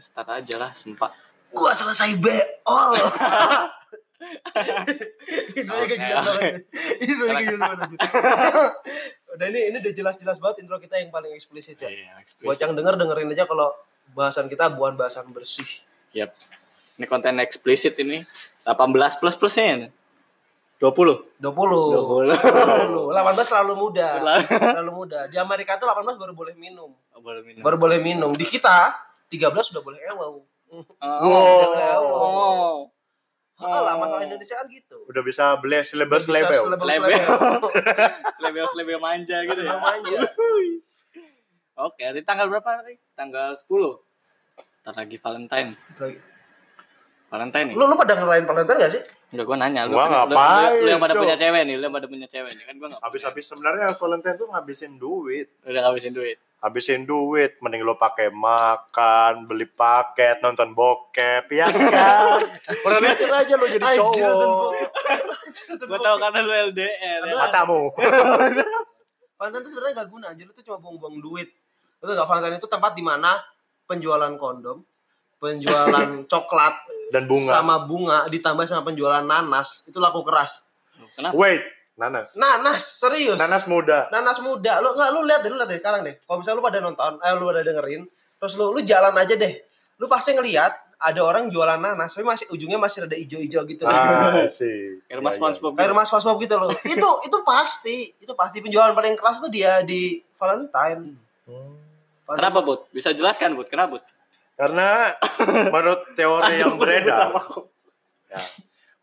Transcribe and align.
start 0.00 0.28
aja 0.42 0.56
lah 0.58 0.72
sempat 0.72 1.12
gua 1.52 1.72
selesai 1.76 2.16
beol 2.18 2.96
itu 5.56 5.70
Oke, 5.70 5.96
kayak 5.96 6.22
itu 7.02 7.24
kayak 7.24 7.56
udah 9.30 9.46
ini 9.46 9.60
ini 9.70 9.76
udah 9.78 9.92
jelas-jelas 9.94 10.38
banget 10.42 10.66
intro 10.66 10.76
kita 10.82 10.98
yang 10.98 11.10
paling 11.14 11.32
eksplisit 11.34 11.78
ya. 11.78 11.88
Iya, 11.88 12.20
buat 12.42 12.58
yang 12.58 12.74
denger 12.74 12.98
dengerin 12.98 13.30
aja 13.32 13.46
kalau 13.46 13.72
bahasan 14.14 14.50
kita 14.50 14.70
bukan 14.74 14.98
bahasan 14.98 15.30
bersih. 15.30 15.66
Yap. 16.14 16.34
Ini 16.98 17.06
konten 17.06 17.38
eksplisit 17.40 17.96
ini. 18.02 18.20
18 18.66 19.20
plus 19.22 19.34
plusnya 19.38 19.64
ini. 19.72 19.88
20. 20.80 21.40
20 21.40 21.44
20. 21.44 22.32
20 22.32 22.32
18 22.32 23.50
terlalu 23.52 23.74
muda. 23.76 24.08
Terlalu. 24.16 24.92
Muda. 24.92 25.18
Di 25.28 25.36
Amerika 25.36 25.76
tuh 25.76 25.88
18 25.88 26.16
baru 26.16 26.32
boleh 26.32 26.56
minum. 26.56 26.92
Oh, 27.12 27.20
boleh 27.20 27.44
minum. 27.44 27.62
baru 27.64 27.76
boleh 27.76 28.00
minum. 28.00 28.32
Di 28.32 28.48
kita 28.48 28.96
13 29.30 29.40
sudah 29.64 29.80
boleh 29.80 30.00
ewau 30.04 30.44
Oh. 30.70 30.78
Udah 31.56 31.68
boleh 31.68 31.86
ewau 31.92 32.12
Oh. 32.12 32.78
Alah, 33.60 33.92
masalah 33.94 34.22
Indonesia 34.22 34.56
kan 34.56 34.66
gitu 34.66 35.04
Udah 35.04 35.20
bisa 35.20 35.52
beli 35.54 35.78
selebel 35.80 36.16
Bisa 36.16 36.32
selebel. 36.32 36.60
selebel-selebel. 36.66 37.20
Selebel-selebel 38.34 38.98
manja 38.98 39.36
gitu 39.42 39.60
ya. 39.60 39.74
Namanya. 39.74 40.20
Oke, 41.80 42.02
hari 42.02 42.20
tanggal 42.20 42.46
berapa 42.46 42.64
nanti? 42.74 42.96
Tanggal 43.12 43.52
10. 43.52 43.68
Ntar 44.80 44.94
lagi 44.96 45.16
Valentine. 45.16 45.70
Valentine 47.28 47.66
nih. 47.68 47.74
lu 47.74 47.84
lu 47.84 47.94
pada 47.94 48.16
ngerayain 48.16 48.42
Valentine 48.42 48.78
gak 48.80 48.92
sih 48.92 49.02
Enggak 49.30 49.46
gua 49.46 49.56
nanya 49.56 49.86
lu. 49.86 49.94
Gua 49.94 50.02
kan- 50.02 50.10
lu- 50.10 50.18
ngapain, 50.26 50.66
Lu, 50.68 50.80
lu 50.80 50.88
yang 50.88 50.98
pada 50.98 51.14
punya 51.14 51.36
cewek 51.36 51.62
nih, 51.62 51.74
lu 51.76 51.84
yang 51.84 51.94
pada 51.94 52.08
punya 52.08 52.26
cewek 52.26 52.50
nih. 52.50 52.64
Kan 52.64 52.74
gua 52.76 52.86
enggak. 52.90 53.02
Habis-habis 53.04 53.44
sebenarnya 53.46 53.86
Valentine 53.92 54.34
tuh 54.34 54.48
ngabisin 54.48 54.92
duit. 54.96 55.46
udah 55.62 55.80
ngabisin 55.84 56.10
duit. 56.10 56.38
Habisin 56.60 57.08
duit, 57.08 57.56
mending 57.64 57.80
lo 57.80 57.96
pakai 57.96 58.28
makan, 58.28 59.48
beli 59.48 59.64
paket, 59.64 60.44
nonton 60.44 60.76
bokep, 60.76 61.48
ya 61.48 61.64
kan? 61.72 62.36
Mikir 63.00 63.32
aja 63.32 63.54
lo 63.56 63.64
jadi 63.64 63.86
cowok. 63.96 64.70
Gua 65.88 65.98
tahu 65.98 66.16
karena 66.20 66.38
lu 66.44 66.52
LDR 66.68 67.20
ya. 67.24 67.32
Matamu. 67.32 67.80
Valentine 69.40 69.64
itu 69.64 69.70
sebenarnya 69.72 70.04
gak 70.04 70.08
guna 70.12 70.26
anjir 70.36 70.44
lu 70.44 70.52
tuh 70.52 70.60
cuma 70.60 70.76
buang-buang 70.76 71.16
duit 71.16 71.48
itu 71.96 72.12
gak 72.12 72.28
Valentine 72.28 72.60
itu 72.60 72.68
tempat 72.68 72.92
di 72.92 73.00
mana 73.00 73.40
penjualan 73.88 74.28
kondom 74.36 74.84
penjualan 75.40 76.28
coklat 76.28 76.76
Dan 77.08 77.24
bunga. 77.24 77.48
sama 77.48 77.88
bunga 77.88 78.28
ditambah 78.28 78.68
sama 78.68 78.84
penjualan 78.84 79.24
nanas 79.24 79.88
itu 79.88 79.96
laku 79.96 80.20
keras 80.20 80.68
Kenapa? 81.16 81.32
Wait, 81.32 81.64
nanas. 81.94 82.34
nanas 82.34 82.82
serius 82.96 83.36
Nanas 83.36 83.64
muda. 83.64 84.06
nanas 84.08 84.38
muda 84.38 84.78
lu 84.78 84.90
nggak 84.90 85.10
lu 85.10 85.20
lihat 85.24 85.40
deh 85.40 85.48
lu 85.48 85.56
lihat 85.56 85.68
deh 85.68 85.78
sekarang 85.78 86.00
deh 86.02 86.14
kalau 86.20 86.38
misalnya 86.38 86.56
lu 86.56 86.64
pada 86.64 86.78
nonton 86.78 87.12
eh 87.18 87.32
lu 87.34 87.44
pada 87.46 87.60
dengerin 87.60 88.02
terus 88.36 88.54
lu 88.54 88.70
lu 88.70 88.80
jalan 88.80 89.12
aja 89.12 89.34
deh 89.34 89.52
lu 89.96 90.06
pasti 90.06 90.32
ngelihat 90.32 90.72
ada 90.96 91.20
orang 91.20 91.48
jualan 91.48 91.76
nanas 91.76 92.12
tapi 92.12 92.22
masih 92.22 92.44
ujungnya 92.48 92.76
masih 92.76 93.02
ada 93.02 93.14
hijau-hijau 93.14 93.64
gitu 93.64 93.84
Ah, 93.84 94.44
sih. 94.52 95.00
Kayak 95.02 95.16
rumah 95.18 95.28
Ya, 95.28 95.34
ya. 95.34 95.40
SpongeBob. 95.40 95.72
kayak 95.74 95.90
rumah 95.90 96.04
SpongeBob 96.04 96.36
gitu 96.38 96.54
loh 96.56 96.70
itu 96.94 97.08
itu 97.24 97.38
pasti 97.42 97.96
itu 98.16 98.32
pasti 98.34 98.60
penjualan 98.60 98.92
paling 98.92 99.14
keras 99.14 99.38
tuh 99.38 99.48
dia 99.48 99.80
di 99.80 100.20
Valentine 100.34 101.16
Hmm. 101.44 101.74
Kenapa, 102.30 102.62
Bud? 102.62 102.86
Bisa 102.88 103.10
jelaskan, 103.10 103.58
Bud? 103.58 103.66
Kenapa, 103.66 103.98
Bud? 103.98 104.04
Karena 104.54 105.10
menurut 105.66 106.14
teori 106.14 106.54
yang 106.62 106.78
beredar, 106.78 107.34
ya, 108.30 108.38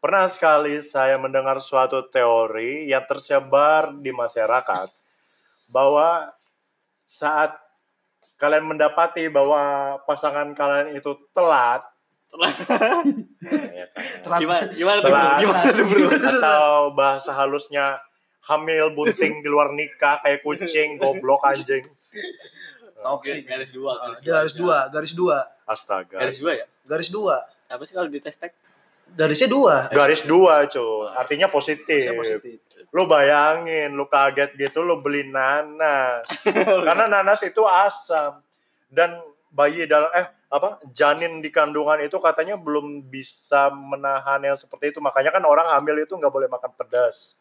pernah 0.08 0.24
sekali 0.32 0.80
saya 0.80 1.20
mendengar 1.20 1.60
suatu 1.60 2.00
teori 2.08 2.88
yang 2.88 3.04
tersebar 3.04 3.92
di 3.92 4.16
masyarakat 4.16 4.88
bahwa 5.68 6.32
saat 7.04 7.52
kalian 8.40 8.72
mendapati 8.72 9.28
bahwa 9.28 10.00
pasangan 10.08 10.56
kalian 10.56 10.96
itu 10.96 11.12
telat, 11.36 11.84
ya 12.32 13.88
kan, 13.92 14.08
Telat. 14.24 14.40
Gimana, 14.40 14.64
gimana 14.72 14.98
tuh? 15.04 15.12
Telat. 15.12 15.40
Gimana 15.44 15.64
tuh, 15.76 15.86
Bro? 15.92 16.08
atau 16.40 16.68
bahasa 16.96 17.32
halusnya 17.36 18.00
hamil 18.48 18.96
bunting 18.96 19.44
di 19.44 19.50
luar 19.52 19.76
nikah 19.76 20.24
kayak 20.24 20.40
kucing 20.40 20.96
goblok 20.96 21.44
anjing 21.44 21.84
toxic 23.04 23.44
Garis 23.44 23.76
dua, 23.76 23.92
garis 24.00 24.24
dua. 24.24 24.32
garis 24.40 24.56
dua 24.56 24.78
garis 24.88 25.14
dua 25.14 25.38
astaga 25.68 26.18
Garis 26.24 26.40
dua 26.40 26.52
ya? 26.56 26.66
garis 26.88 27.10
dua 27.12 27.36
Apa 27.68 27.84
sih 27.84 27.92
kalau 27.92 28.08
di 28.08 28.24
testek? 28.24 28.56
Garisnya 29.16 29.50
dua. 29.50 29.76
Garis 29.94 30.22
dua 30.26 30.66
cuy 30.68 31.14
artinya 31.14 31.48
positif. 31.48 32.04
Saya 32.04 32.18
positif. 32.18 32.58
Lu 32.92 33.06
bayangin 33.06 33.94
lu 33.94 34.08
kaget 34.08 34.56
gitu 34.58 34.82
lu 34.84 35.00
beli 35.00 35.28
nanas 35.28 36.26
karena 36.88 37.06
nanas 37.08 37.44
itu 37.46 37.64
asam. 37.64 38.42
Dan 38.88 39.20
bayi 39.52 39.88
dalam 39.88 40.08
eh 40.16 40.28
apa 40.48 40.80
janin 40.96 41.44
di 41.44 41.52
kandungan 41.52 42.00
itu 42.00 42.16
katanya 42.24 42.56
belum 42.56 43.12
bisa 43.12 43.68
menahan 43.72 44.40
yang 44.44 44.58
seperti 44.60 44.96
itu. 44.96 45.00
Makanya 45.04 45.36
kan 45.36 45.44
orang 45.44 45.68
hamil 45.76 46.04
itu 46.04 46.16
nggak 46.16 46.32
boleh 46.32 46.48
makan 46.48 46.72
pedas. 46.76 47.36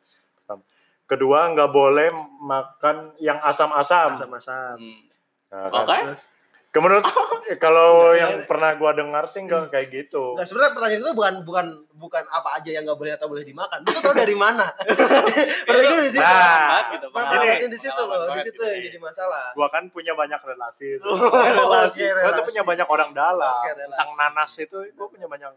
Kedua 1.06 1.54
nggak 1.54 1.70
boleh 1.70 2.10
makan 2.42 3.14
yang 3.22 3.38
asam-asam. 3.46 4.18
Sama-sama 4.18 4.74
Hmm. 4.74 5.06
Nah, 5.46 5.70
kan. 5.70 5.86
Oke. 5.86 6.35
Menurut 6.78 7.04
kalau 7.64 8.10
yang 8.12 8.44
pernah 8.44 8.74
gua 8.74 8.90
dengar 8.90 9.24
sih 9.24 9.40
nggak 9.40 9.68
kayak 9.68 9.88
gitu 9.88 10.34
Nggak 10.34 10.46
sebenarnya 10.46 10.72
pertanyaan 10.72 11.00
itu 11.00 11.12
bukan 11.12 11.34
bukan 11.42 11.66
bukan 11.92 12.24
apa 12.26 12.48
aja 12.54 12.70
yang 12.70 12.84
nggak 12.84 12.96
boleh 12.96 13.12
atau 13.12 13.26
boleh 13.26 13.42
dimakan. 13.42 13.78
Lu 13.80 13.90
tuh 13.90 14.02
tahu 14.02 14.14
dari 14.14 14.34
mana? 14.34 14.66
Pertanyaan 15.66 16.02
di 16.02 16.10
situ. 16.10 16.20
Nah, 16.20 16.36
Banget 16.36 16.86
gitu, 16.92 17.06
Pertanyaannya 17.10 17.56
ini- 17.58 17.72
di 17.72 17.78
situ 17.78 18.02
loh, 18.02 18.18
di 18.28 18.40
situ 18.40 18.52
gitu. 18.52 18.64
yang 18.66 18.82
jadi 18.84 18.98
masalah. 18.98 19.44
gua 19.52 19.68
kan 19.68 19.84
punya 19.88 20.12
banyak 20.12 20.40
relasi 20.40 20.88
tuh. 21.02 21.16
Relasi, 21.16 22.02
Gua 22.04 22.30
tuh 22.34 22.44
punya 22.44 22.62
banyak 22.62 22.86
orang 22.86 23.10
dalam. 23.12 23.60
Tentang 23.64 24.10
nanas 24.16 24.52
itu 24.56 24.76
gua 24.92 25.06
punya 25.06 25.26
banyak 25.26 25.52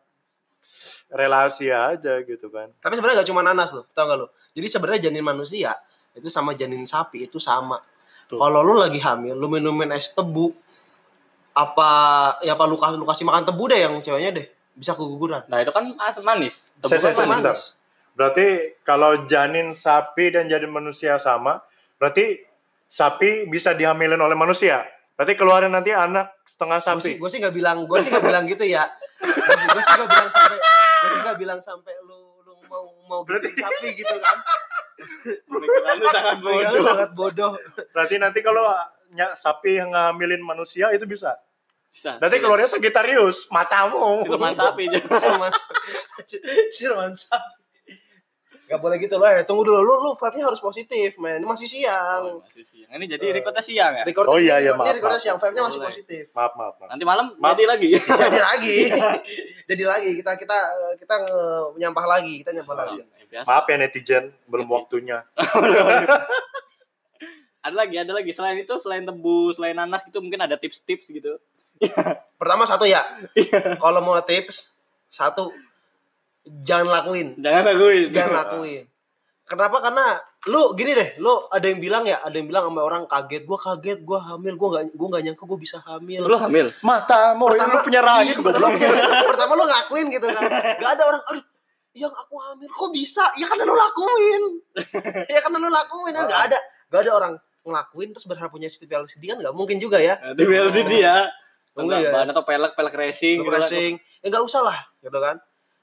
relasi 1.09 1.67
aja 1.67 2.21
gitu 2.21 2.47
kan. 2.49 2.69
Tapi 2.77 2.93
sebenarnya 2.93 3.25
gak 3.25 3.29
cuma 3.29 3.41
nanas 3.41 3.73
loh, 3.73 3.85
tau 3.89 4.05
gak 4.05 4.17
lo? 4.17 4.27
Jadi 4.53 4.67
sebenarnya 4.69 5.09
janin 5.09 5.25
manusia 5.25 5.73
itu 6.13 6.29
sama 6.29 6.53
janin 6.53 6.85
sapi 6.85 7.25
itu 7.25 7.41
sama. 7.41 7.81
Kalau 8.29 8.61
lu 8.61 8.77
lagi 8.77 9.01
hamil, 9.01 9.33
lu 9.33 9.49
minumin 9.49 9.89
es 9.89 10.13
tebu, 10.13 10.53
apa 11.59 11.91
ya 12.39 12.55
apa 12.55 12.63
lu 12.63 12.75
kasih 12.75 12.95
lu 12.95 13.03
kasih 13.03 13.25
makan 13.25 13.43
tebu 13.43 13.63
deh 13.67 13.79
yang 13.79 13.93
ceweknya 13.99 14.31
deh 14.33 14.47
bisa 14.73 14.95
keguguran. 14.95 15.43
Nah, 15.45 15.59
itu 15.59 15.69
kan 15.69 15.91
asam 15.99 16.23
manis. 16.23 16.63
Tebu 16.79 16.95
Saya- 16.95 17.01
kan 17.01 17.13
saya- 17.13 17.27
manis. 17.27 17.43
sebentar. 17.43 17.57
Berarti 18.15 18.47
kalau 18.81 19.11
janin 19.25 19.71
sapi 19.71 20.27
dan 20.29 20.47
janin 20.47 20.67
manusia 20.69 21.19
sama, 21.19 21.59
berarti 21.95 22.39
sapi 22.85 23.43
bisa 23.45 23.71
dihamilin 23.71 24.15
oleh 24.17 24.33
manusia. 24.33 24.83
Berarti 25.13 25.35
keluarin 25.35 25.67
nanti 25.69 25.91
anak 25.91 26.31
setengah 26.43 26.79
sapi. 26.79 27.15
gue 27.15 27.29
sih 27.29 27.39
nggak 27.39 27.51
bilang 27.51 27.83
gue 27.83 27.97
sih 27.99 28.07
nggak 28.07 28.23
bilang 28.23 28.43
gitu 28.45 28.63
ya. 28.63 28.87
Gue 29.19 29.81
sih 29.81 29.93
nggak 29.93 30.07
bilang 30.09 30.29
sampai 30.29 30.57
gue 30.99 31.09
sih 31.09 31.19
nggak 31.21 31.37
bilang 31.37 31.59
sampai 31.59 31.93
lu 32.03 32.19
lu 32.41 32.55
mau 32.67 32.87
mau 33.03 33.19
gitu 33.23 33.51
sapi 33.53 33.87
gitu 33.93 34.15
kan. 34.15 34.37
Pemikiran 35.45 35.95
lu 35.95 36.07
sangat 36.09 36.35
Pemikiran 36.39 36.71
lu 36.71 36.75
bodoh. 36.75 36.83
sangat 36.83 37.09
bodoh. 37.13 37.51
Berarti 37.91 38.15
nanti 38.15 38.39
kalau 38.39 38.63
ny- 39.11 39.35
sapi 39.35 39.75
yang 39.75 39.91
ngamilin 39.91 40.39
manusia 40.39 40.87
itu 40.91 41.03
bisa. 41.03 41.35
Bisa. 41.89 42.15
Nanti 42.15 42.37
Sil- 42.37 42.43
keluarnya 42.43 42.69
Sagittarius, 42.69 43.49
matamu. 43.49 44.21
Siluman 44.21 44.53
sapi 44.53 44.87
aja. 44.87 44.99
Silman 45.21 45.51
Silman 46.69 47.11
sapi. 47.13 47.57
Gak 48.63 48.77
boleh 48.77 49.01
gitu 49.01 49.17
loh, 49.17 49.25
eh, 49.25 49.41
tunggu 49.41 49.65
dulu, 49.65 49.81
lu, 49.81 49.93
lu 49.99 50.11
vibe-nya 50.13 50.45
harus 50.45 50.61
positif, 50.61 51.17
men. 51.17 51.41
Ini 51.41 51.47
masih 51.47 51.65
Oh, 51.65 51.73
siang. 51.73 52.23
masih 52.39 52.61
siang. 52.61 52.89
Ini 52.93 53.05
jadi 53.09 53.25
recordnya 53.33 53.65
siang 53.65 53.97
ya? 53.97 54.05
Record 54.05 54.29
Oh 54.29 54.37
iya, 54.37 54.61
iya, 54.61 54.69
ini 54.69 54.77
maaf, 54.77 54.93
recordnya 54.93 55.09
maaf. 55.11 55.25
siang, 55.25 55.37
vibe-nya 55.41 55.63
masih 55.65 55.79
Boleh. 55.79 55.89
positif. 55.89 56.23
Maaf, 56.29 56.53
maaf, 56.53 56.75
maaf. 56.77 56.89
Nanti 56.93 57.01
malam 57.03 57.25
Maaf. 57.33 57.57
jadi 57.57 57.65
lagi. 57.65 57.89
Jadi 58.21 58.37
lagi. 58.45 58.77
Jadi 59.65 59.83
lagi 59.83 60.09
kita 60.15 60.31
kita 60.35 60.57
kita 60.95 61.15
nge- 61.19 61.69
nyampah 61.81 62.05
lagi, 62.07 62.33
kita 62.39 62.51
nyampah 62.53 62.75
lagi. 62.77 62.97
Eh, 63.01 63.25
biasa. 63.27 63.47
Maaf 63.49 63.65
ya 63.65 63.75
netizen, 63.75 64.23
belum 64.45 64.61
Netizen. 64.63 64.77
waktunya. 64.77 65.17
Ada 67.59 67.75
lagi, 67.75 67.95
ada 67.97 68.13
lagi. 68.13 68.31
Selain 68.31 68.55
itu, 68.55 68.75
selain 68.77 69.01
tebu, 69.01 69.51
selain 69.51 69.73
nanas 69.73 70.01
gitu, 70.01 70.21
mungkin 70.21 70.39
ada 70.39 70.55
tips-tips 70.55 71.09
gitu. 71.09 71.41
Pertama 72.39 72.63
satu 72.67 72.83
ya. 72.83 73.01
Kalau 73.79 73.99
mau 74.03 74.19
tips, 74.23 74.71
satu 75.07 75.51
jangan 76.63 76.87
lakuin. 76.89 77.35
Jangan 77.39 77.63
lakuin. 77.73 78.05
Jangan 78.11 78.33
lakuin. 78.35 78.83
Kenapa? 79.49 79.81
Karena 79.81 80.05
lu 80.45 80.77
gini 80.77 80.93
deh, 80.93 81.17
lu 81.17 81.33
ada 81.49 81.65
yang 81.65 81.81
bilang 81.81 82.05
ya, 82.05 82.21
ada 82.21 82.37
yang 82.37 82.45
bilang 82.45 82.69
sama 82.69 82.85
orang 82.85 83.03
kaget, 83.09 83.49
gua 83.49 83.57
kaget, 83.57 83.99
gua 84.05 84.21
hamil, 84.21 84.53
gua 84.53 84.77
nggak 84.77 84.93
gua 84.93 85.07
nggak 85.09 85.23
nyangka 85.25 85.43
gua 85.49 85.57
bisa 85.57 85.81
hamil. 85.81 86.21
Lu 86.21 86.37
hamil? 86.37 86.69
Matamu, 86.85 87.49
pertama 87.49 87.73
lu 87.73 87.81
punya 87.81 88.01
rahim. 88.05 88.29
iya, 88.29 88.37
pertama, 88.37 88.67
pertama 89.25 89.51
lu 89.57 89.65
ngakuin 89.65 90.05
gitu 90.13 90.27
kan 90.29 90.43
gak 90.77 90.91
ada 90.93 91.03
orang 91.09 91.23
aduh 91.33 91.45
yang 91.97 92.13
aku 92.13 92.35
hamil 92.37 92.69
kok 92.69 92.91
bisa 92.93 93.25
ya 93.35 93.45
karena 93.49 93.63
lu 93.65 93.73
lakuin 93.73 94.43
ya 95.33 95.39
karena 95.41 95.57
lu 95.57 95.69
lakuin 95.73 96.13
kan 96.13 96.25
gak 96.29 96.41
ada 96.51 96.57
gak 96.93 97.01
ada 97.01 97.11
orang 97.17 97.33
ngelakuin 97.65 98.07
terus 98.13 98.25
berharap 98.29 98.51
punya 98.53 98.69
Steve 98.69 98.93
LCD 98.93 99.23
kan 99.33 99.37
gak 99.41 99.55
mungkin 99.57 99.81
juga 99.81 99.97
ya 99.97 100.15
Nanti 100.21 100.45
LCD 100.45 100.93
ya. 101.01 101.25
Enggak 101.77 101.99
ya. 102.01 102.11
Ban 102.11 102.27
atau 102.29 102.43
pelek, 102.43 102.73
pelek 102.73 102.95
racing. 102.95 103.37
lu 103.41 103.47
gitu 103.47 103.53
kan. 103.53 103.61
racing 103.61 103.93
ya 104.19 104.27
gak 104.27 104.43
usah 104.43 104.61
lah 104.65 104.77
gitu 104.99 105.19
kan 105.19 105.37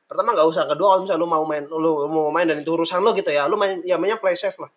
pertama 0.07 0.37
gak 0.37 0.47
usah 0.47 0.65
kedua 0.71 0.95
kalau 0.95 1.01
misalnya 1.03 1.23
lu 1.23 1.29
mau 1.29 1.45
main 1.47 1.65
lu 1.67 1.91
mau 2.07 2.31
main 2.31 2.47
dan 2.47 2.59
itu 2.61 2.71
urusan 2.71 3.03
lu 3.03 3.11
gitu 3.17 3.31
ya 3.33 3.49
lu 3.51 3.57
main 3.59 3.83
ya 3.83 3.97
mainnya 3.99 4.21
play 4.21 4.37
safe 4.37 4.57
lah 4.61 4.71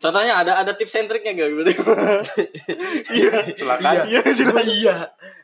Contohnya 0.00 0.40
ada 0.40 0.64
ada 0.64 0.72
tips 0.72 0.96
and 0.96 1.12
triknya 1.12 1.36
gak 1.36 1.52
gitu? 1.52 1.60
Iya. 3.20 3.52
Silakan. 3.52 4.08
iya 4.08 4.24
iya 4.24 4.96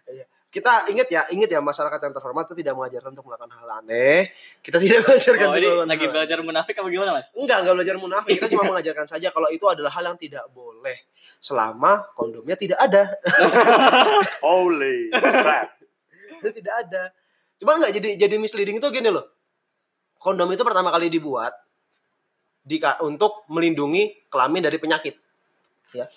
iya 0.09 0.25
kita 0.57 0.89
ingat 0.89 1.09
ya, 1.13 1.23
ingat 1.29 1.53
ya 1.53 1.61
masyarakat 1.61 2.01
yang 2.01 2.15
terhormat 2.17 2.49
itu 2.49 2.57
tidak 2.65 2.81
mengajarkan 2.81 3.13
untuk 3.13 3.29
melakukan 3.29 3.53
hal 3.61 3.69
aneh. 3.85 4.33
Kita 4.65 4.81
tidak 4.81 4.99
mengajarkan 5.05 5.45
Oh, 5.45 5.53
untuk 5.53 5.61
melakukan 5.61 5.91
lagi 5.93 6.07
hal 6.09 6.13
belajar 6.17 6.39
munafik 6.41 6.75
apa 6.81 6.89
gimana, 6.89 7.11
Mas? 7.13 7.29
Enggak, 7.37 7.59
enggak 7.61 7.75
belajar 7.77 7.97
munafik. 8.01 8.33
Kita 8.41 8.49
cuma 8.57 8.65
mengajarkan 8.73 9.05
saja 9.05 9.29
kalau 9.37 9.53
itu 9.53 9.69
adalah 9.69 9.93
hal 9.93 10.05
yang 10.09 10.17
tidak 10.17 10.49
boleh 10.57 10.97
selama 11.45 12.09
kondomnya 12.17 12.57
tidak 12.57 12.81
ada. 12.81 13.05
Holy 14.49 15.13
crap. 15.13 15.77
tidak 16.41 16.75
ada. 16.89 17.03
Cuma 17.61 17.77
enggak 17.77 17.93
jadi 17.93 18.09
jadi 18.17 18.41
misleading 18.41 18.81
itu 18.81 18.89
gini 18.89 19.13
loh. 19.13 19.29
Kondom 20.17 20.49
itu 20.57 20.65
pertama 20.65 20.89
kali 20.89 21.13
dibuat 21.13 21.53
di, 22.65 22.81
untuk 23.05 23.45
melindungi 23.53 24.33
kelamin 24.33 24.65
dari 24.65 24.81
penyakit. 24.81 25.21
Ya. 25.93 26.09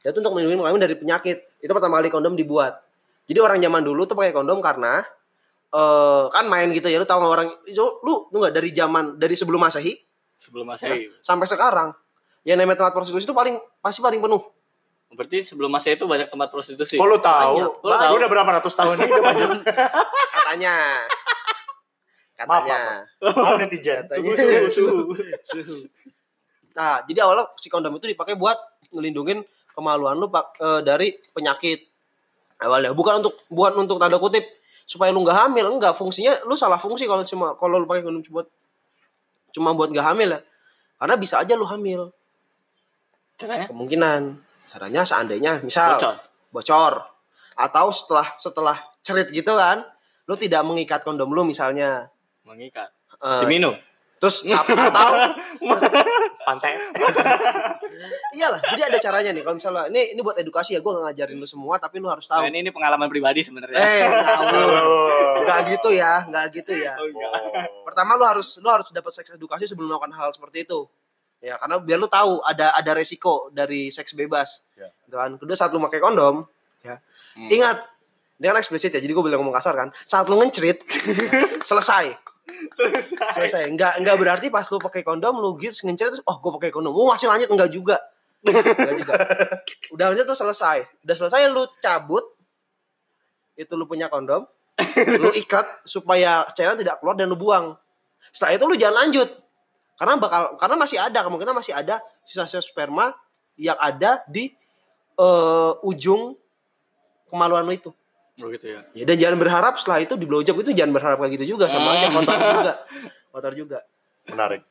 Itu 0.00 0.24
untuk 0.24 0.32
melindungi 0.32 0.64
kelamin 0.64 0.80
dari 0.80 0.96
penyakit. 0.96 1.60
Itu 1.60 1.76
pertama 1.76 2.00
kali 2.00 2.08
kondom 2.08 2.32
dibuat. 2.32 2.85
Jadi 3.26 3.38
orang 3.42 3.58
zaman 3.58 3.82
dulu 3.82 4.06
tuh 4.06 4.14
pakai 4.14 4.30
kondom 4.30 4.62
karena 4.62 5.02
eh 5.66 6.24
kan 6.30 6.46
main 6.46 6.70
gitu 6.70 6.86
ya 6.86 6.96
lu 6.96 7.04
tahu 7.04 7.18
nggak 7.20 7.32
orang 7.32 7.48
lu 7.74 8.14
lu 8.30 8.36
nggak 8.38 8.54
dari 8.54 8.70
zaman 8.70 9.18
dari 9.18 9.34
sebelum 9.34 9.58
masehi 9.60 9.98
Sebelum 10.36 10.68
Masehi. 10.68 11.08
sampai 11.18 11.48
sekarang 11.48 11.96
yang 12.44 12.60
namanya 12.60 12.84
tempat 12.84 12.92
prostitusi 12.92 13.24
itu 13.24 13.32
paling 13.32 13.56
pasti 13.80 13.98
paling 13.98 14.20
penuh 14.20 14.42
Berarti 15.06 15.40
sebelum 15.40 15.70
Masehi 15.70 15.96
itu 15.96 16.04
banyak 16.04 16.26
tempat 16.26 16.50
prostitusi. 16.50 16.98
Kok 16.98 17.06
lu 17.06 17.16
tahu? 17.16 17.56
Banyak, 17.56 17.72
Lu 17.78 17.88
banyak. 17.88 18.10
udah 18.12 18.28
berapa 18.28 18.50
ratus 18.58 18.74
tahun 18.74 18.94
ini 19.00 19.06
udah 19.08 19.22
banyak. 19.24 19.48
katanya 20.34 20.74
Maaf, 22.36 22.46
katanya 22.68 22.78
Maaf 23.24 23.54
netizen. 23.56 24.02
Katanya. 24.04 24.68
Suhu, 24.68 24.68
suhu, 24.68 24.98
suhu. 25.40 25.76
Nah 26.76 27.00
jadi 27.08 27.24
awalnya 27.24 27.48
si 27.56 27.66
kondom 27.66 27.96
itu 27.96 28.06
dipakai 28.06 28.36
buat 28.36 28.58
ngelindungin 28.92 29.40
kemaluan 29.72 30.14
lu 30.14 30.28
pak 30.28 30.52
eh, 30.58 30.80
dari 30.84 31.16
penyakit 31.32 31.80
awalnya 32.62 32.92
bukan 32.96 33.20
untuk 33.24 33.34
bukan 33.52 33.72
untuk 33.84 33.96
tanda 34.00 34.16
kutip 34.16 34.44
supaya 34.86 35.10
lu 35.10 35.26
nggak 35.26 35.34
hamil 35.46 35.66
enggak 35.76 35.92
fungsinya 35.92 36.46
lu 36.46 36.54
salah 36.54 36.78
fungsi 36.78 37.04
kalau 37.10 37.26
cuma 37.26 37.52
kalau 37.58 37.82
lu 37.82 37.86
pakai 37.90 38.06
kondom 38.06 38.22
cuma 38.22 38.46
cuma 39.50 39.68
buat 39.74 39.90
nggak 39.90 40.06
hamil 40.14 40.28
ya 40.36 40.40
karena 40.96 41.14
bisa 41.18 41.42
aja 41.42 41.52
lu 41.58 41.66
hamil 41.68 42.08
Caranya? 43.36 43.68
kemungkinan 43.68 44.20
caranya 44.72 45.02
seandainya 45.04 45.60
misal 45.60 46.00
Bocor. 46.00 46.16
bocor 46.52 46.92
atau 47.56 47.86
setelah 47.92 48.26
setelah 48.40 48.76
cerit 49.04 49.28
gitu 49.32 49.52
kan 49.52 49.84
lu 50.26 50.34
tidak 50.34 50.64
mengikat 50.64 51.04
kondom 51.04 51.30
lu 51.30 51.44
misalnya 51.44 52.08
Mengikat. 52.46 52.94
Eh, 53.18 53.40
Diminum. 53.42 53.74
Terus 54.16 54.42
atau 54.44 55.08
Pantai. 56.46 56.78
iyalah 58.32 58.60
jadi 58.64 58.82
ada 58.86 58.98
caranya 58.98 59.30
nih 59.30 59.42
kalau 59.42 59.56
misalnya 59.56 59.82
ini 59.88 60.14
ini 60.14 60.20
buat 60.20 60.36
edukasi 60.36 60.72
ya 60.72 60.80
gue 60.80 60.88
nggak 60.88 61.04
ngajarin 61.10 61.36
lu 61.36 61.44
semua 61.44 61.74
tapi 61.76 61.98
lu 61.98 62.06
harus 62.06 62.24
tahu 62.24 62.38
Nah, 62.38 62.48
ini, 62.48 62.58
ini 62.60 62.70
pengalaman 62.70 63.06
pribadi 63.06 63.42
sebenarnya. 63.42 63.74
eh 63.74 64.06
ngawur 64.06 64.70
Oh. 64.86 65.42
nggak 65.42 65.58
gitu 65.70 65.88
ya 65.92 66.24
nggak 66.24 66.44
gitu 66.54 66.72
ya 66.74 66.94
Oh, 66.94 67.04
enggak. 67.04 67.32
pertama 67.82 68.14
lu 68.14 68.24
harus 68.24 68.56
lu 68.56 68.68
harus 68.68 68.86
dapat 68.88 69.12
seks 69.12 69.30
edukasi 69.32 69.64
sebelum 69.64 69.90
melakukan 69.90 70.12
hal 70.12 70.30
seperti 70.30 70.64
itu 70.64 70.86
ya 71.38 71.54
karena 71.56 71.76
biar 71.76 71.98
lu 71.98 72.08
tahu 72.08 72.40
ada 72.40 72.72
ada 72.72 72.90
resiko 72.92 73.50
dari 73.50 73.88
seks 73.88 74.14
bebas 74.14 74.64
Ya. 74.76 74.88
Kan 75.08 75.36
kedua 75.36 75.54
saat 75.54 75.70
lu 75.70 75.80
pakai 75.80 75.98
kondom 75.98 76.44
ya 76.80 76.96
Hmm. 77.32 77.48
ingat 77.48 77.78
ini 78.36 78.46
kan 78.46 78.56
eksplisit 78.56 78.88
ya 78.90 78.98
jadi 78.98 79.10
gue 79.10 79.20
bilang 79.22 79.40
ngomong 79.40 79.52
kasar 79.54 79.74
kan 79.74 79.88
saat 80.02 80.24
lu 80.24 80.36
ngencrit 80.36 80.80
selesai 81.68 82.12
selesai. 83.34 83.70
Nggak 83.74 83.92
nggak 84.02 84.16
berarti 84.16 84.46
pas 84.48 84.66
lu 84.70 84.78
pakai 84.78 85.02
kondom 85.02 85.38
lu 85.38 85.58
gitu 85.58 85.86
ngencrit 85.86 86.14
terus 86.14 86.24
oh 86.24 86.36
gue 86.38 86.52
pakai 86.60 86.70
kondom. 86.70 86.94
Oh 86.94 87.10
masih 87.10 87.26
lanjut? 87.30 87.48
Enggak 87.50 87.70
juga. 87.72 87.96
Enggak 88.46 88.96
juga. 88.98 89.14
Udah 89.94 90.04
lanjut 90.12 90.24
tuh 90.24 90.38
selesai. 90.38 90.86
Udah 91.02 91.16
selesai 91.18 91.50
lu 91.50 91.66
cabut. 91.82 92.24
Itu 93.58 93.74
lu 93.74 93.88
punya 93.88 94.06
kondom. 94.06 94.46
Lu 95.22 95.32
ikat 95.32 95.88
supaya 95.88 96.44
cairan 96.52 96.76
tidak 96.76 97.00
keluar 97.00 97.16
dan 97.16 97.32
lu 97.32 97.36
buang. 97.38 97.74
Setelah 98.30 98.52
itu 98.56 98.64
lu 98.68 98.76
jangan 98.76 98.96
lanjut. 99.06 99.28
Karena 99.96 100.14
bakal 100.20 100.42
karena 100.60 100.76
masih 100.76 100.98
ada 101.00 101.18
kemungkinan 101.24 101.56
masih 101.56 101.72
ada 101.72 102.04
sisa-sisa 102.28 102.60
sperma 102.60 103.16
yang 103.56 103.80
ada 103.80 104.20
di 104.28 104.52
eh, 105.16 105.72
ujung 105.80 106.36
kemaluan 107.32 107.64
lu 107.64 107.72
itu 107.72 107.90
Oh 108.36 108.52
gitu 108.52 108.68
ya. 108.68 108.84
ya 108.92 109.04
dan 109.08 109.16
jangan 109.16 109.40
berharap 109.40 109.80
setelah 109.80 110.04
itu 110.04 110.12
di 110.20 110.28
blowjob 110.28 110.60
itu 110.60 110.76
jangan 110.76 110.92
berharap 110.92 111.16
kayak 111.24 111.40
gitu 111.40 111.56
juga 111.56 111.72
sama 111.72 111.96
aja 111.96 112.12
kotor 112.12 112.36
juga 112.60 112.74
kotor 113.32 113.52
juga 113.56 113.78
Menarik. 114.26 114.62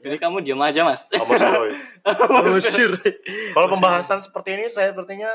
Jadi 0.00 0.16
kamu 0.16 0.40
diam 0.40 0.60
aja, 0.64 0.80
Mas. 0.86 1.10
Kamu 1.12 1.34
slow. 1.36 1.64
Kalau 3.54 3.68
pembahasan 3.68 4.18
seperti 4.22 4.56
ini 4.56 4.64
saya 4.72 4.96
sepertinya 4.96 5.28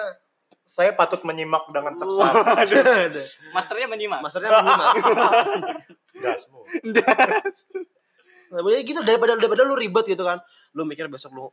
saya 0.65 0.97
patut 0.97 1.21
menyimak 1.21 1.69
dengan 1.69 1.93
seksama. 1.93 2.41
Masternya 3.55 3.85
menyimak. 3.85 4.19
masternya 4.25 4.49
menyimak 4.49 4.89
Gas 6.17 6.49
semua. 6.49 6.65
Nah, 8.45 8.61
boleh 8.65 8.81
gitu 8.81 9.05
daripada 9.05 9.37
daripada 9.37 9.61
lu 9.61 9.77
ribet 9.77 10.09
gitu 10.09 10.25
kan. 10.25 10.41
Lu 10.73 10.81
mikir 10.87 11.05
besok 11.05 11.37
lu 11.37 11.45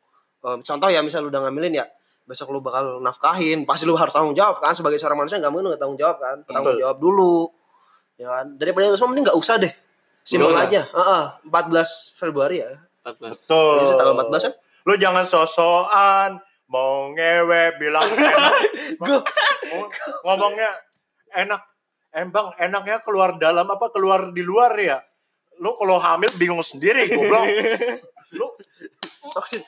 em, 0.49 0.65
contoh 0.65 0.89
ya 0.89 1.05
misal 1.05 1.21
lu 1.21 1.29
udah 1.29 1.45
ngambilin 1.45 1.83
ya, 1.83 1.87
besok 2.23 2.55
lu 2.55 2.63
bakal 2.63 3.03
nafkahin, 3.03 3.67
pasti 3.67 3.85
lu 3.85 3.99
harus 3.99 4.15
tanggung 4.15 4.37
jawab 4.37 4.63
kan 4.63 4.73
sebagai 4.73 4.97
seorang 4.97 5.27
manusia 5.27 5.43
nggak 5.43 5.51
mungkin 5.51 5.65
lu 5.67 5.71
nggak 5.75 5.83
tanggung 5.83 6.01
jawab 6.01 6.17
kan. 6.23 6.37
Tanggung 6.47 6.79
Betul. 6.79 6.83
jawab 6.83 6.99
dulu. 7.03 7.37
Ya 8.17 8.27
kan? 8.31 8.47
Daripada 8.57 8.89
itu 8.89 8.97
semua 8.97 9.11
mending 9.15 9.27
nggak 9.31 9.39
usah 9.39 9.55
deh. 9.59 9.73
Simpel 10.23 10.55
aja. 10.55 10.83
Heeh, 10.87 11.25
14 11.51 12.15
Februari 12.15 12.63
ya. 12.63 12.71
14. 13.03 13.35
Betul. 13.35 13.75
Jadi 13.83 13.95
tanggal 13.99 14.15
14 14.15 14.47
kan? 14.47 14.55
Lu 14.83 14.95
jangan 14.99 15.25
sosokan 15.27 16.31
mau 16.71 17.11
ngewe 17.11 17.63
bilang 17.83 18.07
enak. 18.17 18.55
Go. 19.03 19.19
ngomongnya 20.23 20.71
enak. 21.35 21.61
Embang 22.13 22.53
enaknya 22.61 23.01
keluar 23.01 23.41
dalam 23.41 23.65
apa 23.67 23.89
keluar 23.89 24.37
di 24.37 24.45
luar 24.45 24.77
ya? 24.77 25.01
Lu 25.59 25.73
kalau 25.81 25.97
hamil 25.97 26.29
bingung 26.37 26.61
sendiri 26.61 27.09
goblok. 27.09 27.45
Toksin. 29.23 29.63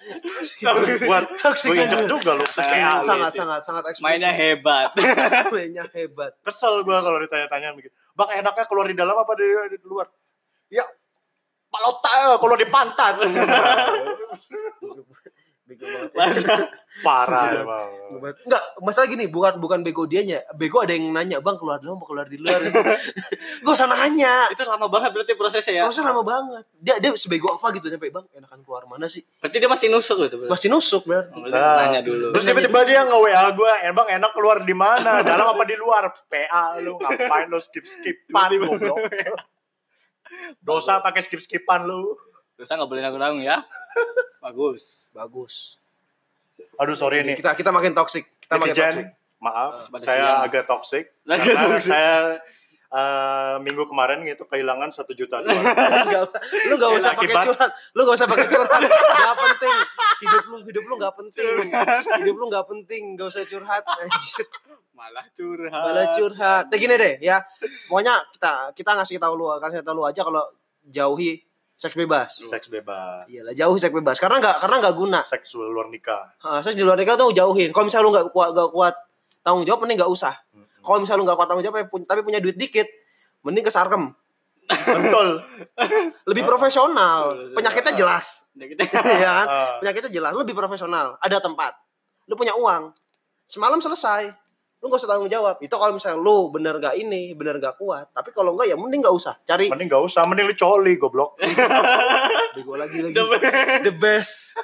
buat 1.07 1.31
Toxic. 1.39 1.71
gue 1.71 1.79
injek 1.79 2.11
juga 2.11 2.35
lu. 2.35 2.43
Toxic. 2.43 2.75
Kayak 2.75 3.07
sangat 3.07 3.31
sih. 3.31 3.39
sangat 3.39 3.61
sangat 3.63 3.83
eksplisit. 3.87 4.19
Mainnya 4.19 4.33
hebat. 4.35 4.91
Mainnya 5.55 5.87
hebat. 5.95 6.35
Kesel 6.43 6.83
gue 6.83 6.97
kalau 6.99 7.19
ditanya-tanya 7.23 7.71
begitu. 7.79 7.95
Bang 8.19 8.35
enaknya 8.35 8.67
keluar 8.67 8.91
di 8.91 8.99
dalam 8.99 9.15
apa 9.15 9.33
di, 9.39 9.47
di 9.47 9.79
luar? 9.87 10.11
Ya 10.67 10.83
palota 11.71 12.35
kalau 12.35 12.57
di 12.59 12.67
pantat. 12.67 13.15
Banget. 16.15 16.71
Ya. 16.95 17.03
Parah 17.03 17.51
emang. 17.51 17.89
Enggak, 18.47 18.63
masalah 18.79 19.11
gini, 19.11 19.27
bukan 19.27 19.59
bukan 19.59 19.83
bego 19.83 20.07
dianya. 20.07 20.47
Bego 20.55 20.79
ada 20.79 20.95
yang 20.95 21.11
nanya, 21.11 21.43
"Bang, 21.43 21.59
keluar 21.59 21.83
dalam 21.83 21.99
apa 21.99 22.07
keluar 22.07 22.27
di 22.31 22.39
luar?" 22.39 22.63
Gue 23.65 23.73
usah 23.75 23.91
nanya. 23.91 24.47
itu 24.47 24.63
lama 24.63 24.87
banget 24.87 25.11
berarti 25.11 25.35
prosesnya 25.35 25.83
ya. 25.83 25.85
Prosesnya 25.91 26.15
lama 26.15 26.23
banget. 26.23 26.65
Dia 26.79 27.03
dia 27.03 27.11
sebego 27.19 27.51
apa 27.51 27.75
gitu 27.75 27.91
sampai, 27.91 28.15
"Bang, 28.15 28.23
enakan 28.31 28.63
keluar 28.63 28.87
mana 28.87 29.11
sih?" 29.11 29.27
Berarti 29.43 29.57
dia 29.59 29.67
masih 29.67 29.89
nusuk 29.91 30.17
gitu. 30.23 30.37
berarti. 30.39 30.53
Masih 30.55 30.69
nusuk 30.71 31.03
berarti. 31.03 31.35
Oh, 31.35 31.43
berarti 31.43 31.59
Nah, 31.59 31.77
nanya 31.83 32.01
dulu. 32.07 32.27
Terus 32.31 32.45
tiba-tiba 32.47 32.81
dia 32.87 33.01
nge-WA 33.03 33.45
gue, 33.51 33.73
emang 33.91 34.07
enak 34.07 34.31
keluar 34.31 34.57
di 34.63 34.75
mana? 34.77 35.11
Dalam 35.27 35.47
apa 35.51 35.63
di 35.67 35.75
luar? 35.75 36.07
PA 36.31 36.79
lu 36.79 36.95
ngapain 37.03 37.51
lu 37.51 37.59
skip-skipan 37.59 38.49
goblok. 38.63 38.99
Dosa 40.63 40.99
pakai 41.03 41.23
skip-skipan 41.23 41.87
lu. 41.87 42.15
Dosa 42.55 42.79
nggak 42.79 42.87
boleh 42.87 43.03
nanggung-nanggung 43.03 43.43
ya. 43.43 43.63
Bagus. 44.45 45.11
Bagus. 45.15 45.83
Aduh 46.79 46.97
sorry 46.97 47.23
nih. 47.23 47.37
Kita 47.39 47.55
kita 47.55 47.71
makin 47.71 47.93
toxic. 47.93 48.25
Kita 48.43 48.59
makin 48.59 48.75
toxic. 48.75 49.07
Maaf, 49.43 49.93
pada 49.93 50.01
saya 50.01 50.17
siang. 50.25 50.45
agak 50.49 50.65
toxic. 50.65 51.05
Agak 51.29 51.45
Karena 51.45 51.77
toxic. 51.77 51.91
saya 51.93 52.15
eh, 52.95 53.55
minggu 53.61 53.85
kemarin 53.91 54.25
gitu 54.25 54.49
kehilangan 54.49 54.89
satu 54.89 55.13
juta 55.13 55.45
dolar. 55.45 55.53
Enggak 56.09 56.23
usah. 56.31 56.41
Lu 56.71 56.75
enggak 56.81 56.93
usah 56.97 57.13
pakai 57.13 57.37
curhat. 57.45 57.71
Lu 57.93 58.01
enggak 58.07 58.17
usah 58.17 58.29
pakai 58.31 58.47
curhat. 58.49 58.81
Enggak 58.81 59.37
penting. 59.37 59.77
Hidup 60.15 60.45
lu 60.49 60.57
hidup 60.65 60.85
lu 60.87 60.95
enggak 60.97 61.15
penting. 61.19 61.55
Hidup 62.23 62.37
lu 62.39 62.45
enggak 62.49 62.67
penting, 62.71 63.03
enggak 63.19 63.29
usah 63.35 63.43
curhat. 63.45 63.83
Anjir. 63.85 64.47
Malah 64.95 65.27
curhat. 65.35 65.83
Malah 65.91 66.07
curhat. 66.17 66.65
Ya 66.71 66.77
gini 66.79 66.95
deh 66.97 67.15
ya. 67.21 67.37
Pokoknya 67.91 68.15
kita 68.33 68.53
kita 68.73 68.91
ngasih 68.97 69.19
tahu 69.21 69.35
lu, 69.37 69.51
kasih 69.61 69.83
tahu 69.85 69.95
lu 69.99 70.03
aja 70.07 70.23
kalau 70.23 70.45
jauhi 70.89 71.43
seks 71.75 71.95
bebas. 71.95 72.31
Seks 72.39 72.67
bebas. 72.71 73.27
Iyalah 73.27 73.55
jauhi 73.55 73.79
seks 73.79 73.91
bebas 73.93 74.17
karena 74.19 74.39
nggak 74.39 74.57
karena 74.63 74.77
nggak 74.81 74.95
guna. 74.95 75.21
Seks 75.27 75.55
luar 75.55 75.91
nikah. 75.91 76.35
Ha, 76.41 76.63
seks 76.63 76.75
di 76.75 76.87
luar 76.87 76.95
nikah 76.97 77.15
tuh 77.15 77.31
jauhin. 77.31 77.75
Kalau 77.75 77.85
misalnya 77.85 78.05
lu 78.07 78.13
nggak 78.15 78.27
kuat 78.31 78.49
nggak 78.55 78.71
kuat 78.71 78.95
tanggung 79.43 79.67
jawab 79.67 79.83
mending 79.83 79.99
nggak 79.99 80.13
usah. 80.13 80.35
Kalau 80.81 80.99
misalnya 81.01 81.21
lu 81.21 81.27
nggak 81.27 81.39
kuat 81.39 81.49
tanggung 81.51 81.65
jawab 81.65 81.77
tapi 81.77 81.89
pun- 81.89 82.07
tapi 82.07 82.21
punya 82.23 82.39
duit 82.39 82.55
dikit 82.55 82.87
mending 83.43 83.65
ke 83.65 83.73
sarkem. 83.75 84.15
Betul. 84.65 85.29
Lebih 86.31 86.43
profesional. 86.43 87.37
Penyakitnya 87.53 87.93
jelas. 87.93 88.49
Udah 88.57 88.67
gitu. 88.67 88.81
ya 89.21 89.33
kan? 89.35 89.47
Ah. 89.47 89.73
Penyakitnya 89.77 90.11
jelas, 90.11 90.33
lebih 90.33 90.55
profesional. 90.55 91.21
Ada 91.21 91.37
tempat. 91.39 91.77
Lu 92.25 92.33
punya 92.33 92.57
uang. 92.57 92.95
Semalam 93.45 93.77
selesai. 93.77 94.33
Lu 94.85 94.93
gak 94.93 95.01
usah 95.01 95.17
tanggung 95.17 95.33
jawab. 95.33 95.57
Itu 95.65 95.81
kalau 95.81 95.97
misalnya 95.97 96.21
lu 96.21 96.53
bener 96.53 96.77
gak 96.77 96.93
ini, 97.01 97.33
bener 97.33 97.57
gak 97.57 97.81
kuat. 97.81 98.13
Tapi 98.13 98.37
kalau 98.37 98.53
enggak 98.53 98.69
ya 98.69 98.77
mending 98.77 99.01
gak 99.01 99.17
usah. 99.17 99.33
Cari 99.49 99.73
Mending 99.73 99.89
gak 99.89 100.05
usah, 100.05 100.29
mending 100.29 100.45
lu 100.45 100.53
coli 100.53 101.01
goblok. 101.01 101.41
bego 102.53 102.77
lagi 102.77 103.01
lagi. 103.01 103.17
The 103.81 103.97
best. 103.97 104.61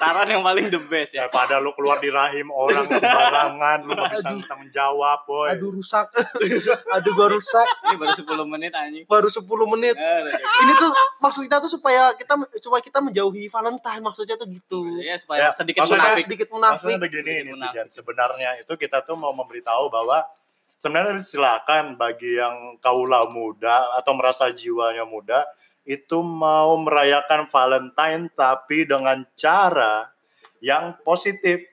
Saran 0.00 0.24
yang 0.32 0.40
paling 0.40 0.72
the 0.72 0.80
best 0.88 1.12
ya. 1.12 1.28
Daripada 1.28 1.60
lu 1.60 1.76
keluar 1.76 2.00
di 2.00 2.08
rahim 2.08 2.48
orang 2.48 2.88
sembarangan, 2.88 3.84
lu 3.84 3.92
gak 3.92 4.16
bisa 4.16 4.32
tanggung 4.48 4.72
jawab, 4.72 5.28
boy. 5.28 5.52
Aduh 5.52 5.76
rusak. 5.76 6.08
Aduh 6.96 7.12
gua 7.12 7.28
rusak. 7.28 7.68
Ini 7.84 8.00
baru 8.00 8.16
10 8.16 8.52
menit 8.56 8.72
anjing. 8.72 9.04
Baru 9.04 9.28
10 9.28 9.44
menit. 9.76 9.94
Jadi. 10.00 10.32
Ini 10.40 10.72
tuh 10.80 10.90
maksud 11.20 11.44
kita 11.44 11.60
tuh 11.60 11.68
supaya 11.68 12.16
kita 12.16 12.32
supaya 12.64 12.80
kita 12.80 13.04
menjauhi 13.04 13.44
Valentine 13.52 14.00
maksudnya 14.00 14.40
tuh 14.40 14.48
gitu. 14.48 14.88
Ya 15.04 15.20
supaya 15.20 15.38
Ya, 15.40 15.48
sedikit 15.52 15.84
maksudnya 15.84 16.16
munafik. 16.16 16.24
Sedikit 16.24 16.48
Maksudnya 16.48 16.96
munafik. 16.96 17.04
begini 17.04 17.28
Sedikit 17.28 17.44
ini 17.44 17.50
munafik. 17.52 17.92
Sebenarnya 17.92 18.50
itu 18.56 18.72
kita 18.80 18.98
tuh 19.04 19.16
mau 19.20 19.36
memberitahu 19.36 19.84
bahwa 19.92 20.24
sebenarnya 20.80 21.20
silakan 21.20 22.00
bagi 22.00 22.40
yang 22.40 22.80
kaula 22.80 23.28
muda 23.28 23.92
atau 24.00 24.16
merasa 24.16 24.48
jiwanya 24.48 25.04
muda 25.04 25.44
itu 25.84 26.18
mau 26.20 26.76
merayakan 26.80 27.48
Valentine 27.48 28.28
tapi 28.32 28.84
dengan 28.84 29.24
cara 29.34 30.10
yang 30.60 30.96
positif. 31.02 31.64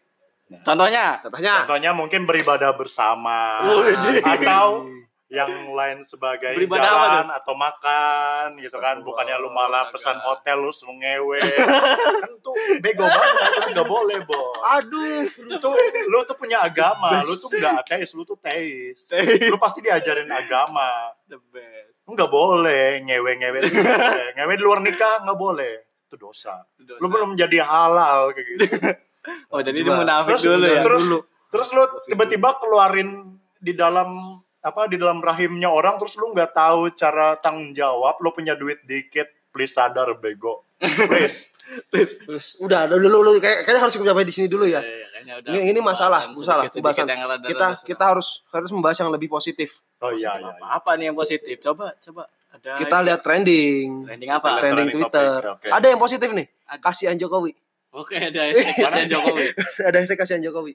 Contohnya, 0.63 1.19
Contohnya. 1.19 1.67
Contohnya 1.67 1.91
mungkin 1.91 2.23
beribadah 2.23 2.71
bersama. 2.71 3.67
Wih. 3.67 4.23
atau 4.23 4.87
yang 5.27 5.75
lain 5.75 6.07
sebagai 6.07 6.55
Beribadah 6.55 6.87
jalan 6.87 7.27
atau 7.35 7.51
makan 7.51 8.63
gitu 8.63 8.79
kan. 8.79 9.03
Bukannya 9.03 9.35
lu 9.43 9.51
malah 9.51 9.91
pesan 9.91 10.23
hotel 10.23 10.63
lu 10.63 10.71
suruh 10.71 10.95
ngewe 10.95 11.43
kan 12.23 12.31
tuh 12.39 12.55
bego 12.79 13.03
banget 13.03 13.51
itu 13.59 13.69
nggak 13.75 13.89
boleh 13.91 14.19
bos. 14.23 14.55
Aduh 14.79 15.27
lu 15.27 15.55
tuh 15.59 15.75
lu 16.07 16.23
tuh 16.23 16.37
punya 16.39 16.63
agama 16.63 17.19
lu 17.27 17.35
tuh 17.35 17.51
nggak 17.51 17.83
ateis 17.83 18.15
lu 18.15 18.23
tuh 18.23 18.39
teis. 18.39 19.11
Teis. 19.11 19.51
lu 19.51 19.59
pasti 19.59 19.83
diajarin 19.83 20.31
agama. 20.31 21.11
The 21.27 21.43
best. 21.51 21.96
Lu 22.07 22.15
nggak 22.15 22.31
boleh. 22.31 23.03
Ngewe 23.03 23.31
ngewe 24.35 24.53
di 24.55 24.63
luar 24.63 24.79
nikah 24.79 25.21
nggak 25.21 25.35
boleh. 25.35 25.73
Itu 26.07 26.15
dosa. 26.15 26.63
Itu 26.73 26.87
dosa. 26.87 26.99
lu 27.03 27.07
belum 27.11 27.35
jadi 27.35 27.61
halal 27.61 28.31
kayak 28.31 28.47
gitu. 28.47 28.65
Oh, 29.51 29.59
jadi 29.59 29.83
dia 29.83 29.91
munafik 29.91 30.39
Terus- 30.39 30.47
dulu 30.47 30.63
ya. 30.63 30.79
terus 30.79 31.03
Dulu. 31.03 31.19
terus 31.51 31.67
lu 31.75 31.83
tiba-tiba 32.07 32.55
keluarin 32.63 33.35
di 33.59 33.75
dalam 33.75 34.39
apa 34.57 34.87
di 34.87 34.95
dalam 34.95 35.19
rahimnya 35.19 35.67
orang 35.67 35.99
terus 35.99 36.15
lu 36.15 36.31
nggak 36.31 36.55
tahu 36.55 36.95
cara 36.95 37.35
tanggung 37.35 37.75
jawab 37.75 38.15
lu 38.23 38.31
punya 38.31 38.55
duit 38.55 38.87
dikit 38.87 39.27
please 39.51 39.75
sadar 39.75 40.15
bego. 40.15 40.63
Please 41.11 41.51
Terus 41.91 42.63
udah 42.63 42.87
udah 42.87 42.97
dulu 42.97 43.17
lu 43.23 43.31
kayak 43.43 43.67
kayaknya 43.67 43.81
harus 43.83 43.93
sampai 43.95 44.23
di 44.23 44.33
sini 44.33 44.47
dulu 44.47 44.63
ya. 44.63 44.79
Iya, 44.79 44.87
iya, 44.87 45.07
kayaknya 45.11 45.33
udah 45.39 45.49
Ini 45.51 45.59
ini 45.75 45.79
masalah, 45.83 46.21
masalah, 46.31 46.63
pembahasan. 46.71 47.07
Kita 47.43 47.67
kita 47.83 48.03
harus 48.07 48.27
harus 48.51 48.69
membahas 48.71 48.97
yang 49.03 49.11
lebih 49.11 49.27
positif. 49.27 49.83
oh 49.99 50.15
iya 50.15 50.31
Positif 50.31 50.39
iya, 50.39 50.47
apa? 50.47 50.63
iya. 50.63 50.77
Apa 50.79 50.91
nih 50.95 51.05
yang 51.11 51.17
positif? 51.17 51.55
Coba, 51.59 51.85
coba. 51.99 52.23
Ada 52.47 52.79
Kita 52.79 52.97
lihat 53.03 53.19
trending. 53.19 54.07
trending 54.07 54.31
apa? 54.31 54.47
Trending 54.63 54.71
trending 54.71 54.95
Twitter. 54.95 55.31
topik, 55.43 55.55
oke. 55.59 55.67
Ada 55.75 55.85
yang 55.91 55.99
positif 55.99 56.29
nih. 56.31 56.47
Kasihan 56.79 57.17
Jokowi. 57.19 57.51
Oke, 57.91 58.15
ada 58.15 58.41
hashtag 58.47 59.07
Jokowi. 59.11 59.45
ada 59.91 59.97
hashtag 59.99 60.17
kasihan 60.19 60.41
Jokowi. 60.43 60.73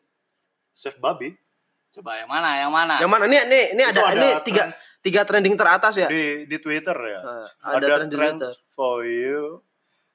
Save 0.77 0.97
babi 1.01 1.33
Coba 1.93 2.17
yang 2.17 2.29
mana? 2.29 2.57
Yang 2.57 2.73
mana? 2.73 2.95
Yang 3.05 3.11
mana? 3.13 3.23
Ini 3.29 3.37
ini 3.45 3.61
ini 3.77 3.83
ada, 3.85 4.01
ada 4.09 4.17
ini 4.17 4.29
tiga 4.49 4.65
tiga 5.05 5.21
trending 5.29 5.53
teratas 5.61 6.01
ya. 6.01 6.09
di 6.09 6.49
di 6.49 6.57
Twitter 6.57 6.97
ya 6.97 7.21
Nah, 7.21 7.47
ada, 7.61 7.85
ada, 8.01 8.09
Twitter. 8.09 8.53
for 8.73 9.05
you 9.05 9.61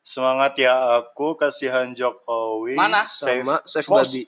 semangat 0.07 0.55
ya 0.55 1.03
aku 1.03 1.35
kasihan 1.35 1.91
Jokowi 1.91 2.79
Mana? 2.79 3.03
Sama 3.03 3.59
Save. 3.67 3.91
Babi. 3.91 4.23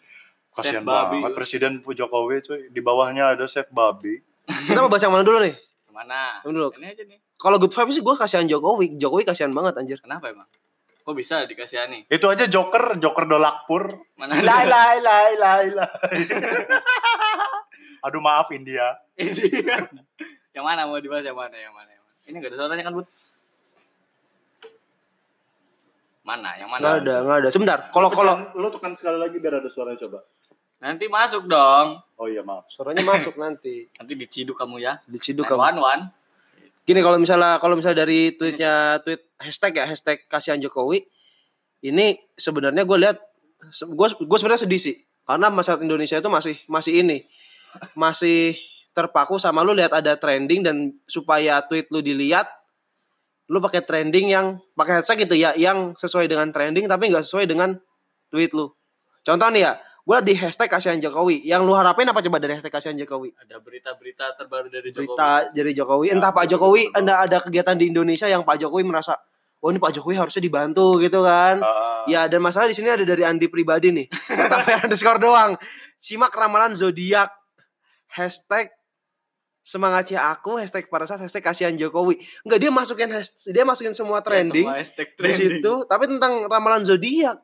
kasihan 0.52 0.84
Save 0.84 0.86
babi. 0.92 1.24
banget 1.24 1.32
presiden 1.40 1.80
Jokowi 1.80 2.44
cuy 2.44 2.68
di 2.68 2.84
bawahnya 2.84 3.40
ada 3.40 3.48
save 3.48 3.72
babi 3.72 4.20
Kita 4.44 4.84
mau 4.84 4.92
bahas 4.92 5.06
yang 5.06 5.14
mana 5.14 5.24
dulu 5.24 5.40
nih? 5.46 5.54
Yang 5.54 5.94
mana? 5.94 6.42
Yang 6.42 6.54
dulu. 6.58 6.68
Ini 6.82 6.88
aja 6.90 7.04
nih. 7.06 7.20
Kalau 7.38 7.62
good 7.62 7.70
vibes 7.70 7.94
sih 7.94 8.02
gue 8.02 8.16
kasihan 8.18 8.50
Jokowi. 8.50 8.98
Jokowi 8.98 9.30
kasihan 9.30 9.54
banget 9.54 9.78
anjir. 9.78 10.02
Kenapa 10.02 10.34
emang? 10.34 10.50
Kok 11.06 11.14
bisa 11.14 11.46
dikasihani? 11.46 12.10
itu 12.10 12.26
aja 12.26 12.50
Joker 12.50 12.98
Joker 12.98 13.30
Dolakpur 13.30 13.94
Mana? 14.18 14.42
lai 14.50 14.66
lai 14.66 14.98
lai 15.06 15.32
lai 15.38 15.66
lai 15.70 15.90
aduh 18.06 18.22
maaf 18.22 18.54
India 18.54 18.94
yang 20.54 20.66
mana 20.66 20.90
mau 20.90 21.00
dibahas 21.00 21.24
yang 21.24 21.38
mana? 21.38 21.56
Yang 21.56 21.72
mana? 21.72 21.90
Yang 21.94 22.04
mana? 22.04 22.18
Ini 22.26 22.36
enggak 22.38 22.52
ada 22.52 22.58
suaranya 22.58 22.84
kan, 22.86 22.94
Bud? 22.94 23.08
Mana? 26.30 26.50
Yang 26.62 26.70
mana? 26.70 26.82
Nggak 26.86 26.98
ada, 27.02 27.16
nggak 27.26 27.38
ada. 27.42 27.50
Sebentar. 27.50 27.78
Kalau 27.90 28.10
kalau 28.14 28.34
lu 28.54 28.70
tekan 28.70 28.94
sekali 28.94 29.18
lagi 29.18 29.42
biar 29.42 29.58
ada 29.58 29.70
suaranya 29.70 30.06
coba 30.06 30.22
Nanti 30.80 31.12
masuk 31.12 31.44
dong. 31.50 32.00
oh 32.16 32.28
iya 32.30 32.40
maaf 32.46 32.70
suaranya 32.70 33.02
masuk 33.04 33.36
nanti. 33.36 33.90
Nanti 34.00 34.14
diciduk 34.14 34.56
kamu 34.56 34.80
ya. 34.80 35.02
Diciduk 35.10 35.50
kamu. 35.50 35.60
one. 35.60 35.78
one. 35.82 36.04
Gini 36.86 37.02
kalau 37.02 37.18
misalnya 37.18 37.58
kalau 37.58 37.76
misalnya 37.76 38.06
dari 38.06 38.38
tweetnya 38.38 39.02
tweet 39.02 39.26
hashtag 39.42 39.74
ya 39.82 39.86
hashtag 39.90 40.26
kasihan 40.30 40.58
Jokowi 40.58 41.06
ini 41.86 42.18
sebenarnya 42.36 42.84
gue 42.84 42.98
lihat 42.98 43.18
gue 43.70 44.08
gue 44.26 44.38
sebenarnya 44.40 44.66
sedih 44.66 44.82
sih 44.82 44.96
karena 45.28 45.54
masyarakat 45.54 45.86
Indonesia 45.86 46.18
itu 46.18 46.30
masih 46.32 46.56
masih 46.66 46.94
ini 47.06 47.18
masih 47.94 48.58
terpaku 48.98 49.38
sama 49.38 49.62
lu 49.62 49.78
lihat 49.78 49.94
ada 49.94 50.18
trending 50.18 50.66
dan 50.66 50.78
supaya 51.06 51.62
tweet 51.62 51.88
lu 51.94 52.02
dilihat 52.02 52.50
lu 53.50 53.58
pakai 53.58 53.82
trending 53.82 54.30
yang 54.30 54.62
pakai 54.74 55.02
hashtag 55.02 55.26
gitu 55.26 55.34
ya 55.34 55.58
yang 55.58 55.98
sesuai 55.98 56.30
dengan 56.30 56.54
trending 56.54 56.86
tapi 56.86 57.10
nggak 57.10 57.26
sesuai 57.26 57.50
dengan 57.50 57.74
tweet 58.30 58.54
lu 58.54 58.70
contoh 59.20 59.50
nih 59.50 59.66
ya 59.66 59.74
gue 60.00 60.18
di 60.26 60.34
hashtag 60.34 60.70
kasihan 60.70 60.98
Jokowi 60.98 61.46
yang 61.46 61.66
lu 61.66 61.74
harapin 61.74 62.06
apa 62.06 62.18
coba 62.18 62.42
dari 62.42 62.58
hashtag 62.58 62.74
kasihan 62.74 62.98
Jokowi 62.98 63.30
Ada 63.36 63.62
berita-berita 63.62 64.34
terbaru 64.34 64.66
dari 64.66 64.90
Jokowi. 64.90 65.06
berita 65.06 65.30
dari 65.54 65.72
Jokowi. 65.74 66.06
Ya, 66.10 66.14
Entah 66.18 66.32
Pak 66.34 66.46
Jokowi, 66.50 66.90
anda 66.98 67.22
ada 67.22 67.38
kegiatan 67.38 67.78
di 67.78 67.94
Indonesia 67.94 68.26
yang 68.26 68.42
Pak 68.42 68.58
Jokowi 68.58 68.90
merasa, 68.90 69.22
oh 69.62 69.70
ini 69.70 69.78
Pak 69.78 69.94
Jokowi 69.94 70.18
harusnya 70.18 70.42
dibantu 70.42 70.98
gitu 70.98 71.22
kan? 71.22 71.62
Ah, 71.62 72.10
Ya 72.10 72.26
dan 72.26 72.42
masalah 72.42 72.66
di 72.66 72.74
sini 72.74 72.90
ada 72.90 73.06
dari 73.06 73.22
Andi 73.22 73.46
pribadi 73.54 73.94
nih. 73.94 74.10
Tapi 74.34 74.70
underscore 74.90 75.22
doang. 75.22 75.54
Simak 76.02 76.34
ramalan 76.34 76.74
zodiak. 76.74 77.30
Hashtag 78.10 78.74
semangat 79.62 80.10
ya 80.10 80.30
aku. 80.30 80.56
Hashtag 80.56 80.86
pada 80.86 81.04
saat 81.04 81.20
hashtag 81.20 81.42
kasihan 81.42 81.72
Jokowi. 81.72 82.16
Enggak 82.42 82.60
dia 82.60 82.70
masukin 82.70 83.10
hashtag, 83.10 83.52
dia 83.52 83.64
masukin 83.64 83.92
semua 83.92 84.18
Ya, 84.18 84.26
trending 84.26 84.64
semua 84.64 84.78
hashtag 84.78 85.08
di 85.08 85.18
trending. 85.18 85.52
situ. 85.60 85.74
Tapi 85.84 86.04
tentang 86.08 86.46
ramalan 86.46 86.84
zodiak. 86.84 87.38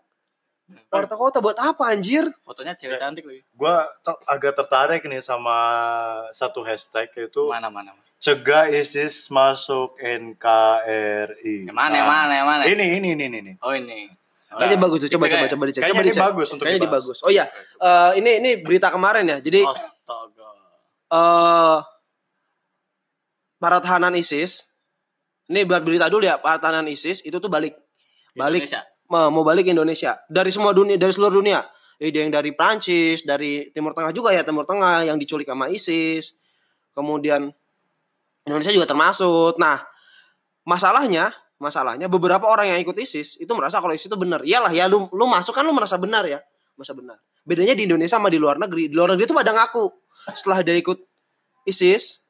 Warta 0.88 1.13
kota 1.13 1.38
buat 1.39 1.53
apa 1.55 1.84
anjir? 1.88 2.25
Fotonya 2.41 2.74
cewek 2.74 2.98
cantik 2.98 3.22
lagi. 3.22 3.45
gue 3.45 3.74
agak 4.25 4.53
tertarik 4.55 5.01
nih 5.03 5.22
sama 5.22 5.53
satu 6.31 6.60
hashtag 6.60 7.13
yaitu 7.13 7.45
Mana 7.45 7.69
mana. 7.69 7.93
mana. 7.93 8.01
cegah 8.17 8.65
ISIS 8.67 9.29
masuk 9.29 9.93
NKRI. 10.00 11.69
Yang 11.69 11.75
mana? 11.75 11.93
Yang 11.93 12.01
Nah, 12.01 12.17
mana? 12.17 12.34
Yang 12.34 12.48
mana? 12.48 12.62
Ini 12.65 12.86
ini 12.91 13.07
ini 13.12 13.24
ini. 13.24 13.38
ini. 13.39 13.53
Oh 13.62 13.72
ini. 13.72 14.10
Oh, 14.50 14.57
Kayaknya 14.57 14.77
bagus 14.79 14.98
tuh. 15.00 15.10
Coba 15.13 15.25
coba 15.27 15.45
coba 15.45 15.63
dicek. 15.67 15.81
Coba 15.84 16.01
ini 16.01 16.10
dicek. 16.10 16.24
bagus 16.24 16.48
untuk 16.50 16.63
Kayaknya 16.63 16.79
ini 16.79 16.88
dibahas. 16.88 17.03
bagus. 17.05 17.17
Oh 17.22 17.29
iya, 17.29 17.45
eh, 17.77 18.12
ini 18.17 18.31
ini 18.39 18.51
berita 18.57 18.88
kemarin 18.88 19.25
ya. 19.27 19.38
Jadi 19.38 19.62
Astaga. 19.62 20.50
eh 21.12 21.77
para 23.59 23.79
tahanan 23.79 24.15
ISIS. 24.15 24.67
Ini 25.45 25.62
buat 25.69 25.85
berita 25.85 26.09
dulu 26.09 26.25
ya 26.25 26.41
para 26.41 26.57
tahanan 26.57 26.89
ISIS 26.89 27.21
itu 27.21 27.38
tuh 27.38 27.51
balik. 27.51 27.77
Balik. 28.33 28.65
Indonesia. 28.65 28.81
mau 29.07 29.45
balik 29.45 29.69
ke 29.69 29.71
Indonesia. 29.71 30.17
Dari 30.25 30.50
semua 30.50 30.74
dunia 30.74 30.97
dari 30.97 31.13
seluruh 31.13 31.39
dunia. 31.39 31.62
Ada 31.95 32.17
yang 32.27 32.31
dari 32.33 32.51
Prancis 32.51 33.24
dari 33.24 33.71
Timur 33.71 33.95
Tengah 33.95 34.12
juga 34.12 34.35
ya 34.35 34.43
Timur 34.43 34.67
Tengah 34.67 35.07
yang 35.07 35.15
diculik 35.15 35.47
sama 35.47 35.71
ISIS. 35.71 36.35
Kemudian 36.91 37.53
Indonesia 38.43 38.74
juga 38.74 38.89
termasuk. 38.89 39.55
Nah 39.62 39.85
masalahnya 40.65 41.31
masalahnya 41.62 42.12
beberapa 42.12 42.50
orang 42.50 42.75
yang 42.75 42.79
ikut 42.83 42.97
ISIS 43.00 43.39
itu 43.39 43.51
merasa 43.55 43.79
kalau 43.79 43.93
ISIS 43.95 44.12
itu 44.12 44.17
benar. 44.19 44.43
Iyalah 44.43 44.74
ya 44.74 44.89
lu 44.89 45.07
lu 45.13 45.25
masuk 45.29 45.55
kan 45.55 45.63
lu 45.63 45.71
merasa 45.71 45.95
benar 45.95 46.25
ya. 46.25 46.41
Merasa 46.75 46.91
benar. 46.91 47.21
Bedanya 47.45 47.77
di 47.77 47.85
Indonesia 47.85 48.17
sama 48.17 48.33
di 48.33 48.41
luar 48.41 48.57
negeri. 48.57 48.89
Di 48.89 48.95
luar 48.97 49.13
negeri 49.13 49.29
itu 49.29 49.38
pada 49.38 49.53
ngaku. 49.53 49.85
Setelah 50.33 50.65
dia 50.65 50.75
ikut 50.75 50.97
ISIS 51.69 52.25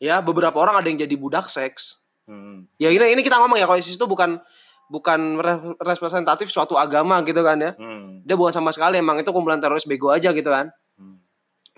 ya 0.00 0.20
beberapa 0.20 0.56
orang 0.60 0.80
ada 0.80 0.86
yang 0.88 1.00
jadi 1.00 1.16
budak 1.16 1.48
seks. 1.48 2.00
Hmm. 2.26 2.66
ya 2.74 2.90
ini 2.90 3.14
ini 3.14 3.22
kita 3.22 3.38
ngomong 3.38 3.54
ya 3.54 3.70
kalau 3.70 3.78
ISIS 3.78 3.94
itu 3.94 4.02
bukan 4.02 4.42
bukan 4.90 5.38
re- 5.38 5.78
representatif 5.78 6.50
suatu 6.50 6.74
agama 6.74 7.22
gitu 7.22 7.38
kan 7.46 7.54
ya. 7.58 7.72
Hmm. 7.78 8.26
dia 8.26 8.34
bukan 8.34 8.50
sama 8.50 8.74
sekali 8.74 8.98
emang 8.98 9.22
itu 9.22 9.30
kumpulan 9.30 9.62
teroris 9.62 9.86
bego 9.86 10.10
aja 10.10 10.34
gitu 10.34 10.50
kan. 10.50 10.74
Hmm. 10.98 11.22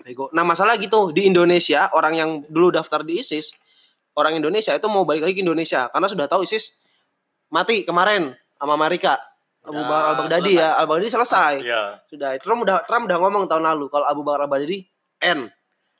bego. 0.01 0.33
Nah 0.33 0.41
masalah 0.41 0.73
gitu 0.81 1.13
di 1.13 1.29
Indonesia 1.29 1.93
orang 1.93 2.13
yang 2.17 2.29
dulu 2.49 2.73
daftar 2.73 3.05
di 3.05 3.21
ISIS 3.21 3.53
orang 4.17 4.41
Indonesia 4.41 4.73
itu 4.73 4.87
mau 4.89 5.05
balik 5.05 5.29
lagi 5.29 5.35
ke 5.37 5.43
Indonesia 5.45 5.85
karena 5.93 6.07
sudah 6.09 6.25
tahu 6.25 6.43
ISIS 6.43 6.75
mati 7.53 7.85
kemarin 7.85 8.33
sama 8.57 8.73
Amerika. 8.73 9.21
Abu 9.59 9.75
Udah 9.75 9.91
Bakar 9.91 10.05
Al 10.07 10.15
Baghdadi 10.23 10.51
ya 10.55 10.69
Al 10.79 10.87
Baghdadi 10.87 11.09
selesai. 11.11 11.53
Ya, 11.61 11.99
sudah 12.07 12.31
Trump 12.39 12.63
udah 12.63 12.79
Trump 12.87 13.05
udah 13.05 13.17
ngomong 13.21 13.43
tahun 13.45 13.69
lalu 13.69 13.91
kalau 13.91 14.07
Abu 14.07 14.23
Bakar 14.25 14.47
Al 14.47 14.49
Baghdadi 14.49 14.87
end 15.19 15.51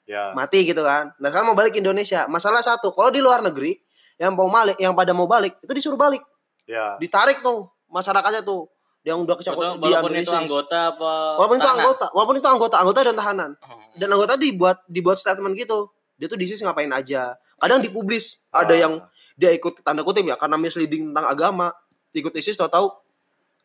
ya. 0.09 0.33
mati 0.33 0.65
gitu 0.65 0.81
kan. 0.81 1.13
Nah 1.21 1.29
sekarang 1.29 1.53
mau 1.53 1.57
balik 1.57 1.77
ke 1.77 1.79
Indonesia. 1.79 2.25
Masalah 2.25 2.65
satu, 2.65 2.89
kalau 2.97 3.13
di 3.13 3.21
luar 3.21 3.45
negeri 3.45 3.77
yang 4.17 4.33
mau 4.33 4.49
balik, 4.49 4.81
yang 4.81 4.97
pada 4.97 5.13
mau 5.13 5.29
balik 5.29 5.61
itu 5.61 5.71
disuruh 5.77 5.99
balik, 6.01 6.25
Ya. 6.65 6.97
ditarik 6.97 7.45
tuh 7.45 7.69
masyarakatnya 7.93 8.41
tuh 8.41 8.65
yang 9.05 9.21
udah 9.23 9.37
Walaupun, 9.37 9.45
kecokot 9.45 9.63
walaupun 9.79 10.11
diambil 10.11 10.13
itu 10.25 10.33
anggota 10.33 10.79
apa? 10.91 11.13
Walaupun 11.39 11.55
itu 11.55 11.63
tanah? 11.63 11.77
anggota, 11.79 12.05
walaupun 12.11 12.35
itu 12.35 12.49
anggota, 12.49 12.75
anggota 12.81 12.99
dan 13.05 13.15
tahanan. 13.15 13.51
Hmm. 13.61 13.89
Dan 13.95 14.07
anggota 14.11 14.33
dibuat 14.35 14.77
dibuat 14.89 15.17
statement 15.21 15.55
gitu. 15.55 15.87
Dia 16.19 16.27
tuh 16.27 16.35
di 16.35 16.43
ISIS 16.51 16.59
ngapain 16.59 16.91
aja. 16.91 17.39
Kadang 17.55 17.79
dipublis. 17.79 18.43
Ada 18.51 18.75
Ah. 18.75 18.79
yang 18.83 18.93
dia 19.39 19.55
ikut 19.55 19.79
tanda 19.87 20.03
kutip 20.03 20.27
ya 20.27 20.35
karena 20.35 20.59
misleading 20.59 21.15
tentang 21.15 21.25
agama, 21.31 21.71
ikut 22.11 22.35
ISIS 22.35 22.59
tahu-tahu 22.59 22.91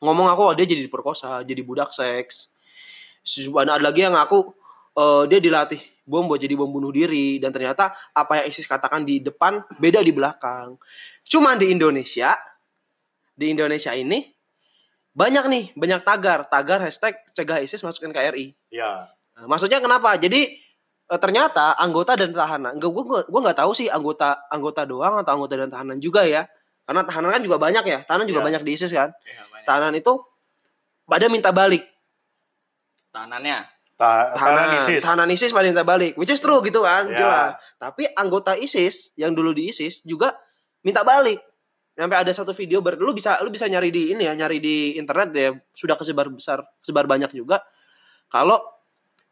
ngomong 0.05 0.29
aku 0.29 0.43
oh, 0.51 0.55
dia 0.55 0.69
jadi 0.69 0.85
diperkosa 0.85 1.41
jadi 1.49 1.65
budak 1.65 1.89
seks 1.95 2.53
ada 3.57 3.81
lagi 3.81 4.05
yang 4.05 4.13
ngaku 4.13 4.53
eh, 5.01 5.23
dia 5.33 5.41
dilatih 5.41 5.81
bom 6.05 6.29
buat 6.29 6.37
jadi 6.37 6.53
bom 6.55 6.69
bunuh 6.69 6.93
diri 6.93 7.41
dan 7.41 7.49
ternyata 7.51 7.93
apa 8.13 8.45
yang 8.45 8.47
ISIS 8.53 8.69
katakan 8.69 9.03
di 9.03 9.25
depan 9.25 9.65
beda 9.81 10.05
di 10.05 10.13
belakang 10.13 10.77
cuman 11.25 11.57
di 11.57 11.73
Indonesia 11.73 12.37
di 13.35 13.51
Indonesia 13.51 13.91
ini 13.97 14.29
banyak 15.11 15.45
nih 15.49 15.65
banyak 15.75 16.01
tagar 16.05 16.45
tagar 16.47 16.85
hashtag 16.85 17.17
cegah 17.33 17.65
ISIS 17.65 17.81
masuk 17.81 18.11
NKRI 18.13 18.53
Ya. 18.69 19.07
Nah, 19.35 19.47
maksudnya 19.47 19.79
kenapa? 19.79 20.15
Jadi 20.19 20.51
eh, 21.07 21.19
ternyata 21.23 21.75
anggota 21.79 22.15
dan 22.19 22.35
tahanan, 22.35 22.75
gua 22.79 22.91
gua, 23.03 23.21
gua 23.27 23.41
nggak 23.47 23.59
tahu 23.63 23.71
sih 23.75 23.87
anggota 23.87 24.47
anggota 24.51 24.83
doang 24.83 25.23
atau 25.23 25.35
anggota 25.39 25.55
dan 25.59 25.71
tahanan 25.71 25.99
juga 26.03 26.23
ya. 26.27 26.47
Karena 26.83 27.03
tahanan 27.07 27.31
kan 27.35 27.43
juga 27.43 27.57
banyak 27.59 27.85
ya, 27.87 27.99
tahanan 28.07 28.27
juga 28.27 28.43
Iya. 28.43 28.47
banyak 28.51 28.63
di 28.67 28.71
ISIS 28.75 28.91
kan. 28.95 29.11
Banyak. 29.11 29.67
Tahanan 29.67 29.95
itu 29.95 30.13
pada 31.07 31.27
minta 31.31 31.51
balik. 31.55 31.83
Tahanannya. 33.15 33.74
Ta- 33.95 34.35
tahanan 34.35 34.83
ISIS. 34.83 35.01
tahanan 35.01 35.29
ISIS 35.31 35.51
pada 35.51 35.67
minta 35.67 35.83
balik, 35.83 36.15
which 36.15 36.29
is 36.29 36.39
true 36.39 36.59
gitu 36.61 36.83
kan, 36.83 37.07
Iya. 37.07 37.17
jelas. 37.17 37.51
Tapi 37.77 38.11
anggota 38.13 38.55
ISIS 38.55 39.15
yang 39.15 39.31
dulu 39.31 39.51
di 39.51 39.71
ISIS 39.71 40.03
juga 40.03 40.35
minta 40.81 41.01
balik. 41.01 41.39
Sampai 41.95 42.19
ada 42.19 42.33
satu 42.35 42.51
video 42.51 42.83
ber, 42.83 42.99
lu 42.99 43.15
bisa 43.15 43.39
lu 43.41 43.49
bisa 43.49 43.71
nyari 43.71 43.89
di 43.89 44.11
ini 44.11 44.27
ya, 44.27 44.35
nyari 44.35 44.59
di 44.59 44.77
internet 44.95 45.29
ya, 45.31 45.55
sudah 45.71 45.95
kesebar 45.95 46.27
besar, 46.27 46.59
sebar 46.83 47.07
banyak 47.07 47.31
juga. 47.31 47.63
Kalau 48.27 48.59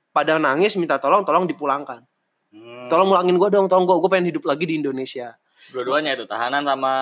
pada 0.09 0.38
nangis 0.38 0.78
minta 0.78 0.97
tolong, 0.97 1.23
tolong 1.23 1.45
dipulangkan. 1.45 2.07
Hmm. 2.52 2.85
tolong 2.92 3.09
ulangin 3.09 3.40
gue 3.40 3.49
dong 3.49 3.64
tolong 3.64 3.88
gue 3.88 3.97
gue 3.97 4.11
pengen 4.12 4.28
hidup 4.28 4.45
lagi 4.45 4.69
di 4.69 4.76
Indonesia 4.76 5.33
Dua-duanya 5.73 6.12
itu 6.12 6.28
tahanan 6.28 6.61
sama 6.61 6.92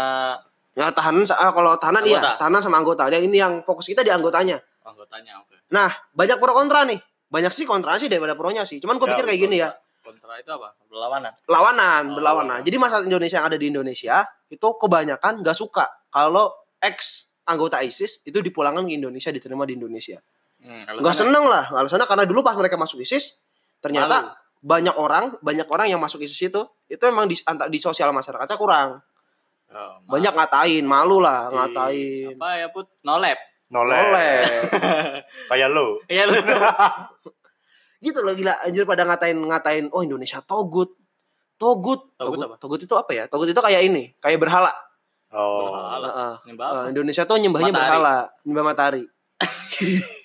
ya 0.78 0.94
tahanan 0.94 1.26
ah, 1.26 1.50
kalau 1.50 1.74
tahanan 1.74 2.06
iya 2.06 2.22
Anggota. 2.22 2.38
tahanan 2.38 2.60
sama 2.62 2.76
anggota 2.78 3.02
yang 3.10 3.26
ini 3.26 3.36
yang 3.42 3.54
fokus 3.66 3.90
kita 3.90 4.06
di 4.06 4.14
anggotanya 4.14 4.62
anggotanya. 4.86 5.42
Oke. 5.42 5.58
nah 5.66 5.90
banyak 6.14 6.38
pro 6.38 6.54
kontra 6.54 6.86
nih 6.86 7.02
banyak 7.30 7.52
sih 7.54 7.64
kontra 7.64 7.94
sih 7.96 8.10
daripada 8.10 8.34
pronya 8.34 8.66
sih. 8.66 8.82
Cuman 8.82 8.98
gue 8.98 9.06
Ya, 9.06 9.14
pikir 9.14 9.24
kayak 9.30 9.40
gini 9.40 9.56
ya. 9.62 9.70
Kontra 10.02 10.34
itu 10.36 10.50
apa? 10.50 10.74
Berlawanan. 10.90 11.32
lawanan 11.46 12.02
Oh, 12.10 12.14
berlawanan. 12.18 12.58
Lawanan. 12.58 12.66
jadi 12.66 12.76
masyarakat 12.76 13.06
Indonesia 13.06 13.36
yang 13.38 13.46
ada 13.46 13.58
di 13.60 13.66
Indonesia 13.70 14.16
itu 14.50 14.68
kebanyakan 14.74 15.32
gak 15.46 15.54
suka 15.54 15.86
kalau 16.10 16.50
ex 16.82 17.30
anggota 17.46 17.78
ISIS 17.82 18.18
itu 18.26 18.42
dipulangkan 18.42 18.82
ke 18.86 18.94
Indonesia 18.98 19.30
diterima 19.30 19.62
di 19.62 19.78
Indonesia. 19.78 20.18
Hmm, 20.60 20.84
nggak 20.84 21.16
seneng 21.16 21.48
lah 21.48 21.72
alasannya 21.72 22.04
karena 22.04 22.24
dulu 22.28 22.44
pas 22.44 22.52
mereka 22.52 22.76
masuk 22.76 23.00
ISIS 23.00 23.40
ternyata 23.80 24.28
Malu. 24.28 24.36
banyak 24.60 24.96
orang 25.00 25.24
banyak 25.40 25.64
orang 25.72 25.88
yang 25.88 25.96
masuk 25.96 26.20
ISIS 26.20 26.36
itu 26.52 26.62
itu 26.84 27.00
emang 27.08 27.24
di 27.24 27.32
antar 27.48 27.72
di 27.72 27.80
sosial 27.80 28.12
masyarakatnya 28.12 28.58
kurang. 28.60 29.00
Oh, 29.70 29.76
malu. 30.04 30.18
banyak 30.18 30.32
ngatain 30.36 30.84
malu 30.84 31.16
lah 31.22 31.48
ngatain. 31.48 32.34
apa 32.36 32.48
ya 32.60 32.66
put? 32.74 32.90
Nolep 33.06 33.38
Noleh. 33.70 33.98
oleh 34.02 34.42
Kayak 35.50 35.68
lu. 35.70 36.02
iya 36.06 36.26
lu. 36.26 36.34
Gitu 38.04 38.18
loh 38.18 38.34
gila. 38.34 38.56
Anjir 38.64 38.82
pada 38.82 39.04
ngatain 39.04 39.36
ngatain 39.36 39.84
oh 39.94 40.02
Indonesia 40.02 40.42
togut. 40.42 40.96
Togut. 41.54 42.08
Togut 42.16 42.40
togut, 42.40 42.46
apa? 42.48 42.56
togut 42.58 42.80
itu 42.80 42.94
apa 42.96 43.10
ya? 43.12 43.24
Togut 43.28 43.46
itu 43.46 43.60
kayak 43.60 43.82
ini 43.84 44.10
kayak 44.18 44.40
berhala. 44.40 44.72
Oh. 45.30 45.70
Berhala. 45.70 46.40
Nyembah 46.42 46.66
apa? 46.66 46.80
Eh, 46.82 46.86
Indonesia 46.96 47.22
tuh 47.22 47.36
nyembahnya 47.38 47.70
Matahari. 47.70 47.86
berhala 47.86 48.16
nyembah 48.42 48.64
matahari. 48.66 49.04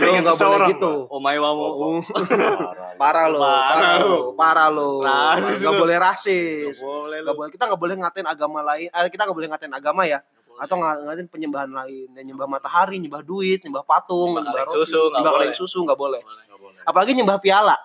Lo 0.00 0.10
nggak 0.14 0.36
boleh 0.38 0.58
gitu. 0.70 0.92
Oh 1.10 1.18
my 1.18 1.34
wamu. 1.34 1.64
Oh, 1.66 1.98
Uh, 1.98 2.94
Parah. 3.00 3.26
lo 3.32 3.40
Parah 3.40 3.96
lo 3.98 4.18
parah 4.36 4.68
lo 4.68 5.00
nggak 5.00 5.74
boleh 5.74 5.96
rasis. 5.96 6.78
Boleh 6.84 7.24
nggak 7.24 7.34
boleh 7.34 7.50
kita 7.50 7.64
nggak 7.66 7.80
boleh 7.80 7.96
ngatain 7.98 8.28
agama 8.28 8.60
lain. 8.62 8.92
Eh, 8.92 9.08
kita 9.08 9.24
nggak 9.26 9.34
boleh 9.34 9.48
ngatain 9.50 9.72
agama 9.72 10.04
ya 10.04 10.20
atau 10.60 10.76
nga- 10.76 11.00
ngatain 11.00 11.24
penyembahan 11.26 11.70
lain 11.70 12.08
ya, 12.10 12.22
nyembah 12.22 12.44
matahari 12.46 12.96
nyembah 12.96 13.22
duit 13.22 13.60
nyembah 13.60 13.80
patung 13.82 14.36
Nyembah 14.36 14.44
nyembah, 14.44 14.64
roti, 14.66 14.76
susu, 14.76 15.00
nggak 15.00 15.16
nyembah 15.16 15.32
kaleng 15.32 15.48
boleh. 15.48 15.58
susu 15.58 15.78
nggak 15.80 15.98
boleh 15.98 16.20
Nggak 16.20 16.60
boleh. 16.60 16.80
apalagi 16.84 17.12
nyembah 17.14 17.38
piala 17.38 17.76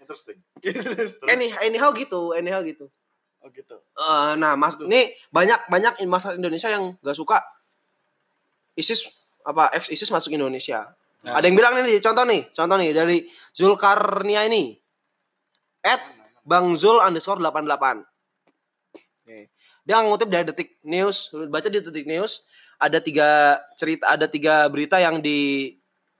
Interesting. 0.00 0.38
any 1.26 1.52
anyhow 1.60 1.90
gitu 1.92 2.32
anyhow 2.32 2.62
gitu 2.62 2.88
Oh 3.38 3.46
gitu. 3.50 3.78
Eh, 3.94 4.32
nah 4.34 4.54
mas 4.54 4.74
ini 4.76 5.14
banyak 5.28 5.66
banyak 5.66 6.02
masyarakat 6.02 6.36
Indonesia 6.36 6.66
yang 6.66 6.98
gak 6.98 7.14
suka 7.14 7.38
ISIS 8.74 9.06
apa 9.40 9.70
ex 9.72 9.86
ISIS 9.88 10.08
masuk 10.08 10.32
Indonesia 10.32 10.90
Nah. 11.18 11.34
ada 11.34 11.46
yang 11.46 11.54
bilang 11.54 11.74
nih 11.76 11.98
contoh 11.98 12.22
nih 12.22 12.46
contoh 12.48 12.74
nih 12.74 12.90
dari 12.90 13.18
Zulkarnia 13.50 14.46
ini 14.46 14.70
at 15.80 15.98
Bang 16.40 16.74
Zul 16.74 16.94
underscore 16.96 17.38
88 17.38 17.58
Oke. 17.58 18.06
Dia 19.88 20.04
ngutip 20.04 20.28
dari 20.28 20.44
detik 20.44 20.76
news. 20.84 21.32
Baca 21.48 21.72
di 21.72 21.80
detik 21.80 22.04
news 22.04 22.44
ada 22.76 23.00
tiga 23.00 23.56
cerita 23.80 24.04
ada 24.12 24.28
tiga 24.28 24.68
berita 24.68 25.00
yang 25.00 25.24
di 25.24 25.72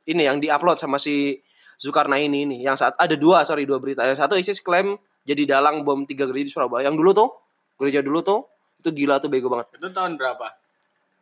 ini 0.08 0.24
yang 0.24 0.40
diupload 0.40 0.80
sama 0.80 0.96
si 0.96 1.44
Zulkarnaini 1.76 2.48
ini 2.48 2.56
yang 2.64 2.80
saat 2.80 2.96
ada 2.96 3.12
dua 3.12 3.44
sorry 3.44 3.68
dua 3.68 3.76
berita. 3.76 4.08
Yang 4.08 4.24
satu 4.24 4.40
ISIS 4.40 4.64
klaim 4.64 4.96
jadi 5.28 5.44
dalang 5.44 5.84
bom 5.84 6.08
tiga 6.08 6.24
gereja 6.24 6.48
di 6.48 6.52
Surabaya. 6.56 6.88
Yang 6.88 6.96
dulu 6.96 7.10
tuh 7.12 7.28
gereja 7.76 8.00
dulu 8.00 8.24
tuh 8.24 8.48
itu 8.80 8.88
gila 9.04 9.20
tuh 9.20 9.28
bego 9.28 9.52
banget. 9.52 9.76
Itu 9.76 9.92
tahun 9.92 10.16
berapa? 10.16 10.48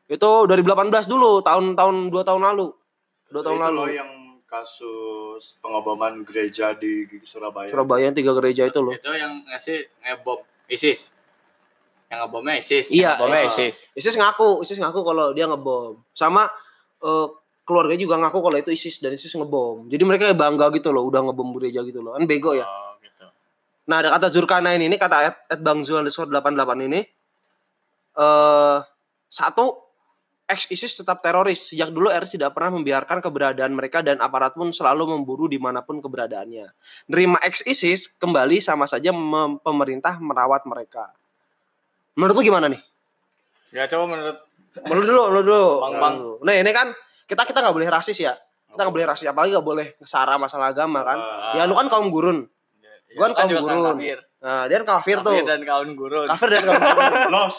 itu 0.07 0.31
2018 0.47 1.11
dulu 1.11 1.43
tahun-tahun 1.43 2.15
dua 2.15 2.23
tahun 2.23 2.47
lalu. 2.47 2.71
Dua 3.27 3.43
tahun 3.43 3.59
itu 3.59 3.67
lalu. 3.67 3.83
yang 3.99 4.11
kasus 4.47 5.59
pengoboman 5.59 6.23
gereja 6.23 6.79
di 6.79 7.11
Surabaya. 7.27 7.75
Surabaya 7.75 8.07
yang 8.07 8.15
tiga 8.15 8.31
gereja 8.39 8.71
itu 8.71 8.79
loh. 8.79 8.95
Itu 8.95 9.11
yang 9.11 9.43
ngasih 9.51 9.83
ngebom 10.07 10.47
ISIS. 10.71 11.16
Yang 12.07 12.19
ngebomnya 12.23 12.55
ISIS. 12.63 12.87
Iya, 12.95 13.19
Ngebomnya 13.19 13.41
iya. 13.43 13.51
ISIS. 13.51 13.75
ISIS 13.99 14.15
ngaku 14.15 14.63
ISIS 14.63 14.79
ngaku 14.79 15.01
kalau 15.03 15.27
dia 15.35 15.47
ngebom 15.51 15.99
sama 16.15 16.47
eh, 17.03 17.29
keluarga 17.67 17.95
juga 17.99 18.15
ngaku 18.23 18.39
kalau 18.39 18.57
itu 18.63 18.71
ISIS 18.71 19.03
dan 19.03 19.11
ISIS 19.15 19.35
ngebom 19.35 19.91
jadi 19.91 20.03
mereka 20.07 20.31
bangga 20.31 20.71
gitu 20.71 20.95
loh 20.95 21.03
udah 21.11 21.27
ngebom 21.27 21.51
gereja 21.59 21.83
gitu 21.83 21.99
loh 21.99 22.15
kan 22.15 22.23
bego 22.25 22.55
ya 22.55 22.63
Oh 22.63 22.95
gitu. 23.03 23.27
Nah, 23.87 24.03
ada 24.03 24.11
kata 24.19 24.27
Zurkana 24.35 24.75
ini, 24.75 24.91
ini 24.91 24.99
kata 24.99 25.17
at, 25.31 25.37
at 25.47 25.61
Bang 25.63 25.87
Zul 25.87 26.03
underscore 26.03 26.31
88 26.31 26.87
ini. 26.91 27.01
eh 28.17 28.79
satu, 29.27 29.87
ex-ISIS 30.47 31.03
tetap 31.03 31.21
teroris. 31.21 31.75
Sejak 31.75 31.91
dulu 31.91 32.09
RI 32.09 32.39
tidak 32.39 32.55
pernah 32.55 32.79
membiarkan 32.79 33.19
keberadaan 33.19 33.75
mereka 33.75 34.01
dan 34.01 34.23
aparat 34.23 34.55
pun 34.55 34.71
selalu 34.71 35.19
memburu 35.19 35.51
di 35.51 35.59
mana 35.59 35.83
pun 35.83 35.99
keberadaannya. 35.99 36.67
Nerima 37.11 37.39
ex-ISIS 37.43 38.17
kembali 38.17 38.63
sama 38.63 38.87
saja 38.87 39.11
pemerintah 39.61 40.17
merawat 40.23 40.65
mereka. 40.65 41.11
Menurut 42.17 42.35
lu 42.41 42.43
gimana 42.43 42.67
nih? 42.73 42.81
Ya 43.77 43.85
coba 43.87 44.09
menurut 44.09 44.47
Menurut 44.85 45.07
dulu, 45.09 45.23
menurut 45.33 45.47
dulu. 45.49 45.65
Bang, 45.81 45.95
Bang. 45.97 46.17
Nah, 46.45 46.53
ini 46.53 46.73
kan 46.77 46.93
kita 47.25 47.49
kita 47.49 47.65
nggak 47.65 47.77
boleh 47.77 47.89
rasis 47.89 48.19
ya. 48.21 48.37
Kita 48.69 48.85
nggak 48.85 48.93
boleh 48.93 49.09
rasis, 49.09 49.25
apalagi 49.33 49.57
nggak 49.57 49.65
boleh 49.65 49.87
sara 50.05 50.37
masalah 50.37 50.69
agama 50.69 51.01
kan. 51.01 51.17
Ah. 51.17 51.57
Ya 51.57 51.63
lu 51.65 51.73
kan 51.73 51.89
kaum 51.89 52.13
gurun. 52.13 52.45
ya, 52.85 52.93
Gua 53.17 53.33
kan 53.33 53.33
lu 53.33 53.37
kaum 53.37 53.49
juga 53.49 53.63
gurun. 53.65 53.97
kafir. 53.97 54.19
Nah, 54.37 54.63
dia 54.69 54.77
kan 54.85 54.87
kafir, 55.01 55.17
tuh. 55.25 55.33
Kafir 55.33 55.49
dan 55.49 55.61
kaum 55.65 55.89
gurun. 55.97 56.27
Kafir 56.29 56.49
dan 56.53 56.63
kaum 56.69 56.77
gurun. 56.77 57.13
Los. 57.41 57.57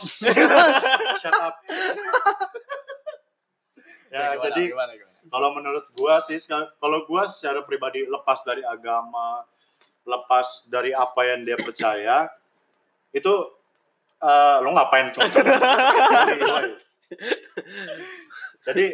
Shut 1.18 1.34
up. 1.42 1.56
ya, 4.14 4.38
gimana, 4.38 4.46
jadi 4.46 4.62
gimana, 4.70 4.92
gimana? 4.94 5.16
kalau 5.28 5.50
menurut 5.58 5.86
gua 5.98 6.22
sih 6.24 6.38
kalau 6.80 7.04
gua 7.10 7.26
secara 7.28 7.66
pribadi 7.66 8.06
lepas 8.06 8.46
dari 8.46 8.62
agama, 8.62 9.42
lepas 10.06 10.70
dari 10.70 10.94
apa 10.94 11.22
yang 11.26 11.44
dia 11.44 11.58
percaya, 11.58 12.30
itu 13.10 13.34
eh, 14.18 14.56
lo 14.62 14.70
ngapain 14.72 15.12
cuma 15.12 15.26
Jadi 18.68 18.86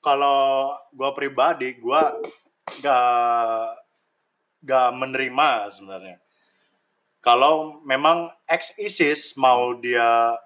kalau 0.00 0.72
gua 0.92 1.10
pribadi, 1.12 1.76
gua 1.76 2.12
gak 2.80 3.80
gak 4.64 4.88
menerima 4.92 5.48
sebenarnya. 5.72 6.16
Kalau 7.20 7.80
memang 7.84 8.28
ex 8.44 8.76
ISIS 8.76 9.36
mau 9.36 9.72
dia 9.76 10.36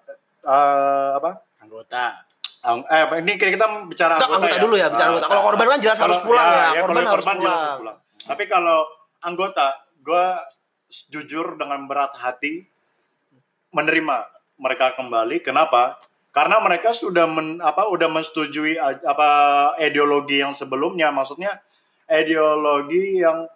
eh, 0.42 1.10
apa? 1.18 1.42
Anggota. 1.62 2.22
Ang- 2.62 2.86
Eh, 2.86 3.04
ini 3.22 3.38
kita 3.38 3.54
kita 3.54 3.66
bicara 3.86 4.18
anggota, 4.18 4.34
anggota 4.42 4.56
ya. 4.58 4.62
dulu 4.62 4.74
ya, 4.74 4.86
bicara 4.90 5.08
anggota. 5.14 5.26
Kalau 5.30 5.42
korban 5.44 5.66
kan 5.68 5.78
jelas 5.78 5.98
harus 5.98 6.18
kalau- 6.18 6.26
pulang 6.26 6.46
ya, 6.50 6.82
korban 6.82 6.96
kalau 6.98 7.14
harus 7.14 7.26
jelas 7.26 7.38
pulang. 7.78 7.98
Tapi 8.28 8.44
kalau 8.46 8.78
anggota, 9.20 9.66
gue 9.98 10.24
jujur 11.10 11.54
dengan 11.54 11.86
berat 11.86 12.14
hati 12.16 12.66
menerima 13.74 14.26
mereka 14.58 14.96
kembali. 14.98 15.40
Kenapa? 15.40 16.00
Karena 16.34 16.60
mereka 16.60 16.92
sudah 16.92 17.24
men, 17.26 17.58
apa 17.64 17.88
udah 17.88 18.06
menyetujui 18.06 18.78
apa 18.80 19.30
ideologi 19.80 20.44
yang 20.44 20.52
sebelumnya, 20.52 21.08
maksudnya 21.10 21.58
ideologi 22.06 23.24
yang 23.24 23.48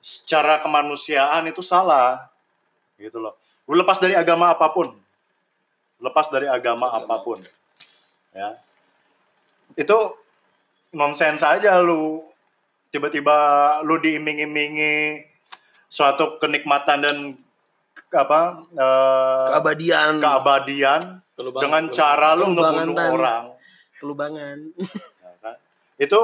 secara 0.00 0.60
kemanusiaan 0.60 1.46
itu 1.48 1.62
salah, 1.62 2.28
gitu 2.98 3.20
loh. 3.20 3.36
Lu 3.68 3.78
lepas 3.78 4.00
dari 4.02 4.18
agama 4.18 4.50
apa 4.50 4.68
pun, 4.74 4.92
lepas 6.02 6.28
dari 6.28 6.50
agama 6.50 6.90
apa 6.92 7.20
pun, 7.22 7.40
ya. 8.34 8.58
Itu 9.78 10.18
nonsens 10.90 11.46
aja 11.46 11.78
lu. 11.78 12.26
Tiba-tiba 12.90 13.38
lu 13.86 14.02
diiming-imingi 14.02 15.22
suatu 15.86 16.42
kenikmatan 16.42 16.98
dan 17.06 17.16
apa 18.12 18.40
eh, 18.70 19.46
Keabadian. 19.48 20.12
keabadian 20.18 21.00
Kelubangan- 21.32 21.62
dengan 21.62 21.82
kelubangan. 21.84 21.94
cara 21.94 22.28
lu 22.32 22.46
ngebunuh 22.48 22.94
tan. 22.94 23.10
orang 23.12 23.44
Kelubangan. 23.94 24.56
ya 25.22 25.32
kan? 25.38 25.54
itu 25.96 26.20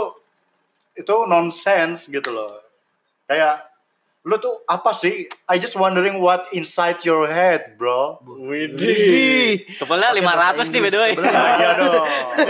itu 0.94 1.14
nonsense 1.25 2.09
gitu 2.09 2.31
loh 2.31 2.57
kayak 3.25 3.68
lu 4.22 4.35
tuh 4.37 4.59
apa 4.64 4.90
sih 4.90 5.22
I 5.46 5.57
just 5.57 5.75
wondering 5.75 6.18
what 6.18 6.51
inside 6.51 6.99
your 7.01 7.27
head 7.27 7.77
bro 7.77 8.18
Widih. 8.25 9.62
Tebelnya 9.77 10.11
Pakai 10.11 10.59
500 10.59 10.66
nih 10.66 10.81
by 10.81 10.90
the 10.90 10.99
way. 10.99 11.12
Iya 11.14 11.70
dong 11.79 12.07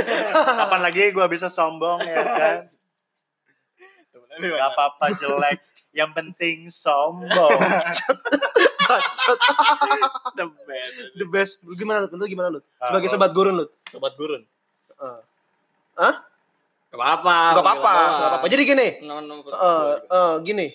kapan 0.63 0.81
lagi 0.81 1.11
gua 1.11 1.27
bisa 1.27 1.47
sombong 1.47 2.01
ya 2.01 2.17
kan 2.17 2.59
Gak 4.37 4.69
apa-apa 4.71 5.13
jelek 5.13 5.61
yang 5.91 6.13
penting 6.13 6.69
sombong 6.69 7.57
Bacot. 8.87 9.39
The 10.35 10.47
best. 10.63 10.97
The 11.13 11.27
best. 11.27 11.53
Lu 11.63 11.75
gimana 11.75 11.99
lu? 12.01 12.09
Lu 12.13 12.25
gimana 12.25 12.49
lu? 12.49 12.61
Ah, 12.77 12.89
Sebagai 12.89 13.07
gua- 13.07 13.15
sobat 13.15 13.31
gurun 13.33 13.55
lu. 13.57 13.67
Sobat 13.85 14.13
gurun. 14.15 14.43
Eh. 14.93 15.21
Hah? 15.97 16.15
Gak 16.87 16.97
apa-apa. 16.97 17.37
Gak 17.53 17.65
apa-apa, 17.65 17.93
gak 17.93 18.29
apa-apa. 18.31 18.47
Jadi 18.47 18.63
gini, 18.65 18.89
No, 19.03 19.21
no, 19.21 19.43
eh 19.43 19.93
eh, 20.07 20.35
gini. 20.41 20.69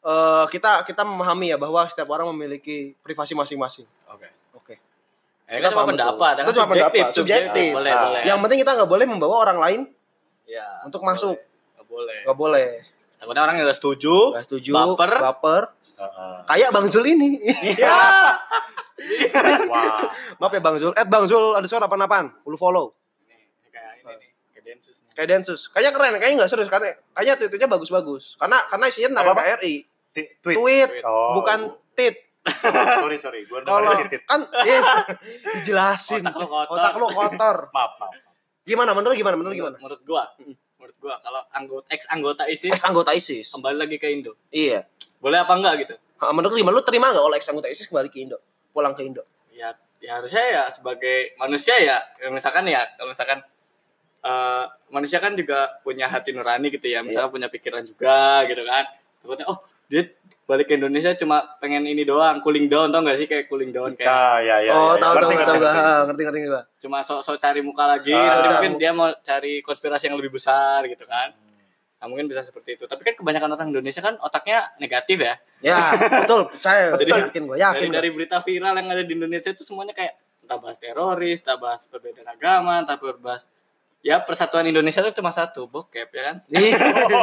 Eh 0.00 0.44
kita 0.48 0.82
kita 0.82 1.02
memahami 1.02 1.46
ya 1.48 1.56
bahwa 1.56 1.84
setiap 1.84 2.08
orang 2.08 2.30
memiliki 2.30 2.96
privasi 2.98 3.32
masing-masing. 3.32 3.86
Oke. 4.08 4.28
Oke. 4.54 4.74
Ya, 5.46 5.58
Kita 5.58 5.68
kan 5.68 5.72
cuma 5.74 5.86
pendapat. 5.86 6.32
ya 6.32 6.42
Itu 6.42 6.46
kan 6.46 6.54
cuma 6.56 6.68
pendapat, 6.70 7.06
subjektif. 7.12 7.70
Boleh, 7.72 7.92
Ah. 7.92 8.02
boleh. 8.04 8.22
Yang 8.24 8.38
penting 8.40 8.58
kita 8.58 8.70
nggak 8.74 8.90
boleh 8.90 9.06
membawa 9.06 9.36
orang 9.40 9.58
lain 9.58 9.80
Ya, 10.48 10.64
untuk 10.82 11.04
masuk. 11.04 11.36
Gak 11.76 11.86
boleh. 11.86 12.18
Nggak 12.24 12.38
boleh. 12.38 12.68
Takutnya 13.18 13.42
orang 13.42 13.54
yang 13.58 13.66
gak 13.66 13.78
setuju. 13.78 14.14
Nggak 14.30 14.46
setuju. 14.46 14.70
Baper. 14.74 15.12
Baper. 15.18 15.62
Heeh. 15.74 16.36
Kayak 16.46 16.70
Bang 16.70 16.86
Zul 16.86 17.04
ini. 17.10 17.42
ya. 17.74 17.98
wah 19.70 20.06
Maaf 20.38 20.52
ya 20.54 20.60
Bang 20.62 20.76
Zul. 20.78 20.94
At 20.94 21.10
Bang 21.10 21.26
Zul 21.26 21.58
underscore 21.58 21.82
apa 21.82 21.98
apaan 21.98 22.30
Lu 22.46 22.54
follow. 22.54 22.94
Nih, 23.26 23.42
kayak 23.74 24.06
ini 24.06 24.12
nih. 24.14 24.30
Kayak 24.54 24.64
Densus 24.70 24.96
nih. 25.02 25.12
Kayak 25.18 25.28
Densus. 25.34 25.60
Kayaknya 25.70 25.92
keren. 25.98 26.12
Kayaknya 26.22 26.36
nggak 26.38 26.50
serius. 26.50 26.68
Kayaknya, 26.70 26.92
kayaknya 27.14 27.34
tweetnya 27.50 27.68
bagus-bagus. 27.70 28.24
Karena 28.38 28.58
karena 28.70 28.84
isinya 28.86 29.08
tentang 29.10 29.26
Apa-apa? 29.34 29.42
Ti- 30.14 30.30
tweet 30.42 30.56
Tweet. 30.56 30.90
Oh. 31.02 31.42
Bukan 31.42 31.58
tit. 31.98 32.16
sorry 33.04 33.20
sorry 33.20 33.44
gue 33.44 33.60
Kalau 33.60 33.92
kan 34.24 34.40
eh, 34.64 34.80
dijelasin. 35.60 36.24
Otak 36.24 36.38
lu 36.38 36.46
kotor. 36.48 36.74
Otak 36.80 36.94
lu 36.96 37.06
kotor. 37.12 37.56
maaf 37.76 37.92
maaf 38.00 38.14
Gimana 38.68 38.92
menurut 38.92 39.16
gimana? 39.16 39.36
Menurut 39.36 39.56
gimana? 39.56 39.76
Menurut 39.80 40.00
gua. 40.04 40.24
Menurut 40.88 41.04
gua 41.04 41.20
kalau 41.20 41.44
anggota 41.52 41.84
ex 41.92 42.08
anggota 42.08 42.42
ISIS 42.48 42.72
Ex 42.72 42.80
anggota 42.80 43.12
ISIS. 43.12 43.52
kembali 43.52 43.76
lagi 43.76 44.00
ke 44.00 44.08
Indo. 44.08 44.32
Iya. 44.48 44.88
Boleh 45.20 45.44
apa 45.44 45.52
enggak 45.52 45.84
gitu? 45.84 45.94
Ha, 46.16 46.32
Menurut 46.32 46.56
lu 46.56 46.64
gimana? 46.64 46.80
Lu 46.80 46.84
terima 46.88 47.12
nggak 47.12 47.20
kalau 47.28 47.36
ex 47.36 47.44
anggota 47.44 47.68
ISIS 47.68 47.92
kembali 47.92 48.08
ke 48.08 48.24
Indo? 48.24 48.40
Pulang 48.72 48.96
ke 48.96 49.04
Indo? 49.04 49.20
ya 49.52 49.74
ya 50.00 50.16
harusnya 50.16 50.40
ya 50.48 50.62
sebagai 50.70 51.34
manusia 51.36 51.74
ya 51.76 51.98
ya 52.16 52.30
misalkan 52.30 52.62
ya 52.70 52.86
kalau 52.94 53.10
misalkan 53.10 53.42
eh, 54.22 54.64
manusia 54.88 55.18
kan 55.18 55.34
juga 55.34 55.82
punya 55.82 56.06
hati 56.08 56.30
nurani 56.30 56.70
gitu 56.70 56.86
ya 56.86 57.02
misalnya 57.02 57.26
punya 57.28 57.48
pikiran 57.50 57.82
juga 57.82 58.46
gitu 58.46 58.62
kan 58.62 58.86
takutnya 59.18 59.50
oh 59.50 59.58
dia 59.88 60.02
balik 60.48 60.64
ke 60.64 60.80
Indonesia 60.80 61.12
cuma 61.12 61.44
pengen 61.60 61.84
ini 61.84 62.08
doang 62.08 62.40
cooling 62.40 62.72
down 62.72 62.88
tau 62.88 63.04
gak 63.04 63.20
sih 63.20 63.28
kayak 63.28 63.52
cooling 63.52 63.68
down 63.68 63.92
kayak 63.92 64.08
ah 64.08 64.40
ya 64.40 64.64
ya 64.64 64.72
oh, 64.72 64.96
ya, 64.96 64.96
ya. 64.96 65.00
tahu 65.00 65.14
tahu 65.20 65.30
Ngerti, 65.32 65.44
tahu 65.44 65.56
ngerti, 65.60 65.60
gua. 65.60 66.04
ngerti. 66.08 66.22
Ngerti 66.24 66.38
gua. 66.48 66.62
cuma 66.80 66.98
sok-sok 67.04 67.36
cari 67.36 67.60
muka 67.60 67.84
lagi 67.84 68.16
Ah. 68.16 68.24
Sok-sok 68.24 68.52
mungkin 68.56 68.72
dia 68.80 68.90
mau 68.96 69.08
cari 69.20 69.60
konspirasi 69.60 70.08
yang 70.08 70.16
lebih 70.16 70.32
besar 70.32 70.88
gitu 70.88 71.04
kan 71.04 71.36
nah 71.98 72.06
mungkin 72.06 72.30
bisa 72.30 72.40
seperti 72.46 72.78
itu 72.78 72.86
tapi 72.88 73.02
kan 73.04 73.18
kebanyakan 73.18 73.58
orang 73.58 73.68
Indonesia 73.74 74.00
kan 74.00 74.16
otaknya 74.22 74.70
negatif 74.80 75.18
ya 75.20 75.34
Ya, 75.58 75.90
betul. 76.22 76.46
Percaya. 76.54 76.94
Jadi, 76.94 77.10
yakin 77.10 77.42
gua, 77.50 77.56
yakin. 77.58 77.74
dari 77.74 77.90
gua. 77.90 77.96
dari 77.98 78.08
berita 78.14 78.36
viral 78.46 78.74
yang 78.78 78.88
ada 78.94 79.02
di 79.02 79.12
Indonesia 79.18 79.50
itu 79.50 79.66
semuanya 79.66 79.90
kayak 79.90 80.14
entah 80.46 80.54
bahas 80.62 80.78
teroris, 80.78 81.42
entah 81.42 81.58
bahas 81.58 81.90
perbedaan 81.90 82.30
agama, 82.30 82.78
entah 82.78 82.94
bahas 83.18 83.50
ya 84.00 84.20
persatuan 84.20 84.62
Indonesia 84.64 85.00
itu 85.00 85.12
cuma 85.12 85.28
satu 85.28 85.66
bokep 85.66 86.08
ya 86.08 86.22
kan 86.24 86.36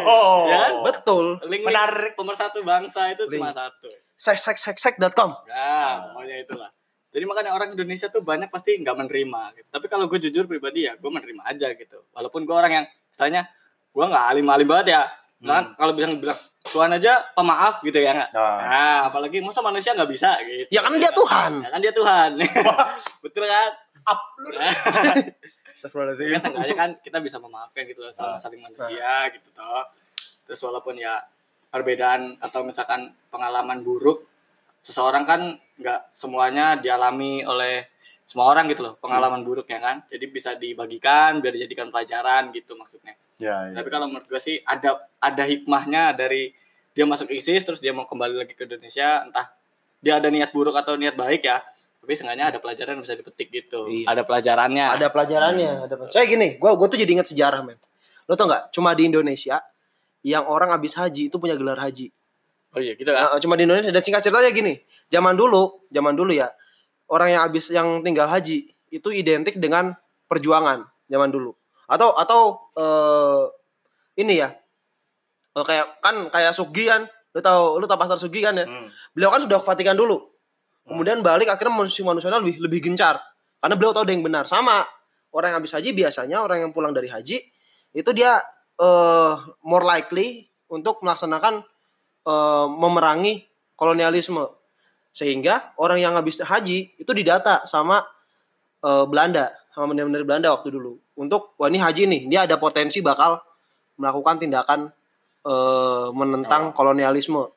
Oh. 0.01 0.45
Ya 0.51 0.57
kan? 0.61 0.71
betul. 0.83 1.25
link 1.45 1.63
Menarik. 1.63 2.13
pemersatu 2.13 2.59
bangsa 2.61 3.09
itu 3.09 3.23
cuma 3.25 3.47
Link. 3.47 3.55
satu 3.55 3.89
sexsexsec.com. 4.15 5.31
nah 5.45 6.09
pokoknya 6.09 6.35
itulah 6.41 6.69
jadi 7.09 7.23
makanya 7.23 7.51
orang 7.51 7.71
Indonesia 7.71 8.07
tuh 8.07 8.19
banyak 8.21 8.47
pasti 8.47 8.75
nggak 8.75 8.91
menerima 8.93 9.41
gitu. 9.55 9.67
tapi 9.69 9.85
kalau 9.85 10.05
gue 10.05 10.19
jujur 10.19 10.43
pribadi 10.45 10.83
ya 10.83 10.93
gue 10.93 11.07
menerima 11.07 11.43
aja 11.45 11.71
gitu 11.71 12.03
walaupun 12.11 12.43
gue 12.43 12.51
orang 12.53 12.71
yang 12.73 12.85
misalnya 13.07 13.47
gue 13.89 14.05
nggak 14.05 14.25
alim-alim 14.29 14.65
banget 14.65 14.88
ya 14.91 15.03
kan 15.38 15.75
kalau 15.75 15.93
bisa 15.93 16.09
bilang 16.11 16.39
Tuhan 16.65 16.89
aja 16.91 17.21
pemaaf 17.31 17.79
gitu 17.79 17.95
ya 17.95 18.11
nggak 18.13 18.31
Nah. 18.31 18.59
nah 18.61 18.97
apalagi 19.05 19.39
masa 19.39 19.61
manusia 19.61 19.93
nggak 19.93 20.09
bisa 20.09 20.35
gitu 20.41 20.67
Ya 20.69 20.81
kan 20.81 20.91
dia 20.93 21.11
Tuhan. 21.11 21.51
ya 21.61 21.69
kan 21.69 21.79
dia 21.79 21.93
Tuhan 21.93 22.29
betul 23.23 23.43
kan 23.45 23.69
Up. 24.05 24.21
Tapi 26.15 26.31
kan 26.31 26.41
seenggaknya 26.41 26.75
kan 26.75 26.89
kita 27.03 27.17
bisa 27.19 27.38
memaafkan 27.38 27.83
gitu 27.85 27.99
loh 28.01 28.11
sama 28.11 28.33
Ah. 28.33 28.39
saling 28.39 28.61
manusia 28.63 29.27
gitu 29.35 29.49
toh. 29.51 29.83
Terus 30.47 30.59
walaupun 30.63 30.95
ya 30.95 31.19
perbedaan 31.69 32.39
atau 32.39 32.63
misalkan 32.63 33.11
pengalaman 33.27 33.83
buruk 33.83 34.23
seseorang 34.79 35.27
kan 35.27 35.41
nggak 35.75 36.07
semuanya 36.13 36.79
dialami 36.79 37.43
oleh 37.43 37.89
semua 38.23 38.47
orang 38.53 38.65
gitu 38.71 38.81
loh 38.85 38.93
pengalaman 38.97 39.43
buruknya 39.43 39.77
kan 39.83 39.97
jadi 40.07 40.25
bisa 40.31 40.55
dibagikan 40.55 41.43
biar 41.43 41.51
dijadikan 41.53 41.91
pelajaran 41.91 42.49
gitu 42.55 42.73
maksudnya 42.73 43.13
ya, 43.38 43.69
ya. 43.69 43.75
tapi 43.81 43.89
kalau 43.91 44.07
menurut 44.09 44.25
gue 44.25 44.41
sih 44.41 44.57
ada 44.65 45.03
ada 45.19 45.43
hikmahnya 45.45 46.15
dari 46.15 46.49
dia 46.95 47.03
masuk 47.05 47.27
ISIS 47.29 47.61
terus 47.67 47.83
dia 47.83 47.91
mau 47.91 48.07
kembali 48.07 48.39
lagi 48.45 48.53
ke 48.55 48.65
Indonesia 48.65 49.27
entah 49.27 49.51
dia 49.99 50.17
ada 50.17 50.31
niat 50.31 50.49
buruk 50.55 50.73
atau 50.73 50.95
niat 50.95 51.13
baik 51.13 51.43
ya 51.43 51.59
tapi 52.05 52.13
seenggaknya 52.13 52.53
ada 52.53 52.61
pelajaran 52.61 52.93
yang 52.93 53.03
bisa 53.03 53.17
dipetik 53.17 53.49
gitu 53.49 53.89
Iya. 53.89 54.13
ada 54.13 54.21
pelajarannya 54.21 54.85
Ada 54.93 55.07
pelajarannya. 55.09 55.71
Ada 55.89 55.93
pelajaran. 55.97 56.13
Saya 56.13 56.29
gini, 56.29 56.61
gua 56.61 56.77
gua 56.77 56.85
tuh 56.85 57.01
jadi 57.01 57.09
ingat 57.09 57.33
sejarah, 57.33 57.65
men. 57.65 57.81
Lo 58.29 58.37
tau 58.37 58.45
nggak? 58.45 58.69
Cuma 58.69 58.93
di 58.93 59.09
Indonesia 59.09 59.57
yang 60.21 60.45
orang 60.45 60.69
habis 60.69 60.93
haji 60.93 61.29
itu 61.29 61.37
punya 61.37 61.57
gelar 61.57 61.81
haji. 61.81 62.13
oh 62.75 62.81
iya 62.83 62.93
gitu 62.93 63.09
kan 63.09 63.33
Nah, 63.33 63.39
cuma 63.41 63.57
di 63.57 63.65
Indonesia 63.65 63.89
dan 63.89 64.03
singkat 64.05 64.21
ceritanya 64.21 64.53
gini. 64.53 64.77
Zaman 65.09 65.33
dulu, 65.33 65.89
zaman 65.89 66.13
dulu 66.13 66.29
ya, 66.29 66.53
orang 67.07 67.33
yang 67.33 67.41
habis 67.41 67.73
yang 67.73 68.05
tinggal 68.05 68.29
haji 68.29 68.69
itu 68.89 69.09
identik 69.09 69.57
dengan 69.57 69.97
perjuangan 70.27 70.85
zaman 71.07 71.33
dulu. 71.33 71.57
Atau 71.87 72.13
atau 72.13 72.41
eh, 72.77 73.43
ini 74.21 74.37
ya. 74.37 74.53
eh, 75.51 75.63
kayak 75.63 76.03
kan 76.03 76.15
kayak 76.29 76.53
Sugi 76.53 76.85
kan, 76.85 77.09
lu 77.31 77.39
tahu 77.39 77.79
lu 77.79 77.85
tahu 77.85 77.97
pasar 77.97 78.19
Sugi 78.19 78.43
kan 78.43 78.53
ya? 78.53 78.65
Hmm. 78.69 78.91
Beliau 79.15 79.33
kan 79.33 79.41
sudah 79.41 79.57
Vatikan 79.57 79.95
dulu. 79.95 80.21
Kemudian 80.86 81.26
balik 81.26 81.50
akhirnya 81.50 81.74
manusia 81.74 82.06
manusianya 82.06 82.38
lebih 82.38 82.62
lebih 82.62 82.80
gencar. 82.86 83.17
Karena 83.58 83.74
beliau 83.74 83.91
tahu 83.91 84.06
ada 84.06 84.13
yang 84.13 84.21
benar. 84.21 84.45
Sama 84.45 84.86
orang 85.34 85.52
yang 85.52 85.60
habis 85.60 85.74
haji 85.74 85.89
biasanya 85.98 86.38
orang 86.45 86.62
yang 86.62 86.71
pulang 86.71 86.93
dari 86.93 87.10
haji 87.10 87.41
itu 87.95 88.10
dia 88.13 88.38
eh 88.78 89.34
more 89.65 89.86
likely 89.86 90.45
untuk 90.69 91.02
melaksanakan 91.02 91.65
eh, 92.30 92.67
memerangi 92.69 93.50
kolonialisme. 93.74 94.45
Sehingga 95.15 95.74
orang 95.82 96.04
yang 96.04 96.13
habis 96.13 96.43
haji 96.43 96.93
itu 97.02 97.12
didata 97.17 97.65
sama 97.65 98.06
eh, 98.86 99.06
Belanda, 99.10 99.58
sama 99.74 99.91
benar-benar 99.91 100.21
Belanda 100.21 100.50
waktu 100.54 100.69
dulu. 100.69 101.02
Untuk 101.17 101.58
wah 101.58 101.71
ini 101.71 101.82
haji 101.82 102.04
nih, 102.06 102.21
dia 102.30 102.39
ada 102.45 102.62
potensi 102.62 103.02
bakal 103.02 103.41
melakukan 103.98 104.38
tindakan 104.38 104.93
eh, 105.50 106.08
menentang 106.13 106.78
kolonialisme 106.78 107.50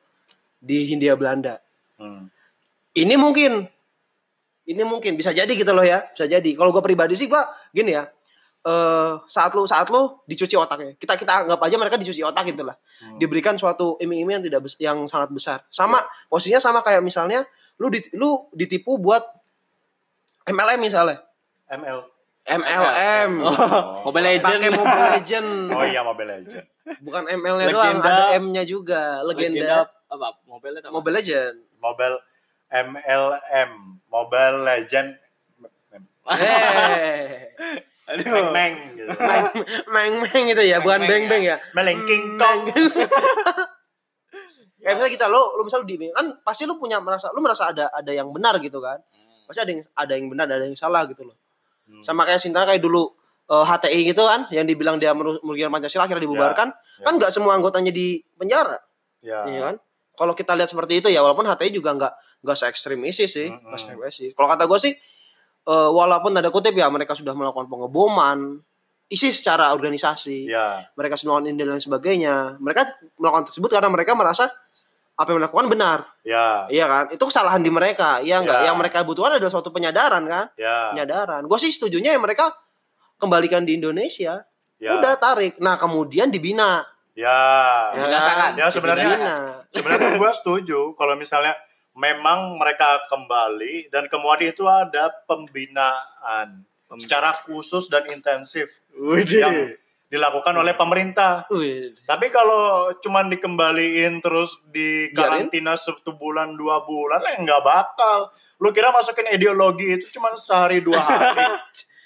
di 0.59 0.88
Hindia 0.88 1.12
Belanda 1.14 1.61
Hmm. 1.99 2.31
Ini 3.04 3.14
mungkin. 3.14 3.66
Ini 4.68 4.82
mungkin. 4.84 5.16
Bisa 5.16 5.32
jadi 5.32 5.48
gitu 5.48 5.72
loh 5.72 5.84
ya. 5.84 6.04
Bisa 6.12 6.26
jadi. 6.28 6.50
Kalau 6.56 6.70
gue 6.74 6.82
pribadi 6.84 7.14
sih 7.16 7.26
gue 7.30 7.42
gini 7.72 7.94
ya. 7.96 8.04
Eh 8.66 9.12
saat 9.30 9.54
lu 9.54 9.64
saat 9.64 9.88
lu 9.88 10.18
dicuci 10.26 10.58
otaknya. 10.58 10.92
Kita 10.98 11.14
kita 11.16 11.46
anggap 11.46 11.61
aja 11.62 11.76
mereka 11.78 11.96
dicuci 11.96 12.20
otak 12.20 12.52
gitu 12.52 12.66
lah. 12.66 12.76
Hmm. 12.98 13.14
diberikan 13.22 13.54
suatu 13.54 13.94
iming-iming 14.02 14.42
yang 14.42 14.44
tidak 14.44 14.61
yang 14.82 14.98
sangat 15.06 15.30
besar. 15.30 15.58
Sama 15.70 16.02
posisinya 16.26 16.58
sama 16.58 16.82
kayak 16.82 17.00
misalnya 17.00 17.46
lu 17.78 17.88
di, 17.94 18.02
lu 18.18 18.50
ditipu 18.52 18.98
buat 18.98 19.22
MLM 20.50 20.80
misalnya. 20.82 21.22
ML 21.68 22.00
MLM 22.48 23.30
Oh, 23.44 24.08
Mobile 24.08 24.24
Legend. 24.40 24.56
pakai 24.56 24.70
Mobile 24.72 25.04
Legend. 25.20 25.48
Oh 25.68 25.84
iya 25.84 26.00
Mobile 26.00 26.30
Legend. 26.40 26.66
Bukan 27.04 27.22
ML-nya 27.28 27.66
doang 27.68 28.00
Legenda. 28.00 28.08
ada 28.08 28.24
M-nya 28.40 28.62
juga. 28.64 29.02
Legenda, 29.20 29.84
apa? 30.08 30.40
Mobile 30.48 30.80
apa? 30.80 30.88
Mobile 30.88 31.14
Legend. 31.20 31.54
Mobile 31.78 32.16
MLM 32.68 33.70
Mobile 34.09 34.57
Legend 34.64 35.16
Aduh. 38.09 38.52
Meng 38.52 38.74
gitu. 38.96 39.12
meng 39.92 40.12
meng 40.24 40.44
itu 40.48 40.62
ya 40.64 40.81
bukan 40.81 41.04
beng 41.04 41.28
beng 41.28 41.44
ya 41.44 41.57
Melengking 41.76 42.40
Kong 42.40 42.72
Kayak 44.78 44.94
misalnya 44.94 45.12
kita 45.12 45.26
lo 45.26 45.59
lo 45.59 45.62
misal 45.66 45.83
di 45.85 45.98
kan 46.09 46.38
pasti 46.46 46.62
lu 46.64 46.78
punya 46.78 47.02
merasa 47.02 47.28
lu 47.35 47.42
merasa 47.42 47.68
ada 47.68 47.90
ada 47.90 48.09
yang 48.14 48.31
benar 48.31 48.57
gitu 48.62 48.78
kan. 48.78 48.96
Pasti 49.44 49.61
ada 49.61 49.70
yang 49.74 49.83
ada 49.92 50.12
yang 50.14 50.26
benar 50.31 50.44
ada 50.46 50.64
yang 50.64 50.78
salah 50.78 51.02
gitu 51.11 51.26
loh. 51.26 51.37
Hmm. 51.90 52.00
Sama 52.00 52.22
kayak 52.24 52.40
Sinta 52.40 52.62
kayak 52.62 52.81
dulu 52.81 53.11
eh, 53.50 53.64
HTI 53.66 54.14
gitu 54.14 54.22
kan 54.22 54.46
yang 54.54 54.64
dibilang 54.64 54.96
dia 54.96 55.11
meru- 55.12 55.42
merugikan 55.42 55.74
Pancasila 55.74 56.07
akhirnya 56.07 56.24
dibubarkan. 56.24 56.70
Ya. 56.72 57.04
Kan 57.04 57.12
nggak 57.18 57.35
semua 57.35 57.59
anggotanya 57.59 57.90
di 57.90 58.22
penjara, 58.38 58.78
ya 59.20 59.44
iya 59.50 59.61
kan? 59.66 59.74
Kalau 60.18 60.35
kita 60.35 60.59
lihat 60.59 60.66
seperti 60.66 60.98
itu 60.98 61.09
ya 61.09 61.22
walaupun 61.22 61.46
HTI 61.46 61.70
juga 61.70 61.94
nggak 61.94 62.12
nggak 62.42 62.57
se 62.59 62.64
ekstrim 62.66 62.98
ISIS 63.07 63.31
sih 63.31 63.46
nggak 63.48 63.78
se-ekstrim 63.78 63.98
ISIS 64.02 64.31
kalau 64.35 64.50
kata 64.50 64.66
gue 64.66 64.78
sih 64.83 64.92
eh, 65.64 65.90
walaupun 65.94 66.35
ada 66.35 66.50
kutip 66.50 66.74
ya 66.74 66.90
mereka 66.90 67.14
sudah 67.14 67.33
melakukan 67.33 67.70
pengeboman 67.70 68.59
ISIS 69.09 69.40
secara 69.40 69.72
organisasi 69.72 70.50
Ya, 70.50 70.85
mereka 70.92 71.16
sudah 71.16 71.38
melakukan 71.38 71.48
ini 71.48 71.57
dan 71.57 71.68
lain 71.72 71.81
sebagainya 71.81 72.35
mereka 72.59 72.90
melakukan 73.16 73.48
tersebut 73.48 73.70
karena 73.70 73.88
mereka 73.88 74.12
merasa 74.12 74.50
apa 75.18 75.35
yang 75.35 75.42
dilakukan 75.42 75.66
benar. 75.66 75.98
Ya, 76.22 76.70
iya 76.70 76.87
kan? 76.87 77.04
Itu 77.11 77.26
kesalahan 77.26 77.59
di 77.59 77.74
mereka 77.74 78.22
iya 78.22 78.38
enggak 78.38 78.62
Ya. 78.62 78.70
yang 78.70 78.78
mereka 78.78 79.02
butuhkan 79.02 79.35
adalah 79.35 79.50
suatu 79.50 79.74
penyadaran 79.74 80.22
kan? 80.28 80.46
Ya, 80.54 80.94
penyadaran. 80.94 81.42
Gue 81.42 81.59
sih 81.59 81.74
setujunya 81.74 82.14
ya 82.14 82.20
mereka 82.22 82.54
kembalikan 83.18 83.66
di 83.66 83.74
Indonesia 83.74 84.46
ya, 84.78 84.90
udah 84.94 85.18
tarik. 85.18 85.59
Nah 85.59 85.74
kemudian 85.74 86.31
dibina 86.31 86.87
ya. 87.18 87.42
Ya. 87.90 88.07
Ya, 88.54 88.66
sebenarnya- 88.70 89.18
Sebenarnya 89.68 90.11
gue 90.14 90.31
setuju 90.33 90.94
kalau 90.94 91.14
misalnya 91.14 91.59
memang 91.92 92.54
mereka 92.54 93.02
kembali 93.07 93.90
dan 93.90 94.07
kemudian 94.07 94.54
itu 94.54 94.62
ada 94.64 95.11
pembinaan 95.26 96.62
secara 96.96 97.35
khusus 97.37 97.90
dan 97.90 98.07
intensif 98.07 98.70
yang 99.37 99.54
dilakukan 100.09 100.57
oleh 100.57 100.72
pemerintah. 100.72 101.44
Wih, 101.52 101.92
Tapi 102.07 102.31
kalau 102.31 102.88
cuman 102.96 103.28
dikembaliin 103.28 104.24
terus 104.24 104.57
di 104.64 105.12
karantina 105.12 105.76
satu 105.76 106.16
bulan 106.16 106.57
dua 106.57 106.81
bulan, 106.81 107.20
eh 107.26 107.37
nggak 107.37 107.61
bakal. 107.61 108.33
Lu 108.57 108.72
kira 108.72 108.88
masukin 108.88 109.28
ideologi 109.28 110.00
itu 110.00 110.09
cuman 110.11 110.33
sehari 110.33 110.81
dua 110.81 110.96
hari, 110.96 111.44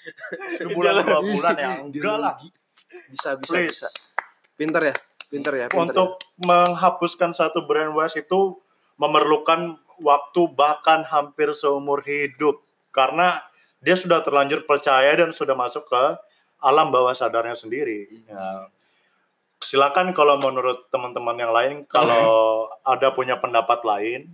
sebulan 0.59 0.99
dua 1.01 1.19
bulan 1.21 1.55
ya 1.55 1.71
enggak 1.79 2.17
lah. 2.19 2.35
bisa 3.09 3.39
bisa 3.39 3.53
Please. 3.55 3.79
bisa 3.79 3.89
pinter 4.63 4.81
ya 4.91 4.95
pinter 5.27 5.53
ya 5.59 5.67
pinter 5.67 5.91
Untuk 5.91 6.23
menghapuskan 6.39 7.35
satu 7.35 7.67
brainwash 7.67 8.15
itu 8.15 8.55
memerlukan 8.95 9.75
waktu 9.99 10.41
bahkan 10.55 11.03
hampir 11.03 11.51
seumur 11.51 11.99
hidup 12.07 12.63
karena 12.95 13.43
dia 13.83 13.99
sudah 13.99 14.23
terlanjur 14.23 14.63
percaya 14.63 15.11
dan 15.11 15.35
sudah 15.35 15.59
masuk 15.59 15.83
ke 15.91 16.03
alam 16.63 16.87
bawah 16.87 17.11
sadarnya 17.11 17.59
sendiri. 17.59 18.07
Ya. 18.23 18.71
Silakan 19.59 20.15
kalau 20.15 20.39
menurut 20.39 20.87
teman-teman 20.87 21.35
yang 21.35 21.51
lain 21.51 21.75
kalau 21.83 22.23
ada 22.87 23.11
punya 23.11 23.35
pendapat 23.35 23.83
lain. 23.83 24.31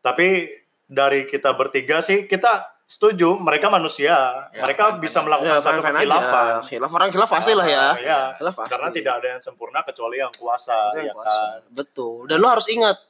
Tapi 0.00 0.48
dari 0.88 1.28
kita 1.28 1.52
bertiga 1.52 2.00
sih 2.00 2.24
kita 2.24 2.71
setuju 2.92 3.40
mereka 3.40 3.72
manusia. 3.72 4.12
Ya, 4.52 4.68
mereka 4.68 4.92
fine-fine 4.92 5.00
bisa 5.00 5.18
melakukan 5.24 5.56
satu 5.64 5.80
fine-fine 5.80 6.04
kekhilafan. 6.04 6.54
khilaf 6.68 6.90
orang 6.92 7.08
khilaf 7.08 7.30
pasti 7.32 7.52
lah 7.56 7.64
ya. 7.64 7.86
Ya, 7.96 8.20
khilaf 8.36 8.54
pasti 8.60 8.68
karena 8.68 8.88
tidak 8.92 9.12
ada 9.24 9.26
yang 9.32 9.40
sempurna 9.40 9.80
kecuali 9.80 10.20
yang 10.20 10.32
kuasa, 10.36 10.92
yang 11.00 11.08
ya 11.08 11.12
kuasa. 11.16 11.32
kan. 11.32 11.60
betul. 11.72 12.28
Dan 12.28 12.36
lo 12.44 12.52
harus 12.52 12.68
ingat 12.68 13.00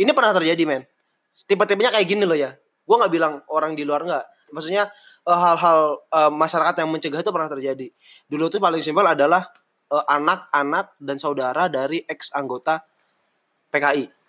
ini 0.00 0.08
pernah 0.16 0.32
terjadi 0.32 0.62
men. 0.64 0.88
Tipe-tipenya 1.44 1.92
kayak 1.92 2.08
gini 2.08 2.24
loh 2.24 2.36
ya. 2.36 2.56
Gue 2.88 2.96
nggak 2.96 3.12
bilang 3.12 3.44
orang 3.52 3.76
di 3.76 3.84
luar 3.84 4.08
nggak. 4.08 4.24
Maksudnya 4.56 4.88
eh, 5.28 5.38
hal-hal 5.38 6.00
eh, 6.08 6.32
masyarakat 6.32 6.74
yang 6.80 6.88
mencegah 6.88 7.20
itu 7.20 7.32
pernah 7.32 7.50
terjadi. 7.52 7.86
Dulu 8.32 8.48
tuh 8.48 8.60
paling 8.64 8.80
simpel 8.80 9.04
adalah 9.04 9.52
eh, 9.92 10.04
anak-anak 10.08 10.96
dan 10.96 11.20
saudara 11.20 11.68
dari 11.68 12.00
ex 12.08 12.32
anggota 12.32 12.80
PKI 13.68 14.22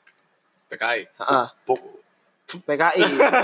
PKI. 0.74 1.02
Heeh, 1.06 1.48
Puk- 1.70 2.03
PKI 2.56 3.04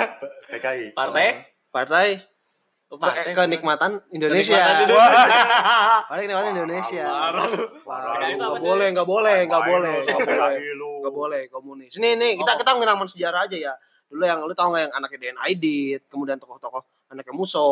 PKI. 0.52 0.84
Partai? 0.94 1.28
partai 1.70 2.08
Oh, 2.90 2.98
ke- 2.98 3.06
partai. 3.06 3.34
kenikmatan 3.38 4.02
Indonesia 4.10 4.58
Kenikmatan 4.58 4.82
Indonesia. 4.84 5.38
Partai 6.04 6.22
kenikmatan 6.26 6.52
Indonesia 6.52 7.06
Parah 7.06 7.46
lu. 7.48 7.62
Wah, 7.80 8.00
PKI 8.02 8.32
itu 8.32 8.34
apa 8.34 8.34
nggak 8.40 8.50
sih? 8.56 8.66
boleh 8.66 8.88
nggak 8.90 9.08
boleh 9.08 9.38
nggak 9.46 9.62
Main 9.62 9.70
boleh 9.70 9.94
lu, 9.94 10.02
nggak 10.02 11.06
sampai 11.06 11.12
boleh 11.14 11.42
komunis 11.48 11.92
ini 11.94 12.10
nih 12.16 12.32
kita 12.36 12.52
Oh. 12.52 12.58
kita 12.58 12.70
ngomongin 12.74 13.06
sejarah 13.08 13.46
aja 13.46 13.58
ya 13.60 13.74
dulu 14.06 14.24
yang 14.24 14.42
lu 14.42 14.54
tau 14.54 14.68
nggak 14.68 14.84
yang 14.84 14.94
anaknya 14.96 15.18
DN 15.24 15.38
Aidit 15.40 16.02
kemudian 16.10 16.38
tokoh-tokoh 16.38 16.82
anaknya 17.08 17.30
Muso 17.32 17.70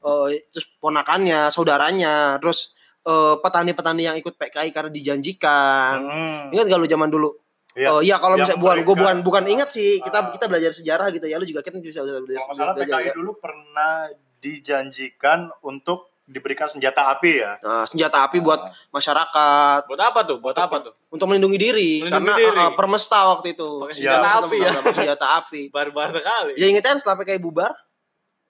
eh, 0.00 0.40
terus 0.48 0.66
ponakannya 0.74 1.48
saudaranya 1.50 2.40
terus 2.40 2.72
eh, 3.02 3.36
petani-petani 3.36 4.02
yang 4.02 4.16
ikut 4.16 4.32
PKI 4.34 4.70
karena 4.70 4.88
dijanjikan 4.88 6.00
Hmm. 6.00 6.48
ingat 6.48 6.64
gak 6.66 6.78
lu 6.78 6.88
zaman 6.88 7.08
dulu 7.08 7.28
Iya. 7.74 7.88
Oh 7.88 8.00
iya 8.00 8.16
kalau 8.16 8.34
misalnya 8.36 8.56
bukan 8.56 8.78
gue 8.80 8.94
bukan 8.96 9.16
bukan 9.20 9.44
ingat 9.46 9.68
sih 9.68 9.98
kita 9.98 10.18
Ah. 10.20 10.30
kita 10.30 10.46
belajar 10.46 10.70
sejarah 10.70 11.10
gitu 11.10 11.24
ya 11.24 11.36
lu 11.36 11.44
juga 11.44 11.58
kita 11.58 11.76
bisa 11.76 12.00
belajar, 12.00 12.22
belajar, 12.22 12.40
Kalau 12.40 12.54
salah 12.54 12.74
PKI 12.76 13.04
ya. 13.04 13.12
dulu 13.12 13.30
pernah 13.36 13.92
dijanjikan 14.38 15.38
untuk 15.60 16.14
diberikan 16.24 16.64
senjata 16.66 17.10
api 17.10 17.32
ya. 17.36 17.60
Nah, 17.60 17.84
senjata 17.84 18.24
api 18.24 18.40
buat 18.40 18.56
masyarakat 18.88 19.80
Buat 19.84 20.00
apa 20.02 20.20
tuh? 20.24 20.38
Buat 20.38 20.56
apa 20.56 20.76
tuh? 20.80 20.94
untuk 21.10 21.26
melindungi 21.26 21.58
diri 21.58 21.90
Melindungi 22.00 22.10
karena 22.26 22.32
diri. 22.34 22.60
eh, 22.60 22.72
permesta 22.72 23.18
waktu 23.28 23.52
itu 23.52 23.68
Pakai 23.78 23.94
senjata 23.94 24.24
Iya, 24.24 24.40
api 24.40 24.56
ya. 24.56 24.70
senjata 24.90 25.26
api 25.36 25.60
Barbar 25.74 26.08
sekali. 26.10 26.52
Ya 26.54 26.66
inget 26.66 26.80
kan 26.80 26.96
setelah 26.96 27.18
PKI 27.18 27.38
bubar? 27.38 27.76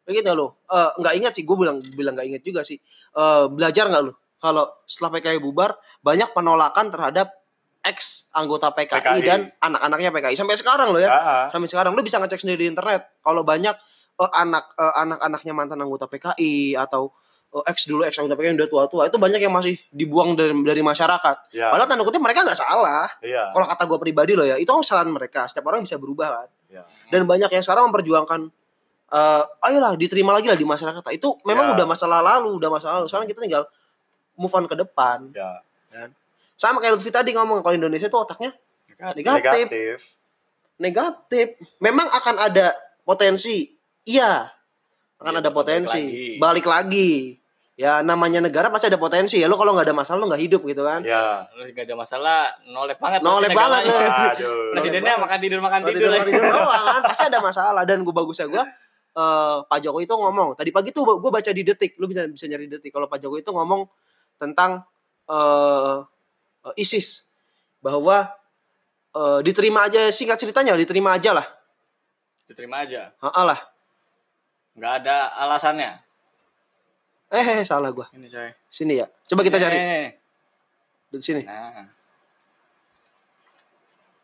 Ingat 0.04 0.22
gak 0.22 0.36
lo? 0.36 0.60
Eh 0.66 0.90
nggak 0.98 1.14
ingat 1.16 1.32
sih, 1.32 1.42
gue 1.42 1.56
bilang 1.56 1.80
bilang 1.92 2.12
nggak 2.12 2.28
inget 2.28 2.42
juga 2.42 2.60
sih. 2.60 2.76
Eh 3.10 3.44
belajar 3.48 3.88
nggak 3.88 4.02
lo? 4.02 4.12
Kalau 4.36 4.68
setelah 4.84 5.10
PKI 5.10 5.40
bubar 5.40 5.74
banyak 5.98 6.30
penolakan 6.30 6.86
terhadap 6.88 7.32
ex 7.84 8.26
anggota 8.32 8.72
PKI, 8.72 8.98
PKI. 8.98 9.20
dan 9.22 9.40
anak-anaknya 9.58 10.10
PKI 10.10 10.34
sampai 10.34 10.56
sekarang 10.56 10.88
lo 10.90 10.98
ya. 10.98 11.08
Ah. 11.08 11.46
Sampai 11.48 11.68
sekarang 11.68 11.92
lo 11.92 12.00
bisa 12.00 12.16
ngecek 12.16 12.40
sendiri 12.40 12.64
di 12.64 12.68
internet. 12.68 13.20
Kalau 13.20 13.44
banyak 13.44 13.76
eh, 14.14 14.30
anak 14.34 14.64
eh, 14.74 14.94
anak-anaknya 14.98 15.52
mantan 15.52 15.78
anggota 15.78 16.04
PKI 16.06 16.74
atau 16.74 17.12
eh, 17.52 17.64
ex 17.68 17.84
dulu 17.84 18.02
ex 18.02 18.16
anggota 18.16 18.34
PKI 18.34 18.48
yang 18.50 18.58
udah 18.58 18.70
tua-tua 18.70 19.02
itu 19.06 19.16
banyak 19.16 19.38
yang 19.38 19.52
masih 19.52 19.76
dibuang 19.88 20.32
dari 20.32 20.56
dari 20.64 20.80
masyarakat. 20.80 21.52
Ya, 21.52 21.68
Padahal 21.68 21.86
tanda 21.86 22.02
kutip 22.02 22.18
mereka 22.18 22.40
nggak 22.42 22.56
salah. 22.56 23.04
iya. 23.20 23.52
Kalau 23.52 23.68
kata 23.68 23.82
gue 23.84 23.98
pribadi 24.00 24.32
lo 24.32 24.42
ya, 24.42 24.56
itu 24.56 24.66
kan 24.66 24.80
kesalahan 24.80 25.12
mereka. 25.12 25.44
Setiap 25.44 25.68
orang 25.68 25.84
bisa 25.84 26.00
berubah 26.00 26.42
kan 26.42 26.48
Ya. 26.74 26.82
dan 27.06 27.22
banyak 27.22 27.46
yang 27.48 27.62
sekarang 27.62 27.86
memperjuangkan 27.86 28.50
eh 29.14 29.42
ayolah 29.62 29.94
diterima 29.94 30.34
lagi 30.34 30.50
lah 30.50 30.58
di 30.58 30.66
masyarakat 30.66 31.06
itu 31.14 31.38
memang 31.46 31.70
Ya. 31.70 31.78
udah 31.78 31.86
masalah 31.86 32.18
lalu 32.18 32.58
udah 32.58 32.66
masalah 32.66 32.98
lalu 32.98 33.06
sekarang 33.06 33.30
kita 33.30 33.38
tinggal 33.38 33.62
move 34.34 34.50
on 34.50 34.66
ke 34.66 34.74
depan 34.74 35.30
Ya. 35.30 35.62
Sama 36.54 36.78
kayak 36.78 36.94
Lutfi 36.94 37.10
tadi 37.10 37.30
ngomong 37.30 37.60
kalau 37.60 37.74
Indonesia 37.74 38.06
itu 38.06 38.14
otaknya 38.14 38.50
negatif 39.12 39.66
Negatif. 39.66 39.98
negatif 40.76 41.46
memang 41.78 42.06
akan 42.08 42.36
ada 42.40 42.72
potensi 43.02 43.74
iya 44.02 44.50
akan 45.16 45.30
Iya, 45.30 45.40
ada 45.40 45.48
balik 45.48 45.56
potensi 45.56 46.00
lagi. 46.00 46.36
balik 46.36 46.66
lagi 46.66 47.12
ya 47.74 48.00
namanya 48.00 48.38
negara 48.38 48.68
pasti 48.68 48.86
ada 48.86 48.94
potensi 48.96 49.34
ya 49.34 49.46
lo 49.46 49.54
kalau 49.54 49.74
nggak 49.74 49.86
ada 49.86 49.96
masalah 49.96 50.18
lo 50.18 50.26
nggak 50.28 50.42
hidup 50.42 50.62
gitu 50.62 50.82
kan 50.82 51.02
Ya. 51.02 51.42
Terus 51.48 51.74
gak 51.74 51.84
ada 51.84 51.96
masalah, 51.96 52.38
nolep 52.64 52.94
banget. 52.96 53.18
Nolep 53.18 53.50
banget. 53.50 53.82
Aduh. 53.90 54.70
Presidennya 54.78 55.18
makan 55.18 55.38
tidur 55.38 55.58
makan 55.58 55.80
tidur. 55.82 55.98
tidur 55.98 56.10
makan 56.12 56.26
tidur 56.28 56.44
doang 56.54 56.84
kan 56.88 57.02
pasti 57.04 57.22
ada 57.26 57.38
masalah 57.40 57.82
dan 57.82 57.98
gue 58.00 58.14
bagusnya 58.14 58.46
gue 58.46 58.62
eh 59.14 59.56
Pak 59.64 59.78
Jokowi 59.80 60.06
itu 60.06 60.14
ngomong 60.14 60.54
tadi 60.54 60.70
pagi 60.70 60.90
tuh 60.90 61.18
gue 61.18 61.30
baca 61.30 61.50
di 61.50 61.62
detik 61.62 61.98
lu 61.98 62.06
bisa 62.06 62.26
bisa 62.26 62.46
nyari 62.46 62.66
detik 62.68 62.90
kalau 62.90 63.06
Pak 63.06 63.18
Jokowi 63.18 63.42
itu 63.42 63.50
ngomong 63.50 63.86
tentang 64.36 64.82
eh 65.26 65.94
eh, 66.64 66.74
ISIS 66.76 67.28
bahwa 67.78 68.32
eh, 69.10 69.38
diterima 69.40 69.84
aja 69.84 70.08
singkat 70.08 70.36
ceritanya 70.36 70.72
diterima 70.74 71.12
aja 71.12 71.32
lah 71.32 71.46
Diterima 72.44 72.84
aja. 72.84 73.08
Ha 73.18 73.42
lah 73.42 73.56
Gak 74.74 74.92
ada 75.00 75.32
alasannya. 75.38 75.96
eh, 77.30 77.46
eh 77.56 77.62
salah 77.62 77.88
gue 77.88 78.04
Ini 78.12 78.26
coy. 78.26 78.50
sini 78.68 79.00
ya 79.00 79.06
coba 79.24 79.40
kita 79.42 79.56
cari 79.56 79.76
Eh, 79.76 80.06
di 81.08 81.18
sini 81.20 81.42
Nah. 81.42 81.88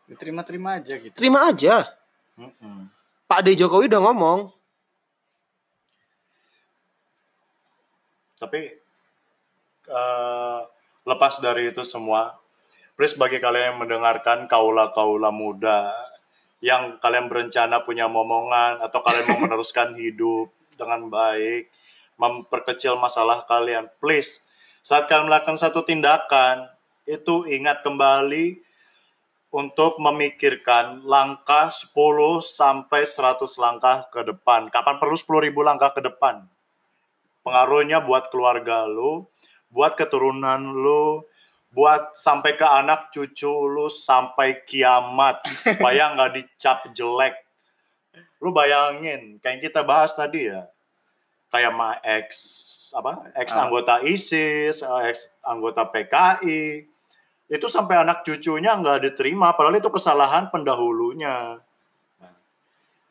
Diterima-terima 0.05 0.75
aja 0.75 0.99
gitu. 0.99 1.15
terima 1.15 1.47
aja 1.47 1.87
Mm-mm. 2.35 2.91
Pak 3.25 3.39
D 3.41 3.55
Jokowi 3.55 3.87
udah 3.87 4.01
ngomong 4.03 4.39
Tapi 8.35 8.59
eh, 9.87 10.61
lepas 11.07 11.41
dari 11.41 11.73
itu 11.73 11.81
semua, 11.81 12.37
please 12.93 13.17
bagi 13.17 13.41
kalian 13.41 13.73
yang 13.73 13.79
mendengarkan 13.81 14.45
kaula-kaula 14.45 15.33
muda 15.33 15.93
yang 16.61 17.01
kalian 17.01 17.25
berencana 17.25 17.81
punya 17.81 18.05
momongan 18.05 18.77
atau 18.85 19.01
kalian 19.01 19.25
mau 19.33 19.39
meneruskan 19.49 19.97
hidup 19.97 20.53
dengan 20.77 21.09
baik, 21.09 21.73
memperkecil 22.21 22.97
masalah 23.01 23.41
kalian, 23.49 23.89
please 23.97 24.45
saat 24.85 25.09
kalian 25.09 25.29
melakukan 25.29 25.57
satu 25.57 25.81
tindakan 25.81 26.69
itu 27.09 27.49
ingat 27.49 27.81
kembali 27.81 28.61
untuk 29.51 29.99
memikirkan 29.99 31.03
langkah 31.03 31.67
10 31.67 31.91
sampai 32.39 33.03
100 33.03 33.45
langkah 33.59 34.07
ke 34.07 34.21
depan. 34.23 34.71
Kapan 34.71 34.95
perlu 34.95 35.17
10.000 35.17 35.51
langkah 35.59 35.91
ke 35.91 36.01
depan? 36.01 36.47
pengaruhnya 37.41 38.01
buat 38.01 38.29
keluarga 38.29 38.85
lu, 38.85 39.25
buat 39.71 39.95
keturunan 39.95 40.59
lu, 40.75 41.23
buat 41.71 42.13
sampai 42.13 42.59
ke 42.59 42.67
anak 42.67 43.09
cucu 43.15 43.49
lu 43.71 43.87
sampai 43.87 44.67
kiamat 44.67 45.39
supaya 45.63 46.11
nggak 46.13 46.31
dicap 46.35 46.91
jelek. 46.91 47.39
Lu 48.43 48.51
bayangin, 48.51 49.39
kayak 49.39 49.51
yang 49.55 49.61
kita 49.63 49.81
bahas 49.87 50.11
tadi 50.11 50.51
ya, 50.51 50.67
kayak 51.47 51.71
ma 51.71 51.95
ex 52.03 52.27
apa 52.91 53.31
ex 53.39 53.55
Ah. 53.55 53.65
anggota 53.65 54.03
ISIS, 54.03 54.83
eh, 54.83 55.01
ex 55.07 55.31
anggota 55.47 55.87
PKI, 55.87 56.83
itu 57.51 57.67
sampai 57.67 57.99
anak 57.99 58.23
cucunya 58.23 58.75
nggak 58.79 59.11
diterima 59.11 59.51
padahal 59.51 59.75
itu 59.75 59.91
kesalahan 59.91 60.47
pendahulunya 60.47 61.59
Nah, 62.23 62.35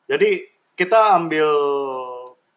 jadi 0.08 0.48
kita 0.72 1.12
ambil 1.20 1.48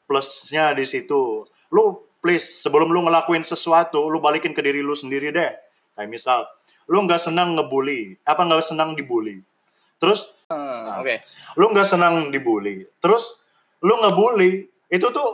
plusnya 0.07 0.71
di 0.71 0.87
situ 0.87 1.43
lu 1.75 1.83
please 2.23 2.63
sebelum 2.63 2.87
lu 2.87 3.03
ngelakuin 3.03 3.43
sesuatu 3.43 4.07
lu 4.07 4.23
balikin 4.23 4.55
ke 4.55 4.63
diri 4.63 4.79
lu 4.79 4.95
sendiri 4.95 5.35
deh. 5.35 5.51
Kayak 5.99 6.07
misal 6.07 6.47
lu 6.87 7.03
nggak 7.03 7.19
senang 7.19 7.59
ngebully. 7.59 8.15
Apa 8.23 8.47
nggak 8.47 8.63
senang 8.63 8.95
dibully? 8.95 9.43
Terus 9.99 10.31
Hmm, 10.47 11.01
Oke. 11.03 11.19
lu 11.59 11.67
nggak 11.75 11.87
senang 11.87 12.31
dibully. 12.31 12.87
Terus 13.03 13.43
lu 13.83 13.99
ngebully 13.99 14.71
itu 14.87 15.07
tuh 15.11 15.29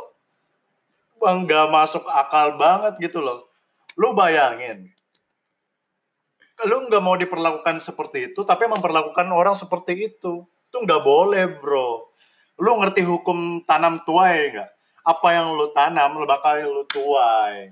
nggak 1.21 1.69
masuk 1.69 2.10
akal 2.10 2.58
banget 2.58 2.97
gitu 2.97 3.21
loh. 3.21 3.45
Lu 3.93 4.17
bayangin 4.17 4.89
lu 6.67 6.91
nggak 6.91 6.99
mau 6.99 7.15
diperlakukan 7.15 7.80
seperti 7.80 8.36
itu 8.36 8.43
tapi 8.43 8.67
memperlakukan 8.67 9.30
orang 9.32 9.56
seperti 9.56 10.12
itu. 10.12 10.43
Itu 10.43 10.78
nggak 10.82 11.02
boleh 11.06 11.45
bro. 11.62 12.10
Lu 12.60 12.71
ngerti 12.82 13.06
hukum 13.06 13.63
tanam 13.63 14.04
tuai 14.04 14.52
nggak 14.58 14.69
apa 15.04 15.28
yang 15.32 15.56
lu 15.56 15.72
tanam 15.72 16.20
lu 16.20 16.26
bakal 16.28 16.60
lu 16.60 16.84
tuai. 16.90 17.72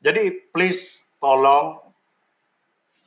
Jadi 0.00 0.30
please 0.52 1.12
tolong 1.18 1.80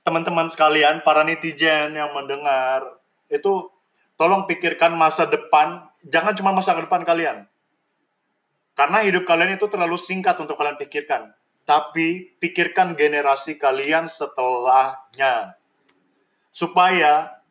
teman-teman 0.04 0.50
sekalian 0.50 1.06
para 1.06 1.22
netizen 1.22 1.94
yang 1.94 2.12
mendengar 2.12 2.82
itu 3.30 3.70
tolong 4.18 4.50
pikirkan 4.50 4.98
masa 4.98 5.30
depan 5.30 5.86
jangan 6.04 6.34
cuma 6.36 6.52
masa 6.52 6.76
depan 6.76 7.06
kalian. 7.06 7.46
Karena 8.76 9.04
hidup 9.04 9.28
kalian 9.28 9.60
itu 9.60 9.68
terlalu 9.68 10.00
singkat 10.00 10.40
untuk 10.40 10.56
kalian 10.56 10.80
pikirkan. 10.80 11.36
Tapi 11.68 12.40
pikirkan 12.40 12.96
generasi 12.96 13.60
kalian 13.60 14.08
setelahnya. 14.08 15.60
Supaya 16.50 17.44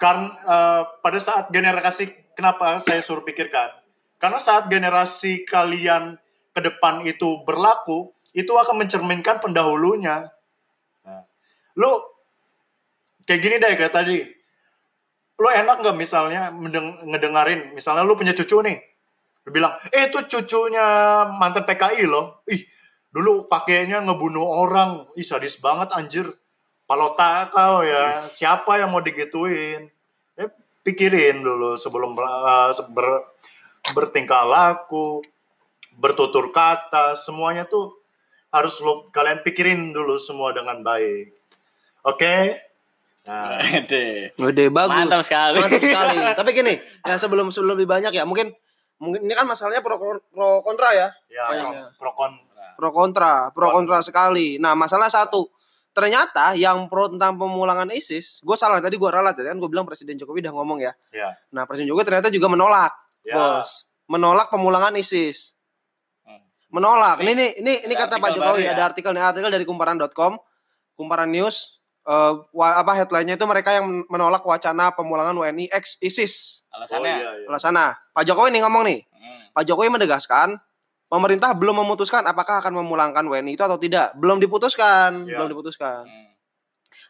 kan 0.00 0.32
eh, 0.32 0.82
pada 1.04 1.18
saat 1.20 1.52
generasi 1.52 2.08
kenapa 2.32 2.80
saya 2.80 3.04
suruh 3.04 3.20
pikirkan 3.20 3.79
karena 4.20 4.36
saat 4.36 4.68
generasi 4.68 5.48
kalian 5.48 6.20
ke 6.52 6.60
depan 6.60 7.00
itu 7.08 7.40
berlaku 7.48 8.12
itu 8.36 8.52
akan 8.52 8.84
mencerminkan 8.84 9.40
pendahulunya. 9.40 10.28
Nah, 11.02 11.24
lu 11.80 11.90
kayak 13.24 13.40
gini 13.40 13.56
deh 13.56 13.74
kayak 13.80 13.94
tadi. 13.96 14.20
Lu 15.40 15.48
enak 15.48 15.80
nggak 15.80 15.96
misalnya 15.96 16.52
ngedengerin? 17.08 17.72
Misalnya 17.72 18.04
lu 18.04 18.12
punya 18.12 18.36
cucu 18.36 18.60
nih. 18.60 18.76
Lu 19.48 19.56
bilang 19.56 19.80
eh 19.88 20.12
itu 20.12 20.20
cucunya 20.28 21.24
mantan 21.32 21.64
PKI 21.64 22.04
loh. 22.04 22.44
Ih 22.52 22.60
dulu 23.08 23.48
pakainya 23.48 24.04
ngebunuh 24.04 24.44
orang. 24.44 25.08
Ih 25.16 25.24
sadis 25.24 25.56
banget 25.56 25.96
anjir. 25.96 26.28
Palota 26.84 27.48
kau 27.48 27.80
ya. 27.80 28.20
Siapa 28.28 28.76
yang 28.76 28.92
mau 28.92 29.00
digituin? 29.00 29.88
Eh, 30.36 30.50
pikirin 30.84 31.40
dulu 31.40 31.80
sebelum 31.80 32.12
eh, 32.20 32.76
ber- 32.92 33.24
bertingkah 33.96 34.44
laku 34.44 35.24
bertutur 35.96 36.52
kata 36.52 37.16
semuanya 37.16 37.66
tuh 37.66 37.92
harus 38.50 38.78
lo 38.82 39.08
kalian 39.12 39.42
pikirin 39.46 39.94
dulu 39.94 40.18
semua 40.18 40.50
dengan 40.56 40.80
baik 40.82 41.32
oke 42.06 42.34
nah 43.20 43.60
Ede. 43.60 44.32
Gede 44.32 44.72
bagus. 44.72 44.96
Mantap 44.96 45.20
sekali. 45.20 45.60
Mantap 45.60 45.76
sekali. 45.84 46.16
Tapi 46.40 46.50
gini, 46.56 46.72
ya 47.04 47.20
sebelum 47.20 47.52
sebelum 47.52 47.76
lebih 47.76 47.84
banyak 47.84 48.16
ya, 48.16 48.24
mungkin 48.24 48.48
mungkin 48.96 49.28
ini 49.28 49.36
kan 49.36 49.44
masalahnya 49.44 49.84
pro 49.84 50.00
pro 50.00 50.64
kontra 50.64 50.88
ya. 50.96 51.12
ya 51.28 51.44
Banyak. 51.52 52.00
pro, 52.00 52.10
pro 52.10 52.12
kontra 52.16 52.50
Pro 52.80 52.90
kontra, 52.96 53.32
pro 53.52 53.68
kontra 53.76 53.98
sekali. 54.00 54.56
Nah, 54.56 54.72
masalah 54.72 55.12
satu. 55.12 55.52
Ternyata 55.92 56.56
yang 56.56 56.88
pro 56.88 57.12
tentang 57.12 57.36
pemulangan 57.36 57.92
ISIS, 57.92 58.40
gue 58.40 58.56
salah 58.56 58.80
tadi 58.80 58.94
gue 58.94 59.10
ralat 59.10 59.36
ya 59.36 59.52
kan 59.52 59.60
gue 59.60 59.68
bilang 59.68 59.84
Presiden 59.84 60.16
Jokowi 60.16 60.40
udah 60.40 60.54
ngomong 60.54 60.78
ya. 60.80 60.92
ya 61.12 61.28
Nah, 61.52 61.68
Presiden 61.68 61.92
Jokowi 61.92 62.06
ternyata 62.08 62.32
juga 62.32 62.46
menolak, 62.46 62.94
ya 63.30 63.62
bos. 63.62 63.86
Menolak 64.04 64.50
pemulangan 64.50 64.92
ISIS. 64.94 65.54
Hmm. 66.22 66.42
Menolak. 66.68 67.22
Ini 67.22 67.30
ini 67.30 67.46
ini, 67.56 67.72
ini 67.86 67.94
kata 67.94 68.18
Pak 68.18 68.34
Jokowi, 68.34 68.66
ya? 68.66 68.74
ada 68.74 68.84
artikel 68.86 69.10
nih, 69.10 69.22
artikel 69.22 69.48
dari 69.48 69.62
kumparan.com, 69.62 70.34
Kumparan 70.92 71.30
News 71.30 71.78
eh, 72.02 72.32
wa- 72.50 72.76
apa 72.76 72.92
headline-nya 72.92 73.36
itu 73.36 73.46
mereka 73.46 73.70
yang 73.72 73.86
menolak 74.06 74.42
wacana 74.42 74.90
pemulangan 74.90 75.32
WNI 75.32 75.70
ex 75.70 75.94
ISIS. 76.00 76.64
oh 76.68 76.76
Alasannya. 76.76 77.14
iya 77.16 77.30
iya 77.36 77.46
Alasannya, 77.46 77.86
Pak 78.10 78.24
Jokowi 78.24 78.50
nih 78.50 78.62
ngomong 78.62 78.82
nih. 78.84 79.00
Hmm. 79.06 79.40
Pak 79.52 79.64
Jokowi 79.64 79.88
menegaskan 79.90 80.58
pemerintah 81.06 81.50
belum 81.52 81.82
memutuskan 81.82 82.22
apakah 82.22 82.58
akan 82.58 82.74
memulangkan 82.76 83.22
WNI 83.22 83.54
itu 83.54 83.62
atau 83.62 83.76
tidak. 83.76 84.14
Belum 84.18 84.38
diputuskan, 84.38 85.26
Ya. 85.26 85.38
belum 85.38 85.54
diputuskan. 85.54 86.02
Hmm. 86.06 86.26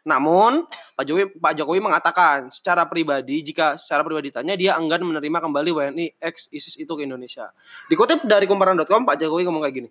Namun 0.07 0.65
Pak 0.97 1.03
Jokowi 1.05 1.25
Pak 1.37 1.53
Jokowi 1.57 1.79
mengatakan 1.81 2.49
secara 2.49 2.85
pribadi 2.89 3.41
jika 3.45 3.77
secara 3.77 4.01
pribadi 4.01 4.33
tanya 4.33 4.57
dia 4.57 4.77
enggan 4.77 5.01
menerima 5.05 5.37
kembali 5.41 5.69
WNI 5.71 6.05
ex 6.17 6.49
ISIS 6.49 6.77
itu 6.77 6.91
ke 6.93 7.03
Indonesia. 7.05 7.53
Dikutip 7.87 8.25
dari 8.25 8.45
kumparan.com 8.49 9.05
Pak 9.05 9.15
Jokowi 9.21 9.45
ngomong 9.47 9.63
kayak 9.65 9.75
gini. 9.75 9.89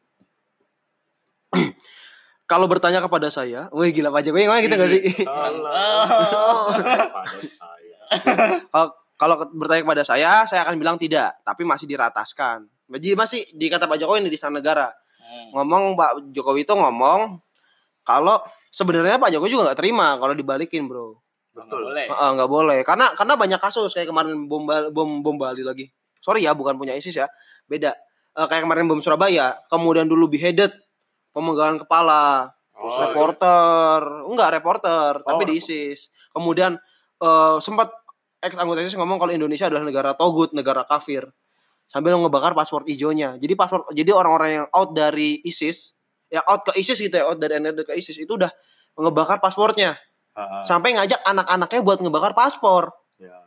Kalau 2.51 2.67
bertanya 2.67 2.99
kepada 2.99 3.31
saya, 3.31 3.71
wih 3.71 3.95
gila 3.95 4.11
Pak 4.11 4.27
Jokowi 4.27 4.51
ngomong 4.51 4.63
gitu 4.67 4.75
gak 4.75 4.91
sih? 4.91 5.03
Kalau 9.21 9.35
bertanya 9.55 9.83
kepada 9.87 10.03
saya, 10.03 10.43
saya 10.51 10.67
akan 10.67 10.75
bilang 10.75 10.99
tidak, 10.99 11.39
tapi 11.47 11.63
masih 11.63 11.87
dirataskan. 11.87 12.67
Jadi 12.91 13.15
masih 13.15 13.47
di 13.55 13.71
kata 13.71 13.87
Pak 13.87 14.03
Jokowi 14.03 14.27
ini 14.27 14.31
di 14.33 14.39
istana 14.39 14.59
negara. 14.59 14.91
Hmm. 15.31 15.55
ngomong 15.55 15.95
Pak 15.95 16.11
Jokowi 16.35 16.67
itu 16.67 16.75
ngomong 16.75 17.39
kalau 18.03 18.43
sebenarnya 18.71 19.19
Pak 19.19 19.31
Jokowi 19.35 19.51
juga 19.51 19.63
nggak 19.71 19.79
terima 19.83 20.17
kalau 20.17 20.33
dibalikin 20.33 20.87
bro. 20.87 21.19
Nggak 21.51 21.67
betul. 21.67 21.81
boleh. 21.83 22.07
Heeh, 22.07 22.31
nggak 22.39 22.51
boleh. 22.51 22.79
Karena 22.87 23.07
karena 23.19 23.35
banyak 23.35 23.61
kasus 23.61 23.91
kayak 23.93 24.09
kemarin 24.09 24.47
bom 24.47 24.65
bom 24.65 25.11
bom 25.21 25.37
Bali 25.37 25.67
lagi. 25.67 25.91
Sorry 26.23 26.47
ya 26.47 26.55
bukan 26.55 26.79
punya 26.79 26.95
ISIS 26.95 27.19
ya. 27.19 27.27
Beda. 27.67 27.93
Eh, 28.39 28.47
kayak 28.47 28.65
kemarin 28.65 28.87
bom 28.87 29.03
Surabaya 29.03 29.59
kemudian 29.67 30.07
dulu 30.07 30.31
beheaded 30.31 30.71
pemenggalan 31.35 31.77
kepala 31.83 32.55
Oh, 32.81 32.89
reporter. 32.89 34.25
Enggak 34.25 34.57
reporter 34.57 35.21
tapi 35.21 35.43
Oh, 35.45 35.49
di 35.49 35.61
ISIS. 35.61 36.09
Kemudian 36.33 36.81
eh, 37.21 37.57
sempat 37.61 37.93
ex 38.41 38.57
anggota 38.57 38.81
ISIS 38.81 38.97
ngomong 38.97 39.21
kalau 39.21 39.33
Indonesia 39.37 39.69
adalah 39.69 39.85
negara 39.85 40.17
togut 40.17 40.57
negara 40.57 40.89
kafir 40.89 41.29
sambil 41.85 42.17
ngebakar 42.17 42.57
paspor 42.57 42.89
hijaunya. 42.89 43.37
Jadi 43.37 43.53
paspor 43.53 43.85
jadi 43.93 44.17
orang-orang 44.17 44.65
yang 44.65 44.67
out 44.73 44.97
dari 44.97 45.45
ISIS 45.45 45.93
ya 46.31 46.41
out 46.43 46.63
ke 46.63 46.73
ISIS 46.75 46.97
gitu 46.97 47.13
ya 47.13 47.27
out 47.27 47.37
dari 47.37 47.59
NRD 47.59 47.85
ke 47.85 47.93
ISIS. 47.93 48.17
Itu 48.17 48.35
udah 48.35 48.49
ngebakar 48.95 49.39
paspornya 49.39 49.99
Ah, 50.31 50.41
ah. 50.41 50.63
sampai 50.63 50.95
ngajak 50.95 51.21
anak-anaknya 51.21 51.81
buat 51.81 51.99
ngebakar 51.99 52.33
paspor. 52.33 52.95
Ya. 53.17 53.43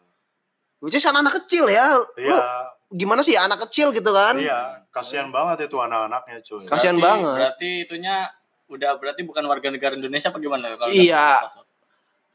Which 0.78 0.94
is 0.94 1.02
kan 1.02 1.16
anak 1.16 1.40
kecil 1.40 1.66
ya. 1.66 1.96
Lu 1.96 2.06
iya. 2.20 2.68
gimana 2.90 3.24
sih 3.24 3.34
anak 3.34 3.64
kecil 3.66 3.90
gitu 3.90 4.12
kan? 4.12 4.36
Iya 4.36 4.84
kasihan 4.90 5.28
banget 5.28 5.66
itu 5.66 5.76
anak-anaknya 5.76 6.44
cuy. 6.44 6.62
Kas- 6.64 6.78
Kasihan 6.78 7.00
banget. 7.00 7.34
Berarti 7.34 7.70
itunya 7.82 8.28
udah 8.68 8.96
berarti 8.96 9.22
bukan 9.24 9.44
warga 9.44 9.68
negara 9.68 9.94
Indonesia 9.94 10.28
apa 10.28 10.38
gimana 10.38 10.70
kalau 10.74 10.92
Iya. 10.92 11.40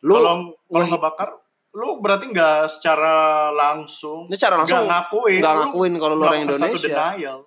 lu 0.00 0.14
kalau 0.14 0.34
kalau 0.64 0.86
ngebakar 0.88 1.28
lu 1.70 1.98
berarti 1.98 2.30
nggak 2.30 2.70
secara 2.70 3.14
langsung 3.50 4.26
ini 4.26 4.34
cara 4.34 4.54
langsung 4.56 4.80
nggak 4.80 5.10
ngakuin. 5.10 5.40
nggak 5.42 5.54
ngakuin 5.60 5.92
kalau 5.94 6.14
lu 6.14 6.22
orang 6.22 6.32
melakukan 6.40 6.56
satu 6.56 6.70
Indonesia. 6.72 6.88
denial 6.88 7.38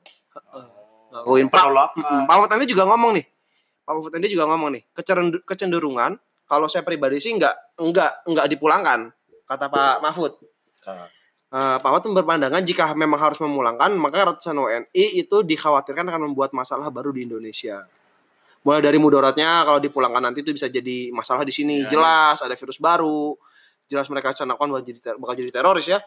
ngakuin 1.12 1.48
Pak 1.48 1.60
penolakan 1.60 2.02
Mm, 2.02 2.24
Pak 2.24 2.34
Mahfud 2.34 2.52
MD 2.56 2.64
juga 2.66 2.84
ngomong 2.88 3.12
nih. 3.14 3.26
Pak 3.82 3.94
Mahfud 3.94 4.14
MD 4.16 4.26
juga 4.28 4.46
ngomong 4.48 4.70
nih 4.72 4.84
kecenderung- 4.92 5.44
kecenderungan 5.44 6.12
kalau 6.46 6.68
saya 6.68 6.82
pribadi 6.82 7.20
sih 7.20 7.32
nggak 7.32 7.78
nggak 7.78 8.12
nggak 8.28 8.46
dipulangkan 8.50 9.00
kata 9.46 9.66
Pak 9.68 10.00
Mahfud. 10.00 10.34
Ah. 10.84 11.08
Eh, 11.52 11.78
Pak 11.78 11.90
Mahfud 11.90 12.16
berpandangan 12.16 12.64
jika 12.64 12.96
memang 12.96 13.20
harus 13.20 13.38
memulangkan 13.38 13.92
maka 13.94 14.24
ratusan 14.26 14.56
WNI 14.56 14.88
itu 15.20 15.44
dikhawatirkan 15.44 16.08
akan 16.08 16.32
membuat 16.32 16.52
masalah 16.52 16.88
baru 16.88 17.12
di 17.12 17.28
Indonesia. 17.28 17.84
Mulai 18.62 18.80
dari 18.80 18.96
mudaratnya 18.96 19.66
kalau 19.66 19.82
dipulangkan 19.82 20.22
nanti 20.22 20.40
itu 20.40 20.54
bisa 20.54 20.70
jadi 20.70 21.10
masalah 21.12 21.44
di 21.44 21.52
sini. 21.52 21.84
Iya. 21.84 21.92
jelas 21.92 22.38
ada 22.40 22.56
virus 22.56 22.78
baru. 22.78 23.36
Jelas 23.86 24.08
mereka 24.08 24.32
canakan 24.32 24.72
bakal 24.72 24.84
jadi 24.86 25.00
ter- 25.04 25.20
bakal 25.20 25.36
jadi 25.36 25.52
teroris 25.52 25.84
ya 25.84 26.00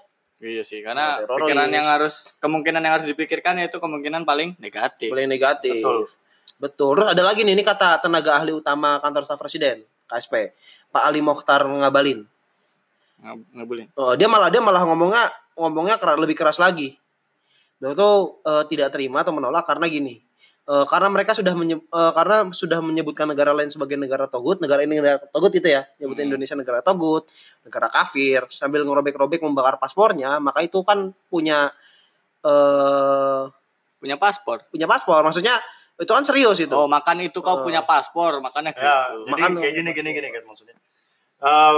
Iya 0.44 0.60
sih, 0.60 0.84
karena 0.84 1.24
Nah, 1.24 1.24
teroris. 1.24 1.40
pikiran 1.48 1.70
yang 1.72 1.88
harus 1.88 2.14
kemungkinan 2.36 2.84
yang 2.84 2.94
harus 3.00 3.08
dipikirkan 3.08 3.56
yaitu 3.64 3.80
kemungkinan 3.80 4.28
paling 4.28 4.52
negatif. 4.60 5.08
boleh 5.08 5.24
negatif 5.24 5.80
betul 5.80 6.04
Betul. 6.54 6.94
Terus 6.96 7.08
ada 7.18 7.22
lagi 7.26 7.42
nih, 7.42 7.52
ini 7.58 7.64
kata 7.66 7.98
tenaga 7.98 8.38
ahli 8.38 8.54
utama 8.54 9.02
kantor 9.02 9.26
staf 9.26 9.42
presiden, 9.42 9.82
KSP, 10.06 10.54
Pak 10.94 11.02
Ali 11.02 11.18
Mokhtar 11.18 11.66
Ngabalin. 11.66 12.22
Ngebulin. 13.56 13.88
Oh, 13.96 14.12
dia 14.14 14.28
malah 14.28 14.52
dia 14.52 14.60
malah 14.60 14.84
ngomongnya 14.84 15.32
ngomongnya 15.56 15.96
keras, 15.96 16.20
lebih 16.20 16.36
keras 16.36 16.60
lagi. 16.60 16.94
Dia 17.80 17.96
tuh 17.96 18.38
eh, 18.44 18.64
tidak 18.68 18.92
terima 18.94 19.24
atau 19.24 19.32
menolak 19.32 19.64
karena 19.64 19.88
gini. 19.88 20.20
Eh, 20.64 20.86
karena 20.88 21.12
mereka 21.12 21.36
sudah 21.36 21.52
menye- 21.52 21.76
eh, 21.76 22.12
karena 22.16 22.48
sudah 22.48 22.80
menyebutkan 22.80 23.28
negara 23.28 23.52
lain 23.52 23.68
sebagai 23.68 24.00
negara 24.00 24.24
togut, 24.24 24.64
negara 24.64 24.80
ini 24.80 24.96
negara 24.96 25.20
togut 25.28 25.52
itu 25.52 25.68
ya, 25.68 25.84
nyebutin 26.00 26.24
Hmm. 26.24 26.30
Indonesia 26.32 26.56
negara 26.56 26.80
togut, 26.80 27.28
negara 27.60 27.92
kafir, 27.92 28.48
sambil 28.48 28.80
ngerobek-robek 28.80 29.44
membakar 29.44 29.76
paspornya, 29.76 30.40
maka 30.40 30.64
itu 30.64 30.80
kan 30.80 31.12
punya 31.28 31.68
eh 32.40 33.44
Punya 34.00 34.16
paspor. 34.16 34.64
punya 34.68 34.84
paspor. 34.84 35.20
Maksudnya 35.22 35.60
Itu 35.94 36.10
kan 36.10 36.26
serius 36.26 36.58
itu. 36.58 36.74
Oh, 36.74 36.90
makan 36.90 37.22
itu 37.22 37.38
kau 37.38 37.62
Eh. 37.62 37.62
punya 37.62 37.86
paspor, 37.86 38.42
makanya 38.42 38.74
Ya, 38.74 39.14
gitu. 39.14 39.30
jadi 39.30 39.42
Makan- 39.46 39.62
kayak 39.62 39.74
gini 39.78 39.90
gini 39.94 40.10
gini 40.10 40.28
kan 40.34 40.42
maksudnya. 40.42 40.74
Eh, 41.38 41.76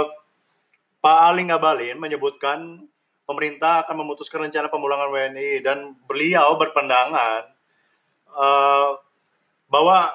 Pak 0.97 1.17
Ali 1.21 1.45
Ngabalin 1.45 2.01
menyebutkan 2.01 2.81
pemerintah 3.29 3.85
akan 3.85 3.93
memutuskan 3.93 4.41
rencana 4.41 4.73
pemulangan 4.73 5.13
WNI 5.13 5.61
dan 5.61 5.93
beliau 6.09 6.57
berpandangan 6.57 7.45
eh, 8.37 8.89
bahwa 9.67 10.13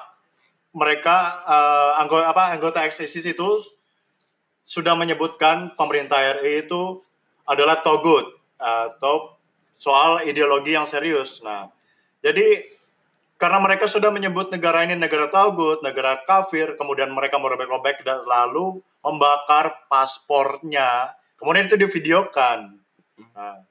mereka 0.73 1.17
eh, 1.45 1.91
anggota 2.01 2.25
apa 2.31 2.43
anggota 2.55 2.79
itu 2.87 3.49
sudah 4.63 4.95
menyebutkan 4.95 5.75
pemerintah 5.75 6.23
RI 6.39 6.65
itu 6.65 7.03
adalah 7.43 7.83
togut 7.83 8.31
atau 8.55 9.35
soal 9.75 10.23
ideologi 10.23 10.71
yang 10.71 10.87
serius. 10.87 11.43
Nah, 11.43 11.67
jadi 12.23 12.63
karena 13.35 13.59
mereka 13.59 13.91
sudah 13.91 14.07
menyebut 14.07 14.55
negara 14.55 14.87
ini 14.87 14.95
negara 14.95 15.27
togut, 15.27 15.83
negara 15.83 16.23
kafir, 16.23 16.79
kemudian 16.79 17.11
mereka 17.11 17.35
merobek-robek 17.35 18.07
dan 18.07 18.23
lalu 18.23 18.79
membakar 19.03 19.83
paspornya, 19.91 21.11
kemudian 21.35 21.67
itu 21.67 21.75
divideokan. 21.75 22.79
Nah, 23.35 23.67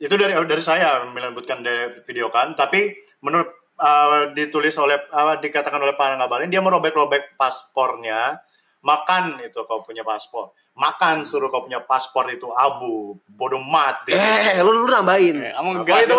itu 0.00 0.14
dari 0.16 0.32
dari 0.32 0.62
saya 0.64 1.04
menyebutkan 1.04 1.60
dari 1.60 2.00
videokan, 2.08 2.56
tapi 2.56 2.96
menurut 3.20 3.52
uh, 3.76 4.32
ditulis 4.32 4.72
oleh 4.80 4.96
uh, 5.12 5.36
dikatakan 5.36 5.76
oleh 5.76 5.92
Pak 5.92 6.16
Ngabalin 6.16 6.48
dia 6.48 6.64
merobek-robek 6.64 7.36
paspornya, 7.36 8.40
makan 8.80 9.36
itu 9.44 9.60
kau 9.68 9.84
punya 9.84 10.00
paspor, 10.00 10.56
makan 10.72 11.20
suruh 11.28 11.52
kau 11.52 11.68
punya 11.68 11.84
paspor 11.84 12.24
itu 12.32 12.48
abu, 12.48 13.12
bodoh 13.28 13.60
mati. 13.60 14.16
Eh, 14.16 14.56
lu 14.64 14.72
lu 14.72 14.88
nambahin. 14.88 15.36
Eh, 15.36 15.52
kamu 15.52 15.68
Apa 15.80 15.84
gas 15.84 16.08
itu 16.08 16.14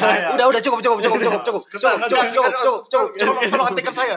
saya? 0.00 0.26
Udah 0.32 0.46
udah 0.48 0.60
cukup 0.64 0.80
cukup 0.80 0.98
cukup 1.04 1.18
cukup 1.20 1.40
cukup. 1.44 1.62
Cukup 1.68 1.80
cukup 2.08 2.08
cukup 2.08 2.26
cukup 2.32 2.80
cukup. 2.88 3.08
Tolong, 3.20 3.36
tolong 3.52 3.66
hentikan 3.68 3.94
saya. 3.94 4.16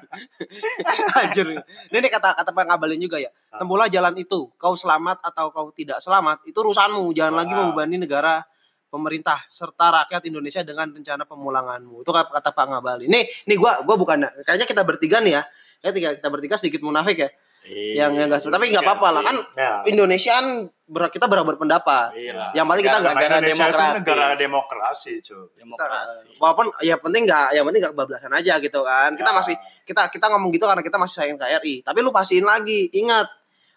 Anjir. 1.24 1.46
Ini 1.88 1.96
nih 2.04 2.10
kata 2.10 2.36
kata 2.36 2.50
Pak 2.52 2.64
Ngabalin 2.68 3.00
juga 3.00 3.16
ya. 3.16 3.30
Tempuhlah 3.56 3.88
jalan 3.88 4.14
itu. 4.20 4.52
Kau 4.60 4.76
selamat 4.76 5.24
atau 5.24 5.48
kau 5.54 5.72
tidak 5.72 6.04
selamat, 6.04 6.44
itu 6.44 6.58
urusanmu. 6.60 7.10
Jangan 7.16 7.34
lagi 7.36 7.52
Wow. 7.56 7.72
membebani 7.72 7.96
negara 8.06 8.44
pemerintah 8.90 9.38
serta 9.46 10.02
rakyat 10.02 10.26
Indonesia 10.26 10.60
dengan 10.66 10.90
rencana 10.90 11.22
pemulanganmu. 11.24 12.02
Itu 12.02 12.10
kata, 12.10 12.30
kata 12.34 12.50
Pak 12.52 12.64
Ngabalin. 12.74 13.08
Nih, 13.08 13.24
nih 13.46 13.56
gua 13.56 13.80
gua 13.86 13.94
bukan 13.96 14.26
kayaknya 14.44 14.66
kita 14.66 14.82
bertiga 14.82 15.22
nih 15.22 15.40
ya. 15.40 15.42
Kayak 15.80 15.94
tiga, 15.96 16.08
kita 16.14 16.28
bertiga 16.28 16.54
sedikit 16.56 16.80
munafik 16.80 17.16
ya. 17.18 17.30
Iya, 17.60 18.08
yang 18.08 18.16
yang 18.16 18.32
enggak 18.32 18.40
tapi 18.40 18.72
nggak 18.72 18.80
apa-apa 18.82 19.08
lah 19.12 19.22
kan 19.22 19.36
Ya. 19.52 19.84
Indonesia 19.84 20.32
kan 20.32 20.46
ber- 20.82 21.12
kita 21.12 21.28
berapa 21.28 21.44
berpendapat. 21.44 22.16
Iya. 22.16 22.56
Yang 22.56 22.66
penting 22.66 22.84
kita 22.84 22.98
nggak- 22.98 23.14
negara 23.14 23.36
demokratis. 23.38 23.96
negara 24.00 24.26
demokrasi, 24.34 25.12
cuy. 25.20 25.44
demokrasi. 25.54 26.26
Walaupun 26.40 26.66
ya 26.80 26.96
penting 26.96 27.28
nggak, 27.28 27.46
yang 27.52 27.64
penting 27.64 27.80
nggak 27.84 27.92
kebablasan 27.92 28.32
aja 28.32 28.54
gitu 28.56 28.80
kan. 28.80 29.12
Kita 29.12 29.28
Ya. 29.28 29.36
masih 29.36 29.54
kita 29.84 30.02
kita 30.08 30.26
ngomong 30.28 30.48
gitu 30.50 30.64
karena 30.64 30.80
kita 30.80 30.96
masih 30.96 31.14
sayang 31.14 31.36
KRI. 31.36 31.84
Tapi 31.84 31.98
lu 32.00 32.08
pastiin 32.08 32.48
lagi, 32.48 32.88
ingat 32.90 33.28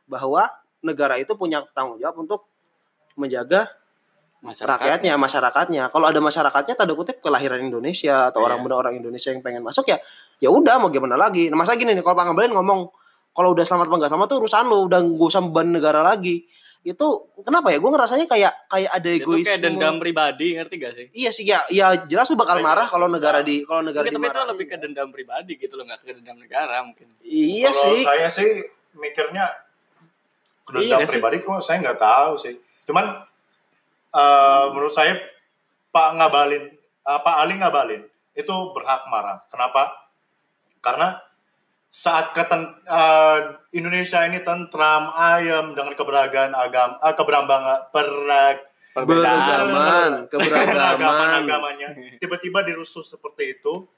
bahwa 0.05 0.47
negara 0.79 1.19
itu 1.19 1.35
punya 1.35 1.67
tanggung 1.71 1.99
jawab 1.99 2.15
untuk 2.17 2.47
menjaga 3.13 3.67
Masyarakat. 4.43 4.75
rakyatnya, 4.75 5.13
masyarakatnya. 5.15 5.83
Kalau 5.87 6.05
ada 6.05 6.19
masyarakatnya 6.19 6.75
tanda 6.75 6.93
kutip 6.93 7.17
kelahiran 7.17 7.63
Indonesia 7.63 8.27
atau 8.27 8.43
Iya. 8.43 8.45
orang 8.45 8.59
bener 8.59 8.77
orang 8.77 8.93
Indonesia 8.95 9.31
yang 9.31 9.39
pengen 9.39 9.63
masuk 9.63 9.87
ya, 9.87 9.95
ya 10.37 10.51
udah 10.51 10.77
mau 10.77 10.91
gimana 10.91 11.15
lagi. 11.15 11.47
Nah, 11.47 11.55
masa 11.55 11.73
gini 11.73 11.91
nih 11.91 12.03
kalau 12.03 12.13
Pak 12.13 12.25
Ngabalin 12.27 12.51
ngomong 12.51 12.91
kalau 13.31 13.49
udah 13.49 13.63
selamat 13.63 13.87
apa 13.87 13.95
enggak 13.97 14.11
selamat 14.11 14.27
tuh 14.27 14.37
urusan 14.39 14.63
lu, 14.67 14.79
udah 14.85 14.99
gak 14.99 15.25
usah 15.25 15.41
beban 15.41 15.67
negara 15.69 16.03
lagi. 16.03 16.43
Itu 16.83 17.07
kenapa 17.39 17.71
ya? 17.71 17.79
Gue 17.79 17.87
ngerasanya 17.89 18.27
kayak 18.27 18.67
kayak 18.67 18.91
ada 18.91 19.09
Itu 19.09 19.23
egoisme. 19.23 19.47
kayak 19.47 19.61
dendam 19.63 19.95
pribadi, 19.97 20.47
ngerti 20.53 20.75
gak 20.77 20.93
sih? 20.93 21.07
Iya 21.15 21.31
sih 21.31 21.43
ya, 21.43 21.63
ya 21.71 21.95
jelas 22.03 22.27
lu 22.27 22.35
bakal 22.35 22.59
Iya, 22.59 22.67
marah 22.67 22.83
kalau 22.85 23.07
negara 23.07 23.39
di 23.39 23.63
kalau 23.63 23.79
negara 23.79 24.03
Tapi, 24.03 24.13
tapi 24.13 24.27
itu 24.27 24.43
lebih 24.51 24.65
ke 24.67 24.75
dendam 24.77 25.07
pribadi 25.07 25.55
gitu 25.55 25.73
loh, 25.73 25.87
nggak 25.87 26.03
ke 26.03 26.11
dendam 26.13 26.35
negara 26.35 26.83
mungkin. 26.83 27.07
Iya 27.23 27.71
Kalau 27.71 27.83
sih. 27.87 28.03
saya 28.03 28.27
sih 28.27 28.49
mikirnya 28.93 29.47
Iya 30.75 30.99
dendam 30.99 30.99
sih. 31.01 31.11
pribadi 31.15 31.35
kok 31.39 31.57
saya 31.57 31.79
nggak 31.81 31.95
tahu 31.97 32.31
sih. 32.37 32.53
Cuman 32.83 33.05
eh, 34.14 34.64
menurut 34.72 34.93
saya 34.93 35.18
Pak 35.89 36.09
Ngabalin, 36.18 36.64
eh, 37.03 37.20
Pak 37.20 37.36
Ali 37.41 37.53
Ngabalin 37.57 38.03
itu 38.34 38.55
berhak 38.74 39.09
marah. 39.09 39.41
Kenapa? 39.49 39.93
Karena 40.82 41.18
saat 41.89 42.34
keten, 42.34 42.61
eh, 42.86 43.38
Indonesia 43.74 44.26
ini 44.26 44.41
tentram, 44.41 45.09
ayam 45.14 45.74
dengan 45.78 45.93
keberagaman 45.97 46.53
agama, 46.53 46.97
eh, 47.01 47.14
keberambangan, 47.14 47.80
perag, 47.93 48.57
Beragaman, 48.93 50.11
keberagaman. 50.32 51.49
agamanya 51.49 51.89
tiba-tiba 52.22 52.61
dirusuh 52.61 53.01
seperti 53.01 53.57
itu 53.57 53.89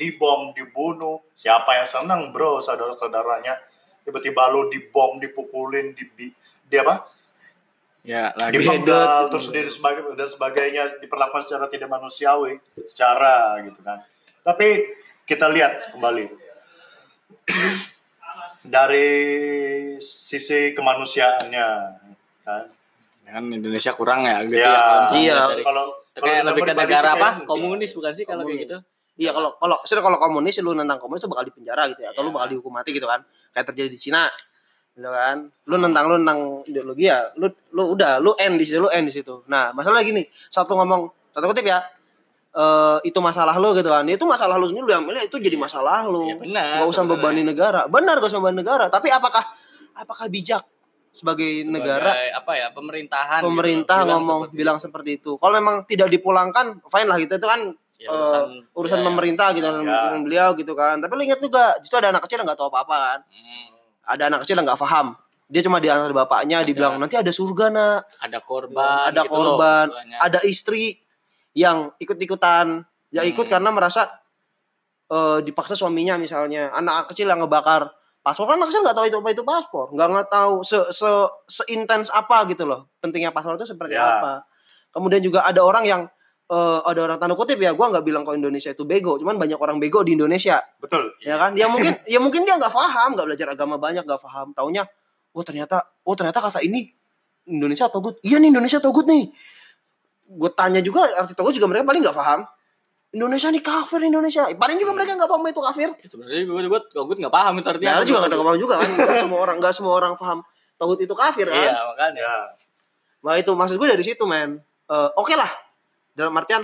dibom 0.00 0.56
dibunuh 0.56 1.20
siapa 1.36 1.76
yang 1.76 1.84
senang 1.84 2.32
bro 2.32 2.58
saudara-saudaranya 2.64 3.60
tiba-tiba 4.00 4.48
lu 4.48 4.72
dibom 4.72 5.20
dipukulin 5.20 5.92
di 5.92 6.32
di 6.64 6.76
apa 6.80 7.04
Ya, 8.04 8.36
lagi. 8.36 8.60
dipenggal 8.60 9.32
terus 9.32 9.48
dan 9.48 9.64
sebagainya 9.64 10.12
dan 10.12 10.28
sebagainya 10.28 10.82
diperlakukan 11.00 11.40
secara 11.40 11.72
tidak 11.72 11.88
manusiawi 11.88 12.60
secara 12.84 13.56
gitu 13.64 13.80
kan 13.80 14.04
tapi 14.44 14.92
kita 15.24 15.48
lihat 15.48 15.96
kembali 15.96 16.28
dari 18.60 19.08
sisi 19.98 20.72
kemanusiaannya 20.72 21.68
kan 22.44 22.64
kan 23.24 23.44
Indonesia 23.48 23.92
kurang 23.92 24.28
ya 24.28 24.44
gitu 24.44 24.60
ya, 24.60 24.68
ya. 24.68 25.08
Iya. 25.10 25.36
dari- 25.50 25.64
kalau 25.64 25.84
kayak 26.12 26.20
kalau 26.20 26.48
lebih 26.52 26.62
ke 26.62 26.72
negara 26.76 27.08
apa? 27.10 27.28
kayak- 27.34 27.48
Komunis 27.48 27.90
bukan 27.92 28.12
sih 28.12 28.24
kalau 28.24 28.44
kayak 28.44 28.60
gitu? 28.62 28.76
Iya 29.14 29.30
kalau 29.32 29.50
kalau 29.56 29.76
kalau 29.80 30.18
komunis 30.18 30.60
lu 30.60 30.76
nentang 30.76 31.00
komunis 31.00 31.24
lu 31.24 31.32
bakal 31.32 31.46
dipenjara 31.46 31.88
gitu 31.88 32.04
ya 32.04 32.12
atau 32.12 32.20
lu 32.20 32.30
Iya. 32.30 32.36
bakal 32.36 32.48
dihukum 32.52 32.72
mati 32.74 32.90
gitu 32.92 33.08
kan. 33.08 33.24
Kayak 33.50 33.66
terjadi 33.72 33.88
di 33.88 33.98
Cina. 33.98 34.28
Gitu 34.94 35.10
kan. 35.10 35.36
Lu 35.66 35.74
nentang 35.76 36.04
lu 36.06 36.16
nentang 36.16 36.40
ideologi 36.64 37.06
ya, 37.06 37.34
lu 37.34 37.46
lu 37.70 37.92
udah 37.92 38.18
lu 38.18 38.30
end 38.36 38.56
di 38.56 38.64
situ, 38.64 38.78
lu 38.78 38.88
end 38.88 39.10
di 39.10 39.14
situ. 39.14 39.42
Nah, 39.46 39.74
masalah 39.74 40.00
gini, 40.00 40.22
satu 40.46 40.74
ngomong 40.74 41.10
satu 41.30 41.46
kutip 41.46 41.66
ya. 41.66 41.82
eh 42.54 42.98
itu 43.02 43.18
masalah 43.18 43.58
lu 43.58 43.74
gitu 43.74 43.90
kan. 43.90 44.06
Itu 44.06 44.22
masalah 44.24 44.54
lu 44.54 44.70
sendiri 44.70 44.86
lu 44.86 44.92
yang 44.94 45.02
milih 45.02 45.26
itu 45.26 45.42
jadi 45.42 45.58
masalah 45.58 46.06
lu. 46.06 46.30
Iya, 46.30 46.36
benar, 46.38 46.78
Gak 46.78 46.86
usah 46.86 47.02
bebani 47.02 47.42
negara. 47.42 47.90
Benar 47.90 48.22
gak 48.22 48.30
usah 48.30 48.38
bebani 48.38 48.62
negara, 48.62 48.86
tapi 48.86 49.10
apakah 49.10 49.42
apakah 49.92 50.30
bijak 50.30 50.62
sebagai, 51.10 51.66
Sebagai 51.66 51.74
negara 51.74 52.14
apa 52.30 52.54
ya 52.54 52.70
pemerintahan 52.70 53.42
gitu, 53.42 53.50
pemerintah 53.50 53.98
bilang 54.02 54.22
ngomong 54.22 54.40
seperti 54.46 54.54
bilang 54.54 54.78
seperti 54.78 55.10
itu. 55.18 55.34
Kalau 55.34 55.54
memang 55.58 55.82
tidak 55.82 56.06
dipulangkan, 56.06 56.78
fine 56.86 57.08
lah 57.10 57.18
gitu 57.18 57.34
itu 57.34 57.48
kan 57.50 57.60
Ya, 57.94 58.10
urusan- 58.10 58.50
urusan 58.70 58.98
ya, 58.98 59.02
ya. 59.02 59.06
pemerintah 59.10 59.48
gitu 59.50 59.66
Ya. 59.82 59.98
beliau 60.18 60.48
gitu 60.54 60.72
kan. 60.74 61.02
Tapi 61.02 61.10
lu 61.14 61.22
ingat 61.26 61.42
juga, 61.42 61.74
justru 61.82 61.98
ada 61.98 62.14
anak 62.14 62.22
kecil 62.22 62.38
yang 62.38 62.46
nggak 62.46 62.58
tahu 62.58 62.70
apa-apa 62.70 62.94
kan. 62.94 63.18
Hmm, 63.34 63.73
Ada 64.04 64.28
anak 64.28 64.44
kecil 64.44 64.56
yang 64.56 64.66
nggak 64.66 64.80
paham. 64.80 65.16
Dia 65.44 65.60
cuma 65.60 65.76
diantar 65.76 66.10
bapaknya, 66.10 66.60
Ada. 66.60 66.66
dibilang 66.66 66.96
nanti 66.96 67.14
ada 67.14 67.28
surga 67.28 67.68
nak, 67.68 68.08
ada 68.18 68.38
korban, 68.40 69.12
ada 69.12 69.22
gitu 69.22 69.28
loh, 69.28 69.54
korban, 69.54 69.86
istilahnya. 69.86 70.16
ada 70.18 70.38
istri 70.42 70.96
yang 71.52 71.92
ikut-ikutan, 71.98 72.80
ya 73.10 73.22
ikut 73.22 73.44
Hmm. 73.46 73.52
karena 73.52 73.70
merasa 73.70 74.08
eh, 75.06 75.38
dipaksa 75.44 75.76
suaminya 75.76 76.16
misalnya, 76.16 76.72
anak 76.72 77.12
kecil 77.12 77.28
yang 77.28 77.38
ngebakar 77.38 77.92
paspor 78.20 78.48
kan 78.48 78.56
anak 78.56 78.72
kecil 78.72 78.80
nggak 78.82 78.96
tahu 78.96 79.06
itu 79.06 79.18
apa 79.20 79.30
itu 79.30 79.44
paspor, 79.44 79.86
nggak 79.92 80.08
nggak 80.10 80.28
tahu 80.28 80.54
se 80.64 80.80
se 80.90 81.10
seintens 81.46 82.08
apa 82.08 82.48
gitu 82.48 82.64
loh, 82.64 82.88
pentingnya 82.98 83.28
paspor 83.28 83.54
itu 83.54 83.68
seperti 83.68 83.94
Ya. 83.94 84.18
apa. 84.18 84.48
Kemudian 84.90 85.20
juga 85.20 85.44
ada 85.44 85.60
orang 85.60 85.84
yang 85.84 86.02
eh, 86.50 86.80
ada 86.84 87.00
orang 87.04 87.18
tanda 87.20 87.34
kutip 87.38 87.56
ya, 87.60 87.72
gua 87.72 87.88
nggak 87.94 88.04
bilang 88.04 88.22
kalau 88.26 88.36
Indonesia 88.36 88.72
itu 88.72 88.84
bego, 88.84 89.16
cuman 89.16 89.40
banyak 89.40 89.56
orang 89.56 89.80
bego 89.80 90.04
di 90.04 90.16
Indonesia. 90.16 90.60
Betul. 90.80 91.14
Ya 91.24 91.40
kan? 91.40 91.56
Ya 91.56 91.70
mungkin 91.70 91.96
ya 92.04 92.18
mungkin 92.20 92.44
dia 92.44 92.60
nggak 92.60 92.72
paham 92.72 93.16
nggak 93.16 93.26
belajar 93.26 93.46
agama 93.52 93.80
banyak 93.80 94.04
nggak 94.04 94.20
paham 94.20 94.52
taunya 94.52 94.84
oh 95.34 95.42
ternyata 95.42 95.82
oh 96.06 96.14
ternyata 96.14 96.38
kata 96.38 96.62
ini 96.62 96.88
Indonesia 97.50 97.90
togut. 97.90 98.16
Iya 98.24 98.40
nih 98.40 98.48
Indonesia 98.54 98.78
togut 98.80 99.04
nih. 99.04 99.28
Gue 100.24 100.50
tanya 100.56 100.80
juga 100.80 101.04
arti 101.20 101.36
togut 101.36 101.52
juga 101.52 101.68
mereka 101.68 101.84
paling 101.84 102.00
nggak 102.00 102.16
paham 102.16 102.40
Indonesia 103.14 103.48
nih 103.52 103.62
kafir 103.62 104.00
Indonesia. 104.00 104.42
Paling 104.56 104.78
juga 104.80 104.92
mereka 104.96 105.12
nggak 105.18 105.30
paham 105.30 105.44
itu 105.46 105.60
kafir. 105.60 105.88
Ya, 105.92 106.08
sebenarnya 106.08 106.42
gue 106.48 106.60
gue 106.70 106.80
gue 107.04 107.16
nggak 107.20 107.34
paham 107.34 107.54
itu 107.60 107.68
artinya. 107.68 107.92
nah, 108.00 108.06
juga 108.06 108.18
nggak 108.24 108.46
paham 108.46 108.58
juga 108.58 108.74
kan? 108.80 108.90
Nggak 108.96 109.18
semua 109.20 109.38
orang 109.42 109.56
nggak 109.60 109.74
semua 109.76 109.92
orang 109.92 110.12
paham 110.16 110.38
togut 110.80 110.98
itu 111.02 111.14
kafir 111.14 111.46
kan? 111.50 111.68
Iya 111.68 111.78
makanya. 111.92 112.22
ya 112.22 112.36
nah 113.24 113.40
itu 113.40 113.56
maksud 113.56 113.80
gue 113.80 113.88
dari 113.88 114.04
situ 114.04 114.24
men. 114.28 114.60
Eh, 114.84 115.10
oke 115.16 115.32
lah 115.32 115.48
dalam 116.14 116.32
artian 116.32 116.62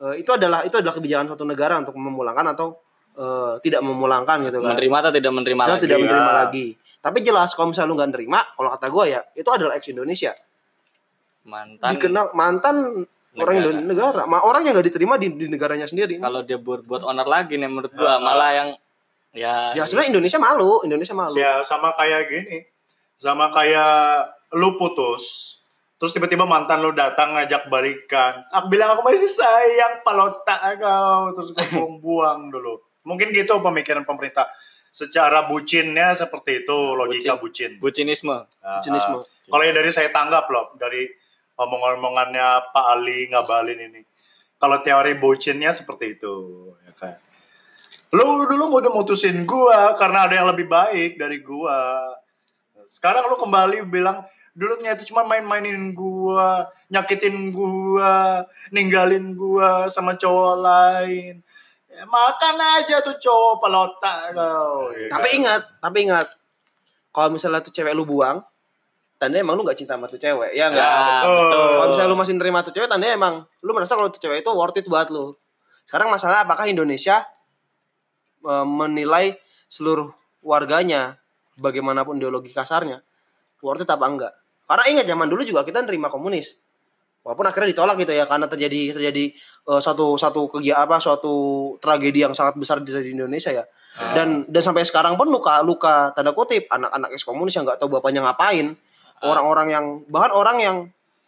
eh, 0.00 0.14
itu 0.16 0.30
adalah 0.30 0.64
itu 0.64 0.74
adalah 0.74 0.92
kebijakan 0.92 1.28
suatu 1.28 1.44
negara 1.44 1.76
untuk 1.76 1.94
memulangkan 1.94 2.46
atau 2.50 2.80
eh, 3.12 3.54
tidak 3.60 3.80
memulangkan 3.80 4.40
gitu 4.44 4.58
kan 4.58 4.74
Menerima 4.74 4.96
atau 4.98 5.12
tidak 5.12 5.32
menerima 5.32 5.62
Dia 5.62 5.70
lagi. 5.70 5.82
tidak 5.84 5.98
menerima 6.00 6.24
Ya. 6.26 6.38
lagi. 6.40 6.66
Tapi 7.00 7.18
jelas 7.20 7.52
kalau 7.52 7.70
misalnya 7.70 7.88
lu 7.88 7.96
nggak 7.96 8.10
nerima, 8.10 8.40
kalau 8.50 8.68
kata 8.70 8.86
gue 8.86 9.04
ya 9.08 9.20
itu 9.34 9.48
adalah 9.48 9.72
ex 9.74 9.88
Indonesia. 9.88 10.32
Mantan. 11.42 11.90
Dikenal 11.90 12.26
mantan 12.32 12.76
orang 13.32 13.54
negara. 13.56 13.56
Indonesia 13.72 13.86
negara, 13.86 14.22
Ma, 14.24 14.38
orang 14.40 14.62
yang 14.62 14.74
nggak 14.74 14.86
diterima 14.86 15.14
di, 15.16 15.28
di 15.30 15.46
negaranya 15.46 15.84
sendiri. 15.84 16.18
Kalau 16.18 16.42
dia 16.42 16.56
berbuat 16.56 17.00
onar 17.02 17.24
lagi 17.24 17.56
nih 17.56 17.66
menurut 17.66 17.88
gue 17.90 18.02
Ya. 18.02 18.20
malah 18.20 18.50
yang 18.52 18.68
ya. 19.32 19.54
Ya 19.72 19.84
sebenarnya 19.84 20.12
Indonesia 20.12 20.38
malu, 20.38 20.82
Indonesia 20.82 21.14
malu. 21.14 21.34
ya 21.34 21.62
sama 21.62 21.94
kayak 21.94 22.22
gini 22.26 22.58
sama 23.14 23.48
kayak 23.48 24.26
lu 24.52 24.76
putus 24.76 25.56
terus 26.00 26.16
tiba-tiba 26.16 26.48
mantan 26.48 26.80
lu 26.80 26.96
datang 26.96 27.36
ngajak 27.36 27.68
balikan. 27.68 28.40
Aku 28.48 28.72
bilang 28.72 28.96
aku 28.96 29.04
masih 29.04 29.28
sayang 29.28 30.00
palota 30.00 30.56
kau. 30.80 31.36
Terus 31.36 31.52
gue 31.52 31.66
buang-buang 31.76 32.48
dulu. 32.48 32.80
Mungkin 33.04 33.28
gitu 33.36 33.60
pemikiran 33.60 34.08
pemerintah. 34.08 34.48
Secara 34.90 35.46
bucinnya 35.46 36.18
seperti 36.18 36.66
itu 36.66 36.78
logika 36.98 37.38
bucin, 37.38 37.78
Bucinisme. 37.78 38.42
Ah, 38.58 38.82
Bucinisme. 38.82 39.22
ah. 39.22 39.24
kalau 39.46 39.62
yang 39.62 39.76
dari 39.78 39.92
saya 39.94 40.10
tanggap 40.10 40.50
loh 40.50 40.74
dari 40.74 41.06
omong-omongannya 41.54 42.72
Pak 42.72 42.86
Ali 42.96 43.28
ngabalin 43.30 43.78
ini. 43.78 44.02
Kalau 44.58 44.82
teori 44.82 45.14
bucinnya 45.14 45.70
seperti 45.70 46.18
itu 46.18 46.34
ya 46.82 46.92
kan? 46.96 47.14
Lu 48.16 48.50
dulu 48.50 48.82
udah 48.82 48.90
mutusin 48.90 49.46
gua 49.46 49.94
karena 49.94 50.26
ada 50.26 50.34
yang 50.42 50.48
lebih 50.50 50.66
baik 50.66 51.20
dari 51.20 51.38
gua. 51.38 52.02
Sekarang 52.90 53.30
lu 53.30 53.38
kembali 53.38 53.86
bilang 53.86 54.26
dulunya 54.60 54.92
itu 54.92 55.08
cuma 55.08 55.24
main-mainin 55.24 55.96
gua 55.96 56.68
nyakitin 56.92 57.48
gua 57.48 58.44
ninggalin 58.68 59.32
gua 59.32 59.88
sama 59.88 60.20
cowok 60.20 60.60
lain 60.60 61.40
ya, 61.88 62.04
makan 62.04 62.56
aja 62.60 63.00
tuh 63.00 63.16
cowok 63.16 63.64
pelota 63.64 64.14
kau 64.36 64.92
ya 64.92 65.08
Tapi 65.08 65.28
kan? 65.32 65.38
ingat, 65.40 65.62
tapi 65.80 65.98
ingat. 66.04 66.28
Kalau 67.10 67.32
misalnya 67.32 67.64
tuh 67.64 67.72
cewek 67.72 67.96
lu 67.96 68.04
buang, 68.06 68.38
tandanya 69.18 69.42
emang 69.42 69.58
lu 69.58 69.66
gak 69.66 69.80
cinta 69.80 69.98
sama 69.98 70.06
tuh 70.06 70.20
cewek. 70.20 70.54
Ya 70.54 70.70
enggak? 70.70 70.86
Ya, 70.86 71.26
betul. 71.26 71.66
Kalau 71.74 71.88
misalnya 71.90 72.10
lu 72.12 72.18
masih 72.20 72.34
nerima 72.38 72.58
tuh 72.62 72.72
cewek, 72.76 72.86
tandanya 72.86 73.16
emang 73.18 73.34
lu 73.64 73.70
merasa 73.74 73.96
kalau 73.98 74.12
tuh 74.12 74.22
cewek 74.22 74.44
itu 74.46 74.50
worth 74.54 74.78
it 74.78 74.86
buat 74.86 75.10
lu. 75.10 75.34
Sekarang 75.88 76.06
masalah 76.12 76.46
apakah 76.46 76.70
Indonesia 76.70 77.26
eh, 78.46 78.66
menilai 78.68 79.34
seluruh 79.66 80.12
warganya 80.44 81.18
bagaimanapun 81.58 82.16
ideologi 82.22 82.54
kasarnya 82.54 83.02
worth 83.58 83.82
it 83.82 83.90
apa 83.90 84.06
enggak? 84.06 84.34
Karena 84.70 84.84
ingat 84.86 85.06
zaman 85.10 85.26
dulu 85.26 85.42
juga 85.42 85.66
kita 85.66 85.82
nerima 85.82 86.06
komunis. 86.06 86.62
Walaupun 87.26 87.42
akhirnya 87.42 87.74
ditolak 87.74 87.98
gitu 87.98 88.14
ya 88.14 88.24
karena 88.24 88.46
terjadi 88.46 88.94
terjadi 88.94 89.34
eh, 89.66 89.80
satu 89.82 90.14
satu 90.14 90.46
kegiatan 90.46 90.86
apa 90.86 91.02
suatu 91.02 91.74
tragedi 91.82 92.22
yang 92.22 92.32
sangat 92.32 92.54
besar 92.54 92.78
di, 92.78 92.94
di 92.94 93.18
Indonesia 93.18 93.50
ya. 93.50 93.66
Dan 94.14 94.46
dan 94.46 94.62
sampai 94.62 94.86
sekarang 94.86 95.18
pun 95.18 95.26
luka 95.26 95.60
luka 95.66 96.14
tanda 96.14 96.30
kutip 96.30 96.70
anak-anak 96.70 97.10
ex 97.10 97.26
komunis 97.26 97.58
yang 97.58 97.66
nggak 97.66 97.82
tahu 97.82 97.98
bapaknya 97.98 98.22
ngapain. 98.22 98.78
Orang-orang 99.26 99.68
yang 99.74 99.84
bahkan 100.06 100.32
orang 100.32 100.56
yang 100.62 100.76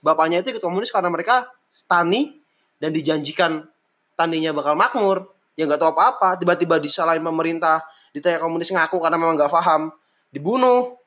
bapaknya 0.01 0.41
itu 0.41 0.55
ikut 0.55 0.63
komunis 0.63 0.95
karena 0.95 1.11
mereka 1.11 1.51
tani 1.91 2.39
dan 2.79 2.95
dijanjikan 2.95 3.67
taninya 4.15 4.55
bakal 4.55 4.79
makmur. 4.79 5.29
Ya 5.59 5.69
nggak 5.69 5.83
tahu 5.83 5.93
apa-apa, 5.93 6.41
tiba-tiba 6.41 6.81
disalahin 6.81 7.21
pemerintah, 7.21 7.85
ditanya 8.17 8.41
komunis 8.41 8.73
ngaku 8.73 8.97
karena 8.97 9.21
memang 9.21 9.37
nggak 9.37 9.53
paham, 9.53 9.93
dibunuh. 10.33 11.02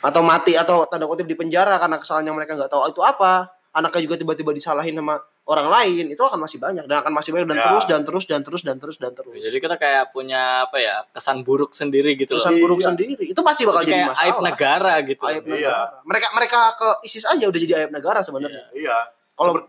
Atau 0.00 0.22
mati 0.22 0.54
atau 0.54 0.86
tanda 0.86 1.04
kutip 1.04 1.24
di 1.24 1.34
penjara 1.34 1.74
karena 1.76 1.96
kesalahan 1.96 2.26
yang 2.26 2.36
mereka 2.36 2.54
nggak 2.54 2.68
tahu 2.68 2.86
itu 2.86 3.00
apa 3.00 3.50
anaknya 3.70 4.00
juga 4.04 4.14
tiba-tiba 4.16 4.50
disalahin 4.50 4.94
sama 4.94 5.18
orang 5.44 5.66
lain 5.66 6.04
itu 6.08 6.18
akan 6.18 6.38
masih 6.38 6.58
banyak 6.58 6.84
dan 6.84 6.96
akan 6.98 7.08
masih 7.10 7.30
banyak 7.32 7.46
dan 7.46 7.56
Ya. 7.56 7.64
terus 7.66 7.84
dan 7.84 8.00
terus 8.02 8.24
dan 8.24 8.40
terus 8.42 8.62
dan 8.62 8.76
terus 8.76 8.96
dan 8.96 9.12
terus 9.12 9.32
Jadi 9.32 9.56
kita 9.56 9.74
kayak 9.74 10.12
punya 10.12 10.64
apa 10.64 10.76
ya 10.76 11.02
kesan 11.08 11.40
buruk 11.40 11.72
sendiri 11.72 12.14
gitu 12.14 12.36
loh. 12.36 12.42
pesan 12.42 12.58
buruk 12.58 12.78
Iya. 12.78 12.86
sendiri 12.92 13.12
itu 13.24 13.40
pasti 13.40 13.62
bakal 13.64 13.80
Jadi 13.80 13.88
jadi 13.88 13.96
kayak 13.98 14.10
masalah 14.10 14.26
aib 14.28 14.38
negara 14.44 14.94
gitu. 15.02 15.22
Aib 15.24 15.42
Iya. 15.42 15.50
negara 15.50 15.84
mereka 16.04 16.26
mereka 16.32 16.58
ke 16.74 16.88
ISIS 17.02 17.24
aja 17.24 17.44
udah 17.44 17.60
jadi 17.60 17.74
aib 17.78 17.90
negara 17.90 18.20
sebenarnya 18.20 18.64
Iya. 18.72 18.98
Kalau- 19.34 19.54
Seperti, 19.56 19.68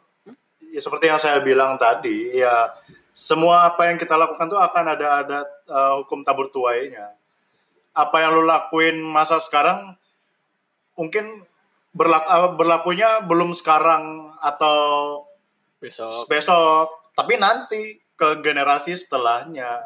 ya, 0.69 0.79
seperti 0.79 1.05
yang 1.07 1.19
saya 1.19 1.37
bilang 1.39 1.77
tadi, 1.77 2.17
ya 2.35 2.75
semua 3.11 3.67
apa 3.67 3.85
yang 3.85 3.95
kita 3.95 4.13
lakukan 4.13 4.47
tuh 4.47 4.57
akan 4.57 4.85
ada 4.89 5.07
ada 5.19 5.37
uh, 5.65 5.99
hukum 5.99 6.23
tabur 6.23 6.47
tuainya. 6.47 7.13
Apa 7.91 8.19
yang 8.19 8.31
lu 8.33 8.43
lakuin 8.43 8.99
masa 8.99 9.37
sekarang 9.37 9.95
mungkin 10.99 11.39
berlaku 11.95 12.27
uh, 12.27 12.51
berlakunya 12.59 13.23
belum 13.23 13.55
sekarang 13.55 14.35
atau 14.43 15.23
Besok. 15.79 16.27
besok, 16.27 16.87
tapi 17.15 17.39
nanti 17.39 18.03
ke 18.19 18.43
generasi 18.43 18.99
setelahnya. 18.99 19.79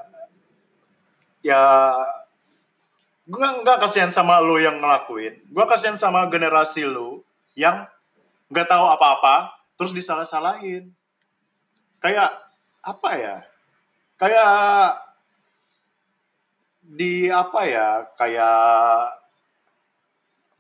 Ya 1.46 1.94
gua 3.30 3.62
nggak 3.62 3.86
kasihan 3.86 4.10
sama 4.10 4.42
lu 4.42 4.58
yang 4.58 4.82
ngelakuin. 4.82 5.46
Gua 5.54 5.70
kasihan 5.70 5.96
sama 5.96 6.26
generasi 6.34 6.82
lu 6.82 7.22
yang 7.54 7.86
nggak 8.50 8.66
tahu 8.66 8.86
apa-apa 8.90 9.54
terus 9.78 9.94
disalah-salahin. 9.94 10.90
Kayak 12.02 12.34
apa 12.82 13.10
ya? 13.16 13.36
Kayak 14.18 14.54
di 16.82 17.30
apa 17.30 17.62
ya? 17.70 17.88
Kayak 18.18 19.23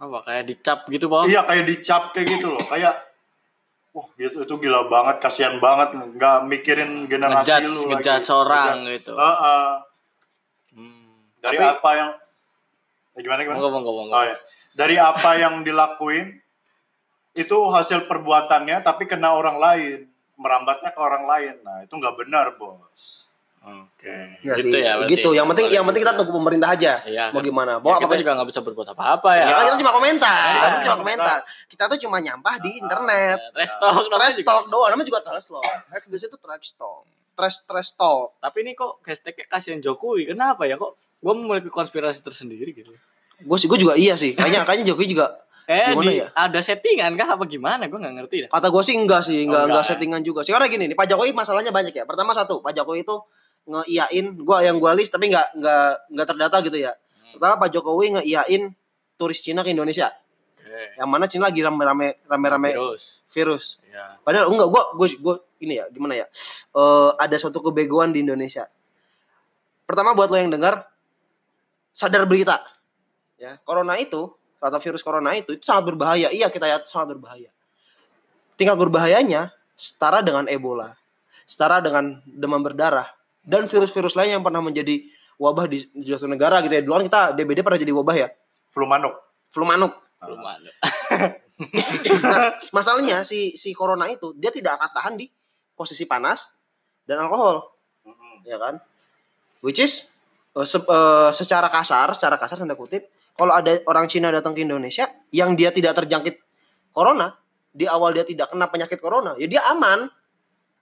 Apa 0.03 0.19
kayak 0.21 0.43
dicap 0.45 0.79
gitu, 0.87 1.07
Bang? 1.07 1.25
Iya 1.25 1.47
kayak 1.47 1.63
dicap 1.63 2.11
kayak 2.11 2.27
gitu 2.27 2.51
loh, 2.51 2.63
kayak 2.63 2.95
wah 3.93 4.07
gitu 4.17 4.41
itu 4.41 4.53
gila 4.57 4.89
banget, 4.89 5.21
kasihan 5.21 5.55
banget, 5.57 5.93
nggak 5.95 6.37
mikirin 6.43 7.05
generasi 7.05 7.45
Ngejudge, 7.45 7.69
lu 7.69 7.81
ngejudge 7.87 8.25
lagi. 8.25 8.35
orang 8.35 8.65
Ngejudge. 8.83 8.93
gitu. 8.99 9.13
Heeh. 9.15 9.67
Hmm. 10.73 11.15
dari 11.39 11.57
Tapi- 11.57 11.71
apa 11.71 11.89
yang 11.93 12.09
ya, 13.13 13.19
gimana 13.21 13.39
gimana? 13.41 13.57
Monggo, 13.61 13.91
monggo. 13.93 14.11
Oh, 14.11 14.23
ya. 14.25 14.35
Dari 14.73 14.95
apa 14.97 15.29
yang 15.37 15.61
dilakuin 15.61 16.41
itu 17.33 17.57
hasil 17.69 18.05
perbuatannya 18.05 18.81
tapi 18.81 19.05
kena 19.05 19.31
orang 19.31 19.57
lain, 19.57 19.99
merambatnya 20.35 20.89
ke 20.89 20.99
orang 20.99 21.23
lain. 21.23 21.55
Nah, 21.61 21.85
itu 21.85 21.93
nggak 21.93 22.17
benar, 22.17 22.57
Bos. 22.57 23.29
Oke. 23.63 24.43
Nggak 24.43 24.57
Gitu 24.59 24.67
sih? 24.69 24.81
ya. 24.81 24.93
berarti. 24.93 25.11
gitu 25.15 25.29
yang 25.31 25.47
penting 25.47 25.65
yang 25.69 25.85
penting 25.87 26.01
kita 26.03 26.13
tunggu 26.13 26.35
pemerintah 26.35 26.69
aja 26.69 26.93
Iya. 27.01 27.31
mau 27.31 27.39
gimana 27.39 27.71
Ya, 27.71 27.79
bawa 27.79 27.95
kita 27.95 28.05
apa 28.05 28.15
juga 28.19 28.31
nggak 28.35 28.49
bisa 28.51 28.59
berbuat 28.59 28.87
apa-apa 28.91 29.29
ya. 29.33 29.45
Ya, 29.45 29.53
kan 29.53 29.63
kita 29.65 29.77
cuma 29.79 29.93
komentar, 29.93 30.35
Ya, 30.35 30.51
kita 30.51 30.67
tuh 30.67 30.75
cuma 30.75 30.83
cuma 30.83 30.97
komentar. 30.99 31.39
Kita 31.65 31.83
tuh 31.87 31.99
cuma 31.99 32.17
nyampah 32.19 32.55
di 32.59 32.69
internet. 32.75 33.37
Trash 33.49 33.75
talk 33.77 34.03
Trash 34.09 34.37
talk 34.41 34.63
doang, 34.67 34.89
namanya 34.89 35.07
juga 35.07 35.19
trash 35.21 35.47
talk. 35.47 35.63
FBC 35.97 36.27
itu 36.27 36.37
trash 36.37 36.75
talk. 36.75 37.07
Trash 37.33 37.57
trash 37.63 37.91
talk. 37.93 38.35
Tapi 38.37 38.57
ini 38.61 38.71
kok 38.73 38.99
hashtagnya 39.01 39.47
kasihan 39.47 39.79
Jokowi. 39.79 40.27
Kenapa 40.27 40.63
ya 40.63 40.75
kok? 40.75 40.93
Gue 41.17 41.33
memiliki 41.33 41.71
konspirasi 41.71 42.19
tersendiri 42.19 42.75
gitu. 42.75 42.91
Gue 43.39 43.57
sih, 43.57 43.65
gue 43.65 43.79
juga 43.79 43.95
iya 43.95 44.13
sih. 44.13 44.35
Kayaknya, 44.35 44.67
kayaknya 44.67 44.91
Jokowi 44.91 45.07
juga. 45.09 45.27
Eh, 45.63 45.95
Gimana 45.95 46.11
di, 46.11 46.19
ya? 46.19 46.27
ada 46.29 46.59
settingan 46.59 47.15
kah 47.15 47.33
apa 47.33 47.43
gimana? 47.45 47.87
Gue 47.87 47.95
nggak 47.95 48.15
ngerti 48.19 48.35
dah. 48.43 48.49
Kata 48.51 48.67
gue 48.67 48.83
sih 48.83 48.93
enggak 48.93 49.23
sih, 49.23 49.47
enggak, 49.47 49.63
Oh, 49.63 49.65
enggak 49.65 49.79
enggak, 49.79 49.95
settingan 49.95 50.21
juga 50.21 50.43
sih. 50.43 50.51
Karena 50.51 50.67
gini 50.67 50.91
nih, 50.91 50.97
Pak 50.99 51.07
Jokowi 51.07 51.31
masalahnya 51.31 51.71
banyak 51.71 51.95
ya. 51.95 52.03
Pertama 52.03 52.35
satu, 52.35 52.59
Pak 52.59 52.75
Jokowi 52.75 53.01
itu 53.01 53.15
ngeiyain, 53.63 54.25
gue 54.35 54.57
yang 54.59 54.77
gue 54.79 54.91
list 54.99 55.11
tapi 55.15 55.31
enggak 55.31 55.55
enggak 55.55 55.87
enggak 56.11 56.27
terdata 56.27 56.57
gitu 56.63 56.77
ya. 56.79 56.91
Pertama 57.35 57.55
Pak 57.63 57.69
Jokowi 57.71 58.19
ngeiyain 58.19 58.75
turis 59.15 59.39
Cina 59.39 59.63
ke 59.63 59.71
Indonesia. 59.71 60.11
Oke. 60.59 60.99
Yang 60.99 61.09
mana 61.09 61.25
Cina 61.31 61.47
lagi 61.47 61.63
rame-rame 61.63 62.19
rame-rame 62.27 62.69
Virus. 62.75 63.23
virus. 63.31 63.65
Ya. 63.87 64.19
Padahal 64.21 64.51
enggak, 64.51 64.67
gue 64.67 64.83
gue 64.99 65.07
gue 65.19 65.35
ini 65.63 65.79
ya 65.79 65.85
gimana 65.87 66.13
ya? 66.19 66.25
Eh 66.75 67.11
ada 67.17 67.35
suatu 67.39 67.63
kebegoan 67.63 68.11
di 68.11 68.19
Indonesia. 68.21 68.67
Pertama 69.87 70.11
buat 70.15 70.27
lo 70.27 70.37
yang 70.39 70.51
dengar 70.51 70.87
sadar 71.95 72.27
berita. 72.27 72.63
Ya, 73.39 73.59
corona 73.67 73.99
itu 73.99 74.31
atau 74.63 74.79
virus 74.79 75.03
corona 75.03 75.35
itu 75.35 75.55
itu 75.55 75.63
sangat 75.67 75.91
berbahaya. 75.91 76.31
Iya, 76.31 76.47
kita 76.47 76.63
ya 76.67 76.79
sangat 76.87 77.19
berbahaya. 77.19 77.51
Tingkat 78.55 78.79
berbahayanya 78.79 79.51
setara 79.75 80.23
dengan 80.23 80.47
Ebola, 80.47 80.95
setara 81.43 81.83
dengan 81.83 82.23
demam 82.23 82.63
berdarah 82.63 83.11
dan 83.43 83.67
virus-virus 83.67 84.15
lain 84.15 84.39
yang 84.39 84.43
pernah 84.43 84.63
menjadi 84.63 85.03
wabah 85.37 85.67
di, 85.67 85.83
di 85.91 86.07
suatu 86.07 86.25
negara 86.27 86.63
gitu 86.63 86.73
ya. 86.73 86.81
Dulu 86.81 86.93
kan 86.99 87.05
kita 87.07 87.21
DBD 87.35 87.59
pernah 87.61 87.79
jadi 87.79 87.93
wabah 87.93 88.15
ya, 88.15 88.27
Flu 88.71 88.87
manuk. 88.87 89.13
flu 89.53 89.63
manuk. 89.67 89.93
Belum 90.23 90.39
ada. 90.41 90.71
Nah, 92.25 92.57
masalahnya 92.73 93.21
si 93.21 93.53
si 93.53 93.77
corona 93.77 94.09
itu 94.09 94.33
dia 94.35 94.49
tidak 94.49 94.81
akan 94.81 94.89
tahan 94.89 95.13
di 95.21 95.29
posisi 95.77 96.09
panas 96.09 96.49
dan 97.05 97.21
alkohol, 97.21 97.61
ya 98.43 98.57
kan? 98.57 98.81
Which 99.61 99.77
is 99.77 100.11
eh, 100.57 100.65
se- 100.65 100.81
eh, 100.83 101.29
secara 101.31 101.69
kasar, 101.69 102.09
secara 102.17 102.41
kasar 102.41 102.57
tanda 102.57 102.73
kutip, 102.73 103.05
kalau 103.37 103.53
ada 103.53 103.69
orang 103.85 104.09
Cina 104.09 104.33
datang 104.33 104.57
ke 104.57 104.65
Indonesia 104.65 105.05
yang 105.29 105.53
dia 105.53 105.69
tidak 105.69 105.93
terjangkit 106.03 106.41
corona, 106.89 107.37
di 107.69 107.85
awal 107.85 108.17
dia 108.17 108.25
tidak 108.25 108.49
kena 108.49 108.65
penyakit 108.67 108.97
corona, 108.97 109.37
ya 109.37 109.45
dia 109.45 109.61
aman, 109.69 110.09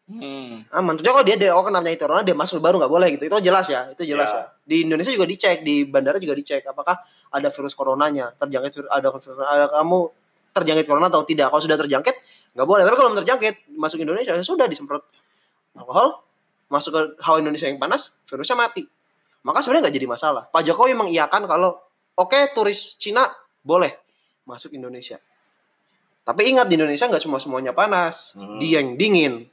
Hmm. 0.10 0.68
aman. 0.74 0.97
Terus 0.99 1.08
kalau 1.08 1.24
dia 1.24 1.38
dari 1.39 1.54
awal 1.54 1.72
kena 1.72 1.80
penyakit 1.80 2.02
corona, 2.04 2.22
dia 2.26 2.36
masuk 2.36 2.60
baru 2.60 2.82
nggak 2.82 2.91
boleh 2.91 3.08
gitu. 3.16 3.24
Itu 3.32 3.38
jelas 3.39 3.70
ya, 3.70 3.88
itu 3.93 4.04
jelas 4.04 4.28
Ya. 4.28 4.38
ya. 4.38 4.43
Di 4.68 4.76
Indonesia 4.84 5.12
juga 5.14 5.28
dicek, 5.30 5.64
di 5.64 5.88
bandara 5.88 6.20
juga 6.20 6.36
dicek 6.36 6.68
apakah 6.68 6.99
ada 7.32 7.47
virus 7.47 7.72
coronanya, 7.78 8.36
terjangkit 8.36 8.72
virus, 8.76 8.89
ada 8.91 9.08
ada 9.47 9.66
kamu 9.72 9.99
terjangkit 10.52 10.86
corona 10.89 11.08
atau 11.08 11.24
tidak. 11.24 11.47
Kalau 11.47 11.64
sudah 11.64 11.80
terjangkit 11.80 12.16
nggak 12.58 12.68
boleh. 12.68 12.84
Tapi 12.84 12.95
kalau 12.99 13.10
belum 13.16 13.20
terjangkit 13.24 13.56
masuk 13.80 14.04
Indonesia 14.04 14.36
ya 14.36 14.43
sudah 14.43 14.68
disemprot 14.68 15.06
alkohol, 15.80 16.20
masuk 16.68 16.91
ke 16.91 17.02
hawa 17.24 17.38
Indonesia 17.39 17.72
yang 17.72 17.80
panas, 17.80 18.12
virusnya 18.28 18.60
mati. 18.60 18.84
Maka 19.47 19.64
sebenarnya 19.64 19.88
nggak 19.88 19.95
jadi 19.95 20.08
masalah. 20.12 20.43
Pak 20.52 20.62
Jokowi 20.68 20.91
mengiyakan 20.93 21.47
kalau 21.47 21.80
oke 22.20 22.39
turis 22.52 22.99
Cina 22.99 23.24
boleh 23.64 23.95
masuk 24.43 24.76
Indonesia. 24.76 25.18
Tapi 26.22 26.52
ingat 26.52 26.68
di 26.70 26.76
Indonesia 26.76 27.08
nggak 27.08 27.24
semua 27.24 27.39
semuanya 27.39 27.72
panas, 27.72 28.36
Hmm. 28.38 28.60
Dieng 28.60 28.93
dingin, 28.99 29.47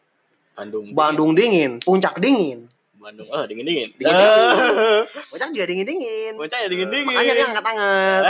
Bandung. 0.59 0.86
Bandung 0.90 1.30
dingin, 1.38 1.78
puncak 1.78 2.18
dingin. 2.18 2.66
Bandung. 2.98 3.30
Oh, 3.30 3.46
dingin-dingin. 3.46 3.94
Dingin-dingin. 3.94 5.06
Bocah 5.30 5.48
juga 5.54 5.66
dingin-dingin. 5.70 6.32
Bocah 6.34 6.59
ya 6.59 6.66
dingin-dingin. 6.66 7.14
Makanya 7.14 7.32
dia 7.38 7.46
angkat-angkat. 7.46 8.22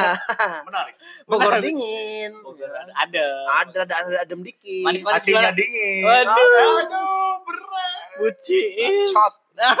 Menarik. 0.70 0.94
Bogor 1.26 1.54
dingin. 1.58 2.30
Bogor 2.46 2.70
ada. 2.70 2.94
Ada. 2.94 3.26
Ada 3.66 3.78
ada 3.84 3.94
ada 4.06 4.18
adem 4.22 4.40
dikit. 4.46 4.86
Manis-manis 4.86 5.18
Hatinya 5.18 5.50
gimana? 5.50 5.58
dingin. 5.58 6.04
Waduh. 6.06 6.62
Aduh, 6.86 7.32
berat. 7.42 8.02
Buciin. 8.22 9.10
Shot. 9.10 9.34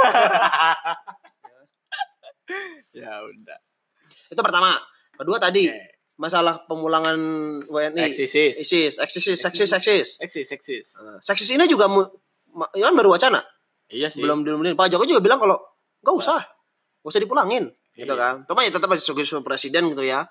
Ya 2.92 3.24
udah. 3.24 3.58
Itu 4.28 4.40
pertama. 4.44 4.76
Kedua 5.16 5.40
tadi 5.40 5.70
Oke. 5.72 5.93
Masalah 6.14 6.62
pemulangan 6.70 7.16
WNI. 7.66 8.10
Eksisis. 8.10 8.54
ISIS, 8.54 9.02
eksis, 9.02 9.38
seksis, 9.38 9.68
seksis. 9.70 10.08
Eksis, 10.22 10.48
eksis. 10.54 10.86
Nah, 11.02 11.18
Seksis 11.18 11.50
ini 11.50 11.66
juga 11.66 11.90
ya 12.74 12.84
kan 12.86 12.94
baru 12.94 13.18
wacana. 13.18 13.42
Iya 13.90 14.08
sih. 14.08 14.22
Belum 14.22 14.46
belum 14.46 14.78
Pak 14.78 14.94
Jokowi 14.94 15.10
juga 15.10 15.22
bilang 15.22 15.42
kalau 15.42 15.58
nggak 16.06 16.14
usah, 16.14 16.40
nggak 17.02 17.10
usah 17.10 17.22
dipulangin, 17.22 17.64
gitu 17.98 18.14
Iya. 18.14 18.20
kan. 18.20 18.34
Cuma 18.46 18.62
ya 18.62 18.70
tetap 18.70 18.88
sebagai 18.98 19.26
seorang 19.26 19.46
presiden 19.46 19.90
gitu 19.90 20.02
ya 20.06 20.26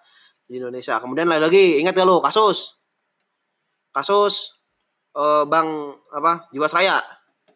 di 0.48 0.60
Indonesia. 0.60 1.00
Kemudian 1.04 1.28
lagi 1.28 1.42
lagi 1.44 1.64
ingat 1.84 1.96
gak 1.96 2.08
lo 2.08 2.24
kasus 2.24 2.80
kasus 3.94 4.64
eh, 5.14 5.44
Bang 5.46 6.00
apa 6.16 6.48
Jiwasraya. 6.56 7.04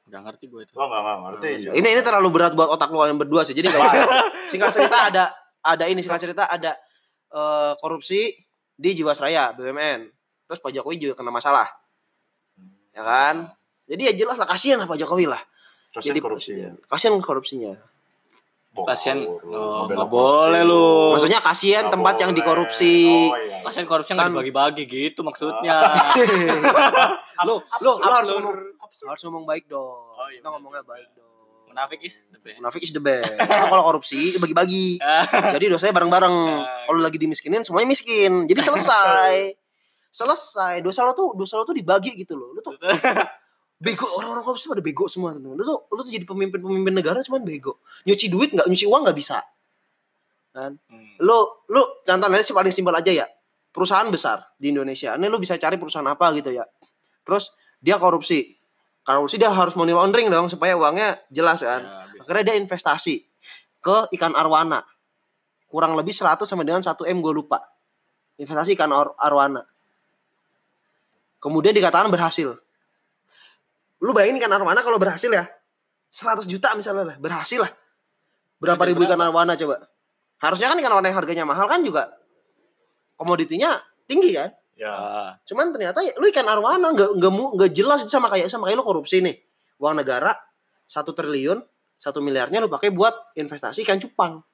Gak 0.08 0.24
ngerti 0.24 0.48
gue 0.48 0.64
itu. 0.64 0.72
Gua 0.72 0.88
enggak 0.88 1.02
enggak 1.04 1.18
ngerti. 1.20 1.50
Ini 1.80 1.88
ini 1.98 2.02
terlalu 2.04 2.28
berat 2.32 2.54
buat 2.56 2.70
otak 2.72 2.92
lu 2.92 3.00
kalian 3.04 3.20
berdua 3.20 3.44
sih. 3.44 3.52
Jadi 3.56 3.68
apa-apa. 3.72 4.32
singkat 4.52 4.72
cerita 4.72 4.98
ada 5.12 5.24
ada 5.64 5.84
ini 5.88 6.00
singkat 6.00 6.22
cerita 6.24 6.48
ada 6.48 6.76
eh, 7.30 7.74
korupsi 7.80 8.34
di 8.74 8.90
Jiwasraya 8.94 9.52
BUMN. 9.58 10.00
Terus 10.48 10.60
Pak 10.64 10.72
Jokowi 10.72 10.96
juga 11.02 11.14
kena 11.20 11.32
masalah, 11.34 11.68
ya 12.96 13.04
kan? 13.04 13.52
Jadi 13.88 14.02
ya 14.08 14.14
jelas 14.16 14.40
lah 14.40 14.48
kasihan 14.48 14.80
lah 14.80 14.88
Pak 14.88 15.00
Jokowi 15.00 15.28
lah. 15.28 15.40
Terus 15.92 16.04
Jadi 16.08 16.20
korupsi. 16.20 16.52
presiden. 16.56 16.74
Kasihan 16.88 17.16
korupsinya. 17.20 17.74
Lu, 18.78 19.26
oh, 19.50 19.90
nggak 19.90 20.06
boleh 20.06 20.62
lu. 20.62 21.18
Maksudnya 21.18 21.42
kasihan 21.42 21.90
tempat 21.90 22.22
yang 22.22 22.30
boleh. 22.30 22.38
dikorupsi. 22.46 23.10
Oh, 23.10 23.34
iya. 23.34 23.66
Pasien 23.66 23.90
korupsi 23.90 24.14
nggak 24.14 24.30
Kan- 24.30 24.34
dibagi-bagi 24.38 24.84
gitu 24.86 25.26
maksudnya. 25.26 25.82
lu 27.48 27.58
lu 27.58 27.92
lu 27.98 28.14
harus 28.14 28.30
ngomong 28.38 28.56
harus 29.10 29.22
ngomong 29.26 29.44
baik 29.50 29.66
dong. 29.66 29.82
Oh, 30.14 30.30
iya, 30.30 30.38
Kita 30.38 30.54
ngomongnya 30.54 30.86
baik 30.86 31.10
dong. 31.18 31.27
Munafik 31.78 32.02
is 32.02 32.26
the 32.34 32.42
best. 32.42 32.58
Munafik 32.58 32.82
is 32.82 32.90
the 32.90 32.98
best. 32.98 33.38
Karena 33.38 33.70
kalau 33.70 33.86
korupsi 33.86 34.34
bagi-bagi. 34.42 34.98
Jadi 35.54 35.66
dosanya 35.70 35.94
bareng-bareng. 35.94 36.36
Ah. 36.66 36.90
Kalau 36.90 36.98
lagi 37.06 37.22
dimiskinin 37.22 37.62
semuanya 37.62 37.94
miskin. 37.94 38.50
Jadi 38.50 38.66
selesai. 38.66 39.54
Selesai. 40.10 40.82
Dosa 40.82 41.06
lo 41.06 41.14
tuh 41.14 41.38
dosa 41.38 41.62
lo 41.62 41.70
tuh 41.70 41.78
dibagi 41.78 42.18
gitu 42.18 42.34
loh. 42.34 42.58
Lu 42.58 42.66
tuh 42.66 42.74
bego 43.86 44.10
orang-orang 44.18 44.42
korupsi 44.42 44.66
pada 44.66 44.82
bego 44.82 45.06
semua 45.06 45.38
tuh. 45.38 45.54
Lu 45.54 45.62
tuh 45.62 45.86
lu 45.94 46.02
tuh 46.02 46.10
jadi 46.10 46.26
pemimpin-pemimpin 46.26 46.98
negara 46.98 47.22
cuman 47.22 47.46
bego. 47.46 47.86
Nyuci 48.10 48.26
duit 48.26 48.50
nggak 48.58 48.66
nyuci 48.66 48.90
uang 48.90 49.06
nggak 49.06 49.18
bisa. 49.22 49.38
Hmm. 50.58 50.82
Lu 51.22 51.38
lu 51.70 51.82
contohnya 52.02 52.42
sih 52.42 52.58
paling 52.58 52.74
simpel 52.74 52.98
aja 52.98 53.14
ya. 53.14 53.30
Perusahaan 53.70 54.10
besar 54.10 54.42
di 54.58 54.74
Indonesia. 54.74 55.14
Ini 55.14 55.30
lu 55.30 55.38
bisa 55.38 55.54
cari 55.62 55.78
perusahaan 55.78 56.10
apa 56.10 56.34
gitu 56.42 56.50
ya. 56.50 56.66
Terus 57.22 57.54
dia 57.78 58.02
korupsi. 58.02 58.57
Korupsi 59.08 59.40
dia 59.40 59.48
harus 59.48 59.72
money 59.80 59.96
laundering 59.96 60.28
dong 60.28 60.52
supaya 60.52 60.76
uangnya 60.76 61.16
jelas 61.32 61.64
kan. 61.64 61.80
Ya. 61.80 62.04
Akhirnya 62.20 62.52
dia 62.52 62.56
investasi 62.60 63.24
ke 63.80 63.98
ikan 64.20 64.36
arwana. 64.36 64.84
Kurang 65.72 65.96
lebih 65.96 66.12
100 66.12 66.44
sama 66.44 66.68
dengan 66.68 66.84
1 66.84 66.92
M 67.08 67.24
gue 67.24 67.32
lupa. 67.32 67.64
Investasi 68.36 68.76
ikan 68.76 68.92
ar- 68.92 69.16
arwana. 69.16 69.64
Kemudian 71.40 71.72
dikatakan 71.72 72.12
berhasil. 72.12 72.60
Lu 74.04 74.12
bayangin 74.12 74.44
ikan 74.44 74.52
arwana 74.52 74.84
kalau 74.84 75.00
berhasil 75.00 75.32
ya. 75.32 75.48
100 76.12 76.44
juta 76.44 76.76
misalnya 76.76 77.16
lah, 77.16 77.18
berhasil 77.20 77.64
lah. 77.64 77.72
Berapa 78.60 78.84
Jadi 78.84 78.92
ribu 78.92 79.08
ikan 79.08 79.24
arwana 79.24 79.56
coba? 79.56 79.88
Harusnya 80.44 80.68
kan 80.68 80.76
ikan 80.84 80.92
arwana 80.92 81.08
yang 81.08 81.18
harganya 81.24 81.44
mahal 81.48 81.72
kan 81.72 81.80
juga 81.80 82.12
komoditinya 83.16 83.80
tinggi 84.04 84.36
kan? 84.36 84.52
Ya. 84.78 84.94
Ah, 84.94 85.32
Cuman 85.50 85.74
ternyata 85.74 86.06
ya, 86.06 86.14
lu 86.22 86.30
ikan 86.30 86.46
arwana 86.46 86.94
nggak 86.94 87.18
nggak 87.18 87.32
nggak 87.34 87.72
jelas 87.74 88.06
itu 88.06 88.14
sama 88.14 88.30
kayak 88.30 88.48
sama 88.48 88.70
kayak 88.70 88.78
lu 88.78 88.86
korupsi 88.86 89.26
nih. 89.26 89.34
Uang 89.82 89.98
negara 89.98 90.38
satu 90.86 91.18
triliun, 91.18 91.60
satu 91.98 92.22
miliarnya 92.22 92.62
lu 92.62 92.70
pakai 92.70 92.94
buat 92.94 93.34
investasi 93.34 93.82
ikan 93.82 93.98
cupang. 93.98 94.46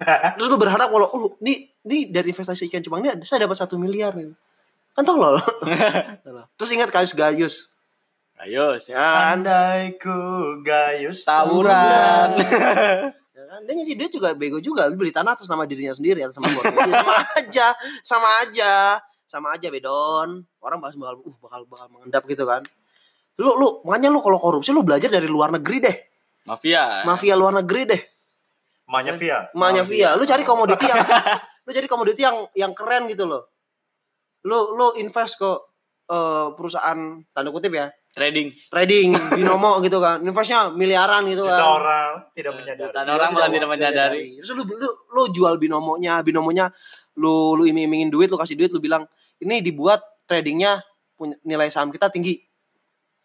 Terus 0.40 0.48
lu 0.48 0.56
berharap 0.56 0.88
kalau 0.88 1.06
oh, 1.12 1.18
lu 1.20 1.28
nih 1.44 1.76
nih 1.84 2.08
dari 2.08 2.32
investasi 2.32 2.72
ikan 2.72 2.80
cupang 2.80 3.04
ini 3.04 3.20
saya 3.20 3.44
dapat 3.44 3.60
satu 3.60 3.76
miliar 3.76 4.16
nih. 4.16 4.32
Kan 4.96 5.04
tolol. 5.04 5.36
Terus 6.56 6.70
ingat 6.72 6.88
kasus 6.88 7.12
Gayus. 7.12 7.76
Ayo. 8.40 8.72
Ya? 8.88 9.36
Andai 9.36 10.00
ku 10.00 10.16
gayus 10.64 11.28
Tawuran. 11.28 12.32
Ya 13.40 13.48
kan? 13.48 13.64
Dia 13.64 13.72
ngisi 13.72 13.96
duit 13.96 14.12
juga 14.12 14.36
bego 14.36 14.60
juga. 14.60 14.84
Beli 14.92 15.12
tanah 15.12 15.32
atas 15.32 15.48
nama 15.48 15.64
dirinya 15.64 15.96
sendiri 15.96 16.20
atas 16.20 16.36
nama 16.36 16.52
keluarga. 16.52 16.92
Sama 16.92 17.16
aja, 17.40 17.66
sama 18.04 18.28
aja, 18.44 19.00
sama 19.30 19.54
aja 19.54 19.70
bedon. 19.70 20.42
Orang 20.58 20.82
bakal 20.82 20.98
bakal 20.98 21.14
uh, 21.22 21.38
bakal 21.38 21.60
bakal 21.70 21.86
mengendap 21.94 22.26
gitu 22.26 22.42
kan. 22.42 22.66
Lu 23.38 23.54
lu 23.54 23.68
makanya 23.86 24.10
lu 24.10 24.18
kalau 24.18 24.42
korupsi 24.42 24.74
lu 24.74 24.82
belajar 24.82 25.06
dari 25.06 25.30
luar 25.30 25.54
negeri 25.54 25.78
deh. 25.86 25.96
Mafia. 26.50 27.06
Mafia 27.06 27.38
luar 27.38 27.62
negeri 27.62 27.82
deh. 27.86 28.02
Emaknya 28.90 29.14
Via. 29.14 29.38
Emaknya 29.54 29.82
Via. 29.86 30.10
Lu 30.18 30.26
cari 30.26 30.42
komoditi 30.42 30.90
yang 30.90 30.98
lu 31.66 31.70
cari 31.70 31.86
komoditi 31.86 32.20
yang 32.26 32.36
yang 32.58 32.72
keren 32.74 33.06
gitu 33.06 33.30
loh. 33.30 33.46
Lu 34.42 34.74
lu 34.74 34.98
invest 34.98 35.38
ke 35.38 35.50
eh, 36.10 36.46
perusahaan 36.58 36.98
tanda 37.30 37.54
kutip 37.54 37.70
ya 37.70 37.86
Trading. 38.10 38.50
trading 38.66 39.14
binomo 39.38 39.78
gitu 39.86 40.02
kan 40.02 40.18
investnya 40.18 40.74
miliaran 40.74 41.30
gitu 41.30 41.46
Juta 41.46 41.54
kan 41.54 41.62
orang 41.78 42.10
tidak 42.34 42.52
menyadari. 42.58 42.90
Jutaan 42.90 43.06
orang 43.06 43.28
malah 43.30 43.50
tidak 43.54 43.70
menyadari. 43.70 44.26
Terus 44.42 44.50
lu, 44.58 44.62
lu, 44.66 44.88
lu 44.90 45.22
jual 45.30 45.54
binomonya, 45.62 46.18
binomonya 46.26 46.74
lu 47.14 47.54
lu 47.54 47.62
iming-imingin 47.70 48.10
duit, 48.10 48.26
lu 48.26 48.34
kasih 48.34 48.58
duit, 48.58 48.74
lu 48.74 48.82
bilang 48.82 49.06
ini 49.40 49.64
dibuat 49.64 50.00
tradingnya 50.28 50.80
punya 51.16 51.36
nilai 51.44 51.68
saham 51.68 51.92
kita 51.92 52.08
tinggi. 52.08 52.40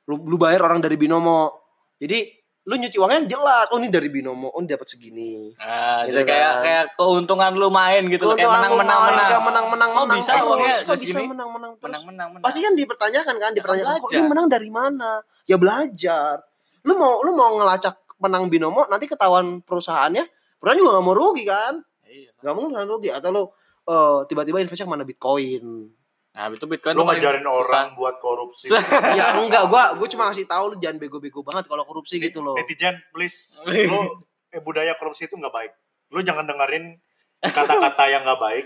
Lu, 0.08 0.22
lu 0.22 0.36
bayar 0.38 0.64
orang 0.66 0.80
dari 0.84 0.96
binomo. 0.96 1.52
Jadi 1.98 2.28
lu 2.66 2.82
nyuci 2.82 2.98
uangnya 2.98 3.30
jelas, 3.30 3.70
oh 3.70 3.78
ini 3.78 3.94
dari 3.94 4.10
binomo, 4.10 4.50
oh 4.50 4.58
ini 4.58 4.74
dapat 4.74 4.90
segini. 4.90 5.54
Ah, 5.62 6.02
Gitu 6.10 6.18
jadi 6.18 6.26
kayak 6.26 6.50
kan. 6.50 6.64
kayak 6.66 6.86
keuntungan 6.98 7.54
lu 7.54 7.70
main 7.70 8.02
gitu 8.10 8.26
loh, 8.26 8.34
kayak 8.34 8.50
Keuntungan 8.50 8.58
menang 8.58 8.74
lu 8.74 8.78
menang 8.82 9.00
main, 9.00 9.10
menang. 9.14 9.28
kayak 9.30 9.44
menang 9.46 9.66
menang 9.70 9.92
menang 9.94 10.18
bisa 10.18 10.32
uangnya 10.42 10.76
Kok 10.82 10.96
bisa 10.98 11.20
menang 11.22 11.50
menang 11.54 11.72
terus. 11.78 11.86
Menang 11.86 12.04
menang 12.10 12.30
menang. 12.34 12.44
Pasti 12.44 12.60
kan 12.66 12.74
dipertanyakan 12.74 13.36
kan, 13.38 13.52
dipertanyakan 13.54 13.94
kok 14.02 14.10
ini 14.18 14.26
menang 14.26 14.48
dari 14.50 14.70
mana? 14.74 15.12
Ya 15.46 15.56
belajar. 15.62 16.42
Lu 16.82 16.94
mau 16.98 17.22
lu 17.22 17.38
mau 17.38 17.54
ngelacak 17.54 17.96
menang 18.18 18.50
binomo 18.50 18.82
nanti 18.90 19.06
ketahuan 19.06 19.62
perusahaannya, 19.62 20.26
perusahaan 20.58 20.80
juga 20.82 20.98
gak 20.98 21.06
mau 21.06 21.14
rugi 21.14 21.44
kan? 21.46 21.74
Iya. 22.02 22.34
Gak 22.42 22.54
mau 22.58 22.66
rugi 22.66 23.10
atau 23.14 23.30
lu 23.30 23.44
eh, 23.86 24.20
tiba-tiba 24.26 24.58
investnya 24.58 24.90
ke 24.90 24.94
mana 24.94 25.06
Bitcoin. 25.06 25.94
Nah, 26.36 26.52
itu 26.52 26.68
Bitcoin 26.68 27.00
Lu 27.00 27.08
ngajarin 27.08 27.48
susah. 27.48 27.56
orang 27.56 27.88
buat 27.96 28.16
korupsi. 28.20 28.68
ya 29.20 29.40
enggak, 29.40 29.72
gua 29.72 29.96
gua 29.96 30.08
cuma 30.12 30.28
ngasih 30.28 30.44
tahu 30.44 30.76
lu 30.76 30.76
jangan 30.84 31.00
bego-bego 31.00 31.40
banget 31.48 31.64
kalau 31.72 31.88
korupsi 31.88 32.20
gitu 32.20 32.44
loh. 32.44 32.60
Netizen, 32.60 33.00
please. 33.16 33.64
Lu 33.64 34.20
eh, 34.52 34.60
budaya 34.60 34.92
korupsi 35.00 35.32
itu 35.32 35.40
nggak 35.40 35.56
baik. 35.56 35.72
Lu 36.12 36.20
jangan 36.20 36.44
dengerin 36.44 37.00
kata-kata 37.40 38.04
yang 38.12 38.28
nggak 38.28 38.42
baik. 38.44 38.66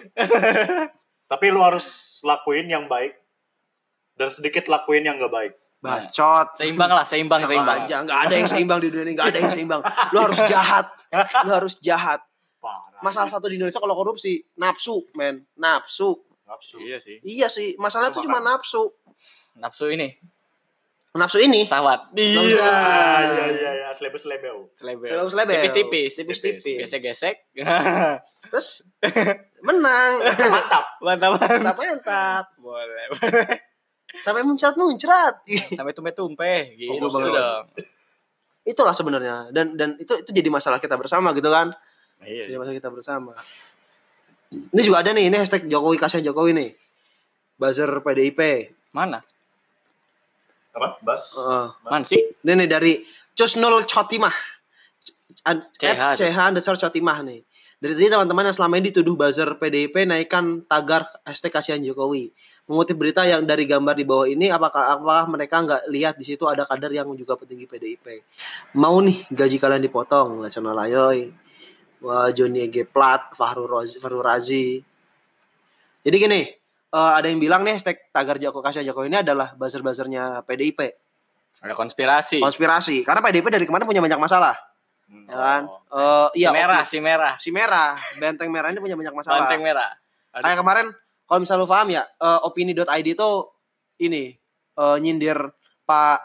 Tapi 1.32 1.46
lu 1.54 1.62
harus 1.62 2.18
lakuin 2.26 2.66
yang 2.66 2.90
baik. 2.90 3.14
Dan 4.18 4.34
sedikit 4.34 4.66
lakuin 4.66 5.06
yang 5.06 5.22
nggak 5.22 5.30
baik. 5.30 5.54
Bacot. 5.80 6.60
Seimbang 6.60 6.92
lah, 6.92 7.06
seimbang, 7.08 7.40
Sama 7.46 7.52
seimbang. 7.56 7.78
aja, 7.86 7.96
enggak 8.04 8.20
ada 8.28 8.34
yang 8.36 8.50
seimbang 8.50 8.80
di 8.84 8.88
dunia 8.92 9.06
ini, 9.08 9.12
enggak 9.16 9.30
ada 9.32 9.40
yang 9.46 9.54
seimbang. 9.54 9.82
Lu 10.12 10.20
harus 10.20 10.40
jahat. 10.44 10.86
Lu 11.48 11.52
harus 11.56 11.74
jahat. 11.80 12.20
Parah. 12.60 13.00
Masalah 13.00 13.32
satu 13.32 13.48
di 13.48 13.56
Indonesia 13.56 13.80
kalau 13.80 13.96
korupsi, 13.96 14.44
nafsu, 14.60 15.08
men. 15.16 15.48
Nafsu. 15.56 16.20
Nafsu. 16.50 16.82
Iya 16.82 16.97
sih. 16.97 17.22
Iya 17.22 17.45
sih, 17.45 17.78
masalah 17.78 18.10
itu 18.10 18.26
cuma 18.26 18.41
nafsu. 18.41 18.89
Nafsu 19.54 19.93
ini, 19.93 20.18
Nafsu 21.10 21.41
ini 21.41 21.66
pesawat. 21.66 22.14
Iya. 22.14 22.38
Ah, 22.62 23.22
iya 23.26 23.45
iya 23.50 23.72
iya, 23.82 23.89
selebe 23.89 24.22
selebeu. 24.22 24.70
Selebel. 24.78 25.26
Selebel. 25.26 25.58
Tipis-tipis. 25.58 26.12
Tipis-tipis. 26.22 26.86
Gesek-gesek. 26.86 27.50
terus 28.45 28.86
menang. 29.66 30.22
Mantap. 30.22 30.86
Mantap. 31.06 31.32
Mantap 31.41 31.76
mantap. 31.82 32.45
Boleh. 32.62 33.10
Sampai 34.26 34.45
muncrat 34.45 34.78
muncrat. 34.78 35.41
Sampai 35.78 35.97
tumpe-tumpe 35.97 36.78
gitu 36.78 36.93
Oh, 36.93 37.10
dong. 37.10 37.66
Itulah 38.62 38.93
sebenarnya 38.93 39.50
dan 39.50 39.74
dan 39.74 39.97
itu 39.97 40.14
itu 40.14 40.30
jadi 40.30 40.50
masalah 40.54 40.78
kita 40.78 40.93
bersama 40.93 41.34
gitu 41.34 41.50
kan. 41.50 41.74
Iya. 42.22 42.54
Jadi 42.54 42.58
masalah 42.62 42.78
kita 42.78 42.89
bersama. 42.93 43.34
Ini 44.50 44.82
juga 44.82 45.06
ada 45.06 45.14
nih, 45.14 45.30
ini 45.30 45.38
hashtag 45.38 45.70
Jokowi 45.70 46.02
kasihan 46.02 46.26
Jokowi 46.26 46.58
nih. 46.58 46.70
Buzzer 47.60 47.89
PDIP. 48.02 48.74
Mana? 48.89 49.22
Apa? 50.74 50.97
Bas. 51.06 51.38
Heeh. 51.38 51.68
Mana 51.86 52.06
sih? 52.06 52.22
Ini 52.41 52.66
nih 52.66 52.68
dari 52.70 52.93
Cusnul 53.38 53.86
Chotimah. 53.86 54.34
CH. 55.45 56.18
CH 56.18 56.38
underscore 56.50 56.82
Chotimah 56.82 57.22
nih. 57.22 57.45
Dari 57.80 57.93
tadi 57.95 58.12
teman-teman 58.12 58.50
yang 58.50 58.56
selama 58.58 58.76
ini 58.82 58.91
dituduh 58.91 59.16
buzzer 59.16 59.54
PDIP 59.56 60.04
naikkan 60.04 60.66
tagar 60.66 61.06
hashtag 61.24 61.54
kasihan 61.54 61.80
Jokowi. 61.80 62.34
mengutip 62.70 63.02
berita 63.02 63.26
yang 63.26 63.50
dari 63.50 63.66
gambar 63.66 63.97
di 63.97 64.06
bawah 64.06 64.30
ini 64.30 64.54
apakah 64.54 64.93
apakah 64.93 65.26
mereka 65.26 65.58
nggak 65.66 65.82
lihat 65.89 66.22
di 66.22 66.26
situ 66.30 66.45
ada 66.45 66.70
kader 66.70 66.93
yang 66.93 67.10
juga 67.18 67.34
petinggi 67.34 67.66
PDIP 67.66 68.22
mau 68.78 69.02
nih 69.02 69.26
gaji 69.34 69.58
kalian 69.58 69.82
dipotong 69.82 70.45
Lacona 70.45 70.78
Layoy 70.78 71.34
Wah, 71.34 71.49
Johnny 72.32 72.68
Ege 72.68 72.88
Plat 72.88 73.32
Fahru 73.36 73.68
Razi, 73.68 74.00
Fahru 74.00 74.24
Razi. 74.24 74.80
Jadi 76.00 76.16
gini 76.16 76.41
eh, 76.95 77.12
ada 77.20 77.28
yang 77.28 77.38
bilang 77.38 77.62
nih 77.68 77.76
hashtag 77.76 78.00
tagar 78.16 78.39
Joko 78.39 78.64
Kasih 78.64 78.88
Jokowi 78.88 79.12
ini 79.12 79.20
adalah 79.20 79.54
buzzer-buzzernya 79.60 80.47
PDIP 80.47 80.80
Ada 81.60 81.76
konspirasi. 81.76 82.39
konspirasi. 82.39 83.04
Karena 83.04 83.20
PDIP 83.20 83.47
dari 83.52 83.66
kemarin 83.68 83.86
punya 83.86 84.00
banyak 84.00 84.20
masalah. 84.22 84.56
Ya 85.10 85.36
kan? 85.36 85.62
Oh. 85.89 86.30
Eh, 86.34 86.45
iya 86.45 86.50
si 86.50 86.56
merah, 86.56 86.84
si 86.86 86.97
merah. 87.02 87.34
si 87.41 87.50
merah. 87.50 87.91
Benteng 88.22 88.50
merah 88.54 88.70
ini 88.72 88.80
punya 88.80 88.95
banyak 88.95 89.14
masalah. 89.14 89.45
Banteng 89.45 89.62
merah. 89.66 89.89
Aduh. 90.30 90.45
kayak 90.45 90.60
kemarin 90.62 90.88
kalau 91.26 91.39
misalnya 91.41 91.66
lu 91.66 91.70
paham 91.70 91.88
ya 91.89 92.04
eh, 92.06 92.39
opini.id 92.45 93.08
itu 93.18 93.30
ini 94.06 94.38
eh, 94.78 94.97
nyindir 95.02 95.38
Pak 95.89 96.20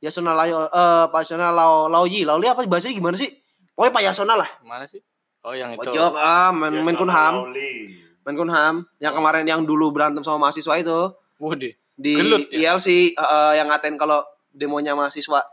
Yasona 0.00 0.32
Layo 0.32 0.64
eh 0.64 1.04
Pak 1.12 1.20
Yasona 1.24 1.52
Lao 1.52 1.92
Laoyi 1.92 2.24
Laoyi 2.24 2.48
apa 2.48 2.64
bahasanya 2.64 2.96
gimana 2.96 3.16
sih 3.20 3.28
pokoknya 3.74 3.92
Pak 3.92 4.02
Yasona 4.04 4.34
lah 4.34 4.50
Mana 4.60 4.84
sih? 4.84 5.02
Oh, 5.40 5.52
yang 5.52 5.72
itu. 5.72 5.84
pojok 5.84 6.12
ah 6.14 6.48
Men 6.50 6.72
Yasona 6.72 6.86
Menkumham 6.86 7.34
Lawli. 7.44 7.72
Menkumham 8.22 8.74
yang 8.98 9.12
kemarin 9.12 9.44
yang 9.44 9.60
dulu 9.62 9.90
berantem 9.90 10.22
sama 10.22 10.40
mahasiswa 10.40 10.74
itu 10.74 11.12
Waduh. 11.36 11.72
di 11.94 12.12
Gelut 12.12 12.48
ya? 12.48 12.72
ILC 12.72 12.86
eh, 12.88 13.12
eh, 13.14 13.52
yang 13.54 13.68
ngatain 13.68 13.94
kalau 13.94 14.24
demonya 14.48 14.92
mahasiswa 14.92 15.44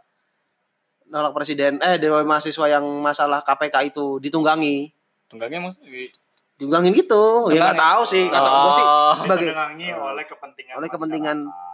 nolak 1.05 1.33
presiden 1.33 1.75
eh 1.77 1.97
demo 1.97 2.21
mahasiswa 2.21 2.65
yang 2.69 2.85
masalah 2.97 3.41
KPK 3.41 3.91
itu 3.91 4.15
ditunggangi 4.17 4.95
Tunggangnya 5.27 5.59
maksud 5.61 5.83
ditunggangin 5.83 6.93
gitu 6.93 7.49
ya 7.49 7.59
nggak 7.59 7.75
Tunggangin. 7.75 7.83
tahu 7.83 8.01
sih 8.05 8.23
kata 8.27 8.49
gua 8.49 8.71
sih 8.71 8.85
Oh. 8.85 9.13
sebagai 9.17 9.49
oleh 9.91 10.23
kepentingan 10.23 10.73
oleh 10.77 10.87
kepentingan 10.87 11.37
masyarakat. 11.43 11.70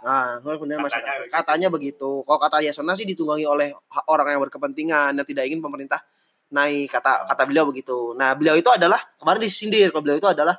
Nah, 0.00 0.40
kepentingan 0.40 0.80
Katanya 0.80 0.86
masyarakat. 0.88 1.16
begitu. 1.20 1.34
Katanya 1.36 1.68
begitu. 1.68 2.10
Kalau 2.24 2.40
kata 2.40 2.56
Yasona 2.64 2.92
sih 2.96 3.04
ditunggangi 3.04 3.44
oleh 3.44 3.68
orang 4.08 4.32
yang 4.32 4.42
berkepentingan 4.42 5.12
yang 5.16 5.26
tidak 5.28 5.44
ingin 5.44 5.60
pemerintah 5.60 6.00
naik. 6.48 6.88
Kata 6.88 7.28
kata 7.28 7.42
beliau 7.44 7.68
begitu. 7.68 8.16
Nah, 8.16 8.32
beliau 8.32 8.56
itu 8.56 8.68
adalah 8.68 8.98
kemarin 9.20 9.40
disindir 9.40 9.92
kalau 9.92 10.02
beliau 10.02 10.18
itu 10.18 10.28
adalah 10.28 10.56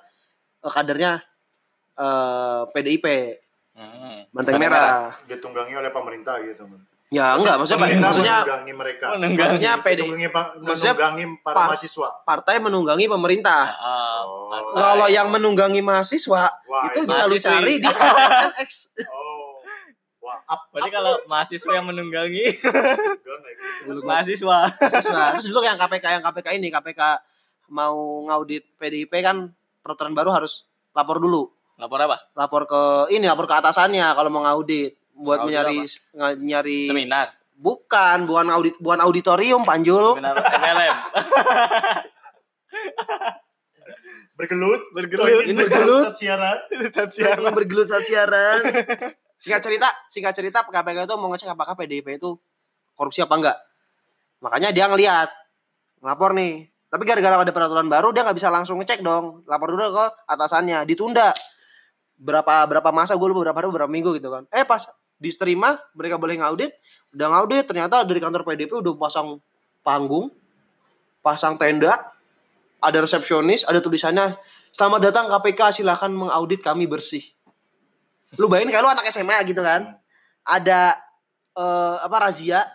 eh, 0.62 0.72
kadernya 0.72 1.12
eh, 1.98 2.62
PDIP, 2.70 3.08
Hmm. 3.72 4.28
Banteng 4.36 4.60
Banteng 4.60 4.60
Merah. 4.60 5.16
ditunggangi 5.26 5.74
oleh 5.74 5.90
pemerintah 5.90 6.36
gitu. 6.44 6.68
Ya 7.12 7.36
enggak, 7.36 7.60
maksudnya 7.60 7.76
Pemerintah 7.82 8.08
maksudnya 8.08 8.36
menunggangi 8.40 8.74
mereka. 8.74 9.06
Menunggangi. 9.12 9.36
maksudnya 9.44 9.72
PD, 9.78 10.00
Ditunggangi 10.00 10.30
pa- 10.32 10.52
maksudnya 10.56 10.94
menunggangi 10.94 11.26
para 11.38 11.54
par- 11.54 11.70
mahasiswa. 11.70 12.10
partai 12.24 12.56
menunggangi 12.58 13.06
pemerintah. 13.06 13.64
Ah, 13.70 14.22
Oh. 14.24 14.48
partai. 14.48 14.76
Kalau 14.80 15.08
yang 15.10 15.28
menunggangi 15.28 15.82
mahasiswa 15.82 16.44
Wah, 16.48 16.82
itu 16.88 17.00
bisa 17.04 17.28
lu 17.28 17.36
cari 17.36 17.74
di 17.78 17.88
SNX. 17.92 18.72
Oh. 19.06 19.60
Wah, 20.22 20.40
up, 20.48 20.72
Berarti 20.72 20.88
kalau 20.90 21.20
mahasiswa 21.26 21.72
yang 21.74 21.84
menunggangi 21.84 22.46
mahasiswa. 24.02 24.58
mahasiswa. 24.72 25.24
Terus 25.36 25.46
dulu 25.48 25.60
yang 25.62 25.76
KPK 25.78 26.06
yang 26.14 26.24
KPK 26.24 26.48
ini 26.56 26.68
KPK 26.70 27.02
mau 27.68 27.96
ngaudit 28.24 28.72
PDIP 28.78 29.12
kan 29.20 29.52
peraturan 29.80 30.14
baru 30.14 30.32
harus 30.34 30.64
lapor 30.92 31.18
dulu. 31.18 31.52
Lapor 31.76 31.98
apa? 32.00 32.24
lapor 32.32 32.64
ke 32.64 32.82
ini 33.10 33.26
lapor 33.26 33.44
ke 33.44 33.56
atasannya 33.58 34.06
kalau 34.14 34.30
mau 34.30 34.46
ngaudit 34.46 34.96
buat 35.22 35.46
nyari 35.46 35.86
nyari 36.42 36.90
Seminar. 36.90 37.32
bukan 37.54 38.26
bukan 38.26 38.46
audit 38.50 38.76
bukan 38.82 39.00
auditorium 39.06 39.62
Panjul 39.62 40.18
Seminar 40.18 40.36
MLM. 40.42 40.96
Bergelut, 44.32 44.82
Bergelut. 44.98 45.46
Ini 45.46 45.54
Bergelut. 45.54 46.04
saat 46.10 46.18
siaran. 46.18 46.58
yang 47.46 47.54
bergelut 47.54 47.86
saat 47.86 48.02
siaran 48.02 48.58
singkat 49.42 49.62
cerita 49.62 49.90
singkat 50.10 50.34
cerita 50.38 50.62
KPK 50.66 51.10
itu 51.10 51.16
mau 51.18 51.30
ngecek 51.34 51.54
apakah 51.54 51.74
PDIP 51.74 52.22
itu 52.22 52.38
korupsi 52.94 53.26
apa 53.26 53.34
enggak 53.42 53.58
makanya 54.38 54.70
dia 54.70 54.86
ngelihat 54.86 55.30
ngelapor 56.02 56.38
nih 56.38 56.70
tapi 56.94 57.04
gara-gara 57.10 57.42
ada 57.42 57.50
peraturan 57.50 57.90
baru 57.90 58.14
dia 58.14 58.22
nggak 58.22 58.38
bisa 58.38 58.54
langsung 58.54 58.78
ngecek 58.78 59.02
dong 59.02 59.42
lapor 59.50 59.74
dulu 59.74 59.82
ke 59.98 60.06
atasannya 60.30 60.86
ditunda 60.86 61.34
berapa 62.22 62.70
berapa 62.70 62.90
masa 62.94 63.18
gue 63.18 63.28
lupa 63.34 63.50
berapa 63.50 63.58
hari 63.66 63.74
berapa 63.74 63.90
minggu 63.90 64.14
gitu 64.22 64.30
kan 64.30 64.46
eh 64.54 64.62
pas 64.62 64.86
diterima 65.22 65.78
mereka 65.94 66.18
boleh 66.18 66.42
ngaudit. 66.42 66.74
Udah 67.14 67.28
ngaudit 67.30 67.70
ternyata 67.70 68.02
dari 68.02 68.18
kantor 68.18 68.42
PDP 68.42 68.82
udah 68.82 68.98
pasang 68.98 69.38
panggung 69.86 70.34
pasang 71.22 71.58
tenda 71.62 71.94
ada 72.82 72.98
resepsionis 72.98 73.62
ada 73.70 73.78
tulisannya 73.78 74.34
selamat 74.74 75.00
datang 75.14 75.26
KPK 75.30 75.82
silahkan 75.82 76.10
mengaudit 76.10 76.66
kami 76.66 76.90
bersih. 76.90 77.22
Lu 78.42 78.50
bayangin 78.50 78.74
kayak 78.74 78.84
lu 78.84 78.90
anak 78.90 79.06
SMA 79.14 79.38
gitu 79.46 79.62
kan? 79.62 80.02
Ada 80.42 80.98
eh, 81.54 81.96
apa 82.02 82.18
razia. 82.18 82.66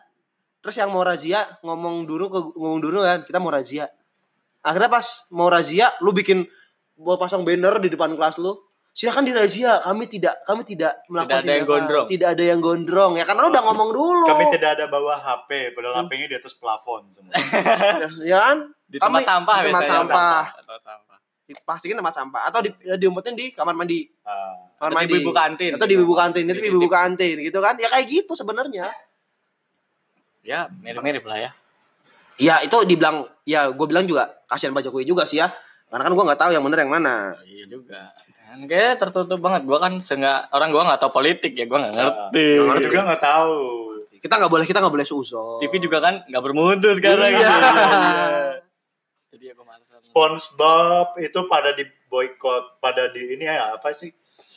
Terus 0.63 0.83
yang 0.83 0.91
mau 0.95 1.03
razia 1.03 1.47
ngomong 1.63 2.07
dulu 2.07 2.25
ke 2.31 2.39
ngomong 2.55 2.81
dulu 2.83 2.99
kan 3.03 3.19
kita 3.27 3.39
mau 3.43 3.51
razia. 3.51 3.91
Akhirnya 4.63 4.91
pas 4.91 5.27
mau 5.35 5.51
razia 5.51 5.91
lu 6.03 6.15
bikin 6.15 6.47
mau 6.99 7.19
pasang 7.19 7.43
banner 7.43 7.79
di 7.83 7.89
depan 7.91 8.15
kelas 8.15 8.39
lu 8.39 8.66
silakan 8.97 9.23
dirazia 9.23 9.77
kami 9.79 10.09
tidak 10.09 10.41
kami 10.43 10.65
tidak 10.65 11.05
melakukan 11.07 11.45
ada 11.45 11.53
yang 11.53 11.67
gondrong. 11.69 12.07
tidak 12.09 12.29
ada 12.33 12.45
yang 12.47 12.61
gondrong 12.61 13.13
ya 13.15 13.25
karena 13.25 13.45
udah 13.47 13.63
ngomong 13.63 13.91
dulu 13.93 14.25
Kami 14.27 14.45
tidak 14.51 14.71
ada 14.73 14.85
bawa 14.87 15.15
HP, 15.15 15.51
padahal 15.71 15.95
HP-nya 16.03 16.27
di 16.27 16.37
atas 16.37 16.57
plafon 16.57 17.05
semua. 17.11 17.37
ya 18.25 18.39
kan 18.43 18.57
Di 18.83 18.97
tempat 18.97 19.21
Kami- 19.21 19.29
sampah 19.29 19.55
di 19.55 19.63
tempat 19.63 19.83
biasanya. 19.85 20.01
sampah. 20.01 20.43
Tempat 20.57 20.81
sampah. 20.81 21.05
dipastikan 21.47 21.95
tempat 21.95 22.15
sampah 22.17 22.43
atau 22.43 22.59
di, 22.59 22.71
diumpetin 22.97 23.37
di 23.37 23.53
kamar 23.53 23.71
mandi 23.73 24.09
Ah. 24.25 24.57
kamar 24.81 24.89
Atau 24.89 24.89
di 24.89 24.97
mandi 24.97 25.15
ibu 25.21 25.31
kantin. 25.31 25.71
atau 25.77 25.87
di 25.87 25.95
ibu 25.95 26.15
kantin 26.17 26.43
itu 26.43 26.53
Dititip. 26.57 26.73
ibu 26.75 26.89
kantin 26.89 27.37
gitu 27.39 27.59
kan 27.61 27.75
ya 27.77 27.89
kayak 27.89 28.07
gitu 28.09 28.33
sebenarnya 28.33 28.89
Ya, 30.43 30.71
mirip-mirip 30.73 31.23
lah 31.23 31.39
ya. 31.39 31.51
Ya 32.37 32.55
itu 32.61 32.77
dibilang 32.83 33.27
ya 33.43 33.69
gue 33.69 33.87
bilang 33.87 34.05
juga 34.05 34.29
kasihan 34.47 34.71
Pak 34.71 34.85
Jokowi 34.85 35.05
juga 35.05 35.23
sih 35.23 35.37
ya 35.37 35.49
karena 35.87 36.03
kan 36.03 36.13
gue 36.13 36.25
nggak 36.25 36.37
tahu 36.37 36.51
yang 36.51 36.63
benar 36.63 36.79
yang 36.79 36.93
mana 36.93 37.33
Iya 37.43 37.65
juga. 37.67 38.13
Dan 38.47 38.71
kayak 38.71 39.03
tertutup 39.03 39.43
banget. 39.43 39.67
Gua 39.67 39.83
kan 39.83 39.99
seenggak 39.99 40.47
orang 40.55 40.71
gua 40.71 40.87
nggak 40.87 41.01
tahu 41.03 41.11
politik 41.11 41.53
ya, 41.53 41.67
gua 41.67 41.83
nggak 41.83 41.95
ngerti. 41.99 42.47
Orang 42.63 42.79
juga 42.79 43.01
nggak 43.11 43.23
tahu. 43.23 43.59
kita 44.17 44.43
nggak 44.43 44.51
boleh 44.51 44.67
kita 44.67 44.83
nggak 44.83 44.95
boleh 44.97 45.07
suuzon 45.07 45.63
TV 45.63 45.79
juga 45.79 46.03
kan 46.03 46.25
nggak 46.27 46.43
bermutu 46.43 46.91
sekarang. 46.99 47.31
Iya. 47.31 47.55
Jadi 49.31 49.45
aku 49.55 49.63
malesan. 49.63 50.01
SpongeBob 50.03 51.15
itu 51.23 51.39
pada 51.47 51.71
di 51.77 51.85
boykot, 52.11 52.81
pada 52.83 53.07
di 53.13 53.37
ini 53.37 53.47
ya 53.47 53.77
apa 53.79 53.95
sih? 53.95 54.11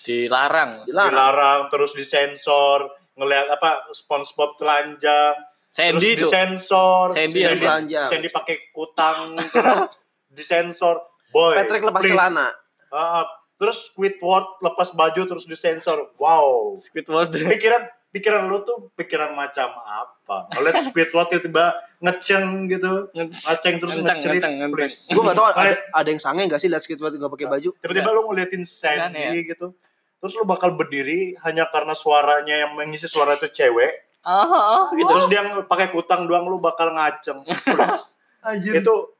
Dilarang. 0.07 0.87
Dilarang. 0.87 1.11
Dilarang, 1.11 1.59
terus 1.69 1.91
disensor, 1.93 2.87
ngelihat 3.13 3.51
apa 3.51 3.91
SpongeBob 3.93 4.57
telanjang, 4.57 5.35
Sandy 5.69 6.17
terus 6.17 6.25
tuh. 6.25 6.31
disensor, 6.33 7.05
Sandy 7.13 7.39
yang 7.43 7.53
Sandy, 7.53 7.65
telanjang. 7.67 8.07
Sandy 8.09 8.29
pakai 8.31 8.55
kutang, 8.73 9.37
terus 9.37 9.79
disensor, 10.39 10.95
boy. 11.29 11.53
Patrick 11.61 11.83
lepas 11.83 12.01
please. 12.01 12.15
celana 12.15 12.47
Ah, 12.89 13.21
terus 13.59 13.91
Squidward 13.91 14.63
lepas 14.63 14.95
baju 14.95 15.21
terus 15.27 15.43
disensor, 15.43 16.15
wow. 16.15 16.79
Squidward. 16.79 17.35
Pikiran 17.35 17.91
pikiran 18.09 18.49
lu 18.49 18.63
tuh 18.65 18.89
pikiran 18.97 19.35
macam 19.35 19.69
apa? 19.83 20.49
Ngeliat 20.55 20.87
Squidward 20.87 21.27
tiba-tiba 21.29 21.75
ngeceng 22.01 22.71
gitu, 22.71 23.11
ngeceng. 23.13 23.75
Terus 23.77 23.99
Ngeceng, 23.99 24.17
ngecerit, 24.17 24.41
ngeceng, 24.41 24.53
ngeceng. 24.63 24.71
please. 24.73 24.99
gue 25.11 25.21
nggak 25.21 25.37
tahu 25.37 25.47
ada, 25.53 25.73
ada 25.93 26.07
yang 26.09 26.21
sange 26.23 26.41
nggak 26.47 26.59
sih 26.63 26.71
lihat 26.71 26.81
Squidward 26.81 27.13
nggak 27.13 27.33
pakai 27.35 27.47
baju? 27.51 27.69
Tiba-tiba 27.83 28.09
lu 28.15 28.21
ngeliatin 28.31 28.63
Sandy 28.63 29.19
Aneh 29.27 29.43
gitu. 29.45 29.75
Terus 30.19 30.33
lu 30.35 30.43
bakal 30.43 30.75
berdiri 30.75 31.35
hanya 31.47 31.67
karena 31.71 31.95
suaranya 31.95 32.55
yang 32.67 32.71
mengisi 32.75 33.07
suara 33.07 33.39
itu 33.39 33.47
cewek. 33.51 34.09
Oh, 34.19 34.91
gitu. 34.91 35.07
terus 35.07 35.31
dia 35.31 35.39
pakai 35.63 35.95
kutang 35.95 36.27
doang 36.27 36.43
lu 36.51 36.59
bakal 36.59 36.91
ngaceng. 36.91 37.39
Terus, 37.63 38.19
itu 38.59 39.15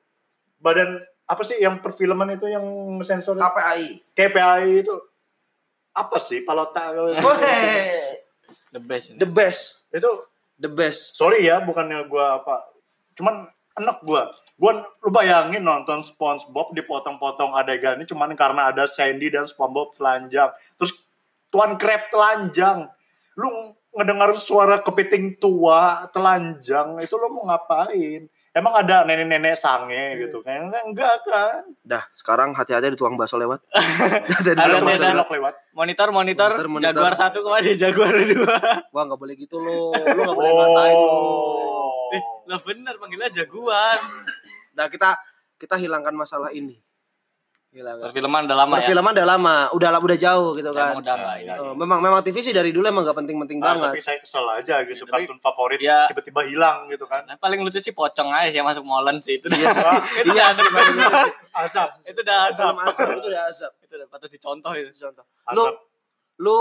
badan 0.59 0.99
apa 1.29 1.45
sih 1.45 1.61
yang 1.61 1.77
perfilman 1.77 2.33
itu 2.33 2.49
yang 2.49 2.65
sensor 3.05 3.37
KPAI 3.37 4.17
KPI 4.17 4.81
itu. 4.81 4.95
Apa 5.93 6.17
sih 6.17 6.41
kalau 6.41 6.73
tak 6.73 6.97
The 8.73 8.81
best. 8.81 9.13
ini. 9.13 9.17
the 9.21 9.29
best. 9.29 9.63
Itu 9.93 10.09
the 10.57 10.69
best. 10.69 11.13
Sorry 11.13 11.45
ya 11.45 11.61
bukannya 11.61 12.01
gua 12.09 12.41
apa. 12.41 12.73
Cuman 13.13 13.45
enak 13.77 14.01
gua. 14.01 14.33
Gua 14.57 14.81
lu 15.05 15.09
bayangin 15.13 15.61
nonton 15.61 16.01
SpongeBob 16.01 16.73
dipotong-potong 16.73 17.53
adegannya 17.53 18.09
cuman 18.09 18.33
karena 18.33 18.73
ada 18.73 18.89
Sandy 18.89 19.29
dan 19.29 19.45
SpongeBob 19.45 19.93
telanjang. 20.01 20.49
Terus 20.81 20.97
Tuan 21.53 21.77
Crab 21.77 22.09
telanjang. 22.09 22.89
Lu 23.37 23.49
ngedengar 23.93 24.33
suara 24.37 24.81
kepiting 24.81 25.37
tua 25.37 26.09
telanjang 26.09 27.01
itu 27.01 27.13
lu 27.17 27.29
mau 27.33 27.49
ngapain 27.49 28.29
emang 28.51 28.73
ada 28.75 29.03
nenek-nenek 29.03 29.53
sange 29.53 30.17
gitu 30.17 30.41
kayaknya 30.41 30.81
enggak 30.81 31.15
kan 31.21 31.63
dah 31.79 32.03
sekarang 32.11 32.51
hati-hati 32.51 32.87
ada 32.89 32.97
tuang 32.97 33.13
bakso 33.13 33.35
lewat 33.35 33.61
Ada, 33.69 34.51
ada. 34.53 34.79
lewat. 34.79 34.99
cilok 34.99 35.29
lewat 35.31 35.53
Monitor, 35.71 36.07
monitor, 36.09 36.49
Monitor, 36.51 36.67
monitor. 36.67 36.91
Jaguar 36.91 37.13
satu 37.13 37.39
ke 37.39 37.47
mana? 37.47 37.71
Jaguar 37.71 38.11
dua. 38.11 38.57
wah 38.93 39.03
nggak 39.05 39.15
boleh 39.17 39.35
gitu 39.35 39.55
lo 39.57 39.93
lo 39.93 40.19
nggak 40.19 40.35
boleh 40.35 40.51
ngatain 40.51 40.97
lo 40.97 41.11
oh 41.11 41.87
Eh, 42.09 42.23
lah 42.45 42.57
bener 42.59 42.97
panggilnya 42.97 43.29
Jaguar. 43.29 44.01
nah 44.73 44.87
kita 44.87 45.13
kita 45.55 45.75
hilangkan 45.75 46.11
masalah 46.11 46.49
ini 46.49 46.81
Gila. 47.69 48.01
Perfilman 48.01 48.49
udah 48.49 48.57
lama 48.57 48.73
ya. 48.73 48.81
Perfilman 48.81 49.13
udah 49.13 49.27
lama, 49.29 49.55
udah 49.71 49.89
udah 50.01 50.17
jauh 50.17 50.57
gitu 50.57 50.73
kan. 50.73 50.97
Udah 50.97 51.37
Ya, 51.37 51.37
ya, 51.43 51.53
sih. 51.53 51.61
Oh, 51.61 51.77
memang 51.77 52.01
memang 52.01 52.25
TV 52.25 52.41
sih 52.41 52.49
dari 52.49 52.73
dulu 52.73 52.81
emang 52.83 53.05
gak 53.05 53.13
penting-penting 53.15 53.61
Ah, 53.61 53.65
banget. 53.71 53.93
tapi 53.93 54.01
saya 54.01 54.17
kesel 54.17 54.41
aja 54.41 54.81
gitu 54.83 55.05
Ya, 55.05 55.11
kartun 55.21 55.37
favorit 55.37 55.77
ya- 55.79 56.09
tiba-tiba 56.09 56.41
hilang 56.43 56.89
gitu 56.89 57.05
kan 57.05 57.21
Nah, 57.23 57.37
paling 57.37 57.61
lucu 57.61 57.77
sih 57.77 57.93
pocong 57.93 58.25
aja 58.27 58.49
sih 58.49 58.57
yang 58.57 58.65
masuk 58.65 58.81
molen 58.81 59.21
sih 59.21 59.37
itu. 59.37 59.45
Iya, 59.47 59.69
Wah, 59.69 60.01
itu 60.01 60.33
iya 60.33 60.49
sih, 60.49 60.65
sih. 60.65 61.05
asap 61.61 61.89
itu 62.09 62.21
dah 62.25 62.49
asap. 62.49 62.73
Asap 62.73 63.07
itu 63.13 63.27
udah 63.29 63.43
asap. 63.45 63.71
itu 63.79 63.93
udah 63.95 64.07
patut 64.07 64.29
dicontoh 64.29 64.73
itu. 64.73 64.89
Contoh. 64.97 65.25
Lu 65.51 65.61
asap 65.63 65.75
lu 66.39 66.57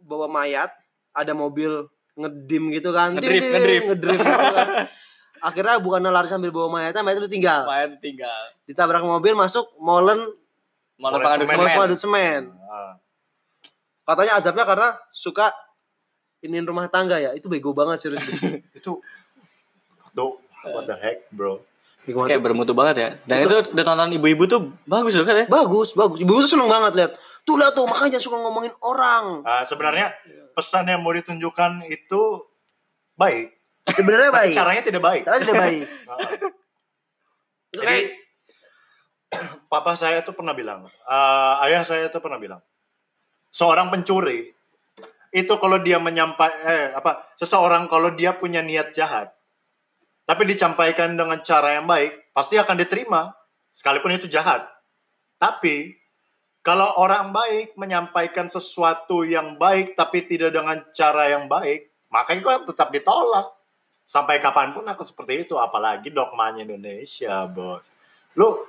bawa 0.00 0.26
mayat, 0.26 0.74
ada 1.12 1.30
mobil 1.30 1.86
ngedim 2.16 2.74
gitu 2.74 2.90
kan. 2.90 3.14
Ngedrift, 3.14 3.46
ngedrift. 3.46 3.86
ngedrift 3.86 4.18
gitu 4.18 4.34
kan. 4.34 4.66
Akhirnya 5.40 5.80
bukan 5.80 6.04
lari 6.04 6.28
sambil 6.28 6.52
bawa 6.52 6.68
mayatnya, 6.80 7.00
mayat 7.00 7.24
itu 7.24 7.30
tinggal. 7.32 7.64
Main 7.64 7.96
tinggal. 7.98 8.52
Ditabrak 8.68 9.00
mobil 9.04 9.32
masuk 9.32 9.72
molen 9.80 10.20
Molen 11.00 11.16
Molen 11.16 11.20
pengaduk 11.24 11.48
semen. 11.48 11.64
sama 11.64 11.96
semen. 11.96 12.42
Ah, 12.68 12.92
Katanya 14.04 14.32
azabnya 14.36 14.64
karena 14.68 14.88
suka 15.16 15.48
iniin 16.44 16.68
rumah 16.68 16.92
tangga 16.92 17.16
ya. 17.16 17.32
Itu 17.32 17.48
bego 17.48 17.72
banget 17.72 18.04
serius. 18.04 18.20
itu 18.78 19.00
do 20.12 20.36
what 20.66 20.84
the 20.84 20.96
heck 20.98 21.24
bro 21.32 21.62
Bego 22.04 22.28
Kayak 22.28 22.44
bermutu 22.44 22.76
banget 22.76 22.96
ya. 23.00 23.08
Dan 23.24 23.48
itu 23.48 23.72
ditonton 23.72 24.12
ibu-ibu 24.12 24.44
tuh 24.44 24.72
bagus 24.84 25.16
loh 25.16 25.24
kan 25.24 25.44
ya. 25.44 25.46
Bagus, 25.48 25.96
bagus. 25.96 26.20
Ibu 26.20 26.32
tuh 26.44 26.50
seneng 26.52 26.68
banget 26.68 26.92
lihat. 26.96 27.12
Tuh 27.44 27.56
lihat 27.56 27.72
tuh, 27.72 27.88
makanya 27.88 28.16
jangan 28.16 28.24
suka 28.28 28.36
ngomongin 28.44 28.72
orang. 28.84 29.40
Ah, 29.48 29.64
sebenarnya 29.64 30.12
pesan 30.52 30.84
yang 30.88 31.00
mau 31.00 31.12
ditunjukkan 31.16 31.88
itu 31.88 32.44
baik 33.16 33.59
Sebenarnya 33.96 34.30
baik. 34.30 34.54
caranya 34.54 34.82
tidak 34.82 35.02
baik 35.02 35.22
Tapi 35.26 35.38
tidak 35.42 35.56
baik. 35.58 35.84
Jadi 37.70 37.84
kayak 37.86 38.06
papa 39.72 39.94
saya 39.94 40.26
tuh 40.26 40.34
pernah 40.34 40.50
bilang, 40.50 40.90
eh, 40.90 41.54
ayah 41.70 41.86
saya 41.86 42.10
tuh 42.10 42.18
pernah 42.18 42.38
bilang, 42.38 42.58
seorang 43.54 43.90
pencuri 43.90 44.50
itu 45.30 45.54
kalau 45.62 45.78
dia 45.78 46.02
menyampai 46.02 46.50
eh 46.66 46.86
apa 46.90 47.34
seseorang 47.38 47.86
kalau 47.86 48.10
dia 48.18 48.34
punya 48.34 48.62
niat 48.62 48.90
jahat 48.90 49.30
tapi 50.26 50.42
dicampaikan 50.46 51.14
dengan 51.14 51.38
cara 51.42 51.78
yang 51.78 51.86
baik 51.86 52.34
pasti 52.34 52.58
akan 52.58 52.74
diterima 52.78 53.30
sekalipun 53.70 54.18
itu 54.18 54.26
jahat 54.26 54.66
tapi 55.38 55.94
kalau 56.66 56.98
orang 56.98 57.30
baik 57.30 57.78
menyampaikan 57.78 58.50
sesuatu 58.50 59.22
yang 59.22 59.54
baik 59.54 59.94
tapi 59.94 60.26
tidak 60.26 60.50
dengan 60.50 60.82
cara 60.90 61.30
yang 61.30 61.46
baik 61.46 61.94
maka 62.10 62.34
itu 62.34 62.50
tetap 62.74 62.90
ditolak 62.90 63.46
sampai 64.10 64.42
kapan 64.42 64.74
pun 64.74 64.82
akan 64.82 65.06
seperti 65.06 65.46
itu 65.46 65.54
apalagi 65.54 66.10
dogmanya 66.10 66.66
Indonesia 66.66 67.46
bos 67.46 67.86
lu 68.34 68.66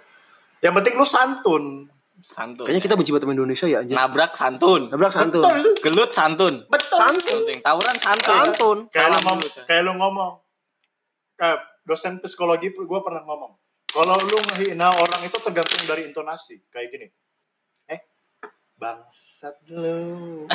yang 0.62 0.78
penting 0.78 0.94
lu 0.94 1.06
santun 1.06 1.90
Santun. 2.22 2.70
kayaknya 2.70 2.86
kita 2.86 2.94
benci 2.94 3.10
banget 3.10 3.26
sama 3.26 3.34
Indonesia 3.34 3.66
ya 3.66 3.82
anjir. 3.82 3.98
nabrak 3.98 4.38
santun. 4.38 4.94
Nabrak 4.94 5.10
santun. 5.10 5.42
Betul. 5.42 5.74
Gelut 5.82 6.12
santun. 6.14 6.54
betul 6.70 7.02
Santun. 7.02 7.42
Tawuran 7.66 7.98
santun. 7.98 8.30
Santun. 8.38 8.78
kayak 8.94 9.10
lu 9.10 9.18
ngomong 9.26 9.40
kayak 9.66 9.82
lu 9.82 9.94
ngomong 9.98 10.34
kayak 11.34 11.58
dosen 11.82 12.22
psikologi 12.22 12.70
gue 12.70 13.00
pernah 13.02 13.26
ngomong 13.26 13.58
kalau 13.90 14.16
lu 14.22 14.38
ngehina 14.54 14.94
orang 14.94 15.22
itu 15.26 15.38
tergantung 15.42 15.82
dari 15.90 16.08
intonasi 16.08 16.62
kayak 16.70 16.94
gini 16.94 17.08
eh 17.90 18.00
bangsat 18.78 19.58
lu 19.74 20.46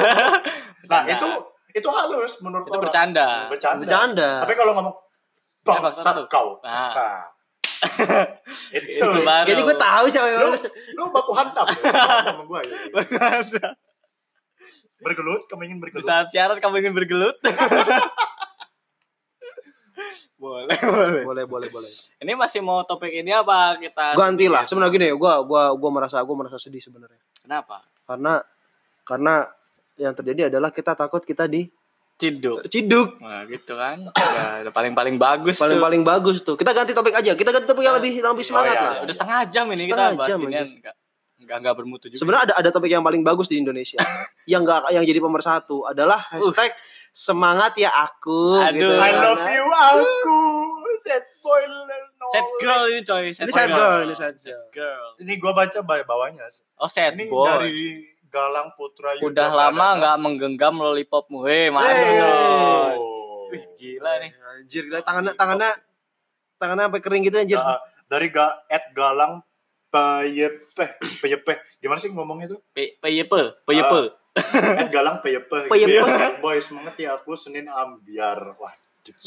nah 0.90 1.04
itu 1.04 1.28
itu 1.72 1.88
halus 1.88 2.32
menurut 2.44 2.68
Itu 2.68 2.76
orang 2.76 2.84
bercanda. 2.88 3.28
bercanda, 3.48 3.80
Bercanda. 3.82 4.30
tapi 4.44 4.54
kalau 4.54 4.72
ngomong 4.76 4.94
bangsat 5.64 5.82
bangsat 5.88 6.14
lu." 6.20 6.24
kau 6.28 6.48
Nah. 6.60 6.92
nah. 6.92 7.20
itu, 8.78 9.02
Itu 9.02 9.20
baru. 9.26 9.42
Kayaknya 9.42 9.64
gue 9.66 9.74
tahu 9.74 10.04
siapa 10.06 10.28
yang 10.30 10.40
lu 10.46 10.54
lu 10.94 11.02
baku 11.10 11.32
hantam 11.34 11.66
ya, 11.66 11.82
sama 12.22 12.42
gue 12.46 12.60
ya. 12.62 12.76
bergelut 15.02 15.42
kamu 15.50 15.62
ingin 15.66 15.78
Di 15.78 15.82
bergelut 15.82 16.06
saat 16.06 16.30
siaran 16.30 16.62
kamu 16.62 16.78
ingin 16.78 16.94
bergelut? 16.94 17.34
boleh, 20.42 20.78
boleh. 20.78 21.22
boleh 21.26 21.44
boleh 21.46 21.68
boleh. 21.70 21.90
Ini 22.22 22.32
masih 22.38 22.62
mau 22.62 22.86
topik 22.86 23.10
ini 23.10 23.34
apa 23.34 23.78
kita? 23.82 24.14
Ganti 24.14 24.46
lah. 24.46 24.62
Sebenarnya 24.66 24.94
gini, 24.94 25.08
gua 25.18 25.42
gua 25.42 25.74
gua 25.74 25.90
merasa 25.90 26.22
gua 26.22 26.36
merasa 26.46 26.58
sedih 26.58 26.82
sebenarnya. 26.82 27.18
Kenapa? 27.42 27.82
Karena 28.06 28.38
karena 29.02 29.46
yang 30.00 30.14
terjadi 30.16 30.48
adalah 30.48 30.72
kita 30.72 30.96
takut 30.96 31.22
kita 31.22 31.44
di 31.48 31.68
Ciduk. 32.22 32.70
ciduk. 32.70 33.18
Nah, 33.18 33.42
gitu 33.50 33.74
kan. 33.74 33.98
Ya, 34.14 34.70
paling 34.70 34.94
paling 34.94 35.18
bagus 35.18 35.58
Paling 35.58 35.80
tuh. 35.80 35.82
paling 35.82 36.02
bagus 36.06 36.38
tuh. 36.46 36.54
Kita 36.54 36.70
ganti 36.70 36.94
topik 36.94 37.18
aja. 37.18 37.34
Kita 37.34 37.50
ganti 37.50 37.66
topik 37.66 37.82
yang 37.82 37.98
lebih 37.98 38.22
lebih 38.22 38.46
semangat 38.46 38.78
iya. 38.78 38.84
lah. 38.86 38.94
Udah 39.02 39.14
setengah 39.16 39.40
jam 39.50 39.66
ini 39.74 39.90
Setengah 39.90 40.06
kita 40.06 40.18
bahas 40.20 40.28
jam 40.30 40.38
ini 40.46 40.54
enggak 40.54 40.94
enggak 41.42 41.56
enggak 41.58 41.74
bermutu 41.74 42.06
juga. 42.06 42.20
Sebenarnya 42.22 42.42
ada 42.46 42.54
ada 42.62 42.68
topik 42.70 42.94
yang 42.94 43.02
paling 43.02 43.26
bagus 43.26 43.50
di 43.50 43.58
Indonesia. 43.58 43.98
yang 44.52 44.62
enggak 44.62 44.86
yang 44.94 45.02
jadi 45.02 45.18
pemersatu 45.18 45.82
adalah 45.82 46.22
hashtag 46.30 46.70
semangat 47.10 47.74
ya 47.74 47.90
aku. 47.90 48.54
Aduh. 48.60 48.78
gitu. 48.78 48.86
I 49.02 49.10
love 49.18 49.42
Karena- 49.42 49.56
you 49.58 49.66
aku 49.66 50.40
sad 51.02 51.24
boy 51.42 51.62
no. 51.66 52.26
Sad 52.30 52.46
girl 52.62 52.82
ini 52.86 53.00
coy. 53.02 53.22
Ini 53.34 53.50
sad 53.50 53.70
girl, 53.74 53.98
ini 54.06 54.14
sad 54.14 54.36
girl. 54.38 54.64
girl. 54.70 55.06
ini 55.18 55.32
gua 55.42 55.52
baca 55.58 55.82
ba- 55.82 56.06
bawahnya 56.06 56.46
Oh 56.78 56.86
sad 56.86 57.18
ini 57.18 57.26
boy. 57.26 57.50
dari 57.50 58.11
Galang 58.32 58.72
Putra 58.72 59.12
Yuda 59.14 59.28
Udah 59.28 59.50
lama 59.52 59.86
nggak 59.94 60.16
menggenggam 60.18 60.74
lollipopmu. 60.74 61.44
Hei, 61.44 61.68
mantap 61.68 61.92
Hey. 61.92 62.16
coy. 62.16 62.96
Oh. 62.96 63.52
Wih, 63.52 63.64
gila 63.76 64.12
nih. 64.18 64.30
Anjir, 64.32 64.82
gila. 64.88 65.04
tangannya 65.04 65.32
tangannya 65.36 65.70
tangannya 66.56 66.84
sampai 66.88 67.02
kering 67.04 67.22
gitu 67.22 67.36
anjir. 67.36 67.60
Nah, 67.60 67.76
dari 68.08 68.32
ga, 68.32 68.64
Ed 68.66 68.90
Galang 68.92 69.44
Payepe 69.92 70.84
Payepe 71.20 71.52
gimana 71.76 72.00
sih 72.00 72.08
ngomongnya 72.08 72.56
tuh 72.56 72.64
Pe- 72.72 72.96
Peyepe, 72.96 73.60
peyepe. 73.62 74.16
Ed 74.80 74.88
Galang 74.88 75.20
Payepe 75.20 75.68
Payepe. 75.72 76.40
boy 76.40 76.56
semangat 76.56 76.96
ya 76.96 77.12
aku 77.12 77.36
Senin 77.36 77.68
ambiar 77.68 78.56
wah 78.56 78.72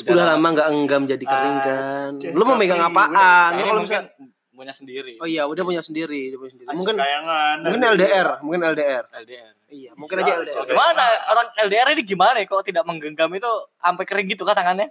Udah 0.01 0.25
lama 0.25 0.47
nggak 0.55 0.69
enggam 0.71 1.03
jadi 1.03 1.19
kering 1.21 1.57
kan. 1.59 1.77
Anjir, 2.15 2.31
Lu 2.31 2.41
mau 2.41 2.55
megang 2.55 2.79
apaan? 2.81 3.59
Lu 3.59 3.67
kalau 3.67 3.81
misalnya 3.83 4.07
punya 4.55 4.71
sendiri. 4.71 5.19
Oh 5.19 5.27
iya, 5.27 5.43
udah 5.43 5.61
punya 5.61 5.83
sendiri, 5.83 6.31
udah 6.31 6.39
punya 6.39 6.51
sendiri. 6.55 6.67
Mungkin 6.71 6.95
kayangan 6.95 7.55
mungkin 7.61 7.81
LDR, 7.93 8.27
mungkin 8.41 8.61
LDR. 8.65 9.05
LDR. 9.11 9.53
Iya, 9.67 9.91
mungkin 9.93 10.15
Gila, 10.17 10.25
aja 10.25 10.33
LDR. 10.41 10.63
Gimana 10.65 11.03
orang 11.29 11.47
LDR 11.67 11.87
ini 11.91 12.03
gimana 12.03 12.37
ya 12.39 12.47
kok 12.47 12.63
tidak 12.63 12.87
menggenggam 12.87 13.29
itu 13.31 13.51
sampai 13.77 14.03
kering 14.07 14.27
gitu 14.31 14.41
kan 14.41 14.55
tangannya? 14.55 14.87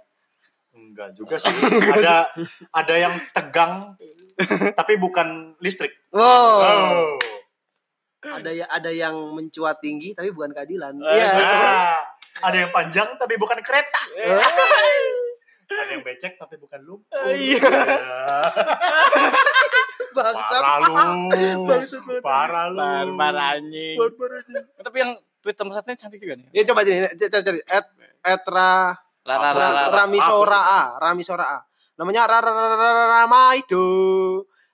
enggak 0.75 1.15
juga 1.15 1.39
sih 1.39 1.55
ada 1.87 2.27
ada 2.71 2.95
yang 2.95 3.15
tegang 3.31 3.95
tapi 4.75 4.99
bukan 4.99 5.55
listrik 5.59 5.91
Wow. 6.11 6.27
oh 6.59 7.15
Ada 8.19 8.51
ya 8.51 8.65
ada 8.67 8.91
yang 8.91 9.15
mencuat 9.31 9.79
tinggi 9.79 10.11
tapi 10.11 10.35
bukan 10.35 10.51
keadilan. 10.51 10.91
Eh, 10.99 11.15
Iya. 11.15 11.31
Ada 12.43 12.57
yang 12.67 12.71
panjang 12.75 13.15
tapi 13.15 13.39
bukan 13.39 13.55
kereta 13.63 14.01
Eh. 14.19 14.35
Ada 15.67 15.91
yang 15.91 16.03
becek 16.03 16.37
tapi 16.37 16.55
bukan 16.55 16.79
lumpur 16.81 17.17
Iya. 17.29 17.65
Bangsat. 20.15 20.61
parah 20.63 20.87
lu 20.87 21.67
parah 22.23 22.65
lu 22.71 22.79
Barbar 22.79 23.35
anjing. 23.57 23.95
Barbar. 23.99 24.31
Tapi 24.79 24.97
yang 24.97 25.11
tweet 25.43 25.55
nomor 25.59 25.73
satunya 25.73 25.97
cantik 25.97 26.19
juga 26.19 26.39
nih. 26.39 26.47
Ya 26.51 26.63
coba 26.63 26.81
jadi 26.81 27.11
cari 27.11 27.43
cari 27.43 27.59
at 27.67 27.85
at 28.23 28.43
ra, 28.47 28.95
Lah, 29.25 29.37
lah, 29.41 29.51
lah, 29.51 29.51
ra, 29.53 29.69
lah. 29.69 29.85
Rami 29.91 30.19
Sora 30.21 30.61
A, 30.61 30.81
Rami 31.01 31.23
Sora 31.25 31.45
A. 31.45 31.59
Namanya 31.95 32.25
Ra 32.25 32.39
Ra 32.39 32.51
Ra 32.51 32.65
Ra 32.69 32.89
Ra 32.91 33.05
Ramaido. 33.23 33.85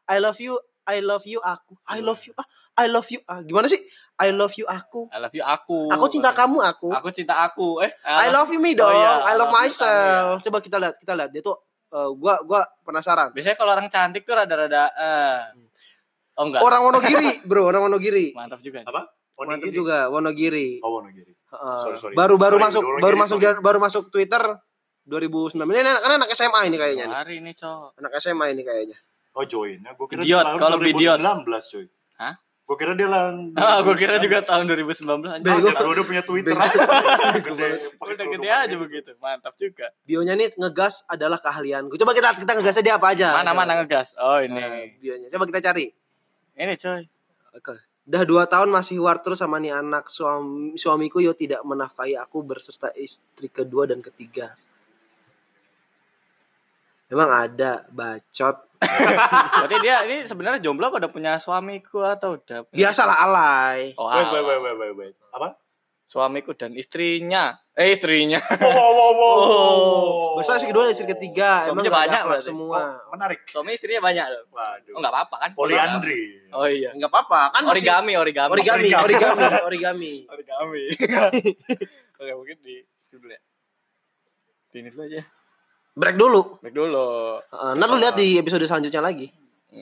I 0.08 0.20
love 0.20 0.38
you, 0.38 0.60
I 0.92 1.00
love 1.00 1.24
you 1.24 1.40
aku. 1.40 1.74
I 1.88 2.04
love 2.04 2.20
you. 2.28 2.36
Ah, 2.36 2.48
I 2.76 2.86
love 2.92 3.08
you. 3.08 3.24
Ah, 3.24 3.40
gimana 3.40 3.72
sih? 3.72 3.80
I 4.20 4.30
love 4.36 4.52
you 4.60 4.68
aku. 4.68 5.08
I 5.08 5.18
love 5.24 5.32
you 5.32 5.42
aku. 5.42 5.88
Aku 5.88 6.06
cinta 6.12 6.36
kamu 6.36 6.60
aku. 6.60 6.92
Aku 6.92 7.10
cinta 7.16 7.40
aku. 7.42 7.80
Eh, 7.82 7.92
I 8.04 8.28
love 8.30 8.52
you 8.52 8.60
me 8.60 8.76
dong. 8.76 8.92
iya, 8.92 9.24
I 9.24 9.24
love 9.24 9.26
I 9.26 9.34
love 9.40 9.50
you 9.50 9.58
myself. 9.64 10.36
Coba 10.44 10.58
kita 10.60 10.78
lihat, 10.78 10.96
kita 11.00 11.14
lihat. 11.16 11.30
Dia 11.32 11.42
tuh 11.42 11.56
eh, 11.90 12.10
gua 12.20 12.44
gua 12.44 12.62
penasaran. 12.84 13.32
Biasanya 13.32 13.56
kalau 13.56 13.72
orang 13.74 13.88
cantik 13.88 14.28
tuh 14.28 14.36
rada-rada 14.36 14.92
eh. 14.94 15.40
Oh 16.36 16.48
enggak. 16.48 16.62
Orang 16.64 16.82
Wonogiri, 16.88 17.40
Bro, 17.50 17.72
orang 17.72 17.88
Wonogiri. 17.88 18.36
Mantap 18.36 18.60
juga. 18.60 18.84
nih. 18.84 18.88
apa 18.92 19.02
Mantap 19.36 19.58
Onigiri? 19.68 19.74
juga 19.74 19.98
Wonogiri. 20.12 20.70
oh 20.84 20.92
Wonogiri. 21.02 21.34
Sorry, 21.52 21.98
sorry. 22.00 22.16
Baru 22.16 22.40
baru 22.40 22.56
Sorry, 22.60 22.66
masuk 22.70 22.84
Wonogiri, 22.84 23.04
baru 23.04 23.16
masuk 23.20 23.40
sorry. 23.42 23.60
baru 23.60 23.78
masuk 23.82 24.04
Twitter 24.14 24.44
2009. 25.02 25.58
Ini 25.66 25.80
anak, 25.82 26.02
kan 26.06 26.12
anak 26.22 26.30
SMA 26.32 26.62
ini 26.70 26.78
kayaknya. 26.78 27.06
Hari 27.10 27.42
ini, 27.42 27.52
Cok. 27.58 27.98
Anak 28.00 28.12
SMA 28.22 28.46
ini 28.54 28.62
kayaknya. 28.62 28.98
Oh 29.32 29.44
join 29.44 29.80
nah, 29.80 29.92
gue 29.92 30.08
kira 30.08 30.22
Idiot, 30.22 30.46
kalau 30.58 30.78
tahun 30.78 30.92
idiot. 30.92 31.18
2019 31.20 31.72
coy 31.72 31.86
Hah? 32.18 32.36
gue 32.42 32.76
kira 32.78 32.94
dia 32.96 33.04
lan 33.06 33.52
Ah, 33.54 33.80
gue 33.82 33.96
kira 33.96 34.16
juga 34.16 34.40
tahun 34.42 34.64
2019 34.64 35.04
anjing. 35.28 35.44
Bego. 35.44 35.68
gue 35.68 35.92
udah 35.92 36.06
punya 36.08 36.24
Twitter 36.24 36.56
aja 36.56 36.78
gede 37.38 37.70
Udah 38.00 38.26
gede 38.32 38.48
aja 38.48 38.64
gitu. 38.66 38.80
begitu. 38.80 39.12
Mantap 39.20 39.54
juga. 39.56 39.92
Bionya 40.02 40.34
nih 40.34 40.56
ngegas 40.56 41.04
adalah 41.06 41.36
keahlianku. 41.36 42.00
Coba 42.00 42.12
kita 42.12 42.32
kita 42.34 42.52
ngegasnya 42.56 42.84
dia 42.86 42.96
apa 42.96 43.12
aja? 43.12 43.36
Mana 43.36 43.52
mana 43.52 43.76
ngegas. 43.76 44.16
Oh, 44.16 44.40
Nah, 44.40 44.48
ini. 44.80 44.96
bionya. 44.98 45.28
Coba 45.28 45.44
kita 45.46 45.60
cari. 45.62 45.92
Ini, 46.54 46.74
coy. 46.78 47.04
Oke. 47.52 47.76
Udah 48.02 48.24
dua 48.24 48.44
tahun 48.46 48.72
masih 48.72 48.98
war 49.00 49.20
terus 49.20 49.38
sama 49.38 49.60
nih 49.60 49.76
anak 49.76 50.08
suami 50.08 50.72
suamiku 50.74 51.20
yo 51.20 51.36
tidak 51.36 51.60
menafkahi 51.62 52.16
aku 52.16 52.40
berserta 52.40 52.88
istri 52.96 53.52
kedua 53.52 53.84
dan 53.86 54.00
ketiga. 54.00 54.56
Emang 57.08 57.28
ada 57.28 57.84
bacot. 57.90 58.64
Berarti 58.82 59.78
dia 59.86 59.96
ini 60.10 60.18
sebenarnya 60.26 60.60
jomblo 60.60 60.90
apa 60.90 60.98
udah 61.06 61.12
punya 61.14 61.32
suamiku 61.38 62.02
atau 62.02 62.42
udah 62.42 62.66
punya 62.66 62.78
Biasalah 62.90 63.18
alay. 63.24 63.94
Oh, 63.96 64.10
Wait, 64.10 64.28
wait, 64.34 64.44
wait, 64.44 64.60
wait, 64.62 64.76
wait, 64.78 64.94
wait. 64.98 65.14
Apa? 65.32 65.62
suamiku 66.12 66.52
dan 66.52 66.76
istrinya. 66.76 67.56
Eh 67.72 67.96
istrinya. 67.96 68.44
Wow, 68.60 68.68
wow, 68.68 68.92
wow, 68.92 69.12
wow. 69.16 69.36
Oh. 69.40 70.36
Biasanya 70.36 70.60
istri 70.60 70.70
kedua 70.76 70.84
dan 70.84 70.92
istri 70.92 71.08
ketiga. 71.08 71.50
Emang 71.64 71.80
Suaminya 71.80 71.88
gak 71.88 72.00
banyak 72.04 72.22
berarti. 72.28 72.48
semua. 72.52 72.80
Oh, 73.00 73.12
menarik. 73.16 73.40
Suami 73.48 73.70
istrinya 73.72 74.02
banyak 74.04 74.26
loh. 74.28 74.44
Waduh. 74.52 74.92
Oh 74.92 75.00
enggak 75.00 75.14
apa-apa 75.16 75.36
kan? 75.40 75.50
Poliandri. 75.56 76.24
Oh 76.52 76.68
iya. 76.68 76.92
Enggak 76.92 77.12
apa-apa 77.16 77.56
kan 77.56 77.64
Origami, 77.64 78.14
origami. 78.20 78.52
origami, 78.52 78.88
origami, 78.92 79.48
origami. 79.64 80.14
Origami. 80.28 80.84
Oke, 82.20 82.32
mungkin 82.36 82.58
di 82.60 82.76
skip 83.00 83.24
dulu 83.24 83.32
ya. 83.32 83.42
Di 84.68 84.78
ini 84.84 84.90
dulu 84.92 85.04
aja. 85.08 85.24
Break 85.92 86.16
dulu. 86.16 86.58
Break 86.64 86.76
dulu. 86.76 87.40
Uh, 87.52 87.72
ntar 87.76 87.88
lu 87.92 88.00
lihat 88.00 88.16
di 88.16 88.40
episode 88.40 88.64
selanjutnya 88.64 89.04
lagi. 89.04 89.28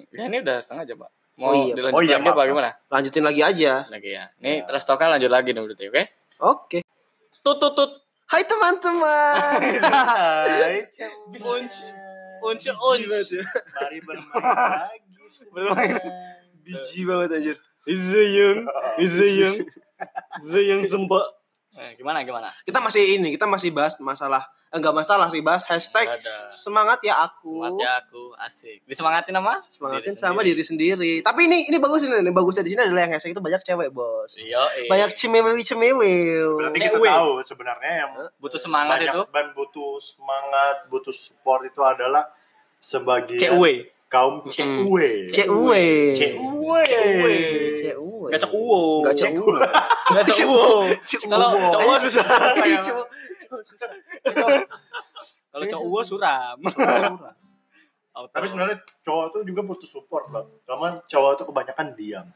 Ya 0.09 0.25
ini 0.25 0.41
udah 0.41 0.57
setengah 0.61 0.83
jam, 0.85 0.97
Pak. 1.01 1.09
Oh 1.39 1.39
Mau 1.39 1.53
iya, 1.53 1.61
Pak. 1.71 1.75
dilanjut 1.77 1.95
Oh 1.95 2.01
iya, 2.01 2.15
lagi 2.17 2.29
apa 2.29 2.41
gimana? 2.49 2.69
Lanjutin 2.89 3.23
lagi 3.25 3.41
aja. 3.45 3.71
Lagi 3.87 4.09
ya. 4.17 4.23
Ini 4.41 4.65
terus 4.65 4.83
talknya 4.89 5.17
lanjut 5.17 5.31
lagi 5.31 5.49
nih 5.53 5.61
berarti, 5.61 5.85
oke? 5.89 6.03
Oke. 6.41 6.79
Tut 7.45 7.57
tut 7.61 7.73
tut. 7.77 7.91
Hai 8.29 8.45
teman-teman. 8.45 9.59
Hai, 9.89 10.85
Unc. 11.33 11.73
Unc 12.45 12.63
unc. 12.69 13.29
Mari 13.73 13.97
bermain 14.07 14.41
lagi. 14.85 15.09
Bermain. 15.49 15.93
Biji 16.61 17.01
banget 17.09 17.29
anjir. 17.37 17.57
Zeyung, 17.89 18.69
Zeyung, 19.01 19.57
Zeyung 20.51 20.81
sembak. 20.85 21.25
Eh, 21.73 21.97
gimana 21.97 22.21
gimana? 22.21 22.53
Kita 22.61 22.77
masih 22.77 23.17
ini, 23.17 23.33
kita 23.33 23.49
masih 23.49 23.73
bahas 23.73 23.97
masalah 23.97 24.45
enggak 24.69 24.93
masalah 24.93 25.27
sih 25.27 25.41
bahas 25.41 25.65
hashtag 25.65 26.05
Ada. 26.05 26.53
semangat 26.53 27.01
ya 27.01 27.17
aku. 27.25 27.57
Semangat 27.57 27.81
ya 27.81 27.91
aku 27.99 28.23
asik. 28.37 28.77
Disemangatin 28.85 29.33
sama? 29.33 29.53
Semangatin 29.57 30.13
Diri 30.13 30.21
sama 30.21 30.39
sendiri. 30.39 30.47
diri 30.53 30.63
sendiri. 30.63 31.13
Tapi 31.25 31.41
ini 31.49 31.57
ini 31.65 31.77
bagus 31.81 32.05
ini, 32.05 32.21
ini 32.21 32.29
bagusnya 32.29 32.61
di 32.61 32.77
sini 32.77 32.81
adalah 32.85 33.01
yang 33.03 33.13
hashtag 33.13 33.33
itu 33.33 33.41
banyak 33.41 33.61
cewek, 33.65 33.89
Bos. 33.89 34.37
Iya. 34.37 34.61
Banyak 34.85 35.09
cemewi 35.17 35.61
cemewi. 35.65 36.15
Berarti 36.53 36.77
kita 36.79 36.95
Cewek. 36.95 37.09
tahu 37.09 37.31
sebenarnya 37.41 37.91
yang 38.05 38.11
butuh 38.37 38.59
semangat 38.61 38.97
banyak 39.01 39.09
itu. 39.09 39.21
dan 39.33 39.45
butuh 39.57 39.91
semangat, 39.97 40.75
butuh 40.87 41.13
support 41.13 41.65
itu 41.65 41.81
adalah 41.81 42.29
sebagian 42.77 43.41
Cewek. 43.41 43.89
kaum 44.05 44.45
cewek. 44.45 45.33
Cewek. 45.33 46.13
Cewek. 46.13 46.89
Cewek. 47.73 47.95
Uwo. 47.97 48.29
Uwo. 48.53 48.81
Gak 49.09 49.17
cok 49.17 49.33
uwo. 49.33 49.53
Kalau 51.25 51.49
Cewek. 51.57 51.69
cowok 51.73 51.97
susah. 52.05 52.25
Iya. 53.39 54.65
Kalau 55.49 55.65
cowok 55.65 55.85
uwo 55.87 56.01
suram. 56.11 56.57
Auto. 58.13 58.33
Tapi 58.33 58.45
sebenarnya 58.49 58.77
cowok 59.05 59.25
tuh 59.31 59.41
juga 59.47 59.61
butuh 59.63 59.89
support 59.89 60.27
loh. 60.33 60.45
Karena 60.67 60.99
cowok 61.05 61.31
tuh 61.39 61.45
kebanyakan 61.49 61.87
diam. 61.95 62.27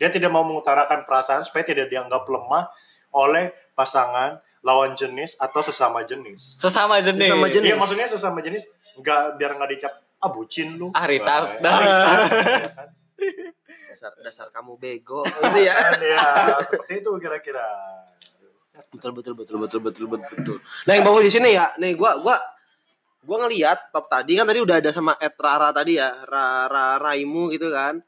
Dia 0.00 0.08
tidak 0.08 0.32
mau 0.32 0.42
mengutarakan 0.42 1.04
perasaan 1.04 1.44
supaya 1.44 1.62
tidak 1.62 1.92
dianggap 1.92 2.24
lemah 2.24 2.72
oleh 3.12 3.52
pasangan, 3.76 4.40
lawan 4.64 4.96
jenis 4.96 5.36
atau 5.36 5.60
sesama 5.60 6.00
jenis. 6.04 6.56
sesama 6.56 7.00
jenis. 7.04 7.28
Sesama 7.28 7.46
jenis. 7.52 7.68
Iya 7.68 7.76
maksudnya 7.76 8.06
sesama 8.08 8.38
jenis 8.40 8.64
nggak 8.96 9.36
biar 9.36 9.50
nggak 9.60 9.70
dicap 9.76 9.92
ah 10.20 10.28
bucin 10.28 10.76
lu. 10.76 10.92
Ah, 10.92 11.04
retard. 11.08 11.60
Ah, 11.64 11.80
retard, 11.80 12.20
ya 12.64 12.72
kan? 12.76 12.88
Dasar 13.92 14.12
dasar 14.24 14.46
kamu 14.52 14.76
bego. 14.80 15.24
Gitu 15.24 15.58
ya. 15.64 15.76
Ya 16.00 16.60
seperti 16.64 17.04
itu 17.04 17.10
kira-kira. 17.20 17.64
Betul 18.90 19.10
betul 19.14 19.34
betul 19.38 19.56
betul 19.62 19.80
betul 19.80 20.06
betul 20.10 20.34
betul. 20.34 20.58
Nah 20.86 20.92
yang 20.98 21.04
bagus 21.06 21.30
di 21.30 21.32
sini 21.38 21.54
ya. 21.54 21.70
Nih 21.78 21.94
gua 21.94 22.18
gua 22.18 22.36
gua 23.22 23.46
ngelihat 23.46 23.94
top 23.94 24.10
tadi 24.10 24.34
kan 24.34 24.46
tadi 24.46 24.58
udah 24.58 24.76
ada 24.82 24.90
sama 24.90 25.14
Ed 25.16 25.38
Rara 25.38 25.70
tadi 25.70 25.96
ya 25.96 26.10
Rara 26.26 26.98
Raimu 26.98 27.54
gitu 27.54 27.70
kan. 27.70 28.02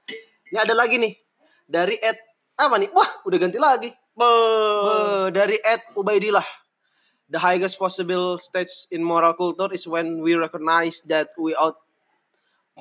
Ini 0.51 0.59
ada 0.59 0.75
lagi 0.75 0.99
nih 0.99 1.15
dari 1.71 1.97
Ed 1.97 2.19
apa 2.59 2.77
nih? 2.83 2.91
Wah 2.91 3.23
udah 3.25 3.39
ganti 3.39 3.59
lagi. 3.63 3.91
Eh, 3.93 5.27
dari 5.33 5.57
Ed 5.57 5.97
Ubaidillah. 5.97 6.45
The 7.33 7.41
highest 7.41 7.81
possible 7.81 8.37
stage 8.37 8.93
in 8.93 9.01
moral 9.01 9.33
culture 9.33 9.73
is 9.73 9.89
when 9.89 10.21
we 10.21 10.37
recognize 10.37 11.01
that 11.09 11.33
we 11.41 11.57
ought 11.57 11.81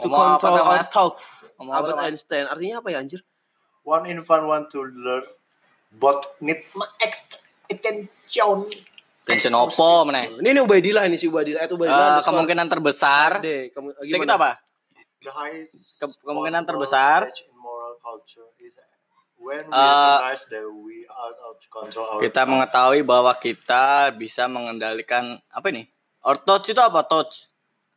to 0.04 0.12
Ngomong 0.12 0.36
apa 0.36 0.44
control 0.44 0.56
tuh, 0.60 0.68
our 0.68 0.84
thought 0.84 1.16
apa, 1.56 1.72
Albert? 1.72 2.00
Einstein. 2.04 2.46
Artinya 2.52 2.84
apa 2.84 2.92
ya 2.92 3.00
anjir? 3.00 3.24
One 3.88 4.12
infant 4.12 4.44
want 4.44 4.68
to 4.76 4.84
learn, 4.84 5.24
but 5.96 6.20
need 6.44 6.68
attention. 7.72 8.58
Tension 9.22 9.54
opo 9.54 10.04
meneh. 10.04 10.26
ini 10.42 10.50
nih 10.52 10.62
Ubaidillah 10.62 11.06
ini 11.06 11.16
si 11.16 11.30
Ubaidillah 11.30 11.62
Ed 11.62 11.72
Ubaidillah 11.72 12.02
Eh, 12.02 12.10
underscore 12.12 12.34
kemungkinan 12.34 12.68
terbesar 12.68 13.30
deh 13.40 13.70
stick 13.70 14.10
itu 14.10 14.18
gimana? 14.18 14.36
apa? 14.36 14.52
The 15.22 15.30
highest 15.30 16.02
Ke- 16.02 16.66
terbesar. 16.66 17.30
Eh, 19.42 19.58
recognize 19.58 20.46
that 20.50 20.66
we 20.70 21.02
are 21.08 21.34
out 21.42 21.58
to 21.58 21.68
control 21.68 22.06
our 22.08 22.22
Kita 22.22 22.46
mengetahui 22.46 23.02
bahwa 23.02 23.34
kita 23.34 24.14
bisa 24.14 24.46
mengendalikan 24.46 25.38
apa 25.50 25.68
ini? 25.70 25.86
Or 26.22 26.38
touch 26.38 26.70
itu 26.70 26.78
apa 26.78 27.02
touch? 27.04 27.50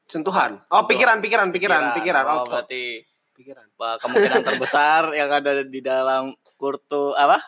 sentuhan 0.04 0.60
oh 0.68 0.84
pikiran 0.84 1.16
pikiran 1.16 1.48
pikiran 1.48 1.96
pikiran, 1.96 2.24
Oh, 2.28 2.44
oh, 2.44 2.46
berarti 2.46 3.00
pikiran 3.32 3.64
kemungkinan 3.72 4.44
terbesar 4.52 5.16
yang 5.16 5.32
ada 5.32 5.64
di 5.64 5.80
dalam 5.80 6.36
kultur 6.54 7.16
apa? 7.16 7.40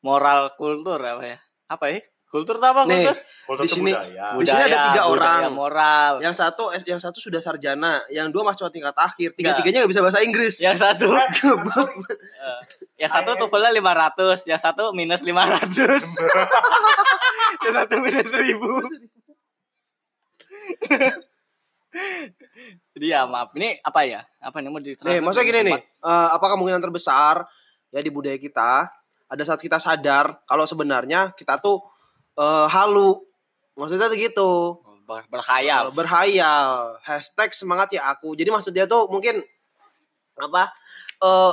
Moral 0.00 0.52
kultur 0.54 0.96
apa 0.96 1.24
ya? 1.26 1.38
Apa 1.68 1.86
ya? 1.92 2.00
Kultur 2.30 2.56
apa 2.56 2.86
Nih, 2.86 3.04
kultur? 3.04 3.16
Kultur 3.44 3.64
di 3.66 3.68
sini- 3.68 3.90
budaya. 3.90 4.26
Di 4.32 4.46
sini 4.46 4.62
ada 4.62 4.78
tiga 4.86 5.02
budaya, 5.02 5.10
orang. 5.10 5.40
moral. 5.50 6.12
yang 6.22 6.30
satu 6.30 6.70
yang 6.86 6.96
satu 6.96 7.18
sudah 7.18 7.42
sarjana 7.42 7.98
yang 8.06 8.30
dua 8.30 8.46
masuk 8.46 8.70
tingkat 8.70 8.94
akhir 8.94 9.34
tiga 9.34 9.50
Enggak. 9.50 9.58
tiganya 9.60 9.78
nggak 9.82 9.92
bisa 9.92 10.00
bahasa 10.00 10.22
Inggris 10.22 10.54
Yang 10.62 10.78
satu 10.78 11.10
Eh, 12.40 12.60
yang 12.96 13.10
satu 13.10 13.34
tuvelnya 13.36 13.74
500, 13.74 14.46
yang 14.46 14.60
satu 14.62 14.94
minus 14.94 15.20
500. 15.20 15.74
yang 17.66 17.74
satu 17.74 17.94
minus 17.98 18.28
1000. 18.28 18.56
Jadi 22.94 23.06
ya 23.06 23.26
maaf, 23.26 23.50
ini 23.58 23.74
apa 23.82 24.06
ya? 24.06 24.22
Apa 24.38 24.62
nih 24.62 24.70
mau 24.70 24.78
di 24.78 24.94
nih 24.94 25.18
maksudnya 25.18 25.46
gini 25.46 25.60
nih 25.66 25.78
eh, 25.82 26.28
apa 26.30 26.46
kemungkinan 26.46 26.78
terbesar 26.78 27.42
ya 27.90 28.00
di 28.00 28.08
budaya 28.08 28.38
kita 28.38 28.86
ada 29.30 29.42
saat 29.42 29.58
kita 29.58 29.78
sadar 29.78 30.42
kalau 30.44 30.66
sebenarnya 30.66 31.30
kita 31.32 31.56
tuh 31.56 31.78
eh, 32.34 32.66
halu 32.68 33.22
maksudnya 33.72 34.10
tuh 34.10 34.18
gitu 34.18 34.50
Ber- 35.06 35.26
berkhayal. 35.26 35.90
Eh, 35.90 35.94
berhayal 35.94 36.98
hashtag 37.00 37.50
semangat 37.50 37.90
ya 37.90 38.10
aku 38.10 38.34
jadi 38.34 38.50
maksud 38.50 38.70
dia 38.70 38.84
tuh 38.84 39.06
mungkin 39.06 39.38
apa 40.36 40.70
eh 41.20 41.52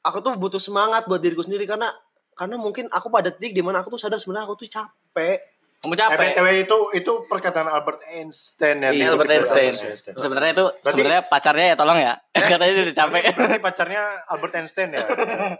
aku 0.00 0.18
tuh 0.20 0.36
butuh 0.36 0.58
semangat 0.58 1.04
buat 1.04 1.18
diriku 1.18 1.40
sendiri 1.40 1.64
karena 1.64 1.88
karena 2.34 2.56
mungkin 2.56 2.90
aku 2.90 3.08
pada 3.08 3.30
titik 3.30 3.54
di 3.54 3.62
mana 3.62 3.80
aku 3.80 3.94
tuh 3.94 4.00
sadar 4.00 4.18
sebenarnya 4.18 4.44
aku 4.44 4.56
tuh 4.56 4.68
capek 4.68 5.38
Kamu 5.80 6.00
capek. 6.00 6.32
BTW 6.32 6.48
itu 6.64 6.78
itu 6.96 7.12
perkataan 7.28 7.68
Albert 7.68 8.00
Einstein 8.08 8.80
ya. 8.80 8.88
Iya, 8.88 9.12
Albert 9.12 9.36
Einstein. 9.36 9.76
Einstein. 9.76 10.16
Sebenarnya 10.16 10.50
itu 10.56 10.64
Berarti- 10.64 10.88
sebenarnya 10.96 11.22
pacarnya 11.28 11.66
ya 11.68 11.76
tolong 11.76 11.98
ya. 12.00 12.12
Katanya 12.40 12.72
dia 12.72 12.84
udah 12.88 12.96
capek. 12.96 13.22
Berarti 13.36 13.58
pacarnya 13.60 14.02
Albert 14.24 14.52
Einstein 14.56 14.96
ya. 14.96 15.04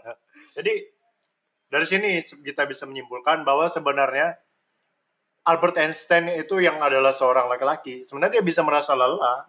Jadi 0.57 0.73
dari 1.75 1.83
sini 1.83 2.23
kita 2.23 2.63
bisa 2.63 2.87
menyimpulkan 2.87 3.43
bahwa 3.43 3.67
sebenarnya 3.67 4.39
Albert 5.45 5.75
Einstein 5.75 6.31
itu 6.31 6.63
yang 6.63 6.79
adalah 6.79 7.11
seorang 7.11 7.51
laki-laki. 7.51 8.07
Sebenarnya 8.07 8.39
dia 8.39 8.45
bisa 8.47 8.63
merasa 8.63 8.95
lelah, 8.95 9.43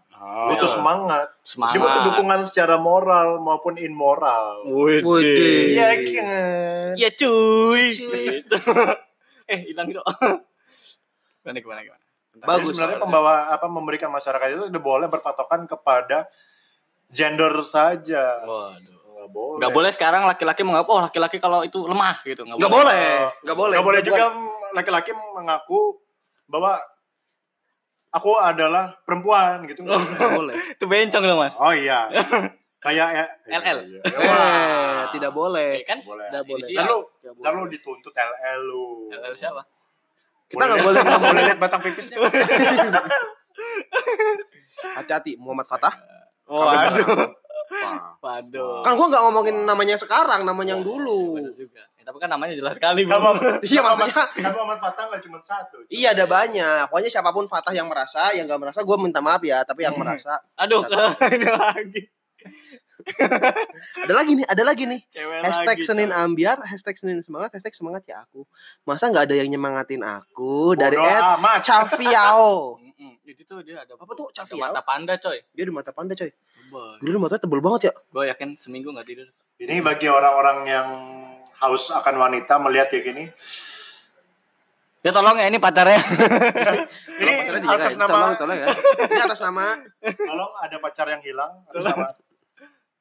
butuh 0.51 0.67
semangat. 0.67 1.31
Semangat. 1.47 1.73
Dia 1.73 1.81
butuh 1.87 2.03
dukungan 2.11 2.41
secara 2.51 2.77
moral 2.83 3.39
maupun 3.39 3.79
immoral. 3.79 4.67
Widih. 4.67 5.79
Iya 5.79 5.89
kan? 6.03 6.91
Ya 6.99 7.09
cuy. 7.15 7.95
Cuy. 7.95 8.27
Eh 9.47 9.71
hilang 9.71 9.87
itu. 9.87 10.03
Gimana 11.47 11.63
gimana 11.63 11.81
gimana. 11.87 12.03
Bentar. 12.35 12.47
Bagus. 12.51 12.75
Jadi 12.75 12.75
sebenarnya 12.75 12.99
pembawa 12.99 13.33
apa 13.55 13.67
memberikan 13.71 14.11
masyarakat 14.11 14.47
itu 14.51 14.67
tidak 14.67 14.83
boleh 14.83 15.07
berpatokan 15.07 15.71
kepada 15.71 16.27
gender 17.15 17.55
saja. 17.63 18.43
Waduh. 18.43 18.96
Nggak 19.27 19.35
boleh. 19.35 19.59
Nggak 19.59 19.73
boleh 19.75 19.91
sekarang 19.91 20.23
laki-laki 20.23 20.63
menganggap 20.63 20.89
oh 20.95 21.01
laki-laki 21.03 21.37
kalau 21.43 21.61
itu 21.67 21.83
lemah 21.83 22.17
gitu. 22.23 22.47
Nggak, 22.47 22.57
nggak 22.63 22.73
boleh 22.73 23.07
nggak 23.43 23.57
boleh 23.59 23.75
Nggak 23.75 23.87
boleh 23.91 24.01
juga 24.07 24.25
laki-laki 24.71 25.11
mengaku 25.35 25.99
bahwa 26.47 26.79
aku 28.15 28.39
adalah 28.39 28.95
perempuan 29.03 29.67
gitu. 29.67 29.83
nggak 29.83 29.99
boleh. 29.99 30.15
nggak 30.15 30.33
boleh 30.41 30.55
Itu 30.79 30.85
bencong 30.87 31.23
dong 31.27 31.41
mas. 31.43 31.55
Oh 31.59 31.75
iya. 31.75 32.07
Kayak 32.87 33.09
ya. 33.11 33.25
LL. 33.51 33.79
Iya, 33.83 33.99
iya. 33.99 34.01
eh 34.07 34.29
Wah. 34.31 35.03
tidak 35.11 35.33
boleh 35.35 35.83
Oke, 35.83 35.89
kan? 35.91 35.99
Boleh. 36.07 36.27
Tidak 36.31 36.45
boleh. 36.47 36.67
Lalu, 36.71 36.99
boleh. 37.03 37.43
lalu 37.43 37.61
dituntut 37.75 38.15
LL 38.15 38.61
lu. 38.63 39.11
LL 39.11 39.35
siapa? 39.35 39.63
kita 40.47 40.63
nggak 40.63 40.79
boleh 40.79 41.01
nggak 41.03 41.23
boleh 41.27 41.43
lihat 41.43 41.59
batang 41.59 41.83
pipisnya. 41.83 42.23
hati-hati 44.95 45.35
Muhammad 45.43 45.67
Fatah 45.67 45.91
Oh, 46.47 46.63
aduh. 46.71 47.35
Waduh. 48.27 48.83
kan 48.83 48.93
gua 48.93 49.07
nggak 49.07 49.23
ngomongin 49.23 49.57
namanya 49.63 49.95
sekarang 49.95 50.43
namanya 50.43 50.75
yang 50.75 50.83
dulu 50.83 51.39
Bener 51.39 51.55
juga. 51.55 51.87
Tapi 52.03 52.19
kan 52.19 52.31
namanya 52.31 52.55
jelas 52.55 52.75
sekali, 52.75 53.03
Iya 53.67 53.83
maksudnya 53.83 54.31
kamu 54.31 54.79
Fatah 54.79 55.11
nggak 55.11 55.23
cuma 55.23 55.39
satu. 55.41 55.83
Iya 55.87 56.15
ada 56.15 56.23
banyak. 56.25 56.87
Pokoknya 56.87 57.11
siapa 57.11 57.31
pun 57.31 57.47
Fatah 57.47 57.75
yang 57.75 57.87
merasa, 57.87 58.31
yang 58.31 58.47
gak 58.47 58.63
merasa, 58.63 58.83
gue 58.83 58.97
minta 58.97 59.19
maaf 59.19 59.43
ya. 59.43 59.63
Tapi 59.63 59.83
yang 59.83 59.95
Hmm. 59.95 60.07
merasa, 60.07 60.39
Aduh, 60.55 60.87
ini 61.35 61.51
lagi. 61.51 62.03
ada 63.97 64.15
lagi 64.15 64.33
nih, 64.35 64.47
ada 64.47 64.63
lagi 64.63 64.85
nih. 64.85 65.01
Cewek 65.09 65.39
Hashtag 65.43 65.79
lagi, 65.79 65.83
Senin 65.83 66.11
coy. 66.11 66.19
Ambiar, 66.21 66.59
hashtag 66.63 66.95
Senin 66.95 67.19
Semangat, 67.21 67.55
hashtag 67.55 67.75
Semangat 67.75 68.03
ya 68.05 68.23
aku. 68.23 68.47
Masa 68.83 69.11
nggak 69.11 69.27
ada 69.27 69.35
yang 69.35 69.47
nyemangatin 69.49 70.03
aku 70.03 70.75
dari 70.75 70.95
Bodoh 70.95 71.11
Ed 71.11 71.23
amat. 71.39 71.59
Caviao. 71.61 72.79
Itu 73.27 73.43
tuh 73.43 73.61
dia 73.61 73.83
ada 73.83 73.95
Apa 73.95 74.15
tuh 74.15 74.31
ada 74.31 74.43
Caviao? 74.43 74.71
mata 74.71 74.83
panda, 74.83 75.15
coy. 75.17 75.39
Dia 75.53 75.65
di 75.65 75.73
mata 75.75 75.91
panda 75.91 76.15
coy. 76.15 76.31
Gila 77.01 77.17
matanya 77.21 77.43
tebel 77.43 77.61
banget 77.61 77.81
ya. 77.89 77.93
Gue 78.11 78.25
yakin 78.29 78.57
seminggu 78.57 78.91
nggak 78.91 79.07
tidur. 79.07 79.29
Ini 79.57 79.81
bagi 79.81 80.07
orang-orang 80.11 80.59
yang 80.69 80.89
haus 81.63 81.89
akan 81.91 82.15
wanita 82.21 82.61
melihat 82.61 82.93
kayak 82.93 83.05
gini. 83.09 83.25
Ya 85.01 85.15
tolong 85.15 85.39
ya 85.39 85.47
ini 85.47 85.63
pacarnya. 85.63 86.03
Ini 87.23 87.31
atas 87.47 87.63
dijagain. 87.63 87.95
nama 87.95 88.11
Tolong, 88.11 88.33
tolong 88.35 88.59
ya. 88.59 88.67
Ini 89.07 89.21
atas 89.23 89.39
nama 89.39 89.65
tolong 90.03 90.51
ada 90.59 90.77
pacar 90.83 91.07
yang 91.15 91.23
hilang 91.23 91.63
atas 91.71 91.87
nama 91.87 92.11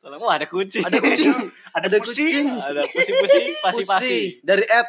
tolong, 0.06 0.22
wah 0.22 0.38
ada 0.38 0.46
kucing. 0.46 0.86
ada 0.86 1.02
kucing. 1.02 1.34
ada, 1.76 1.90
Ada 1.90 1.98
kucing. 1.98 2.30
kucing. 2.30 2.48
ada 2.62 2.82
pusi-pusi, 2.94 3.42
pasi-pasi. 3.58 4.18
Dari 4.46 4.62
Ed 4.70 4.86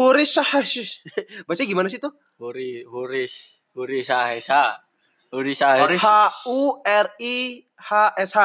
Huris 0.00 0.32
Sahash. 0.32 1.04
Bahasa 1.46 1.68
gimana 1.68 1.92
sih 1.92 2.00
tuh? 2.00 2.16
Huri, 2.40 2.88
huris, 2.88 3.60
hurisa 3.76 4.32
hesa. 4.32 4.80
Hurisa 5.28 5.76
Huris. 5.76 6.00
hesa. 6.00 6.32
H 6.32 6.48
U 6.48 6.80
R 6.80 7.06
I 7.20 7.68
H 7.80 8.12
S 8.20 8.36
H. 8.36 8.40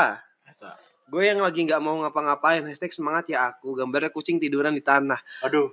Hesa. 0.48 0.72
Gue 1.06 1.30
yang 1.30 1.38
lagi 1.38 1.62
nggak 1.62 1.82
mau 1.84 2.02
ngapa-ngapain 2.02 2.66
hashtag 2.66 2.90
semangat 2.90 3.30
ya 3.30 3.54
aku 3.54 3.78
gambarnya 3.78 4.10
kucing 4.10 4.42
tiduran 4.42 4.74
di 4.74 4.82
tanah. 4.82 5.20
Aduh, 5.46 5.70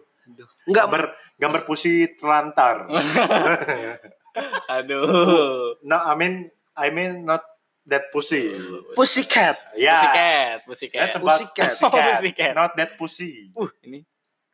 Enggak 0.68 0.86
gambar 0.86 1.02
gambar 1.40 1.60
pusi 1.64 2.04
telantar. 2.20 2.84
Aduh. 4.76 5.76
no, 5.82 5.96
I 5.98 6.14
mean 6.16 6.48
I 6.76 6.88
mean 6.90 7.24
not 7.24 7.42
that 7.88 8.08
pussy. 8.12 8.54
pussycat. 8.94 9.58
Ya. 9.76 9.98
Pussycat, 9.98 10.58
pussycat. 10.64 11.00
That's 11.00 11.16
about 11.18 11.38
Pussycat. 11.40 11.68
pussycat. 11.74 11.92
Oh, 11.92 12.12
pussycat. 12.16 12.52
Not 12.54 12.72
that 12.78 12.90
pussy. 12.96 13.32
Uh, 13.52 13.70
ini 13.84 14.04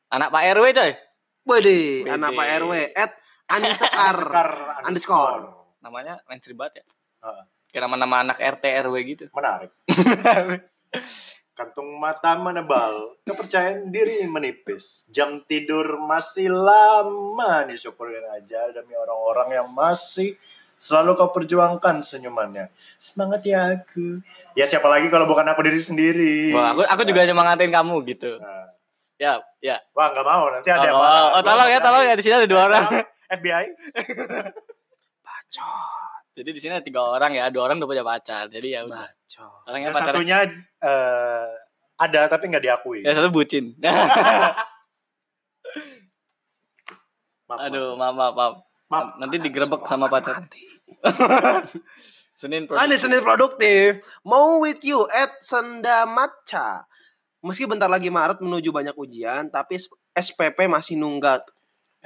anak 0.09 0.32
Pak 0.32 0.42
RW, 0.56 0.66
coy. 0.72 0.92
Wede, 1.48 1.78
Wede. 2.04 2.12
anak 2.12 2.30
Pak 2.34 2.46
RW 2.64 2.72
at 2.96 3.11
Andi 3.52 3.72
Sekar. 3.72 4.16
Underscore. 4.84 5.42
Namanya 5.80 6.20
mainstream 6.28 6.59
banget 6.59 6.80
ya. 6.80 6.84
Heeh. 7.28 7.44
Kayak 7.69 7.83
nama-nama 7.85 8.25
anak 8.25 8.39
RT 8.41 8.64
RW 8.89 8.95
gitu. 9.05 9.25
Menarik. 9.37 9.71
Kantung 11.59 11.99
mata 11.99 12.39
menebal, 12.39 13.19
kepercayaan 13.27 13.91
diri 13.91 14.23
menipis, 14.31 15.11
jam 15.11 15.43
tidur 15.43 15.99
masih 15.99 16.47
lama 16.49 17.66
nih 17.66 17.75
syukurin 17.75 18.23
aja 18.31 18.71
demi 18.71 18.95
orang-orang 18.95 19.59
yang 19.59 19.66
masih 19.66 20.39
selalu 20.79 21.19
kau 21.19 21.35
perjuangkan 21.35 21.99
senyumannya. 21.99 22.71
Semangat 22.95 23.43
ya 23.43 23.75
aku. 23.75 24.23
Ya 24.55 24.71
siapa 24.71 24.87
lagi 24.87 25.11
kalau 25.11 25.27
bukan 25.27 25.51
aku 25.51 25.66
diri 25.66 25.83
sendiri. 25.83 26.55
Wah, 26.55 26.71
aku 26.71 26.87
aku 26.87 27.03
juga 27.03 27.27
nyemangatin 27.27 27.75
kamu 27.75 28.07
gitu. 28.07 28.39
Nah, 28.39 28.71
Ya, 29.19 29.43
ya. 29.59 29.83
wah 29.99 30.14
nggak 30.14 30.23
mau 30.23 30.47
nanti 30.55 30.71
ada 30.71 30.79
Oh, 30.79 30.87
yang 30.87 30.95
oh, 30.95 31.03
marah. 31.03 31.23
oh, 31.35 31.43
tolong 31.43 31.66
ya, 31.66 31.79
tolong 31.83 32.03
ya 32.07 32.14
di 32.14 32.23
sini 32.23 32.39
ada 32.39 32.47
dua 32.47 32.71
orang. 32.71 32.87
FBI. 33.35 33.64
Jadi 36.39 36.55
di 36.55 36.61
sini 36.62 36.78
ada 36.78 36.86
tiga 36.86 37.03
orang 37.03 37.34
ya, 37.34 37.51
dua 37.51 37.66
orang 37.66 37.82
udah 37.82 37.91
punya 37.91 38.07
pacar. 38.07 38.47
Jadi 38.47 38.78
ya 38.78 38.86
udah. 38.86 39.03
Bacot. 39.11 39.66
Orang 39.66 39.80
yang 39.82 39.91
Yang 39.91 39.97
pacarnya 39.99 40.14
satunya 40.14 40.39
eh, 40.86 41.49
ada 41.99 42.20
tapi 42.30 42.45
nggak 42.47 42.62
diakui. 42.62 43.03
ya 43.03 43.11
satu 43.18 43.34
bucin. 43.34 43.74
Maaf, 47.49 47.64
Aduh, 47.64 47.97
maaf, 47.97 48.12
maaf, 48.12 48.34
maaf. 48.36 48.55
maaf. 48.93 49.07
Nanti 49.16 49.41
digerebek 49.41 49.80
sama 49.89 50.07
pacar. 50.12 50.45
Senin 52.39 52.68
Ada 52.70 52.95
Senin 52.95 53.24
produktif. 53.24 54.05
Mau 54.22 54.61
with 54.62 54.84
you 54.84 55.09
at 55.11 55.32
Senda 55.41 56.05
Matcha. 56.05 56.84
Meski 57.41 57.64
bentar 57.64 57.89
lagi 57.89 58.12
Maret 58.12 58.45
menuju 58.45 58.68
banyak 58.68 58.95
ujian, 58.95 59.49
tapi 59.49 59.80
SPP 60.12 60.68
masih 60.68 61.01
nunggak. 61.01 61.43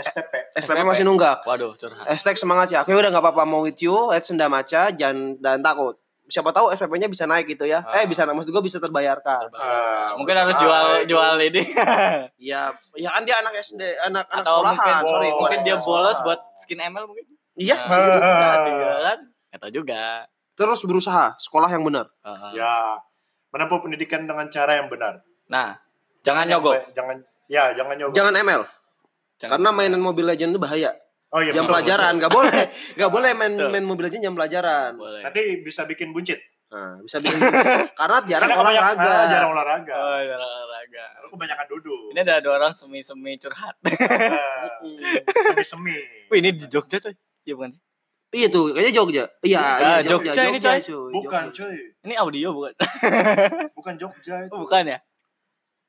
SPP. 0.03 0.33
SPP, 0.55 0.67
SPP. 0.69 0.83
masih 0.83 1.05
nunggak. 1.05 1.43
Waduh, 1.43 1.73
curhat. 1.75 2.05
Hashtag 2.05 2.35
semangat 2.35 2.69
ya. 2.69 2.83
Oke 2.83 2.91
udah 2.91 3.09
nggak 3.09 3.23
apa-apa 3.23 3.43
mau 3.43 3.61
with 3.61 3.79
you 3.79 4.11
at 4.11 4.21
Senda 4.21 4.47
Matcha 4.47 4.91
jangan 4.91 5.39
dan 5.39 5.59
takut. 5.59 5.95
Siapa 6.25 6.49
tahu 6.49 6.71
SPP-nya 6.71 7.07
bisa 7.07 7.25
naik 7.25 7.45
gitu 7.47 7.63
ya. 7.63 7.83
Ah. 7.83 7.99
Eh 7.99 8.07
bisa 8.07 8.25
maksud 8.25 8.49
gue 8.49 8.63
bisa 8.63 8.79
terbayarkan. 8.79 9.53
Ah, 9.53 10.15
Mungkin 10.15 10.33
harus 10.33 10.57
jual 10.57 10.85
itu. 10.99 11.13
jual 11.13 11.37
ini. 11.39 11.63
Iya, 12.43 12.73
ya 12.95 13.09
kan 13.11 13.23
dia 13.23 13.37
anak 13.37 13.53
SD, 13.57 13.79
anak 14.03 14.27
anak 14.27 14.43
Atau 14.43 14.61
mungkin 14.61 14.75
sekolahan. 14.75 15.03
Sorry, 15.05 15.29
Oh. 15.29 15.31
gua 15.31 15.41
mungkin 15.43 15.61
dia 15.63 15.77
bolos 15.79 16.19
buat 16.21 16.41
skin 16.57 16.81
ML 16.81 17.05
mungkin. 17.05 17.27
Iya, 17.55 17.77
Nah, 17.77 17.99
bisa 18.01 18.09
gitu. 18.09 18.21
jadi 18.25 18.73
ya 18.73 18.93
kan? 19.05 19.19
Gak 19.47 19.59
tau 19.59 19.71
juga. 19.71 20.03
Terus 20.53 20.81
berusaha 20.83 21.27
sekolah 21.37 21.69
yang 21.69 21.83
benar. 21.83 22.07
Heeh. 22.19 22.51
Ya, 22.57 22.97
menempuh 23.51 23.79
pendidikan 23.79 24.25
dengan 24.25 24.49
cara 24.49 24.73
yang 24.75 24.89
benar. 24.89 25.21
Nah, 25.47 25.77
jangan 26.21 26.45
nyogok. 26.47 26.81
Jangan 26.93 27.21
ya, 27.47 27.73
jangan 27.73 27.95
nyogok. 27.95 28.17
Jangan 28.17 28.33
ML. 28.35 28.63
Jangan- 29.43 29.51
Karena 29.53 29.69
mainan 29.71 29.99
Mobile 29.99 30.29
Legend 30.29 30.55
itu 30.55 30.61
bahaya. 30.61 30.95
oh 31.29 31.41
iya, 31.41 31.51
jam 31.51 31.65
betul, 31.65 31.73
pelajaran 31.75 32.07
betul. 32.07 32.19
nggak 32.19 32.33
boleh. 32.33 32.63
Nggak 32.97 33.11
boleh 33.11 33.31
main 33.33 33.53
Betul. 33.53 33.69
main 33.71 33.85
Mobile 33.85 34.07
Legend 34.07 34.23
jam 34.23 34.35
pelajaran. 34.35 34.91
boleh. 34.95 35.21
Nanti 35.21 35.41
bisa 35.59 35.83
bikin 35.83 36.13
buncit. 36.13 36.39
Nah, 36.69 36.97
bisa 37.01 37.19
bikin 37.19 37.37
karena 38.01 38.19
jarang 38.23 38.49
Karena 38.49 38.63
olahraga. 38.65 39.05
ah, 39.05 39.25
jarang 39.27 39.51
olahraga. 39.51 39.93
Oh, 39.93 40.19
iya, 40.19 40.35
olahraga. 40.35 41.05
Lu 41.21 41.29
kebanyakan 41.29 41.67
duduk. 41.69 42.03
Ini 42.11 42.21
ada 42.23 42.35
dua 42.39 42.55
orang 42.57 42.73
semi-semi 42.73 43.37
curhat. 43.37 43.77
Semi-semi. 45.53 45.97
Wih, 46.29 46.39
ini 46.39 46.51
di 46.55 46.67
Jogja, 46.67 46.97
coy. 46.99 47.15
Iya 47.43 47.55
bukan 47.57 47.71
sih? 47.73 47.83
Iya 48.33 48.47
tuh, 48.49 48.73
kayaknya 48.73 48.93
Jogja. 48.95 49.25
Iya, 49.43 49.59
Ah, 49.61 49.77
iya 49.77 49.93
Jogja 50.03 50.43
ini, 50.47 50.59
coy. 50.59 50.79
Bukan, 51.13 51.43
Jogja. 51.53 51.69
cuy. 51.69 51.77
Ini 52.03 52.15
audio 52.17 52.49
bukan? 52.55 52.73
Bukan 53.73 53.95
Jogja 54.01 54.35
itu. 54.45 54.53
Oh, 54.53 54.65
bukan 54.65 54.83
ya? 54.87 54.99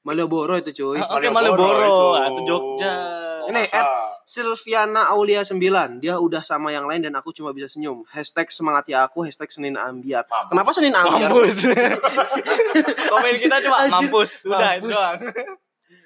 Malioboro 0.04 0.60
itu 0.60 0.72
cuy. 0.74 1.00
Ah, 1.00 1.16
Oke, 1.16 1.32
Malioboro 1.32 1.80
Malioboro. 1.80 1.88
itu. 1.88 2.08
Ah, 2.20 2.26
itu 2.28 2.42
Jogja. 2.44 2.94
Ini, 3.46 3.62
Masa? 3.64 3.76
Ed. 3.76 3.88
Silviana 4.24 5.12
Aulia 5.12 5.44
9 5.44 5.60
Dia 6.00 6.16
udah 6.16 6.40
sama 6.42 6.72
yang 6.72 6.88
lain 6.88 7.04
dan 7.04 7.14
aku 7.14 7.30
cuma 7.30 7.52
bisa 7.52 7.68
senyum 7.68 8.08
Hashtag 8.08 8.48
semangat 8.48 8.88
ya 8.88 9.04
aku 9.04 9.20
Hashtag 9.22 9.52
Senin 9.52 9.76
Ambiar 9.76 10.24
Mampus. 10.24 10.50
Kenapa 10.50 10.70
Senin 10.72 10.94
Ambiar? 10.94 11.28
Mampus. 11.28 11.58
Komen 13.12 13.34
kita 13.36 13.56
cuma 13.62 13.78
Anjir. 13.82 13.94
mampus. 14.08 14.32
Udah, 14.46 14.72
itu 14.74 14.88
Mampus. 14.88 14.96
doang. 14.96 15.20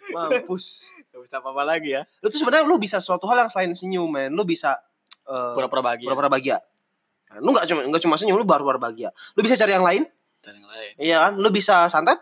Mampus 0.08 0.66
Gak 1.08 1.22
bisa 1.24 1.36
apa-apa 1.38 1.64
lagi 1.64 1.90
ya. 1.94 2.02
Lu 2.20 2.28
tuh 2.28 2.40
sebenarnya 2.40 2.64
lu 2.64 2.78
bisa 2.78 2.98
suatu 2.98 3.26
hal 3.28 3.46
yang 3.46 3.50
selain 3.50 3.72
senyum 3.74 4.08
men 4.08 4.32
Lu 4.32 4.42
bisa 4.42 4.78
eh, 5.24 5.52
Pura-pura 5.54 5.82
bahagia. 5.84 6.08
Pura-pura 6.08 6.30
bahagia 6.30 6.58
Nah, 7.28 7.44
Lu 7.44 7.52
gak 7.52 7.68
cuma, 7.68 7.82
gak 7.86 8.02
cuma 8.02 8.16
senyum 8.16 8.38
Lu 8.38 8.48
baru-baru 8.48 8.80
bahagia 8.80 9.10
Lu 9.36 9.42
bisa 9.42 9.54
cari 9.54 9.76
yang 9.76 9.86
lain 9.86 10.08
Dan 10.40 10.58
yang 10.58 10.70
lain. 10.70 10.92
Iya 10.98 11.18
kan 11.22 11.34
Lu 11.36 11.50
bisa 11.50 11.86
santet 11.88 12.18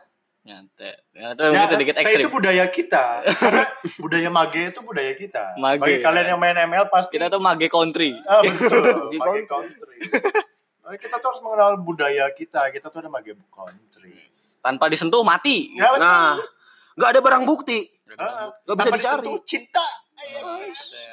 Nyantet. 0.46 1.02
Ya, 1.10 1.34
itu 1.34 1.42
Ya, 1.42 1.50
mungkin 1.50 1.70
sedikit 1.74 1.96
ekstrim. 1.98 2.22
itu 2.22 2.30
budaya 2.30 2.66
kita. 2.70 3.04
Karena 3.26 3.66
budaya 4.04 4.30
mage 4.30 4.62
itu 4.70 4.80
budaya 4.80 5.12
kita. 5.12 5.58
Mage. 5.58 5.82
Bagi 5.82 5.98
kalian 6.00 6.28
yang 6.32 6.40
main 6.40 6.54
ML 6.56 6.86
pasti 6.88 7.18
Kita 7.18 7.28
tuh 7.28 7.42
mage 7.42 7.66
country. 7.66 8.14
Ah, 8.24 8.40
betul. 8.40 9.10
Mage 9.18 9.46
country. 9.46 9.98
Nah, 10.86 10.94
kita 10.94 11.18
tuh 11.18 11.34
harus 11.34 11.42
mengenal 11.42 11.82
budaya 11.82 12.30
kita. 12.30 12.70
Kita 12.70 12.94
tuh 12.94 13.02
ada 13.02 13.10
mage 13.10 13.34
country. 13.50 14.14
Tanpa 14.62 14.86
disentuh 14.86 15.26
mati. 15.26 15.74
Ya, 15.74 15.90
betul. 15.90 16.06
Nah 16.06 16.38
Gak 16.96 17.10
ada 17.10 17.20
barang 17.20 17.44
bukti 17.44 17.90
Ah, 18.16 18.54
Gak 18.64 18.78
bisa 18.78 18.86
tanpa 18.86 18.96
dicari. 18.96 19.02
disentuh, 19.26 19.38
cinta. 19.44 19.86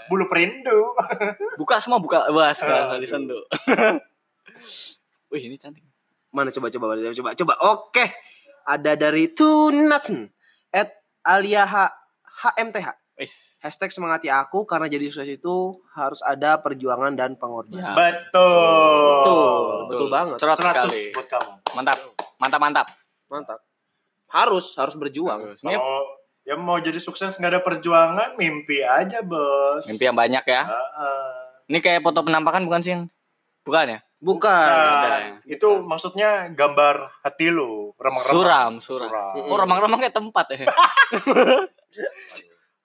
Bulu 0.07 0.29
perindu. 0.29 0.93
Buka 1.57 1.81
semua 1.81 1.97
buka. 1.97 2.29
Wah, 2.29 2.53
sekarang 2.53 2.95
Aduh. 2.95 3.01
disentuh. 3.01 3.43
Wih, 5.27 5.43
ini 5.43 5.57
cantik. 5.57 5.83
Mana 6.29 6.49
coba 6.49 6.69
coba 6.69 6.93
coba 6.93 7.13
coba 7.15 7.31
coba. 7.33 7.55
Oke. 7.73 8.05
Ada 8.63 8.99
dari 8.99 9.31
Tunatsen 9.31 10.31
at 10.73 10.91
Alia 11.27 11.67
H 11.67 11.75
HMTH. 12.43 12.89
Wis. 13.21 13.61
Hashtag 13.61 13.93
semangat 13.93 14.25
ya 14.25 14.41
aku 14.43 14.65
karena 14.65 14.89
jadi 14.89 15.07
sukses 15.13 15.29
itu 15.29 15.77
harus 15.95 16.25
ada 16.25 16.59
perjuangan 16.59 17.13
dan 17.13 17.37
pengorbanan. 17.37 17.79
Ya. 17.79 17.95
Betul. 17.95 19.21
Betul, 19.23 19.67
betul 19.93 20.09
banget. 20.09 20.37
Cerot 20.41 20.59
100 20.59 20.65
sekali. 20.65 21.03
buat 21.15 21.29
kamu. 21.29 21.53
Mantap. 21.77 21.99
Mantap, 22.41 22.61
mantap. 22.61 22.87
Mantap. 23.29 23.59
Harus 24.33 24.75
harus 24.81 24.95
berjuang. 24.97 25.55
Ini 25.55 25.77
Kalau 25.77 26.03
yang 26.43 26.59
mau 26.65 26.81
jadi 26.83 26.99
sukses 26.99 27.39
nggak 27.39 27.53
ada 27.55 27.63
perjuangan, 27.63 28.35
mimpi 28.35 28.83
aja, 28.83 29.23
Bos. 29.23 29.87
mimpi 29.87 30.09
yang 30.11 30.19
banyak 30.19 30.43
ya. 30.43 30.63
Heeh. 30.67 31.27
Ini 31.71 31.79
kayak 31.79 32.03
foto 32.03 32.27
penampakan 32.27 32.67
bukan 32.67 32.81
sih 32.83 32.97
Bukan 33.63 33.87
ya? 33.89 33.99
Bukan. 34.19 34.51
Nah, 35.03 35.43
itu 35.43 35.69
maksudnya 35.83 36.47
gambar 36.51 37.11
hati 37.23 37.51
lu, 37.51 37.91
remang-remang. 37.99 38.35
Suram, 38.35 38.73
suram. 38.79 39.11
Suram. 39.11 39.35
Oh, 39.51 39.59
remang-remang 39.59 39.99
kayak 39.99 40.15
tempat 40.15 40.47
ya. 40.51 40.57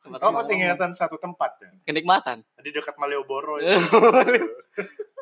tempat 0.02 0.20
remang-remang. 0.24 0.48
tinggalkan 0.48 0.92
satu 0.94 1.18
tempat 1.18 1.58
ya? 1.62 1.70
kenikmatan. 1.84 2.42
Di 2.58 2.72
dekat 2.72 2.98
Malioboro 2.98 3.60
Iya. 3.60 3.78
itu. 3.78 4.46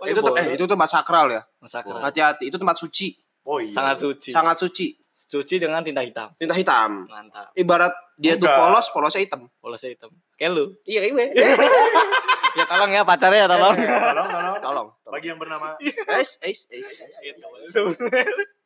itu 0.11 0.19
tuh, 0.21 0.33
eh, 0.37 0.55
itu 0.55 0.63
tempat 0.63 0.87
sakral 0.87 1.27
ya. 1.31 1.41
Masakra. 1.59 1.99
Hati-hati, 1.99 2.47
itu 2.47 2.55
tempat 2.55 2.77
suci, 2.77 3.15
Oh 3.43 3.59
iya. 3.59 3.71
Sangat 3.71 3.97
suci. 3.99 4.29
sangat 4.31 4.55
suci. 4.55 4.95
Cuci 5.15 5.55
dengan 5.57 5.79
tinta 5.79 6.03
hitam. 6.03 6.27
tinta 6.35 6.51
hitam. 6.51 7.07
Mantap. 7.07 7.49
Ibarat 7.55 7.95
dia 8.15 8.35
tuh 8.35 8.45
Enggak. 8.45 8.59
polos, 8.59 8.85
polosnya 8.91 9.23
hitam. 9.23 9.47
Polosnya 9.57 9.95
hitam. 9.95 10.11
Kayak 10.35 10.51
lu. 10.53 10.65
Iya, 10.83 11.01
iya. 11.07 11.25
Ya 12.55 12.63
tolong 12.63 12.91
ya 12.95 13.01
pacarnya 13.03 13.39
ya 13.43 13.47
tolong. 13.51 13.75
tolong, 13.75 14.27
tolong. 14.31 14.57
Tolong. 14.63 14.87
Bagi 15.11 15.27
yang 15.31 15.39
bernama 15.39 15.75
Ace, 16.15 16.39
ace, 16.39 16.71
ace. 16.71 16.91
Gitu. 17.19 17.81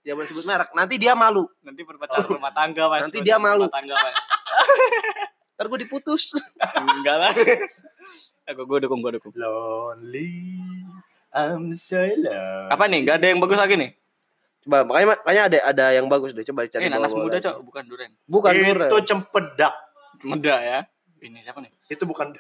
Dia 0.06 0.14
boleh 0.14 0.28
sebut 0.30 0.46
merek. 0.46 0.70
Nanti 0.78 0.96
dia 1.02 1.18
malu. 1.18 1.50
Nanti 1.66 1.82
berpacaran 1.82 2.30
rumah 2.30 2.54
tangga 2.54 2.86
mas. 2.88 3.10
Nanti 3.10 3.20
dia 3.26 3.42
malu. 3.42 3.66
Rumah 3.66 3.74
tangga 3.74 3.96
mas. 3.98 4.18
Ntar 5.58 5.66
gue 5.68 5.80
diputus. 5.84 6.38
Enggak 6.78 7.18
lah. 7.18 7.34
Aku 8.48 8.64
gue 8.64 8.80
dukung 8.86 9.02
gue 9.02 9.18
dukung. 9.18 9.34
Lonely. 9.36 10.32
I'm 11.34 11.74
so 11.74 12.02
alone. 12.02 12.70
Apa 12.74 12.90
nih? 12.90 13.06
Gak 13.06 13.22
ada 13.22 13.28
yang 13.30 13.42
bagus 13.42 13.60
lagi 13.60 13.78
nih? 13.78 13.92
Coba 14.66 14.84
makanya 14.84 15.08
makanya 15.16 15.44
ada 15.46 15.58
ada 15.72 15.86
yang 15.96 16.06
bagus 16.10 16.32
deh. 16.34 16.44
Coba 16.46 16.66
dicari. 16.66 16.86
Eh 16.86 16.92
nanas 16.92 17.14
muda 17.14 17.38
cok, 17.40 17.64
bukan 17.64 17.84
durian. 17.86 18.12
Bukan 18.26 18.52
durian. 18.54 18.90
Itu 18.90 18.98
cempedak. 19.06 19.74
Meda 20.26 20.58
ya. 20.60 20.80
Ini 21.20 21.40
siapa 21.44 21.60
nih? 21.60 21.72
Itu 21.92 22.08
bukan 22.08 22.32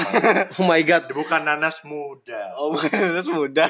Oh 0.56 0.64
my 0.64 0.80
god. 0.82 1.04
bukan 1.12 1.44
nanas 1.44 1.84
muda. 1.84 2.56
Oh 2.56 2.72
bukan 2.72 2.88
nanas 2.90 3.28
muda. 3.28 3.66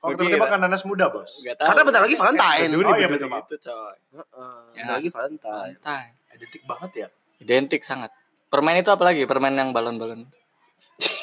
Kok 0.00 0.08
Gua 0.08 0.16
tiba-tiba 0.16 0.48
kan 0.48 0.60
nanas 0.60 0.82
muda, 0.82 1.12
Bos? 1.12 1.44
Gak 1.44 1.60
tahu. 1.60 1.68
Karena 1.68 1.82
bentar 1.84 2.00
lagi 2.00 2.16
Valentine. 2.16 2.70
Oh 2.72 2.96
iya 2.96 3.06
betul. 3.06 3.28
Itu 3.28 3.56
coy. 3.60 3.96
Heeh, 4.16 4.56
Ya. 4.72 4.82
bentar 4.82 4.94
lagi 4.96 5.08
Valentine. 5.12 5.72
Santai. 5.76 6.04
Identik 6.32 6.62
banget 6.64 6.90
ya. 6.96 7.08
Identik 7.38 7.82
sangat. 7.84 8.10
Permen 8.48 8.80
itu 8.80 8.88
apa 8.88 9.04
lagi? 9.04 9.28
Permen 9.28 9.54
yang 9.54 9.70
balon-balon. 9.70 10.24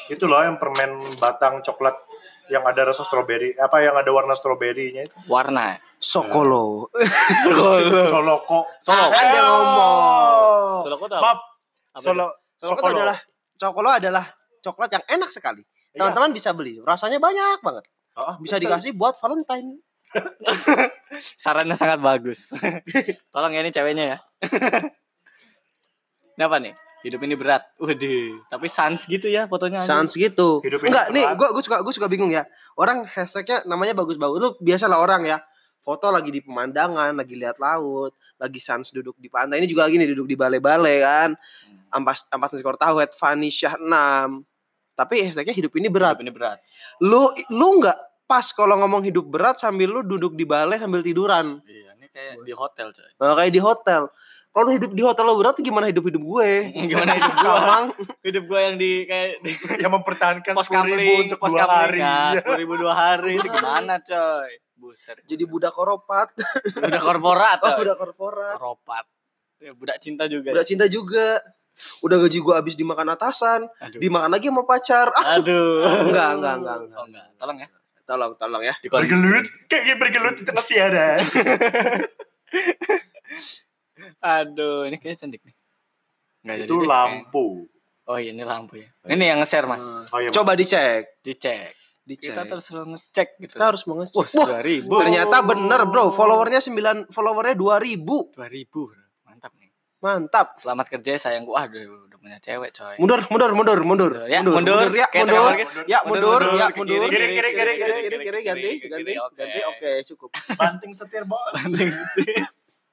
Itu 0.08 0.26
loh 0.26 0.42
yang 0.42 0.58
permen 0.58 0.94
batang 1.18 1.62
coklat 1.62 1.94
yang 2.50 2.66
ada 2.66 2.82
rasa 2.86 3.02
stroberi. 3.02 3.54
Apa 3.56 3.82
yang 3.82 3.94
ada 3.94 4.10
warna 4.10 4.34
stroberinya 4.34 5.06
itu? 5.06 5.14
Warna. 5.26 5.78
Sokolo. 5.98 6.90
Soloko. 8.06 8.66
Solo. 8.86 9.06
Kan 9.10 9.26
dia 9.30 9.42
ngomong. 9.42 10.82
Solo 10.82 10.96
itu 10.98 11.06
apa? 11.12 11.22
Maaf. 11.22 11.40
Apa 11.94 12.02
Solo. 12.02 12.28
Sokolo 12.60 12.92
itu 12.92 12.96
adalah 13.00 13.18
Cokolo 13.60 13.90
adalah 13.92 14.26
coklat 14.64 14.90
yang 14.96 15.04
enak 15.20 15.30
sekali. 15.32 15.60
Iya. 15.92 16.00
Teman-teman 16.00 16.32
bisa 16.32 16.56
beli. 16.56 16.80
Rasanya 16.80 17.20
banyak 17.20 17.60
banget. 17.60 17.84
Oh, 18.16 18.36
Bisa 18.40 18.56
dikasih 18.60 18.96
buat 18.96 19.16
Valentine. 19.20 19.80
Sarannya 21.44 21.76
sangat 21.76 22.00
bagus. 22.00 22.56
Tolong 23.34 23.52
ya 23.52 23.62
ini 23.64 23.72
ceweknya 23.72 24.16
ya. 24.16 24.18
ini 26.36 26.44
apa 26.44 26.58
nih? 26.60 26.74
Hidup 27.00 27.24
ini 27.24 27.36
berat. 27.40 27.64
Waduh, 27.80 28.44
tapi 28.52 28.68
sans 28.68 29.00
gitu 29.08 29.32
ya 29.32 29.48
fotonya. 29.48 29.80
Sans 29.80 30.12
gitu. 30.12 30.60
Hidup 30.60 30.84
ini 30.84 30.92
Enggak, 30.92 31.06
nih 31.16 31.24
berat. 31.32 31.40
gua 31.40 31.48
gua 31.56 31.64
suka 31.64 31.78
gua 31.80 31.94
suka 31.96 32.08
bingung 32.12 32.32
ya. 32.32 32.44
Orang 32.76 33.08
hashtagnya 33.08 33.64
namanya 33.64 33.96
bagus-bagus. 33.96 34.40
Lu 34.40 34.50
biasalah 34.60 35.00
orang 35.00 35.24
ya. 35.24 35.40
Foto 35.90 36.14
lagi 36.14 36.30
di 36.30 36.38
pemandangan, 36.38 37.18
lagi 37.18 37.34
lihat 37.34 37.58
laut, 37.58 38.14
lagi 38.38 38.62
sans 38.62 38.94
duduk 38.94 39.18
di 39.18 39.26
pantai. 39.26 39.58
Ini 39.58 39.66
juga 39.66 39.90
lagi 39.90 39.98
nih 39.98 40.14
duduk 40.14 40.30
di 40.30 40.38
balai-balai 40.38 41.02
kan. 41.02 41.34
Ampas 41.90 42.30
ampas 42.30 42.54
skor 42.54 42.78
tahu 42.78 43.02
Head 43.02 43.18
Fanny 43.18 43.50
Syah 43.50 43.74
6. 43.74 43.90
Tapi 44.94 45.26
hashtagnya 45.26 45.58
hidup 45.58 45.74
ini 45.82 45.90
berat. 45.90 46.14
Hidup 46.14 46.30
ini 46.30 46.34
berat. 46.38 46.62
Lu 47.02 47.34
lu 47.50 47.82
nggak 47.82 47.98
pas 48.30 48.46
kalau 48.54 48.78
ngomong 48.86 49.02
hidup 49.02 49.26
berat 49.26 49.58
sambil 49.58 49.90
lu 49.90 50.06
duduk 50.06 50.38
di 50.38 50.46
balai 50.46 50.78
sambil 50.78 51.02
tiduran. 51.02 51.58
Iya, 51.66 51.98
ini 51.98 52.06
kayak 52.14 52.46
di 52.46 52.54
hotel 52.54 52.94
coy. 52.94 53.10
Nah, 53.18 53.34
kayak 53.34 53.54
di 53.58 53.62
hotel. 53.66 54.02
Kalau 54.54 54.70
hidup 54.70 54.92
di 54.94 55.02
hotel 55.02 55.26
lo 55.26 55.42
berat 55.42 55.58
gimana 55.58 55.90
hidup-hidup 55.90 56.22
gue? 56.22 56.50
Gimana 56.94 57.18
hidup 57.18 57.34
gua? 57.34 57.50
Kamang. 57.58 57.86
Hidup 58.22 58.44
gua 58.46 58.60
yang 58.62 58.76
di 58.78 59.10
kayak 59.10 59.42
di 59.42 59.52
yang 59.82 59.94
mempertahankan 59.98 60.54
pos 60.54 60.70
10.000 60.70 60.78
kamling, 60.86 61.22
untuk 61.34 61.42
pos 61.42 61.50
dua 61.50 61.66
hari. 61.66 61.98
kamling. 62.02 62.38
Sepuluh 62.38 62.60
ribu 62.62 62.74
dua 62.78 62.94
hari 62.94 63.42
itu 63.42 63.50
gimana 63.50 63.98
coy? 64.06 64.69
Buset. 64.90 65.22
Jadi 65.22 65.44
budak 65.46 65.70
koropat. 65.72 66.34
budak 66.82 66.98
korporat. 66.98 67.62
Oh, 67.62 67.70
coy. 67.70 67.78
budak 67.86 67.98
korporat. 68.02 68.56
Koropat. 68.58 69.06
Ya, 69.62 69.72
budak 69.78 70.02
cinta 70.02 70.26
juga. 70.26 70.50
Budak 70.50 70.66
cinta 70.66 70.86
juga. 70.90 71.38
Udah 72.02 72.18
gaji 72.20 72.42
gue 72.42 72.56
habis 72.58 72.76
dimakan 72.76 73.14
atasan, 73.14 73.70
Aduh. 73.80 74.02
dimakan 74.02 74.34
lagi 74.34 74.50
sama 74.50 74.66
pacar. 74.66 75.08
Aduh. 75.38 76.10
Enggak, 76.10 76.42
enggak, 76.42 76.56
enggak, 76.60 76.76
enggak. 76.82 76.98
Oh, 76.98 77.06
enggak. 77.06 77.26
Tolong 77.38 77.58
ya. 77.62 77.68
tolong, 78.10 78.32
tolong 78.36 78.64
ya. 78.66 78.74
Di 78.82 78.90
kon- 78.90 79.06
Bergelut, 79.06 79.46
kayak 79.70 80.02
bergelut 80.02 80.36
di 80.42 80.44
tengah 80.44 80.66
siaran. 80.66 81.22
Aduh, 84.20 84.90
ini 84.90 84.98
kayaknya 84.98 85.18
cantik 85.22 85.42
nih. 85.46 85.56
Enggak 86.44 86.58
itu 86.66 86.76
deh, 86.76 86.88
lampu. 86.90 87.46
kayaknya. 87.64 87.78
Oh 88.10 88.18
iya, 88.18 88.32
ini 88.34 88.42
lampu 88.42 88.74
ya. 88.82 88.90
Ini 89.06 89.24
yang 89.30 89.40
nge-share, 89.46 89.70
Mas. 89.70 89.86
Oh 90.10 90.18
iya, 90.18 90.34
Coba 90.34 90.58
dicek. 90.58 91.22
Dicek. 91.22 91.78
Dicek. 92.10 92.34
Kita 92.34 92.42
terus 92.50 92.66
ngecek 92.74 93.30
gitu. 93.38 93.54
Kita 93.54 93.66
harus 93.70 93.86
mengecek. 93.86 94.18
Wah, 94.18 94.26
Wah, 94.26 94.48
dua 94.50 94.62
ribu. 94.66 94.98
ternyata 94.98 95.38
bener 95.46 95.82
bro. 95.86 96.10
Followernya 96.10 96.58
9, 96.58 97.14
followernya 97.14 97.54
2000. 97.54 98.34
Dua 98.34 98.48
ribu. 98.50 98.90
bro. 98.90 99.04
Mantap 99.30 99.54
nih. 99.62 99.70
Mantap. 100.02 100.48
Selamat 100.58 100.90
kerja 100.90 101.10
ya, 101.14 101.20
sayangku. 101.22 101.54
Ah, 101.54 101.70
udah, 101.70 102.10
udah 102.10 102.18
punya 102.18 102.38
cewek, 102.42 102.74
coy. 102.74 102.96
Mundur, 102.98 103.22
mundur, 103.30 103.52
mundur, 103.54 103.80
mundur. 103.86 104.12
Ya, 104.26 104.42
mundur. 104.42 104.90
ya, 104.90 105.06
Kayak 105.06 105.30
mundur. 105.30 105.38
tengah 105.38 105.50
market. 105.54 105.68
Ya, 105.86 106.00
mundur, 106.02 106.42
Mundur, 106.42 106.58
ya, 106.58 106.68
mundur. 106.74 107.10
kiri, 107.14 107.28
kiri, 107.30 107.30
kiri, 107.30 107.52
kiri, 107.54 107.74
kiri, 107.78 107.94
kiri, 108.02 108.18
kiri, 108.18 108.40
ganti, 108.42 108.70
kiri, 108.82 108.90
ganti, 108.90 109.14
oke. 109.22 109.36
ganti. 109.38 109.60
Oke, 109.70 109.92
cukup. 110.10 110.30
banting 110.58 110.92
setir, 110.98 111.24
Bos. 111.30 111.54
Banting 111.54 111.90
setir. 111.94 112.42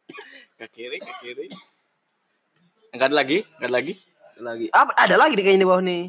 ke 0.60 0.66
kiri, 0.68 0.98
ke 1.01 1.12
kiri. 1.24 1.47
Enggak 2.93 3.09
ada 3.09 3.16
lagi? 3.16 3.38
Enggak 3.56 3.68
ada 3.68 3.76
lagi? 3.80 3.93
Lagi. 4.36 4.66
Ah, 4.76 4.84
ada 4.93 5.16
lagi 5.16 5.32
nih 5.32 5.44
kayaknya 5.48 5.62
di 5.64 5.68
bawah 5.68 5.80
nih. 5.80 6.02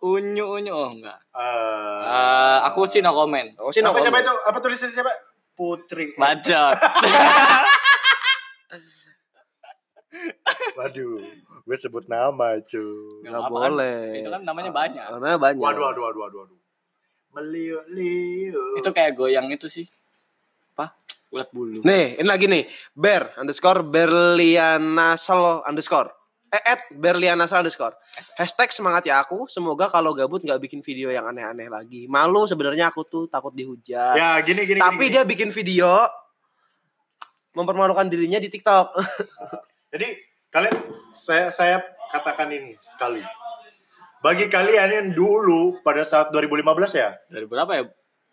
Unyu 0.00 0.56
unyu 0.56 0.72
oh 0.72 0.88
enggak. 0.90 1.18
Eh, 1.30 2.00
Eh, 2.00 2.58
aku 2.64 2.88
sih 2.88 3.00
no 3.00 3.12
comment. 3.12 3.52
Oh, 3.60 3.68
sih 3.68 3.80
no 3.80 3.92
apa 3.92 4.00
siapa 4.00 4.16
comment. 4.16 4.24
itu? 4.24 4.34
Apa 4.48 4.58
tulisannya 4.58 4.92
siapa? 4.92 5.12
Putri. 5.52 6.16
Bacot. 6.16 6.76
Waduh, 10.76 11.20
gue 11.62 11.76
sebut 11.76 12.04
nama, 12.06 12.58
cuy. 12.60 13.22
Nggak 13.22 13.36
kan. 13.36 13.50
boleh. 13.50 14.00
Itu 14.18 14.28
kan 14.28 14.42
namanya 14.42 14.70
banyak. 14.72 15.04
Karena 15.06 15.36
banyak. 15.36 15.60
Waduh, 15.62 15.82
waduh, 15.86 16.02
waduh, 16.02 16.20
waduh, 16.24 16.38
waduh. 16.44 16.58
Meliu-liu. 17.30 18.74
Itu 18.74 18.90
kayak 18.90 19.14
goyang 19.14 19.46
itu 19.52 19.70
sih. 19.70 19.86
Apa? 20.74 20.96
Ulat 21.30 21.48
bulu. 21.54 21.84
Nih, 21.86 22.18
ini 22.18 22.26
lagi 22.26 22.50
nih. 22.50 22.66
Ber 22.90 23.36
underscore 23.38 23.86
Berlianasel 23.86 25.62
underscore. 25.62 26.10
Eh, 26.50 26.62
at 26.66 26.82
Berlianasel 26.90 27.62
underscore. 27.62 27.94
Hashtag 28.34 28.74
semangat 28.74 29.06
ya 29.06 29.22
aku. 29.22 29.46
Semoga 29.46 29.86
kalau 29.86 30.10
gabut 30.10 30.42
nggak 30.42 30.58
bikin 30.58 30.82
video 30.82 31.06
yang 31.14 31.30
aneh-aneh 31.30 31.70
lagi. 31.70 32.10
Malu 32.10 32.42
sebenarnya 32.42 32.90
aku 32.90 33.06
tuh 33.06 33.30
takut 33.30 33.54
dihujat. 33.54 34.18
Ya, 34.18 34.34
gini, 34.42 34.66
gini, 34.66 34.82
Tapi 34.82 35.06
gini, 35.06 35.14
dia 35.14 35.22
bikin 35.22 35.54
video 35.54 35.94
mempermalukan 37.54 38.10
dirinya 38.10 38.42
di 38.42 38.50
TikTok. 38.50 38.98
Jadi 39.94 40.18
kalian 40.50 40.74
saya 41.14 41.54
saya 41.54 41.86
katakan 42.10 42.50
ini 42.50 42.74
sekali. 42.82 43.22
Bagi 44.18 44.50
kalian 44.50 44.90
yang 44.90 45.08
dulu 45.14 45.78
pada 45.86 46.02
saat 46.02 46.34
2015 46.34 46.66
ya, 46.98 47.14
Dari 47.30 47.46
berapa 47.46 47.72
ya? 47.78 47.82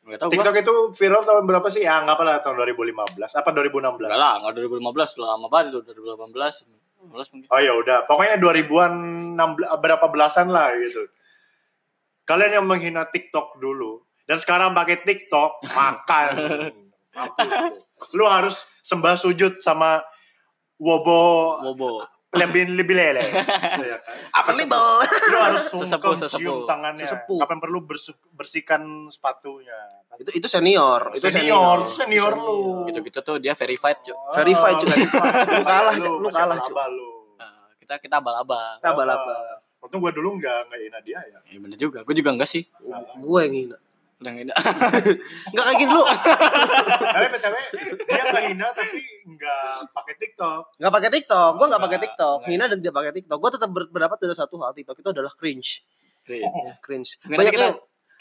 Enggak 0.03 0.19
tahu 0.25 0.27
gua. 0.33 0.35
TikTok 0.41 0.55
itu 0.57 0.75
viral 0.97 1.21
tahun 1.21 1.43
berapa 1.45 1.67
sih? 1.69 1.85
Ya, 1.85 2.01
nggak 2.01 2.17
apa 2.17 2.41
tahun 2.41 2.65
2015 2.65 3.13
apa 3.13 3.49
2016? 3.53 4.09
Enggak 4.09 4.19
lah, 4.19 4.33
enggak 4.41 4.53
2015, 4.57 5.15
udah 5.21 5.27
lama 5.37 5.47
banget 5.53 5.65
itu 5.69 5.79
2018. 5.85 6.76
2019 7.09 7.33
mungkin. 7.33 7.49
Oh 7.49 7.61
ya 7.61 7.73
udah, 7.75 7.97
pokoknya 8.05 8.35
2000-an 8.39 8.93
16 9.37 9.83
berapa 9.83 10.05
belasan 10.11 10.47
lah 10.51 10.75
gitu. 10.75 11.07
Kalian 12.27 12.59
yang 12.59 12.67
menghina 12.67 13.07
TikTok 13.07 13.55
dulu 13.57 14.03
dan 14.27 14.37
sekarang 14.37 14.75
pakai 14.75 14.99
TikTok 15.03 15.63
makan. 15.77 16.33
Mampus 17.15 17.49
lu. 17.49 17.77
Lu 18.13 18.25
harus 18.29 18.67
sembah 18.85 19.15
sujud 19.17 19.63
sama 19.63 20.03
Wobo 20.77 21.57
Bobo. 21.63 22.05
Lebih 22.35 22.63
lebih 22.75 22.95
lele. 22.95 23.23
Iya 23.77 23.97
kan? 24.03 24.15
Apa 24.35 24.51
label? 24.51 24.83
Lu 25.31 25.37
harus 25.39 25.63
Sesepuh, 25.69 26.13
sesepuh. 26.17 26.39
cium 26.41 26.57
tangannya. 26.67 27.05
Sesepuh. 27.05 27.39
Kapan 27.39 27.57
perlu 27.61 27.79
bersihkan 28.33 28.81
sepatunya. 29.07 29.77
itu 30.17 30.31
itu 30.33 30.47
senior. 30.49 31.13
Itu 31.13 31.29
Senior, 31.29 31.85
senior 31.87 32.33
lu. 32.35 32.89
Gitu-gitu 32.89 33.21
tuh 33.21 33.37
dia 33.37 33.53
verified, 33.53 34.01
Cuk. 34.01 34.17
Verified 34.33 34.75
juga. 34.81 34.95
Lu 34.97 35.61
kalah, 35.63 35.93
Lu, 35.93 36.27
kalah, 36.27 36.57
abal-abal 36.57 36.89
lu. 36.91 37.09
Nah, 37.37 37.69
kita 37.79 37.93
kita 38.01 38.15
abal-abal. 38.17 38.81
Kita 38.81 38.91
balap. 38.91 39.21
Untung 39.77 40.01
gua 40.01 40.09
dulu 40.09 40.41
nggak 40.41 40.67
nggak 40.67 40.79
hina 40.83 40.99
dia 40.99 41.19
ya. 41.21 41.39
Ya 41.47 41.57
bener 41.61 41.77
juga. 41.77 42.01
Gue 42.01 42.17
juga 42.17 42.33
enggak 42.33 42.49
sih. 42.49 42.65
Gue 43.21 43.39
yang 43.45 43.55
hina. 43.55 43.77
Udah 44.17 44.31
enggak. 44.33 44.57
Enggak 45.53 45.65
kayak 45.69 45.77
gini 45.77 45.91
lu. 45.93 46.03
Tapi 46.97 47.25
btw 47.37 47.55
dia 48.01 48.23
nggak 48.25 48.43
hina 48.49 48.67
tapi 48.73 48.97
nggak 49.29 49.63
pakai 49.93 50.13
TikTok. 50.17 50.61
Enggak 50.81 50.93
pakai 50.97 51.09
TikTok. 51.13 51.51
Gue 51.53 51.65
enggak 51.69 51.83
pakai 51.85 51.99
TikTok. 52.01 52.37
Hina 52.49 52.65
dan 52.65 52.77
tidak 52.81 52.95
pakai 52.97 53.11
TikTok. 53.13 53.37
Gue 53.37 53.51
tetap 53.53 53.69
berpendapat 53.69 54.17
ada 54.25 54.35
satu 54.35 54.55
hal 54.65 54.73
TikTok 54.73 54.97
itu 54.97 55.09
adalah 55.13 55.31
cringe. 55.37 55.85
Cringe. 56.25 57.09
Nggak, 57.29 57.37
Banyak 57.37 57.53
kita- 57.53 57.65
yang 57.69 57.75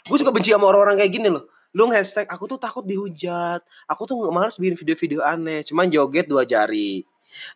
gue 0.07 0.17
suka 0.21 0.31
benci 0.31 0.49
sama 0.53 0.65
orang-orang 0.69 1.01
kayak 1.01 1.11
gini 1.11 1.27
loh. 1.33 1.49
Lu 1.73 1.89
hashtag 1.89 2.29
aku 2.29 2.45
tuh 2.45 2.61
takut 2.61 2.85
dihujat. 2.85 3.65
Aku 3.89 4.05
tuh 4.05 4.21
nggak 4.21 4.33
males 4.33 4.55
bikin 4.55 4.77
video-video 4.77 5.25
aneh. 5.25 5.65
Cuman 5.65 5.89
joget 5.89 6.29
dua 6.29 6.45
jari. 6.45 7.01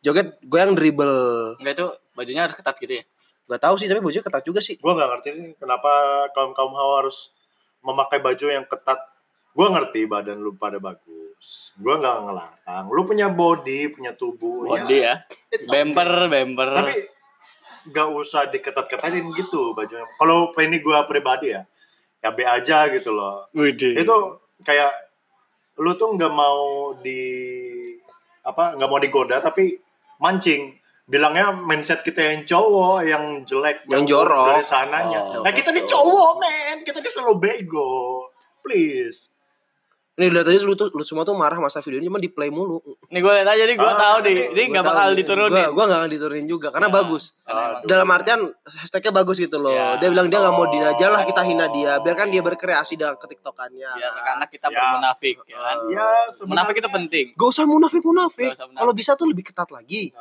Joget 0.02 0.42
goyang 0.50 0.74
dribble. 0.74 1.56
Enggak 1.62 1.74
itu 1.78 1.88
bajunya 2.18 2.42
harus 2.50 2.58
ketat 2.58 2.74
gitu 2.82 3.02
ya. 3.02 3.04
Gak 3.50 3.62
tahu 3.68 3.76
sih 3.76 3.86
tapi 3.86 4.02
bajunya 4.02 4.24
ketat 4.26 4.44
juga 4.44 4.60
sih. 4.66 4.82
Gua 4.82 4.98
nggak 4.98 5.10
ngerti 5.14 5.30
sih 5.38 5.48
kenapa 5.62 5.90
kaum 6.34 6.58
kaum 6.58 6.74
hawa 6.74 7.06
harus 7.06 7.32
memakai 7.82 8.22
baju 8.22 8.46
yang 8.48 8.66
ketat 8.66 9.12
Gue 9.52 9.68
ngerti 9.68 10.08
badan 10.08 10.40
lu 10.40 10.56
pada 10.56 10.80
bagus. 10.80 11.76
Gue 11.76 12.00
nggak 12.00 12.18
ngelarang. 12.24 12.86
Lu 12.88 13.04
punya 13.04 13.28
body, 13.28 13.92
punya 13.92 14.16
tubuh. 14.16 14.72
Body 14.72 15.04
ya. 15.04 15.28
it's 15.52 15.68
okay. 15.68 15.84
Bemper, 15.84 16.32
bemper. 16.32 16.72
Tapi 16.72 16.96
nggak 17.92 18.08
usah 18.16 18.48
diketat-ketatin 18.48 19.28
gitu 19.36 19.76
bajunya. 19.76 20.08
Kalau 20.16 20.56
ini 20.56 20.80
gue 20.80 20.98
pribadi 21.04 21.52
ya, 21.52 21.68
ya 22.24 22.30
be 22.32 22.48
aja 22.48 22.88
gitu 22.88 23.12
loh. 23.12 23.52
Widih. 23.52 24.00
Itu 24.00 24.40
kayak 24.64 24.94
lu 25.84 26.00
tuh 26.00 26.16
nggak 26.16 26.32
mau 26.32 26.96
di 27.04 27.20
apa 28.42 28.74
nggak 28.80 28.90
mau 28.90 29.02
digoda 29.02 29.38
tapi 29.38 29.78
mancing 30.18 30.81
bilangnya 31.04 31.52
mindset 31.52 32.02
kita 32.02 32.22
yang 32.22 32.42
cowok 32.44 32.98
yang 33.04 33.24
jelek 33.44 33.84
Yang 33.86 34.04
jorok. 34.08 34.48
dari 34.54 34.66
sananya 34.66 35.20
Oh, 35.32 35.42
nah 35.42 35.52
kita 35.52 35.70
nih 35.70 35.84
cowok 35.84 36.32
men 36.38 36.78
kita 36.82 36.98
nih 36.98 37.12
selalu 37.12 37.36
bego 37.38 38.28
please 38.62 39.34
Nih 40.12 40.28
lihat 40.28 40.44
aja 40.44 40.60
lu 40.60 40.76
tuh 40.76 40.92
lu 40.92 41.02
semua 41.02 41.24
tuh 41.24 41.34
marah 41.34 41.56
masa 41.58 41.80
video 41.80 41.98
ini 41.98 42.06
cuma 42.06 42.20
di 42.20 42.28
play 42.28 42.52
mulu. 42.52 42.84
Nih 43.10 43.24
gue 43.24 43.32
lihat 43.32 43.48
aja 43.48 43.64
nih 43.64 43.74
gue 43.74 43.88
Ah, 43.88 43.96
tahu 43.96 44.18
nih. 44.22 44.34
ini 44.44 44.44
Ini 44.54 44.64
nggak 44.70 44.86
bakal 44.86 45.08
diturunin. 45.16 45.50
Gua 45.50 45.72
gua 45.72 45.84
enggak 45.88 46.00
akan 46.00 46.12
diturunin 46.12 46.46
juga 46.46 46.68
karena 46.68 46.88
Ya. 46.88 46.94
bagus. 46.94 47.24
Karena 47.42 47.64
Dalam 47.82 48.08
artian 48.12 48.42
hashtagnya 48.62 49.12
bagus 49.16 49.40
gitu 49.40 49.56
loh. 49.56 49.72
Ya. 49.72 49.98
Dia 49.98 50.12
bilang 50.12 50.28
dia 50.28 50.38
nggak 50.38 50.52
mau 50.52 50.68
Oh. 50.68 50.70
dina 50.70 50.94
aja 50.94 51.08
lah 51.08 51.24
kita 51.24 51.42
hina 51.42 51.72
dia. 51.72 51.98
Biarkan 51.98 52.28
dia 52.28 52.44
berkreasi 52.44 53.00
dengan 53.00 53.16
ketiktokannya. 53.16 53.92
Ya, 53.98 54.10
karena 54.14 54.46
kita 54.46 54.68
Ya. 54.68 54.76
bermunafik 54.76 55.36
ya 55.42 55.58
kan. 55.58 55.78
ya 55.90 56.08
Munafik 56.44 56.76
itu 56.76 56.90
penting. 56.92 57.26
Gak 57.32 57.48
usah 57.50 57.66
munafik 57.66 58.02
munafik. 58.04 58.52
Munafik. 58.52 58.78
Kalau 58.78 58.94
bisa 58.94 59.12
tuh 59.16 59.26
lebih 59.26 59.44
ketat 59.44 59.72
lagi. 59.72 60.12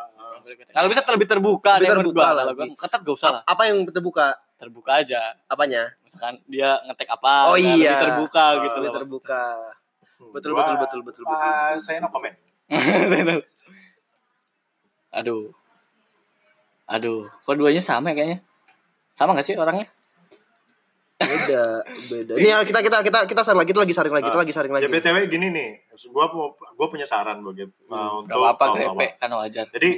Kalau 0.71 0.89
bisa 0.89 1.01
lebih 1.09 1.29
terbuka 1.29 1.73
Lebih 1.77 1.91
terbuka 1.99 2.23
gua. 2.23 2.39
Kalau 2.39 2.53
gua 2.55 2.67
ketat 2.77 3.01
gak 3.01 3.15
usah 3.15 3.31
lah. 3.31 3.43
Apa 3.45 3.63
yang 3.67 3.83
terbuka? 3.85 4.27
Terbuka 4.57 4.91
aja. 4.99 5.21
Apanya? 5.47 5.89
Misalkan 6.03 6.37
dia 6.47 6.77
ngetek 6.85 7.09
apa, 7.09 7.49
Oh 7.49 7.55
nah, 7.55 7.59
iya. 7.59 7.93
lebih 7.93 8.03
terbuka 8.05 8.45
Oh, 8.45 8.61
gitu. 8.61 8.77
Lebih 8.79 8.93
terbuka. 8.99 9.43
Betul, 10.21 10.53
betul, 10.53 10.53
betul, 10.53 10.77
betul, 10.77 11.01
betul, 11.01 11.23
ah, 11.27 11.73
betul. 11.73 11.81
saya 11.81 11.99
no 11.99 12.09
comment 12.09 12.37
Aduh. 15.13 15.51
Aduh, 16.87 17.31
kok 17.41 17.55
duanya 17.55 17.79
sama 17.81 18.11
ya 18.11 18.17
kayaknya? 18.17 18.39
Sama 19.13 19.33
gak 19.33 19.47
sih 19.47 19.55
orangnya? 19.55 19.87
Beda, 21.17 21.85
beda. 22.09 22.33
Ini 22.41 22.49
ya, 22.49 22.59
kita 22.61 22.81
kita 22.81 22.99
kita 23.01 23.19
kita 23.25 23.41
saring 23.41 23.61
lagi, 23.61 23.71
kita 23.71 23.81
lagi 23.81 23.95
saring 23.95 24.11
lagi, 24.11 24.25
kita 24.25 24.35
Ah. 24.35 24.43
lagi 24.43 24.53
saring 24.53 24.73
lagi. 24.73 24.85
ya 24.85 24.91
btw 24.91 25.17
gini 25.27 25.47
nih 25.49 25.71
gua 26.09 26.27
gua 26.73 26.87
punya 26.89 27.05
saran 27.05 27.41
bagi 27.41 27.63
uh, 27.63 27.71
Hmm, 27.87 28.25
Gak 28.25 28.33
untuk 28.33 28.41
apa-apa 28.41 28.65
kawan-kawan. 28.67 28.97
grepe 28.97 29.07
kan 29.17 29.31
wajar. 29.35 29.67
Jadi 29.69 29.91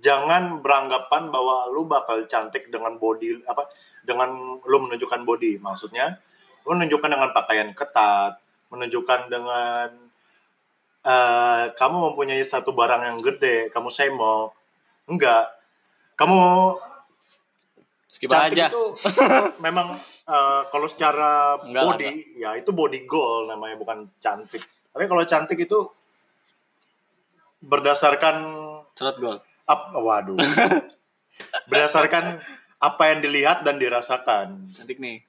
jangan 0.00 0.64
beranggapan 0.64 1.28
bahwa 1.28 1.68
lu 1.68 1.84
bakal 1.84 2.24
cantik 2.24 2.72
dengan 2.72 2.96
body 2.96 3.44
apa 3.44 3.68
dengan 4.02 4.58
lu 4.64 4.76
menunjukkan 4.80 5.22
body. 5.22 5.60
Maksudnya 5.60 6.16
lu 6.64 6.74
menunjukkan 6.74 7.10
dengan 7.12 7.30
pakaian 7.36 7.70
ketat, 7.76 8.40
menunjukkan 8.72 9.28
dengan 9.28 9.88
eh, 11.04 11.64
kamu 11.76 11.96
mempunyai 12.10 12.42
satu 12.42 12.72
barang 12.72 13.02
yang 13.04 13.18
gede, 13.20 13.68
kamu 13.68 13.92
semok. 13.92 14.56
Enggak. 15.06 15.52
Kamu 16.16 16.40
Skip 18.10 18.26
cantik 18.26 18.58
aja. 18.58 18.66
itu 18.74 18.84
memang 19.64 19.94
eh, 20.26 20.62
kalau 20.72 20.88
secara 20.90 21.60
Enggak, 21.62 21.84
body 21.86 22.10
ya 22.42 22.56
itu 22.58 22.72
body 22.72 23.06
goal 23.06 23.46
namanya 23.46 23.76
bukan 23.76 24.08
cantik. 24.18 24.64
Tapi 24.90 25.04
kalau 25.06 25.22
cantik 25.28 25.60
itu 25.60 25.78
berdasarkan 27.60 28.36
Cerot 28.96 29.16
gol. 29.20 29.38
Ap, 29.66 29.92
waduh. 29.96 30.38
Berdasarkan 31.68 32.40
apa 32.80 33.02
yang 33.12 33.20
dilihat 33.20 33.62
dan 33.64 33.76
dirasakan. 33.76 34.72
Cantik 34.72 34.96
nih. 35.00 35.20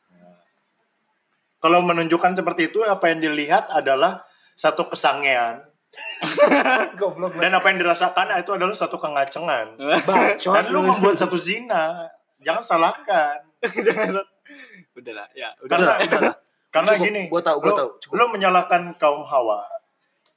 Kalau 1.62 1.86
menunjukkan 1.86 2.34
seperti 2.34 2.74
itu, 2.74 2.82
apa 2.82 3.14
yang 3.14 3.22
dilihat 3.22 3.70
adalah 3.70 4.26
satu 4.58 4.90
kesangean. 4.90 5.62
Goblok. 7.00 7.38
Dan 7.38 7.54
apa 7.54 7.70
yang 7.70 7.78
dirasakan 7.84 8.34
itu 8.40 8.52
adalah 8.56 8.74
satu 8.74 8.98
kengacengan. 8.98 9.78
Bacot. 10.08 10.54
Dan 10.58 10.66
lu 10.74 10.82
membuat 10.82 11.20
satu 11.20 11.38
zina. 11.38 12.10
Jangan 12.42 12.64
salahkan. 12.66 13.38
Udah 14.98 15.14
lah, 15.14 15.28
ya. 15.38 15.54
Karena, 15.70 15.94
karena 16.74 16.92
Cukup, 16.98 17.06
gini, 17.06 17.22
gua 17.30 17.42
tahu, 17.46 17.58
gua 17.62 17.72
lu, 17.72 17.78
tahu, 17.78 17.90
cukup. 18.02 18.14
lu 18.18 18.26
menyalahkan 18.34 18.82
kaum 18.98 19.22
hawa. 19.24 19.62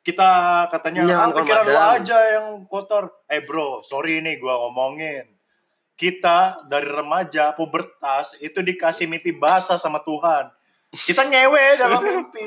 Kita 0.05 0.29
katanya, 0.69 1.09
Menyalahkan 1.09 1.33
ah, 1.33 1.39
pikiran 1.41 1.65
lu 1.65 1.73
Adam." 1.81 1.95
aja 1.97 2.19
yang 2.37 2.47
kotor. 2.69 3.25
Eh 3.25 3.41
bro, 3.41 3.81
sorry 3.81 4.21
nih 4.21 4.37
gua 4.37 4.69
ngomongin. 4.69 5.33
Kita 5.97 6.61
dari 6.69 6.91
remaja, 6.91 7.57
pubertas, 7.57 8.37
itu 8.43 8.61
dikasih 8.61 9.09
mimpi 9.09 9.33
basah 9.33 9.81
sama 9.81 10.05
Tuhan. 10.05 10.53
Kita 10.95 11.27
nyewe 11.27 11.75
dalam 11.75 11.99
mimpi. 12.05 12.47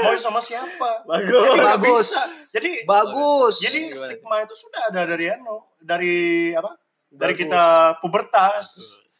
Mau 0.00 0.16
sama 0.16 0.40
siapa? 0.40 1.04
Bagus. 1.04 1.44
Jadi 1.44 1.60
Bagus. 1.60 2.08
bisa. 2.08 2.22
Jadi 2.54 2.70
Bagus. 2.88 3.54
jadi 3.60 3.80
stigma 3.92 4.36
itu 4.40 4.54
sudah 4.56 4.88
ada 4.88 5.04
dari 5.04 5.26
ano, 5.28 5.76
dari 5.82 6.16
apa? 6.56 6.78
Dari 7.12 7.34
Bagus. 7.36 7.42
kita 7.44 7.64
pubertas. 8.00 8.66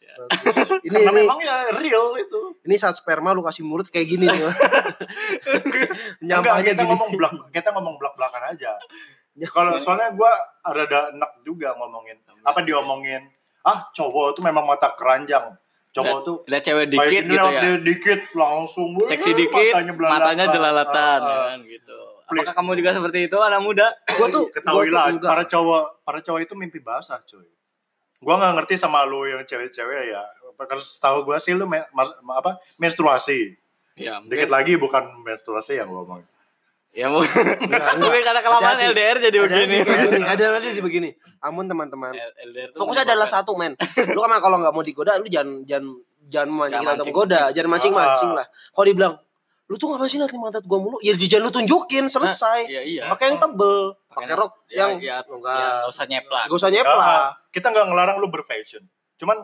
Ya. 0.05 0.13
ini 0.87 0.93
Karena 0.93 1.11
ini 1.11 1.21
memang 1.25 1.39
ya 1.41 1.55
real 1.73 2.13
itu. 2.15 2.41
ini 2.61 2.75
saat 2.77 2.93
sperma 2.93 3.33
lu 3.33 3.41
kasih 3.41 3.65
mulut 3.65 3.89
kayak 3.89 4.05
gini 4.05 4.29
nih. 4.29 4.37
Enggak, 5.65 5.89
Nyampahnya 6.21 6.71
kita 6.73 6.83
gini. 6.85 6.91
ngomong 6.93 7.09
belak 7.17 7.33
kita 7.49 7.69
ngomong 7.73 7.95
belak 7.97 8.13
belakan 8.13 8.43
aja. 8.53 8.71
Kalau 9.51 9.75
soalnya 9.75 10.15
gue 10.15 10.31
rada 10.63 11.11
enak 11.11 11.31
juga 11.43 11.75
ngomongin. 11.75 12.15
Apa 12.41 12.63
diomongin? 12.63 13.27
Ah 13.65 13.89
cowok 13.91 14.37
tuh 14.37 14.43
memang 14.45 14.63
mata 14.63 14.93
keranjang. 14.93 15.57
Cowok 15.89 16.19
tuh 16.21 16.37
Lihat 16.45 16.63
cewek 16.63 16.85
dikit 16.91 17.23
gini, 17.23 17.33
gitu 17.33 17.47
ya. 17.55 17.71
dikit 17.79 18.21
langsung 18.35 18.99
Seksi 18.99 19.31
"Wih, 19.31 19.47
dikit, 19.47 19.73
matanya, 19.73 19.93
belalatan." 19.95 20.19
matanya 20.19 20.45
jelalatan 20.51 21.19
ya 21.23 21.31
ah. 21.31 21.43
kan 21.55 21.59
gitu. 21.63 21.99
Please. 22.25 22.41
Apakah 22.41 22.53
kamu 22.57 22.71
juga 22.81 22.89
seperti 22.91 23.19
itu 23.29 23.37
anak 23.39 23.61
muda? 23.63 23.87
Gua 24.17 24.27
tuh 24.27 24.45
Ketahui 24.51 24.75
gua 24.75 24.83
tuh 24.83 24.95
lah, 24.97 25.05
enggak. 25.13 25.29
para 25.31 25.43
cowok 25.47 25.83
para 26.03 26.19
cowok 26.19 26.39
itu 26.43 26.53
mimpi 26.59 26.79
basah 26.83 27.21
cuy. 27.23 27.47
Gua 28.25 28.35
nggak 28.35 28.53
ngerti 28.57 28.75
sama 28.75 29.05
lu 29.05 29.21
yang 29.23 29.39
cewek-cewek 29.39 30.09
ya. 30.09 30.25
Karena 30.57 30.81
setahu 30.81 31.21
gua 31.23 31.37
sih 31.37 31.53
lu 31.53 31.63
me- 31.63 31.85
mas- 31.91 32.09
apa 32.25 32.57
menstruasi. 32.75 33.53
Ya, 33.93 34.17
Dikit 34.19 34.49
lagi 34.49 34.75
bukan 34.75 35.21
menstruasi 35.21 35.77
yang 35.77 35.87
gua 35.87 36.01
ngomong. 36.01 36.25
Ya 36.89 37.05
mungkin, 37.05 37.27
mungkin 38.01 38.21
karena 38.23 38.39
kelamaan 38.39 38.79
Hati-hati. 38.79 38.95
LDR 38.95 39.17
jadi 39.21 39.37
Ada 39.43 39.47
begini. 39.51 39.77
ada 40.23 40.43
ada 40.49 40.67
di 40.71 40.79
begini. 40.79 41.09
Amun 41.39 41.67
teman-teman. 41.67 42.15
Fokusnya 42.71 43.03
adalah 43.05 43.27
satu 43.27 43.53
men. 43.53 43.75
Lu 44.09 44.19
kan 44.19 44.39
kalau 44.39 44.57
nggak 44.57 44.71
mau 44.71 44.79
digoda, 44.79 45.19
lu 45.19 45.27
jangan 45.27 45.61
jangan 45.63 45.91
jangan 46.25 46.49
mancing 46.49 46.71
Jangan 46.71 46.71
kita 46.71 46.79
untuk 46.79 46.87
mancing, 46.87 47.11
menggoda, 47.11 47.41
jangan 47.51 47.69
mancing-mancing 47.69 48.31
Ah. 48.31 48.37
lah. 48.39 48.45
Kalau 48.47 48.85
dibilang 48.87 49.13
lu 49.65 49.75
tuh 49.75 49.87
ngapain 49.89 50.07
sih 50.07 50.17
nanti 50.17 50.37
mantat 50.37 50.63
gua 50.63 50.79
mulu? 50.79 50.97
Ya 51.01 51.11
jangan 51.13 51.43
lu 51.43 51.51
tunjukin, 51.51 52.05
selesai. 52.07 52.63
Iya 52.65 52.81
iya. 52.81 53.01
Pakai 53.05 53.25
yang 53.27 53.39
tebel, 53.39 53.91
pakai 54.15 54.35
rok 54.39 54.53
ya, 54.71 54.87
yang 54.87 54.91
ya, 55.03 55.17
enggak 55.27 55.55
ya, 55.59 55.69
nggak 55.83 55.91
usah 55.91 56.05
nyeplak. 56.07 56.45
Gak 56.47 56.57
usah 56.57 56.71
nyepla. 56.71 57.03
Ah, 57.03 57.29
kita 57.51 57.67
nggak 57.69 57.85
ngelarang 57.91 58.17
lu 58.23 58.27
berfashion. 58.31 58.83
Cuman 59.19 59.37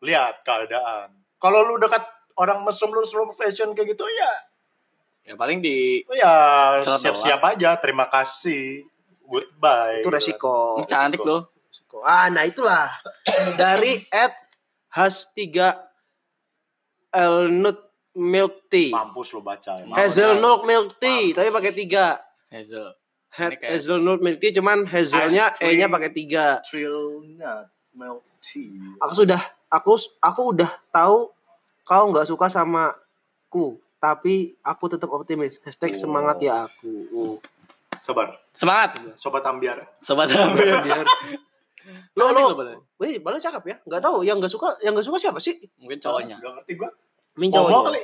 lihat 0.00 0.46
keadaan. 0.46 1.10
Kalau 1.42 1.66
lu 1.66 1.74
dekat 1.82 2.06
orang 2.38 2.62
mesum 2.62 2.94
lu 2.94 3.02
selalu 3.02 3.34
fashion 3.34 3.74
kayak 3.74 3.92
gitu 3.92 4.06
ya 4.06 4.32
Ya 5.22 5.38
paling 5.38 5.62
di 5.62 6.02
ya 6.10 6.34
Celat 6.82 6.98
siap-siap 6.98 7.40
aja. 7.46 7.78
Terima 7.78 8.10
kasih. 8.10 8.82
Goodbye. 9.22 10.02
Itu 10.02 10.10
resiko. 10.10 10.82
Ini 10.82 10.86
cantik 10.90 11.22
loh. 11.22 11.54
Resiko. 11.70 12.02
Ah, 12.02 12.26
nah 12.26 12.42
itulah. 12.42 12.90
Dari 13.60 14.02
at 14.10 14.34
has 14.90 15.30
3 15.30 15.78
Elnut 17.14 17.78
milk 18.18 18.66
tea. 18.66 18.90
Mampus 18.90 19.30
lu 19.36 19.40
baca. 19.44 19.78
ya. 19.80 19.84
Hazelnut 19.94 20.64
milk 20.66 20.96
tea, 20.98 21.32
Mampus. 21.32 21.36
tapi 21.38 21.48
pakai 21.54 21.72
3. 21.76 22.18
Hazel. 22.52 22.86
Head 23.32 23.56
kayak- 23.56 23.72
hazelnut 23.72 24.20
milk 24.20 24.38
tea 24.38 24.52
cuman 24.52 24.84
hazelnya 24.84 25.56
E-nya 25.58 25.88
pakai 25.88 26.10
3. 26.10 26.60
Trill 26.60 27.00
nut 27.34 27.66
milk 27.92 28.20
tea. 28.38 28.76
Aku 29.00 29.12
sudah 29.16 29.40
aku 29.66 29.92
aku 30.20 30.42
udah 30.52 30.68
tahu 30.90 31.32
kau 31.82 32.04
nggak 32.08 32.28
suka 32.28 32.46
sama 32.46 32.92
ku, 33.48 33.76
tapi 33.96 34.52
aku 34.60 34.84
tetap 34.86 35.08
optimis. 35.08 35.58
Hashtag 35.60 35.96
Wow. 35.96 36.00
semangat 36.00 36.36
ya 36.38 36.54
aku. 36.64 36.92
Uh. 37.08 37.36
Sabar. 37.98 38.34
Semangat, 38.50 38.98
Sobat 39.14 39.46
ambiar. 39.46 39.78
sobat 39.96 40.26
ambil. 40.28 40.82
Biar 40.82 41.06
Lo 42.18 42.30
lo 42.30 42.52
lo. 42.52 42.62
lo, 42.62 42.74
wih, 42.96 43.18
balas 43.18 43.40
cakep 43.40 43.62
ya? 43.64 43.76
Nggak 43.82 44.02
tahu, 44.02 44.22
yang 44.22 44.38
nggak 44.38 44.50
suka, 44.50 44.74
yang 44.80 44.92
nggak 44.92 45.02
suka 45.02 45.18
siapa 45.18 45.38
sih? 45.38 45.56
Mungkin 45.78 45.98
cowoknya. 45.98 46.36
Gak 46.36 46.52
ngerti 46.58 46.72
gua. 46.76 46.90
Min 47.34 47.50
Homo 47.50 47.62
cowoknya. 47.64 47.86
kali. 47.88 48.02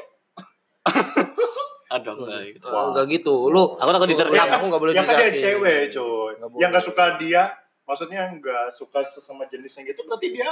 Aduh, 1.88 2.14
enggak 2.20 2.40
gitu. 2.52 2.66
Oh, 2.68 2.90
Enggak 2.90 3.06
gitu. 3.08 3.34
Lu 3.48 3.62
Aku 3.74 3.90
takut 3.90 4.08
diterkam. 4.08 4.46
Aku 4.46 4.64
nggak 4.66 4.80
boleh 4.80 4.92
Yang 4.92 5.02
kan 5.02 5.14
dia 5.14 5.20
diliatin. 5.24 5.42
cewek, 5.42 5.80
coy. 5.90 6.30
Nggak 6.34 6.48
boleh. 6.48 6.60
Yang 6.60 6.70
gak 6.70 6.84
suka 6.84 7.04
dia, 7.16 7.42
maksudnya 7.82 8.22
nggak 8.30 8.64
suka 8.70 8.98
sesama 9.02 9.42
jenisnya 9.44 9.82
gitu, 9.84 10.04
berarti 10.04 10.28
dia 10.30 10.50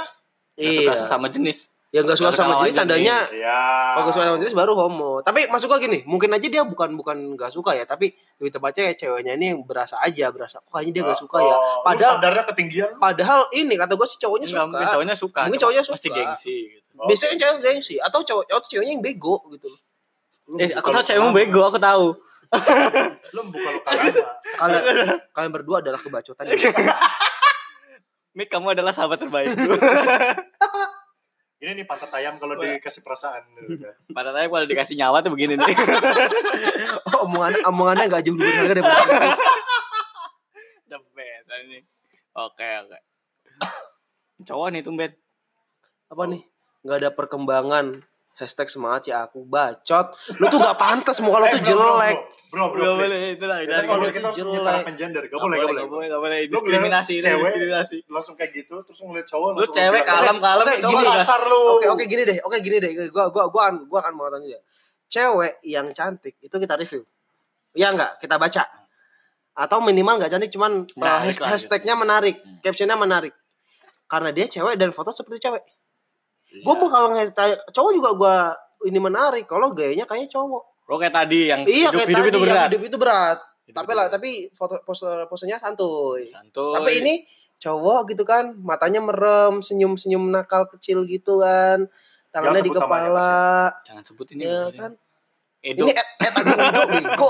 Nggak 0.53 0.73
suka 0.73 0.89
Iya. 0.89 0.97
sesama 0.97 1.27
jenis. 1.27 1.69
Yang 1.87 2.03
nggak 2.03 2.19
suka 2.19 2.31
sama 2.33 2.53
jenis 2.59 2.75
tandanya 2.75 3.15
jenis. 3.23 3.39
ya. 3.39 3.61
kalau 3.87 4.03
nggak 4.03 4.13
suka 4.13 4.25
sama 4.25 4.37
jenis 4.37 4.55
baru 4.55 4.73
homo. 4.75 5.11
Tapi 5.21 5.47
masuk 5.47 5.67
gua 5.67 5.79
gini, 5.79 6.03
mungkin 6.03 6.27
aja 6.29 6.43
dia 6.43 6.59
bukan 6.61 6.91
bukan 6.93 7.15
nggak 7.33 7.47
suka 7.49 7.71
ya, 7.73 7.85
tapi 7.85 8.11
lebih 8.35 8.51
tepatnya 8.51 8.91
ya 8.91 8.93
ceweknya 8.97 9.33
ini 9.33 9.45
yang 9.47 9.63
berasa 9.63 9.95
aja, 9.97 10.27
berasa 10.27 10.59
kok 10.59 10.67
kayaknya 10.67 10.91
dia 10.91 11.03
nggak 11.05 11.21
suka 11.21 11.37
ya. 11.39 11.47
Oh, 11.47 11.55
lu 11.55 11.85
Padahal 11.85 12.11
standarnya 12.17 12.43
ketinggian 12.45 12.89
padahal 12.93 13.39
ini 13.51 13.73
kata 13.73 13.93
gua 13.93 14.03
sih 14.03 14.17
cowoknya 14.17 14.47
Enggak, 14.47 14.57
suka. 14.57 14.67
mungkin 14.67 14.87
cowoknya 14.91 15.15
suka. 15.15 15.39
Mungkin 15.47 15.61
cowoknya 15.61 15.81
Masih 15.81 15.95
suka. 15.95 16.17
gengsi 16.17 16.55
gitu. 16.67 16.87
Oh. 16.91 17.05
Biasanya 17.07 17.35
cewek 17.37 17.57
gengsi 17.61 17.95
atau 18.01 18.19
cowok 18.19 18.43
cowok 18.43 18.59
tuh 18.59 18.69
ceweknya 18.69 18.91
yang 18.91 19.03
bego 19.05 19.35
gitu. 19.47 19.67
Lu 19.69 19.77
Eh, 20.55 20.71
aku 20.71 20.87
tahu 20.95 21.03
cewekmu 21.03 21.35
bego, 21.35 21.61
aku 21.67 21.75
tahu. 21.75 22.15
Lu 23.35 23.41
buka 23.51 23.69
luka 23.75 23.89
lama. 23.91 24.11
Kalian, 24.55 24.83
kalian 25.35 25.51
berdua 25.51 25.83
adalah 25.83 25.99
kebacotan. 25.99 26.47
Mik, 28.37 28.47
kamu 28.47 28.71
adalah 28.71 28.95
sahabat 28.95 29.19
terbaik. 29.19 29.51
Ini 31.57 31.73
nih 31.73 31.89
pantat 31.89 32.13
ayam 32.13 32.37
kalau 32.37 32.53
dikasih 32.55 33.01
perasaan. 33.01 33.43
Pada 34.13 34.29
saya 34.29 34.45
kalau 34.45 34.69
dikasih 34.69 34.95
nyawa 34.95 35.25
tuh 35.25 35.33
begini 35.33 35.57
nih. 35.57 35.75
Oh, 37.17 37.25
omongannya 37.25 37.61
omongannya 37.65 38.05
nggak 38.13 38.23
jauh 38.29 38.37
daripada 38.37 39.01
itu. 39.01 39.25
The 40.85 40.99
best 41.17 41.49
ini. 41.65 41.79
Oke, 42.37 42.67
oke. 42.85 42.99
Cowok 44.47 44.67
nih 44.69 44.81
tumben. 44.85 45.11
Apa 46.13 46.23
nih? 46.29 46.45
Nggak 46.85 46.97
ada 47.01 47.09
perkembangan. 47.17 47.85
Hashtag 48.37 48.69
semangat 48.69 49.09
ya 49.09 49.25
aku 49.25 49.41
bacot. 49.43 50.13
Lu 50.37 50.45
tuh 50.45 50.57
nggak 50.57 50.77
pantas 50.77 51.17
muka 51.19 51.41
lu 51.41 51.47
tuh 51.51 51.63
jelek. 51.63 52.13
Eh, 52.13 52.35
Bro, 52.47 52.71
bro, 52.71 52.79
Gak 52.79 52.95
bro, 52.95 53.03
boleh 53.03 53.19
itu 53.35 53.43
lah. 53.43 53.59
Kita 53.59 53.75
kalau 53.83 54.07
kita 54.07 54.23
harus 54.23 54.37
jelek. 54.39 54.47
menyetarakan 54.55 54.93
gender, 54.95 55.23
gak 55.27 55.35
boleh, 55.35 55.57
gak 55.57 55.67
boleh. 55.67 55.83
Gak 55.83 55.91
boleh, 55.91 56.07
gak 56.07 56.21
boleh. 56.23 56.39
Diskriminasi, 56.47 57.13
cewek, 57.19 57.43
diskriminasi. 57.43 57.97
langsung 58.07 58.35
kayak 58.39 58.51
gitu, 58.55 58.75
terus 58.87 58.99
ngeliat 59.03 59.27
cowok 59.27 59.49
Lu 59.51 59.57
langsung 59.59 59.75
cewek 59.75 60.03
kalem 60.07 60.37
kalem, 60.39 60.63
Oke, 60.63 60.73
cowok 60.79 60.91
gini, 60.95 61.03
gas. 61.03 61.17
kasar 61.27 61.41
lu. 61.43 61.59
Oke, 61.75 61.87
oke 61.91 62.03
gini 62.07 62.23
deh. 62.23 62.37
Oke 62.39 62.57
gini 62.63 62.77
deh. 62.79 62.91
Gua 63.11 63.25
gua 63.27 63.43
gua 63.51 63.61
akan 63.67 63.75
gua 63.91 63.99
akan 63.99 64.13
mengatakan 64.15 64.43
dia. 64.47 64.59
Cewek 65.07 65.53
yang 65.67 65.87
cantik 65.91 66.39
itu 66.39 66.55
kita 66.55 66.73
review. 66.79 67.03
Ya 67.75 67.91
enggak? 67.91 68.15
Kita 68.15 68.39
baca. 68.39 68.63
Atau 69.51 69.83
minimal 69.83 70.15
nggak 70.15 70.31
cantik 70.31 70.51
cuman 70.55 70.87
lah, 70.95 71.27
hashtagnya 71.27 71.99
menarik, 71.99 72.39
Hmm. 72.39 72.63
captionnya 72.63 72.95
menarik. 72.95 73.35
Karena 74.07 74.31
dia 74.31 74.47
cewek 74.47 74.79
dan 74.79 74.95
foto 74.95 75.11
seperti 75.11 75.43
cewek. 75.43 75.67
Iya. 76.47 76.63
Gue 76.63 76.75
bakal 76.79 77.03
nge 77.11 77.23
cowok 77.75 77.91
juga 77.91 78.09
gua 78.15 78.35
ini 78.85 78.99
menarik 79.01 79.45
kalau 79.49 79.73
gayanya 79.73 80.05
kayaknya 80.07 80.31
cowok. 80.31 80.63
Lo 80.87 80.95
kayak 80.95 81.15
tadi 81.15 81.51
yang 81.51 81.61
iya 81.67 81.91
hidup, 81.91 81.99
kayak 81.99 82.07
hidup 82.07 82.23
tadi 82.23 82.29
itu 82.29 82.37
yang 82.39 82.47
berat. 82.47 82.67
hidup 82.69 82.81
itu 82.87 82.97
berat. 82.97 83.37
Hidup 83.67 83.75
tapi 83.75 83.89
itu 83.91 83.97
lah 83.97 84.05
berat. 84.07 84.15
tapi 84.15 84.29
foto 84.55 84.75
pose 84.87 85.09
posenya 85.27 85.57
santuy. 85.59 86.23
Santuy. 86.31 86.75
Tapi 86.77 86.91
ini 87.03 87.13
cowok 87.57 88.13
gitu 88.13 88.23
kan, 88.23 88.53
matanya 88.61 89.01
merem, 89.01 89.59
senyum-senyum 89.65 90.29
nakal 90.29 90.69
kecil 90.71 91.03
gitu 91.09 91.41
kan. 91.43 91.89
Tangannya 92.31 92.61
di 92.61 92.69
sebut 92.69 92.79
namanya, 92.79 93.09
kepala. 93.09 93.73
jangan 93.83 94.03
sebut 94.05 94.27
ini. 94.37 94.45
Ya 94.45 94.69
kan. 94.71 94.91
Edo. 95.65 95.83
Ini 95.89 95.91
et 95.91 96.09
et 96.21 96.33
Agung 96.37 96.59
Edo 96.61 96.83
bego. 96.95 97.27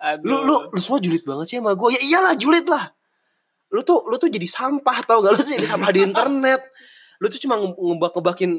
Aduh. 0.00 0.24
Lu 0.28 0.36
lu 0.42 0.56
lu 0.68 0.78
semua 0.78 0.98
julid 0.98 1.22
banget 1.22 1.46
sih 1.46 1.56
sama 1.58 1.72
gue. 1.72 1.88
Ya 1.92 2.00
iyalah 2.02 2.34
julid 2.34 2.66
lah. 2.66 2.90
Lu 3.68 3.80
tuh 3.80 4.06
lu 4.06 4.16
tuh 4.16 4.28
jadi 4.28 4.46
sampah 4.46 5.02
tau 5.02 5.18
gak 5.18 5.32
lu 5.32 5.40
tuh 5.40 5.54
jadi 5.54 5.66
sampah 5.66 5.90
di 5.90 6.00
internet. 6.02 6.60
Lu 7.18 7.26
tuh 7.26 7.38
cuma 7.38 7.56
nge- 7.56 7.74
ngebak-ngebakin 7.74 8.50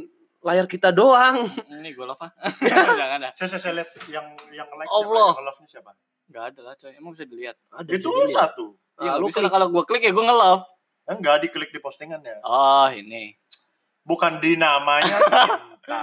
layar 0.42 0.66
kita 0.66 0.90
doang. 0.90 1.42
Ini 1.66 1.90
gue 1.90 2.06
love 2.06 2.20
ah. 2.20 2.32
Jangan 3.00 3.18
dah. 3.20 3.32
Saya, 3.34 3.50
saya, 3.50 3.62
saya 3.62 3.74
lihat 3.78 3.90
yang 4.08 4.26
yang 4.52 4.68
like 4.72 4.86
Allah. 4.88 5.32
siapa, 5.32 5.36
yang 5.36 5.46
love-nya 5.46 5.68
siapa? 5.68 5.92
Gak 6.28 6.44
ada 6.52 6.60
lah 6.64 6.74
coy. 6.76 6.92
Emang 6.92 7.12
bisa 7.12 7.26
dilihat. 7.26 7.56
Ada 7.70 7.90
Itu 7.92 8.10
di 8.10 8.22
sini. 8.24 8.34
satu. 8.34 8.66
Ya, 8.98 9.12
Ah, 9.12 9.16
lu 9.18 9.28
bisa 9.28 9.40
klik. 9.40 9.52
kalau 9.52 9.68
gue 9.68 9.84
klik 9.84 10.02
ya 10.02 10.12
gue 10.12 10.24
nge-love. 10.24 10.64
Enggak 11.06 11.36
diklik 11.40 11.70
di 11.70 11.80
postingannya. 11.80 12.42
Oh 12.42 12.88
ini. 12.88 13.36
Bukan 14.02 14.38
di 14.38 14.56
namanya 14.56 15.18
cinta. 15.44 16.02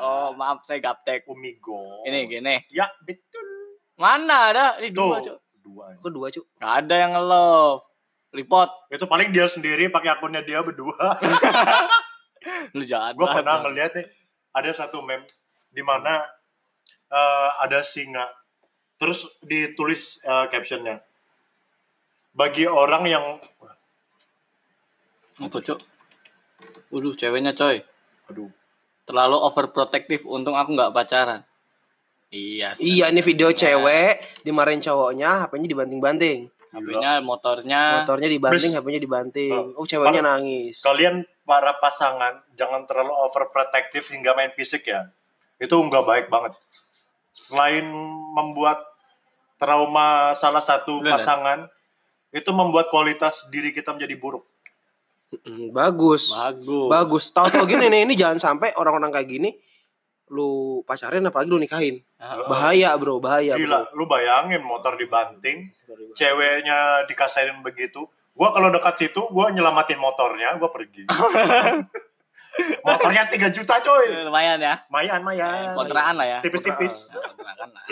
Oh 0.00 0.32
maaf 0.32 0.62
saya 0.62 0.80
gaptek. 0.80 1.22
Umigo. 1.26 2.02
Ini 2.02 2.26
gini. 2.26 2.56
Ya, 2.68 2.88
betul. 3.00 3.46
Mana 4.00 4.36
ada? 4.48 4.66
Ini 4.80 4.96
Tuh, 4.96 5.12
dua 5.12 5.18
coy. 5.20 5.36
dua. 5.60 5.84
Kok 6.00 6.08
dua 6.10 6.26
cu? 6.32 6.40
Gak 6.56 6.72
ada 6.84 6.94
yang 6.96 7.12
nge-love. 7.12 7.84
Report. 8.32 8.70
Itu 8.88 9.04
paling 9.04 9.28
dia 9.28 9.44
sendiri 9.44 9.92
pakai 9.92 10.16
akunnya 10.16 10.40
dia 10.40 10.64
berdua. 10.64 10.96
Lu 12.76 12.80
jahat 12.80 13.12
gue 13.18 13.28
pernah 13.28 13.60
ngeliat 13.60 13.92
nih 13.92 14.06
ada 14.56 14.70
satu 14.72 15.04
meme 15.04 15.28
di 15.68 15.84
mana 15.84 16.24
eh, 17.12 17.50
ada 17.60 17.84
singa 17.84 18.24
terus 18.96 19.28
ditulis 19.44 20.16
eh, 20.24 20.46
captionnya 20.48 21.04
bagi 22.32 22.64
orang 22.64 23.04
yang 23.04 23.24
Apa 25.40 25.58
cok? 25.60 25.78
Waduh 26.94 27.12
ceweknya 27.12 27.52
coy. 27.52 27.84
aduh 28.30 28.48
Terlalu 29.04 29.36
overprotective. 29.42 30.22
Untung 30.24 30.54
aku 30.54 30.72
nggak 30.72 30.94
pacaran. 30.94 31.42
Iya 32.30 32.78
sih. 32.78 32.98
Iya 32.98 33.10
ini 33.10 33.20
video 33.26 33.50
cewek 33.50 34.42
dimarahin 34.46 34.78
cowoknya, 34.78 35.46
HP-nya 35.46 35.66
dibanting-banting. 35.66 36.46
HP-nya, 36.70 37.18
motornya. 37.18 38.06
Motornya 38.06 38.30
dibanting. 38.30 38.70
HP-nya 38.78 39.00
dibanting. 39.02 39.74
Oh, 39.74 39.82
ceweknya 39.82 40.22
nangis. 40.22 40.78
kalian 40.86 41.26
para 41.50 41.74
pasangan 41.82 42.46
jangan 42.54 42.86
terlalu 42.86 43.10
overprotective 43.26 44.06
hingga 44.14 44.38
main 44.38 44.54
fisik 44.54 44.86
ya 44.86 45.10
itu 45.58 45.74
nggak 45.74 46.06
baik 46.06 46.26
banget 46.30 46.54
selain 47.34 47.82
membuat 48.38 48.78
trauma 49.58 50.30
salah 50.38 50.62
satu 50.62 51.02
Bener. 51.02 51.18
pasangan 51.18 51.66
itu 52.30 52.46
membuat 52.54 52.86
kualitas 52.94 53.50
diri 53.50 53.74
kita 53.74 53.90
menjadi 53.90 54.14
buruk 54.14 54.46
Bagus. 55.70 56.34
Bagus. 56.34 56.90
Bagus. 56.90 57.24
Tahu-tahu 57.30 57.62
gini 57.62 57.86
nih, 57.86 58.02
ini 58.02 58.18
jangan 58.18 58.42
sampai 58.42 58.74
orang-orang 58.74 59.14
kayak 59.14 59.30
gini 59.30 59.54
lu 60.30 60.80
pacarin 60.86 61.26
apalagi 61.26 61.50
lu 61.50 61.58
nikahin. 61.58 61.98
Ah, 62.16 62.38
Bahaya, 62.46 62.94
Bro, 62.94 63.18
bahaya, 63.18 63.58
Gila, 63.58 63.90
lu 63.98 64.06
bayangin 64.06 64.62
motor 64.62 64.94
dibanting, 64.94 65.74
ceweknya 66.14 67.04
dikasarin 67.10 67.58
begitu. 67.66 68.06
Gua 68.30 68.54
kalau 68.54 68.70
dekat 68.70 68.94
situ, 68.96 69.20
gua 69.34 69.50
nyelamatin 69.50 69.98
motornya, 69.98 70.54
gua 70.56 70.70
pergi. 70.70 71.04
motornya 72.86 73.26
3 73.26 73.50
juta 73.50 73.78
coy. 73.82 74.26
Lumayan 74.26 74.58
ya. 74.58 74.74
Mayan, 74.90 75.20
mayan. 75.22 75.74
Kontraan 75.74 76.14
lah 76.18 76.26
ya. 76.26 76.38
Tipis-tipis. 76.42 77.10
Nah, 77.10 77.54
lah. 77.54 77.82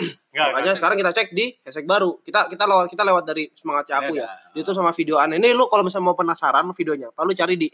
Makanya 0.51 0.73
sekarang 0.75 0.99
kita 0.99 1.11
cek 1.15 1.31
di 1.31 1.55
hashtag 1.63 1.87
baru. 1.87 2.19
Kita 2.23 2.47
kita 2.51 2.63
lewat 2.67 2.87
kita 2.91 3.03
lewat 3.07 3.23
dari 3.27 3.51
semangat 3.55 3.91
aku 3.91 4.15
Iya, 4.19 4.27
ya. 4.27 4.59
Itu 4.59 4.71
sama 4.75 4.91
video 4.91 5.19
aneh. 5.19 5.39
Ini 5.39 5.55
lu 5.55 5.67
kalau 5.71 5.83
misalnya 5.83 6.11
mau 6.11 6.17
penasaran 6.17 6.67
videonya, 6.75 7.11
apa 7.11 7.21
lu 7.23 7.31
cari 7.35 7.55
di 7.55 7.67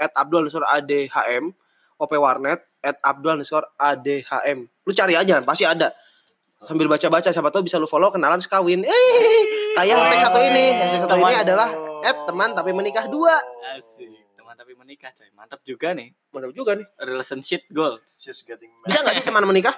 @abdul 0.00 0.48
underscore 0.48 0.68
adhm 0.68 1.52
op 2.00 2.10
warnet 2.16 2.69
at 2.80 2.96
abdul 3.00 3.36
underscore 3.36 3.68
adhm. 3.76 4.68
Lu 4.84 4.92
cari 4.92 5.14
aja, 5.14 5.40
pasti 5.40 5.64
ada. 5.64 5.92
Sambil 6.60 6.92
baca-baca, 6.92 7.32
siapa 7.32 7.48
tahu 7.48 7.64
bisa 7.64 7.80
lu 7.80 7.88
follow 7.88 8.12
kenalan 8.12 8.36
sekawin. 8.36 8.84
Eh, 8.84 9.40
kayak 9.80 9.96
hashtag 9.96 10.20
satu 10.20 10.40
ini. 10.44 10.64
Hashtag 10.76 11.00
satu 11.08 11.16
ini 11.16 11.34
adalah 11.40 11.68
at 12.04 12.28
teman 12.28 12.52
tapi 12.52 12.76
menikah 12.76 13.08
dua. 13.08 13.32
Asik. 13.72 14.12
Teman 14.36 14.52
tapi 14.52 14.76
menikah 14.76 15.08
coy. 15.08 15.28
Mantap 15.32 15.64
juga 15.64 15.96
nih. 15.96 16.12
Mantap 16.28 16.52
juga 16.52 16.76
nih. 16.76 16.84
Relationship 17.00 17.64
goals. 17.72 18.04
She's 18.04 18.44
getting 18.44 18.68
Bisa 18.84 19.00
gak 19.00 19.16
sih 19.16 19.24
teman 19.24 19.40
menikah? 19.48 19.72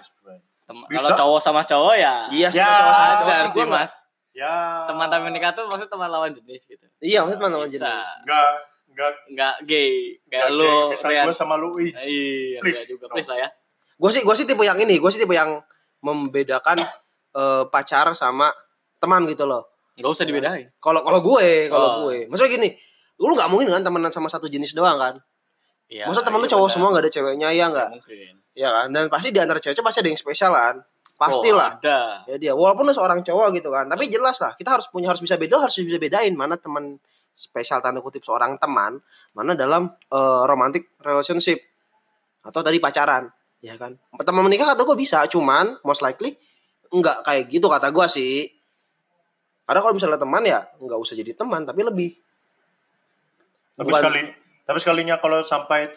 Tem- 0.67 0.87
Bisa. 0.91 1.07
Kalau 1.07 1.11
cowok 1.15 1.41
sama 1.43 1.63
cowok 1.63 1.95
ya. 1.95 2.27
Iya 2.35 2.49
sih, 2.51 2.59
Ya, 2.59 2.71
cowok 2.75 2.95
sama 2.99 3.13
cowok 3.15 3.35
sih 3.55 3.67
mas. 3.71 3.93
Ya. 4.33 4.89
Teman 4.91 5.07
tapi 5.07 5.23
menikah 5.29 5.53
tuh 5.55 5.71
maksud 5.71 5.87
teman 5.87 6.09
lawan 6.11 6.35
jenis 6.35 6.67
gitu. 6.67 6.83
Iya, 6.99 7.23
maksud 7.23 7.39
teman 7.39 7.53
lawan 7.53 7.69
jenis. 7.71 8.09
Enggak, 8.27 8.47
enggak 8.93 9.13
Nggak 9.29 9.55
gay. 9.65 9.93
Kayak 10.27 10.49
enggak 10.49 10.51
lu. 10.53 10.73
Rian. 10.93 11.25
gua 11.25 11.35
sama 11.35 11.55
lu, 11.57 11.69
ih. 11.81 11.91
Iya, 11.91 12.59
Please. 12.61 12.85
Juga. 12.87 13.09
Please 13.09 13.29
lah 13.29 13.39
ya. 13.41 13.49
Gue 13.97 14.11
sih 14.11 14.23
gue 14.23 14.35
sih 14.35 14.45
tipe 14.45 14.61
yang 14.61 14.77
ini, 14.77 14.99
gue 14.99 15.11
sih 15.11 15.19
tipe 15.19 15.31
yang 15.31 15.63
membedakan 16.01 16.79
eh, 17.39 17.65
pacar 17.67 18.13
sama 18.13 18.51
teman 18.99 19.25
gitu 19.27 19.45
loh. 19.45 19.71
Nggak 19.95 20.11
usah 20.11 20.25
dibedain. 20.25 20.73
Kalau 20.77 21.01
kalau 21.01 21.21
gue, 21.21 21.69
kalau 21.69 21.89
Oh. 21.89 21.97
gue, 22.09 22.27
maksudnya 22.27 22.53
gini, 22.53 22.69
lu 23.17 23.33
nggak 23.33 23.49
mungkin 23.49 23.69
kan 23.69 23.83
temenan 23.83 24.11
sama 24.11 24.27
satu 24.27 24.49
jenis 24.49 24.73
doang 24.73 24.97
kan? 24.97 25.15
Iya. 25.87 26.09
Masa 26.09 26.25
teman 26.25 26.41
lu 26.41 26.49
iya 26.49 26.53
cowok 26.57 26.65
benar. 26.65 26.75
semua 26.75 26.89
nggak 26.91 27.05
ada 27.05 27.13
ceweknya 27.13 27.49
ya 27.53 27.53
Nggak 27.53 27.69
nggak? 27.69 27.89
mungkin. 27.93 28.33
Ya 28.53 28.69
kan? 28.69 28.87
Dan 28.91 29.05
pasti 29.09 29.29
di 29.29 29.41
antara 29.41 29.61
cewek 29.61 29.77
pasti 29.79 30.01
ada 30.01 30.09
yang 30.09 30.17
spesial 30.19 30.53
kan? 30.53 30.77
Pastilah. 31.13 31.77
Oh, 31.77 31.81
ada. 31.85 32.01
Ya 32.27 32.37
dia, 32.41 32.53
walaupun 32.57 32.89
lu 32.89 32.93
seorang 32.93 33.21
cowok 33.23 33.55
gitu 33.55 33.69
kan, 33.69 33.87
tapi 33.87 34.09
jelas 34.09 34.41
lah 34.41 34.57
kita 34.57 34.75
harus 34.75 34.89
punya 34.89 35.13
harus 35.13 35.21
bisa 35.21 35.37
beda, 35.37 35.61
harus 35.61 35.77
bisa 35.77 36.01
bedain 36.01 36.33
mana 36.33 36.57
teman 36.57 36.97
spesial 37.33 37.81
tanda 37.81 38.05
kutip 38.05 38.23
seorang 38.23 38.61
teman, 38.61 39.01
mana 39.33 39.57
dalam 39.57 39.89
eh, 39.93 40.43
romantic 40.47 40.93
relationship 41.01 41.59
atau 42.43 42.61
tadi 42.61 42.79
pacaran, 42.83 43.31
ya 43.63 43.79
kan? 43.79 43.97
Teman 44.21 44.43
menikah 44.47 44.75
kata 44.75 44.83
gue 44.83 44.97
bisa, 44.99 45.25
cuman 45.31 45.79
most 45.87 46.03
likely 46.05 46.37
nggak 46.93 47.25
kayak 47.25 47.45
gitu 47.49 47.67
kata 47.71 47.89
gue 47.89 48.07
sih. 48.11 48.35
Karena 49.65 49.81
kalau 49.81 49.95
misalnya 49.97 50.19
teman 50.21 50.43
ya 50.45 50.61
nggak 50.77 50.99
usah 51.01 51.15
jadi 51.17 51.33
teman, 51.33 51.65
tapi 51.65 51.81
lebih. 51.87 52.11
Tapi 53.79 53.89
Bukan- 53.89 54.03
sekali, 54.05 54.23
tapi 54.69 54.79
sekalinya 54.83 55.17
kalau 55.17 55.41
sampai 55.41 55.89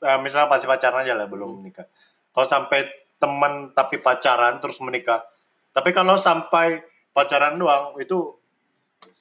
eh, 0.00 0.18
misalnya 0.22 0.48
pasti 0.48 0.64
pacaran 0.70 1.02
aja 1.02 1.18
lah 1.18 1.26
belum 1.26 1.60
menikah. 1.60 1.84
Kalau 2.30 2.46
sampai 2.46 2.86
teman 3.16 3.72
tapi 3.72 3.98
pacaran 3.98 4.60
terus 4.60 4.78
menikah. 4.84 5.24
Tapi 5.72 5.92
kalau 5.92 6.16
sampai 6.16 6.80
pacaran 7.12 7.56
doang 7.56 7.96
itu 7.96 8.36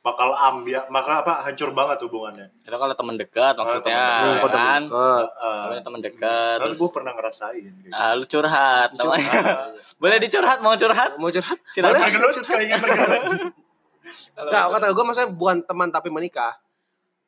bakal 0.06 0.38
ambil, 0.38 0.86
maka 0.94 1.26
apa 1.26 1.34
hancur 1.42 1.74
banget 1.74 1.98
hubungannya. 2.06 2.54
Itu 2.62 2.78
kalau 2.78 2.94
teman 2.94 3.18
dekat 3.18 3.58
maksudnya, 3.58 3.82
teman 3.82 3.98
ya 3.98 4.06
dekat. 4.06 4.22
Kalau 4.38 4.52
teman 4.54 4.82
kan? 4.86 5.26
Kalau 5.66 5.82
teman 5.82 6.02
dekat. 6.06 6.58
Terus 6.62 6.78
gue 6.78 6.90
pernah 6.94 7.12
ngerasain. 7.18 7.72
gitu. 7.82 7.90
Ah, 7.90 8.14
lu 8.14 8.26
curhat, 8.30 8.90
namanya. 8.94 9.34
Boleh 10.02 10.18
dicurhat, 10.22 10.62
mau 10.62 10.78
curhat? 10.78 11.18
Mau 11.18 11.34
curhat? 11.34 11.58
Silakan. 11.66 11.98
Boleh? 11.98 12.06
Bergelut. 12.06 13.50
Enggak, 14.38 14.64
kata 14.78 14.86
gue 14.94 15.04
maksudnya 15.04 15.30
bukan 15.34 15.58
teman 15.66 15.90
tapi 15.90 16.14
menikah. 16.14 16.54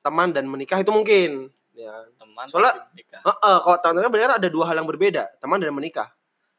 teman 0.06 0.32
dan 0.32 0.48
menikah 0.48 0.80
itu 0.80 0.91
mungkin. 0.94 1.52
Ya. 1.76 1.91
Teman 2.16 2.45
Soalnya- 2.48 2.94
menikah. 2.94 3.20
Heeh, 3.26 3.58
kalau 3.60 3.78
teman 3.82 4.06
kan 4.06 4.12
benar 4.14 4.32
ada 4.38 4.48
dua 4.48 4.70
hal 4.70 4.78
yang 4.78 4.88
berbeda, 4.88 5.28
teman 5.41 5.60
dan 5.60 5.74
menikah. 5.74 6.14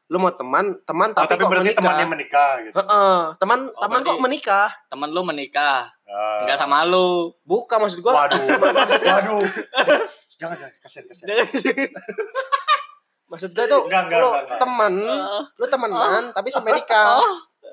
Lu 0.09 0.17
mau 0.17 0.31
teman, 0.31 0.73
teman 0.83 1.09
Oh, 1.09 1.15
tapi, 1.15 1.29
tapi 1.31 1.39
kok 1.39 1.49
berarti 1.49 1.69
menikah. 1.69 1.79
temannya 1.79 2.07
menikah 2.07 2.51
gitu. 2.59 2.73
Heeh, 2.75 3.17
teman 3.37 3.59
Oh, 3.69 3.81
teman 3.85 3.99
kok 4.01 4.17
menikah. 4.19 4.69
Teman 4.89 5.09
lu 5.09 5.21
menikah, 5.21 5.93
Ah. 6.03 6.41
enggak 6.41 6.57
sama 6.57 6.81
lu. 6.81 7.29
Bukan 7.43 7.77
maksud 7.77 8.01
gua. 8.01 8.25
Waduh, 8.25 8.41
waduh. 9.05 9.45
Jangan, 10.35 10.57
jangan, 10.57 10.73
kasihan, 10.79 11.05
kasihan. 11.05 11.37
Maksud 13.29 13.53
gua 13.53 13.65
tuh 13.67 13.81
Enggak, 13.85 14.01
enggak, 14.03 14.17
lu 14.17 14.25
enggak, 14.25 14.43
enggak. 14.43 14.59
teman, 14.59 14.93
lu 15.53 15.65
temenan 15.69 16.23
tapi 16.33 16.49
sampai 16.49 16.71
nikah. 16.73 17.21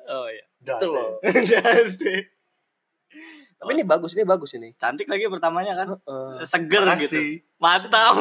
Oh 0.07 0.29
iya. 0.29 0.45
Dah, 0.59 0.77
Itu 0.77 0.87
sih. 0.87 0.93
loh. 0.93 1.09
sih. 2.03 2.19
Tapi 3.57 3.71
ini 3.73 3.83
bagus, 3.83 4.13
ini 4.13 4.29
bagus 4.29 4.53
ini. 4.53 4.77
Cantik 4.77 5.09
lagi 5.09 5.25
pertamanya 5.27 5.73
kan. 5.73 5.89
Heeh. 5.97 6.45
Seger 6.45 6.85
Makasih. 6.85 7.41
gitu. 7.41 7.49
Mantap. 7.57 8.21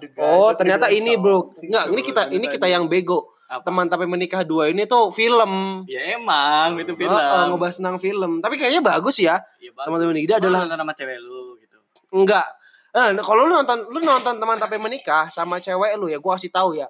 Guys, 0.00 0.16
Oh, 0.18 0.50
ternyata 0.56 0.88
ini, 0.88 1.16
sama. 1.16 1.22
Bro. 1.22 1.38
Enggak, 1.60 1.84
ini 1.92 2.00
kita 2.00 2.22
ini 2.30 2.46
kita 2.48 2.66
yang 2.68 2.84
bego. 2.88 3.32
Apa? 3.52 3.68
Teman 3.68 3.84
tapi 3.84 4.08
menikah 4.08 4.40
dua 4.48 4.72
ini 4.72 4.88
tuh 4.88 5.12
film. 5.12 5.84
Ya 5.84 6.16
emang 6.16 6.80
itu 6.80 6.96
film. 6.96 7.12
Heeh, 7.12 7.42
ngebahas 7.52 7.76
tentang 7.76 8.00
film. 8.00 8.40
Tapi 8.40 8.56
kayaknya 8.56 8.80
bagus 8.80 9.20
ya. 9.20 9.44
Iya, 9.60 9.76
bagus. 9.76 9.92
Teman-teman 9.92 10.12
menikah 10.16 10.36
Lu 10.36 10.40
adalah 10.40 10.58
nonton 10.64 10.80
sama 10.80 10.92
cewek 10.96 11.18
lu 11.20 11.42
gitu. 11.60 11.76
enggak. 12.16 12.46
Nah, 12.92 13.12
kalau 13.20 13.44
lu 13.44 13.52
nonton 13.52 13.78
lu 13.92 13.98
nonton 14.00 14.34
teman 14.40 14.56
tapi 14.56 14.76
menikah 14.80 15.28
sama 15.28 15.60
cewek 15.60 16.00
lu 16.00 16.08
ya, 16.08 16.16
gua 16.16 16.40
kasih 16.40 16.48
tahu 16.48 16.80
ya. 16.80 16.88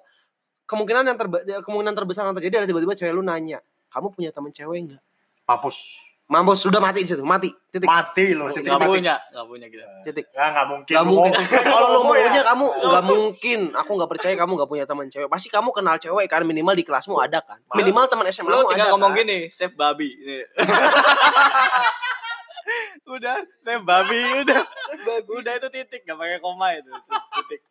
Kemungkinan 0.63 1.03
yang 1.03 1.17
terbe 1.19 1.43
kemungkinan 1.43 1.95
terbesar 1.99 2.23
yang 2.23 2.35
terjadi 2.39 2.63
adalah 2.63 2.69
tiba-tiba 2.71 2.93
cewek 2.95 3.11
lu 3.11 3.23
nanya, 3.27 3.59
"Kamu 3.91 4.15
punya 4.15 4.31
teman 4.31 4.55
cewek 4.55 4.77
enggak?" 4.87 5.03
Mampus. 5.43 5.99
Mampus 6.33 6.65
sudah 6.65 6.81
mati 6.81 7.05
di 7.05 7.09
situ, 7.13 7.21
mati. 7.21 7.53
Titik. 7.69 7.85
Mati 7.85 8.33
loh. 8.33 8.49
titik, 8.49 8.73
punya, 8.73 9.21
enggak 9.29 9.45
punya 9.45 9.65
gitu. 9.69 9.85
Titik. 10.01 10.25
Ya, 10.33 10.49
nggak 10.49 10.65
mungkin. 10.65 10.93
Gak 10.97 11.05
mungkin. 11.05 11.45
Kalau 11.69 11.87
lu 11.93 11.97
ngomong 12.01 12.15
ya. 12.17 12.25
maunya 12.25 12.41
kamu 12.41 12.65
nggak 12.73 13.05
mungkin. 13.05 13.59
Aku 13.77 13.91
nggak 13.93 14.09
percaya 14.09 14.33
kamu 14.33 14.51
nggak 14.57 14.69
punya 14.73 14.85
teman 14.89 15.05
cewek. 15.13 15.29
Pasti 15.29 15.53
kamu 15.53 15.69
kenal 15.69 16.01
cewek 16.01 16.25
kan 16.25 16.41
minimal 16.41 16.73
di 16.73 16.81
kelasmu 16.81 17.21
ada 17.21 17.37
kan. 17.45 17.61
Minimal 17.77 18.09
teman 18.09 18.25
SMA 18.33 18.49
Lu 18.49 18.65
ada. 18.65 18.69
tinggal 18.73 18.87
ngomong 18.97 19.13
kan? 19.13 19.21
gini, 19.21 19.37
save 19.61 19.77
babi. 19.77 20.09
Udah, 23.13 23.37
save 23.61 23.85
babi, 23.85 24.21
udah. 24.41 24.61
Udah 25.37 25.53
itu 25.53 25.67
titik, 25.69 26.01
enggak 26.01 26.17
pakai 26.17 26.39
koma 26.41 26.73
itu. 26.73 26.89
Titik. 27.45 27.61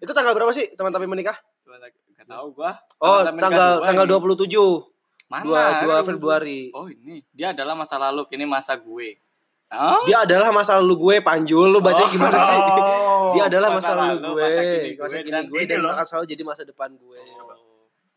Itu 0.00 0.12
tanggal 0.16 0.32
berapa 0.32 0.48
sih 0.56 0.72
teman 0.72 0.96
tapi 0.96 1.04
menikah? 1.04 1.36
Cuma 1.60 1.76
enggak 1.76 2.24
tahu 2.24 2.56
gua. 2.56 2.80
Oh, 3.04 3.20
tanggal 3.20 3.84
tanggal 3.84 4.08
ini. 4.08 4.48
27. 4.48 4.95
Mana? 5.26 5.82
2 5.82 6.06
2 6.06 6.08
Februari. 6.14 6.70
Oh, 6.70 6.86
ini. 6.86 7.18
Dia 7.34 7.50
adalah 7.50 7.74
masa 7.74 7.98
lalu, 7.98 8.30
kini 8.30 8.46
masa 8.46 8.78
gue. 8.78 9.18
Hah? 9.66 9.98
Dia 10.06 10.22
adalah 10.22 10.54
masa 10.54 10.78
lalu 10.78 10.94
gue, 10.94 11.16
Panjul. 11.18 11.66
Lu 11.74 11.82
baca 11.82 12.06
Oh. 12.06 12.10
gimana 12.10 12.38
sih? 12.38 12.58
Oh, 12.58 13.30
Dia 13.34 13.50
adalah 13.50 13.74
masa 13.74 13.90
masa 13.90 13.98
lalu 13.98 14.14
lalu, 14.22 14.22
gue, 14.22 14.46
masa 14.46 14.62
kini 14.62 14.94
masa 14.94 15.10
gue, 15.10 15.18
kini 15.26 15.30
dan 15.34 15.44
gue 15.50 15.62
dan 15.66 15.78
akan 15.82 16.04
selalu 16.06 16.24
jadi 16.30 16.42
masa 16.46 16.62
depan 16.62 16.90
gue. 16.94 17.20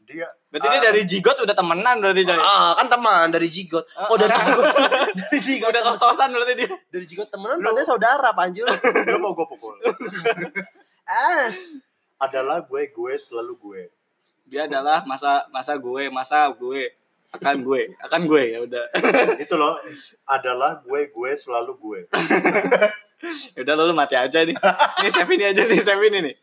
dia 0.09 0.25
Berarti 0.49 0.67
dia 0.73 0.81
dari 0.81 1.01
jigot 1.05 1.37
udah 1.37 1.53
temenan 1.53 2.01
berarti 2.01 2.25
coy. 2.25 2.33
Ah, 2.33 2.73
kan 2.73 2.89
teman 2.89 3.29
dari 3.29 3.45
Jigot. 3.45 3.85
Oh, 4.09 4.17
dari 4.17 4.33
Jigot. 4.33 4.65
dari 5.21 5.37
Jigot. 5.37 5.69
Udah 5.69 5.81
kos-kosan 5.85 6.33
berarti 6.33 6.53
dia. 6.57 6.69
Dari 6.89 7.05
Jigot 7.05 7.29
temenan 7.29 7.61
tanda 7.61 7.85
saudara, 7.85 8.33
Panjul. 8.33 8.65
lu 9.13 9.17
mau 9.21 9.37
gue 9.37 9.45
pukul. 9.45 9.77
ah. 11.05 11.53
Adalah 12.17 12.65
gue, 12.65 12.89
gue 12.89 13.13
selalu 13.21 13.53
gue. 13.61 13.81
Dia 14.49 14.65
adalah 14.65 15.05
masa 15.05 15.45
masa 15.53 15.77
gue, 15.77 16.09
masa 16.09 16.49
gue 16.57 16.89
akan 17.29 17.55
gue, 17.61 17.81
akan 18.01 18.21
gue 18.25 18.43
ya 18.49 18.59
udah. 18.65 18.85
Itu 19.43 19.53
loh, 19.55 19.77
adalah 20.25 20.81
gue, 20.81 21.09
gue 21.09 21.31
selalu 21.37 21.73
gue. 21.77 21.99
Ya 23.51 23.67
udah 23.67 23.75
lu 23.83 23.91
mati 23.91 24.15
aja 24.15 24.47
nih. 24.47 24.55
Ini 24.55 25.09
save 25.11 25.27
ini 25.35 25.43
aja 25.43 25.67
nih, 25.67 25.83
save 25.83 26.07
ini 26.07 26.19
nih. 26.23 26.35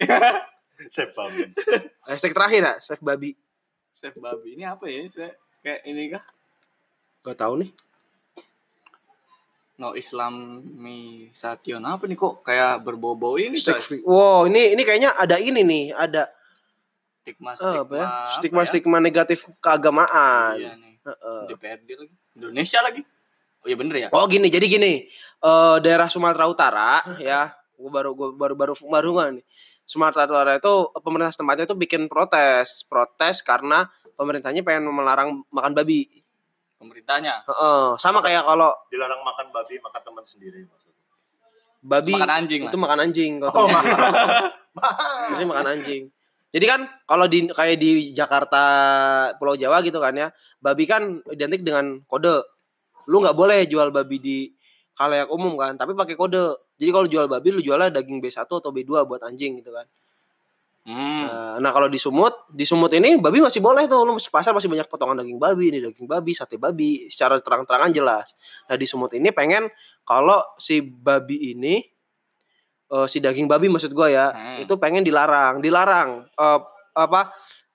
Saya 0.93 1.09
paham. 1.17 1.33
Hashtag 2.05 2.37
terakhir 2.37 2.61
ya, 2.69 2.75
Chef 2.85 3.01
Babi. 3.01 3.33
Save 3.97 4.21
babi. 4.21 4.61
Ini 4.61 4.69
apa 4.69 4.85
ya? 4.85 5.01
Ini 5.01 5.09
saya- 5.09 5.41
kayak 5.65 5.89
ini 5.89 6.13
kah? 6.13 6.21
Gak 7.25 7.41
tahu 7.41 7.65
nih. 7.65 7.73
No 9.81 9.97
Islamisation 9.97 11.81
apa 11.81 12.05
nih 12.05 12.17
kok 12.17 12.45
kayak 12.45 12.85
berbau-bau 12.85 13.41
ini 13.41 13.57
coy. 13.57 14.01
Wow, 14.05 14.45
ini 14.49 14.77
ini 14.77 14.83
kayaknya 14.85 15.17
ada 15.17 15.41
ini 15.41 15.65
nih, 15.65 15.97
ada 15.97 16.29
Stigma 17.27 17.51
eh, 17.51 17.59
stigma. 17.59 17.83
apa 17.83 17.95
ya? 17.99 18.07
apa 18.07 18.63
Stigma 18.71 18.99
ya? 18.99 19.03
negatif 19.03 19.39
keagamaan. 19.59 20.55
Iya 20.55 20.73
nih. 20.79 20.95
Heeh. 21.03 21.41
DPRD 21.51 21.89
lagi. 21.99 22.15
Indonesia 22.39 22.79
lagi. 22.87 23.03
Oh 23.63 23.67
iya 23.67 23.75
bener 23.75 23.95
ya? 23.99 24.09
Oh 24.15 24.31
gini, 24.31 24.47
jadi 24.47 24.63
gini, 24.71 25.11
eh 25.43 25.77
daerah 25.83 26.07
Sumatera 26.07 26.47
Utara 26.47 27.03
ya, 27.19 27.51
gua 27.75 27.91
baru 27.91 28.11
gua 28.15 28.29
baru 28.31 28.55
baru 28.55 28.73
baru 28.79 29.09
nggak 29.19 29.29
nih. 29.43 29.45
Sumatera 29.83 30.23
Utara 30.31 30.55
itu 30.55 30.75
pemerintah 31.03 31.35
tempatnya 31.35 31.67
itu 31.67 31.75
bikin 31.75 32.07
protes, 32.07 32.87
protes 32.87 33.43
karena 33.43 33.91
pemerintahnya 34.15 34.63
pengen 34.63 34.87
melarang 34.87 35.43
makan 35.51 35.75
babi. 35.75 36.07
Pemerintahnya. 36.79 37.43
Heeh, 37.43 37.87
sama 37.99 38.23
kayak 38.23 38.47
kalau 38.47 38.71
Dilarang 38.87 39.19
makan 39.27 39.51
babi, 39.51 39.83
makan 39.83 40.01
teman 40.05 40.23
sendiri 40.23 40.63
maksudnya. 40.63 40.95
babi 41.83 42.15
Makan 42.15 42.31
anjing, 42.31 42.61
itu 42.71 42.77
Mas. 42.79 42.83
makan 42.87 42.99
anjing 43.03 43.33
kalau 43.43 43.67
Oh. 43.67 43.69
Jadi 45.33 45.45
makan 45.49 45.67
anjing. 45.73 46.03
Jadi 46.57 46.65
kan 46.65 46.89
kalau 47.05 47.29
di 47.29 47.45
kayak 47.53 47.77
di 47.77 48.17
Jakarta 48.17 48.65
Pulau 49.37 49.61
Jawa 49.61 49.85
gitu 49.85 50.01
kan 50.01 50.17
ya, 50.17 50.33
babi 50.57 50.89
kan 50.89 51.21
identik 51.29 51.61
dengan 51.61 52.01
kode. 52.09 52.41
Lu 53.13 53.21
nggak 53.21 53.37
boleh 53.37 53.69
jual 53.69 53.93
babi 53.93 54.17
di 54.17 54.39
khalayak 54.97 55.29
umum 55.29 55.53
kan, 55.61 55.77
tapi 55.77 55.93
pakai 55.93 56.17
kode. 56.17 56.57
Jadi 56.81 56.91
kalau 56.97 57.05
jual 57.13 57.29
babi 57.29 57.53
lu 57.53 57.61
jualnya 57.61 57.93
daging 57.93 58.25
B1 58.25 58.49
atau 58.49 58.73
B2 58.73 59.05
buat 59.05 59.21
anjing 59.21 59.61
gitu 59.61 59.69
kan. 59.69 59.85
Hmm. 60.89 61.29
Nah, 61.29 61.55
nah 61.61 61.71
kalau 61.77 61.93
di 61.93 62.01
Sumut, 62.01 62.49
di 62.49 62.65
Sumut 62.65 62.89
ini 62.97 63.21
babi 63.21 63.45
masih 63.45 63.61
boleh 63.61 63.85
tuh. 63.85 64.09
Lu 64.09 64.17
pasar 64.17 64.57
masih 64.57 64.73
banyak 64.73 64.89
potongan 64.89 65.21
daging 65.21 65.37
babi, 65.37 65.77
ini 65.77 65.85
daging 65.85 66.09
babi, 66.09 66.33
sate 66.33 66.57
babi, 66.57 67.13
secara 67.13 67.37
terang-terangan 67.37 67.93
jelas. 67.93 68.33
Nah 68.65 68.81
di 68.81 68.89
Sumut 68.89 69.13
ini 69.13 69.29
pengen 69.29 69.69
kalau 70.09 70.41
si 70.57 70.81
babi 70.81 71.53
ini, 71.53 71.85
eh, 72.89 73.07
si 73.07 73.19
daging 73.19 73.47
babi 73.47 73.67
maksud 73.67 73.91
gua 73.91 74.07
ya, 74.07 74.27
Hmm. 74.31 74.63
itu 74.63 74.75
pengen 74.77 75.01
dilarang, 75.01 75.59
dilarang 75.59 76.25
eh, 76.25 76.61
apa 76.93 77.33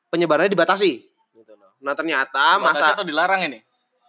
penyebarannya 0.07 0.49
dibatasi. 0.49 0.91
Gitu 1.33 1.53
loh. 1.53 1.75
Nah 1.79 1.93
ternyata 1.93 2.57
masa 2.57 2.93
tuh 2.93 3.03
dilarang 3.03 3.43
ini. 3.45 3.59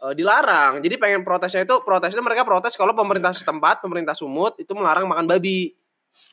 eh, 0.00 0.14
dilarang. 0.14 0.82
Jadi 0.82 0.98
pengen 0.98 1.22
protesnya 1.22 1.62
itu 1.62 1.78
protesnya 1.80 2.18
mereka 2.18 2.42
protes 2.42 2.74
kalau 2.74 2.90
pemerintah 2.90 3.30
setempat, 3.30 3.78
pemerintah 3.78 4.12
Sumut 4.12 4.56
itu 4.56 4.72
melarang 4.72 5.06
makan 5.06 5.26
babi. 5.26 5.70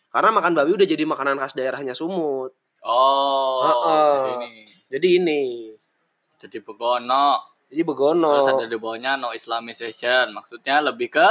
Karena 0.10 0.34
makan 0.34 0.54
babi 0.54 0.74
udah 0.74 0.88
jadi 0.88 1.06
makanan 1.06 1.38
khas 1.38 1.54
daerahnya 1.54 1.94
Sumut. 1.94 2.50
Oh, 2.82 3.62
Heeh. 3.62 4.10
jadi 4.10 4.32
ini. 4.34 4.52
Jadi 4.90 5.08
ini, 5.16 5.42
Jadi 6.40 6.58
begono. 6.60 7.38
jadi 7.68 7.84
begono. 7.84 8.32
Terus 8.34 8.50
ada 8.50 8.66
di 8.66 8.74
bawahnya 8.74 9.14
no 9.16 9.30
Islamization. 9.30 10.34
Maksudnya 10.34 10.82
lebih 10.82 11.14
ke 11.14 11.28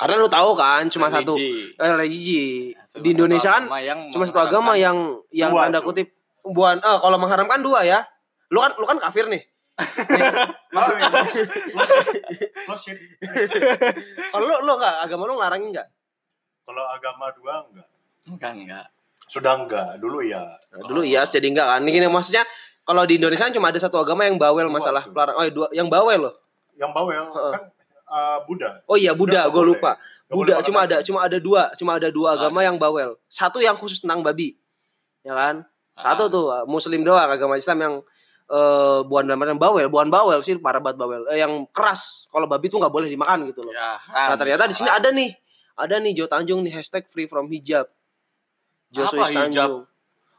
Karena 0.00 0.16
lu 0.16 0.32
tahu 0.32 0.56
kan 0.56 0.88
cuma 0.88 1.12
satu 1.12 1.36
religi. 1.36 1.76
eh, 1.76 1.92
religi. 1.92 2.44
Ya, 2.72 2.80
cuma 2.88 3.04
Di 3.04 3.12
satu 3.12 3.12
Indonesia 3.12 3.50
kan 3.52 3.64
cuma 4.08 4.24
satu 4.24 4.40
agama 4.40 4.72
yang 4.80 4.96
yang 5.28 5.52
Dua, 5.52 5.68
tanda 5.68 5.84
kutip 5.84 6.08
buan 6.40 6.80
eh 6.80 6.98
kalau 7.04 7.20
mengharamkan 7.20 7.60
dua 7.60 7.84
ya. 7.84 8.00
Lu 8.48 8.64
kan 8.64 8.72
lu 8.80 8.88
kan 8.88 8.96
kafir 8.96 9.28
nih. 9.28 9.44
Kalau 14.32 14.44
lu 14.44 14.56
lu 14.64 14.72
enggak 14.76 14.94
agama 15.04 15.22
lu 15.28 15.34
ngelarangin 15.36 15.68
enggak? 15.72 15.88
Kalau 16.64 16.84
agama 16.84 17.26
dua 17.36 17.54
enggak. 17.68 17.88
Kan 18.40 18.54
enggak. 18.60 18.86
Sudah 19.30 19.54
enggak, 19.56 20.00
dulu 20.02 20.20
ya. 20.26 20.42
Nah, 20.74 20.84
dulu 20.84 21.00
iya 21.06 21.22
jadi 21.24 21.46
enggak 21.46 21.64
kan. 21.64 21.80
Ini 21.86 21.90
gini, 21.94 22.06
maksudnya 22.10 22.42
kalau 22.82 23.06
di 23.06 23.16
Indonesia 23.16 23.46
kan 23.46 23.54
cuma 23.54 23.70
ada 23.70 23.78
satu 23.78 24.02
agama 24.02 24.26
yang 24.26 24.36
bawel 24.36 24.66
masalah 24.66 25.06
pelarang. 25.06 25.36
Oh, 25.38 25.44
iya, 25.46 25.52
dua 25.54 25.66
yang 25.70 25.88
bawel 25.88 26.28
loh. 26.28 26.34
Yang 26.74 26.90
bawel 26.92 27.24
Heeh. 27.30 27.52
kan 27.54 27.62
uh, 28.10 28.38
Buddha. 28.44 28.82
Oh 28.84 28.98
iya 28.98 29.14
Buddha, 29.14 29.46
Nggak 29.46 29.54
gue 29.54 29.64
lupa. 29.64 29.90
Nggak 29.96 30.34
Buddha 30.34 30.54
cuma 30.66 30.78
ada 30.84 30.96
cuma 31.00 31.18
ada 31.22 31.38
dua, 31.38 31.62
cuma 31.78 31.92
ada 31.96 32.08
dua 32.10 32.34
Ah. 32.34 32.36
agama 32.36 32.60
yang 32.60 32.76
bawel. 32.76 33.14
Satu 33.30 33.62
yang 33.62 33.78
khusus 33.78 34.02
tentang 34.02 34.20
babi. 34.20 34.58
Ya 35.22 35.32
kan? 35.32 35.62
Ah. 35.94 36.12
Satu 36.12 36.26
tuh 36.28 36.44
muslim 36.66 37.06
doang 37.06 37.30
agama 37.30 37.54
Islam 37.54 37.78
yang 37.78 37.94
eh 38.50 39.00
buan 39.06 39.30
dalam 39.30 39.54
bawel, 39.54 39.86
buan 39.86 40.10
bawel 40.10 40.42
sih 40.42 40.58
para 40.58 40.82
banget 40.82 40.98
bawel. 40.98 41.22
Eh, 41.30 41.38
yang 41.38 41.70
keras. 41.70 42.26
Kalau 42.28 42.50
babi 42.50 42.66
tuh 42.66 42.82
nggak 42.82 42.90
boleh 42.90 43.06
dimakan 43.06 43.46
gitu 43.46 43.62
loh. 43.62 43.70
Ya, 43.70 43.94
Nah, 44.10 44.34
ternyata 44.34 44.66
di 44.66 44.74
sini 44.74 44.90
ada 44.90 45.14
nih. 45.14 45.30
Ada 45.78 45.96
nih 46.02 46.12
Jo 46.12 46.26
Tanjung 46.26 46.60
nih 46.60 46.74
hashtag 46.74 47.06
free 47.06 47.30
from 47.30 47.46
hijab. 47.46 47.86
Jo 48.90 49.06
Apa 49.06 49.10
Suis 49.22 49.30
hijab? 49.30 49.38
Tanjung. 49.54 49.74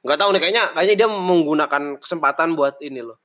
Nggak 0.04 0.18
tahu 0.20 0.30
nih 0.36 0.42
kayaknya 0.44 0.64
kayaknya 0.76 0.96
dia 1.00 1.08
menggunakan 1.10 1.84
kesempatan 2.04 2.54
buat 2.54 2.76
ini 2.84 3.00
loh. 3.00 3.16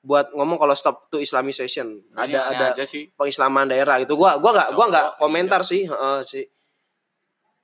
Buat 0.00 0.32
ngomong 0.32 0.56
kalau 0.56 0.72
stop 0.72 1.12
to 1.12 1.20
Islamization. 1.20 2.00
Ada 2.16 2.38
ada 2.50 2.64
aja 2.72 2.84
sih. 2.84 3.12
pengislaman 3.12 3.68
daerah 3.68 4.00
itu. 4.00 4.16
Gua 4.16 4.40
gua 4.40 4.50
nggak 4.56 4.68
gua 4.72 4.86
nggak 4.88 5.06
Cowok, 5.12 5.18
komentar 5.20 5.60
sih, 5.60 5.84
heeh 5.84 6.18
sih. 6.24 6.44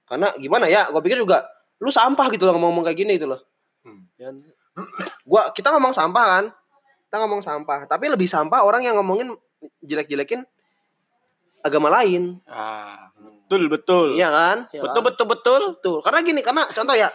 Karena 0.04 0.28
gimana 0.36 0.68
ya? 0.68 0.86
Gua 0.92 1.00
pikir 1.00 1.16
juga 1.16 1.48
lu 1.80 1.88
sampah 1.88 2.28
gitu 2.28 2.44
loh 2.44 2.56
ngomong-ngomong 2.56 2.84
kayak 2.84 2.98
gini 2.98 3.16
itu 3.16 3.24
loh. 3.24 3.40
Hmm. 3.84 4.04
Ya. 4.16 4.32
Gua 5.24 5.48
kita 5.50 5.72
ngomong 5.72 5.92
sampah 5.92 6.26
kan. 6.28 6.44
kita 7.06 7.22
ngomong 7.22 7.38
sampah 7.38 7.86
tapi 7.86 8.10
lebih 8.10 8.26
sampah 8.26 8.66
orang 8.66 8.82
yang 8.82 8.98
ngomongin 8.98 9.30
jelek-jelekin 9.78 10.42
agama 11.62 11.86
lain 11.88 12.42
Ah, 12.44 13.14
betul 13.46 13.70
betul. 13.70 14.06
iya 14.18 14.26
kan 14.26 14.66
Iya 14.74 14.82
Betul 14.82 15.00
kan? 15.00 15.06
betul 15.14 15.26
betul. 15.30 15.60
Betul. 15.78 15.96
karena 16.02 16.18
gini 16.26 16.40
karena 16.42 16.66
contoh 16.66 16.98
ya 16.98 17.06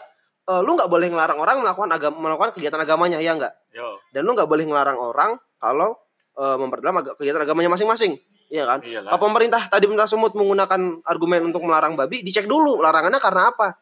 eh, 0.43 0.61
lu 0.61 0.71
nggak 0.73 0.87
boleh 0.87 1.07
ngelarang 1.09 1.37
orang 1.37 1.57
melakukan 1.59 1.89
agama 1.91 2.15
melakukan 2.19 2.49
kegiatan 2.53 2.79
agamanya 2.79 3.17
ya 3.17 3.33
nggak 3.33 3.53
Yo. 3.71 3.99
dan 4.09 4.21
lu 4.23 4.33
nggak 4.33 4.47
boleh 4.47 4.65
ngelarang 4.65 4.97
orang 4.97 5.31
kalau 5.57 5.93
eh, 6.33 6.55
memperdalam 6.57 6.95
aga- 6.97 7.15
kegiatan 7.15 7.41
agamanya 7.41 7.69
masing-masing 7.69 8.17
iya 8.47 8.65
kan 8.65 8.79
Iyalah. 8.83 9.13
kalau 9.13 9.21
pemerintah 9.27 9.61
tadi 9.67 9.85
pemerintah 9.85 10.09
sumut 10.09 10.33
menggunakan 10.33 11.01
argumen 11.03 11.47
untuk 11.47 11.63
melarang 11.63 11.95
babi 11.95 12.19
dicek 12.21 12.45
dulu 12.45 12.79
larangannya 12.79 13.19
karena 13.19 13.51
apa 13.51 13.75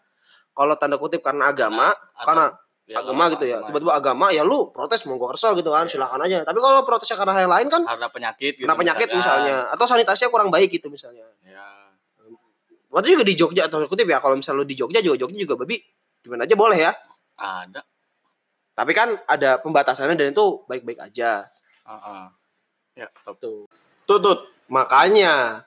kalau 0.52 0.76
tanda 0.76 0.98
kutip 0.98 1.22
karena 1.22 1.50
agama 1.50 1.90
Atau- 1.90 2.26
karena 2.26 2.46
Ya, 2.90 3.06
agama 3.06 3.30
gitu 3.30 3.46
ya 3.46 3.62
tiba-tiba 3.62 3.94
agama 3.94 4.34
ya 4.34 4.42
lu 4.42 4.74
protes 4.74 5.06
monggo 5.06 5.30
kerso 5.30 5.54
gitu 5.54 5.70
kan 5.70 5.86
Iya. 5.86 5.94
silakan 5.94 6.26
aja 6.26 6.42
tapi 6.42 6.58
kalau 6.58 6.82
protesnya 6.82 7.22
karena 7.22 7.38
hal 7.38 7.46
lain 7.46 7.70
kan 7.70 7.86
karena 7.86 8.10
penyakit 8.10 8.58
gitu 8.58 8.66
kena 8.66 8.74
penyakit 8.74 9.14
misalkan. 9.14 9.46
misalnya 9.46 9.70
atau 9.70 9.86
sanitasinya 9.86 10.34
kurang 10.34 10.50
baik 10.50 10.74
gitu 10.74 10.90
misalnya 10.90 11.22
Ya. 11.46 11.62
waktu 12.90 13.14
juga 13.14 13.22
di 13.22 13.38
Jogja 13.38 13.70
atau 13.70 13.86
kutip 13.86 14.10
ya 14.10 14.18
kalau 14.18 14.34
misalnya 14.34 14.62
lu 14.62 14.66
di 14.66 14.74
Jogja 14.74 15.00
juga 15.00 15.22
Jogja 15.22 15.38
juga 15.38 15.56
babi 15.62 15.78
gimana 16.24 16.44
aja 16.46 16.56
boleh 16.56 16.80
ya. 16.80 16.94
Ada. 17.40 17.82
tapi 18.76 18.96
kan 18.96 19.16
ada 19.28 19.60
pembatasannya 19.60 20.16
dan 20.16 20.32
itu 20.32 20.64
baik-baik 20.68 21.04
aja. 21.04 21.52
Heeh. 21.84 22.24
Ya, 22.96 23.08
tuh. 23.40 23.68
Tutut. 24.08 24.40
makanya 24.70 25.66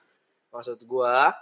maksud 0.54 0.78
gua 0.86 1.34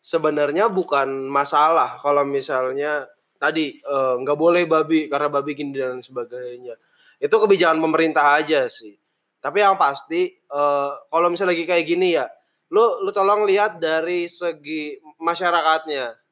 sebenarnya 0.00 0.72
bukan 0.72 1.28
masalah 1.28 2.00
kalau 2.00 2.24
misalnya 2.24 3.06
tadi 3.38 3.78
eh, 3.78 4.14
nggak 4.22 4.38
boleh 4.38 4.64
babi 4.66 5.06
karena 5.06 5.28
babi 5.30 5.52
gini 5.54 5.74
dan 5.76 6.02
sebagainya. 6.02 6.74
Itu 7.22 7.38
kebijakan 7.38 7.78
pemerintah 7.78 8.40
aja 8.40 8.66
sih. 8.66 8.98
Tapi 9.38 9.62
yang 9.62 9.78
pasti 9.78 10.34
eh, 10.34 10.92
kalau 11.10 11.28
misalnya 11.30 11.54
lagi 11.54 11.66
kayak 11.66 11.86
gini 11.86 12.16
ya 12.18 12.26
lu 12.74 13.06
lu 13.06 13.10
tolong 13.14 13.46
lihat 13.46 13.78
dari 13.78 14.26
segi 14.26 14.98
masyarakatnya. 15.22 15.94
ya 15.94 16.23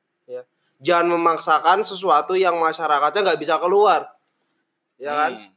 jangan 0.83 1.07
memaksakan 1.09 1.81
sesuatu 1.81 2.35
yang 2.35 2.59
masyarakatnya 2.59 3.23
nggak 3.23 3.41
bisa 3.41 3.57
keluar 3.57 4.11
ya 4.99 5.15
kan 5.17 5.33
Hmm. 5.33 5.51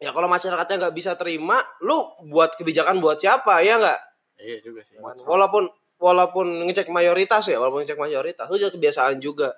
ya 0.00 0.10
kalau 0.10 0.26
masyarakatnya 0.26 0.76
nggak 0.82 0.96
bisa 0.96 1.12
terima 1.14 1.60
lu 1.78 2.00
buat 2.26 2.56
kebijakan 2.56 2.96
buat 2.98 3.16
siapa 3.16 3.60
ya 3.60 3.76
nggak 3.76 4.00
Iya 4.38 4.56
juga 4.62 4.80
sih. 4.80 4.96
walaupun 5.24 5.66
walaupun 5.98 6.46
ngecek 6.64 6.88
mayoritas 6.88 7.42
ya 7.44 7.58
walaupun 7.58 7.82
ngecek 7.82 7.98
mayoritas 7.98 8.46
itu 8.48 8.68
kebiasaan 8.70 9.18
juga 9.18 9.52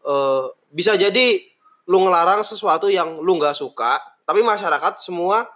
Eh, 0.00 0.44
bisa 0.68 0.92
jadi 0.94 1.40
lu 1.84 1.96
ngelarang 1.98 2.40
sesuatu 2.40 2.88
yang 2.88 3.16
lu 3.18 3.36
nggak 3.36 3.52
suka 3.52 3.96
tapi 4.22 4.40
masyarakat 4.40 5.00
semua 5.00 5.48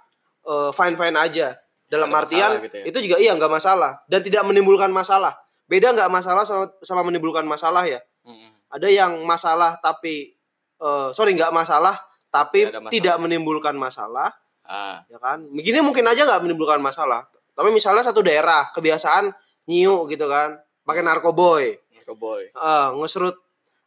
fine 0.73 0.97
fine 0.97 1.13
aja 1.15 1.53
dalam 1.85 2.09
ada 2.09 2.25
artian 2.25 2.51
gitu 2.59 2.77
ya. 2.77 2.85
itu 2.85 2.99
juga 3.05 3.17
iya 3.19 3.33
nggak 3.33 3.49
masalah 3.51 4.01
dan 4.09 4.21
tidak 4.21 4.41
menimbulkan 4.43 4.89
masalah 4.89 5.37
beda 5.65 5.93
nggak 5.93 6.09
masalah 6.09 6.49
sama, 6.49 6.65
sama 6.81 7.05
menimbulkan 7.05 7.45
masalah 7.45 7.85
ya 7.85 8.01
Mm-mm. 8.25 8.49
Ada 8.69 8.89
yang 8.89 9.25
masalah 9.25 9.77
tapi 9.81 10.37
eh, 10.79 11.09
sorry 11.17 11.33
nggak 11.37 11.53
masalah 11.53 11.97
tapi 12.29 12.69
masalah. 12.69 12.91
tidak 12.93 13.17
menimbulkan 13.21 13.75
masalah 13.77 14.33
Ah, 14.69 15.01
ya 15.09 15.17
kan? 15.17 15.49
Begini 15.49 15.81
mungkin 15.81 16.05
aja 16.05 16.29
nggak 16.29 16.45
menimbulkan 16.45 16.77
masalah 16.85 17.25
tapi 17.57 17.73
misalnya 17.73 18.05
satu 18.05 18.21
daerah 18.21 18.69
kebiasaan 18.77 19.33
nyiu 19.65 20.05
gitu 20.13 20.29
kan 20.29 20.61
pakai 20.85 21.01
narkoboy 21.01 21.73
cowboy. 22.09 22.49
Eh, 22.49 22.89
ngeserut 22.97 23.37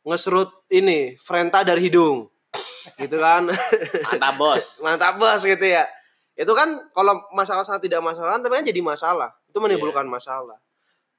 ngeserut 0.06 0.50
ini 0.70 1.18
frenta 1.18 1.66
dari 1.66 1.90
hidung 1.90 2.30
gitu 3.02 3.18
kan? 3.18 3.50
Mantap, 3.50 4.34
Bos. 4.38 4.66
mantap 4.86 5.18
bos 5.18 5.42
gitu 5.42 5.66
ya. 5.66 5.90
Itu 6.38 6.54
kan 6.54 6.78
kalau 6.94 7.18
masalah 7.34 7.66
sama 7.66 7.82
tidak 7.82 8.02
masalah 8.06 8.38
tapi 8.38 8.62
kan 8.62 8.66
jadi 8.66 8.82
masalah. 8.82 9.34
Itu 9.50 9.58
menimbulkan 9.58 10.06
masalah. 10.06 10.58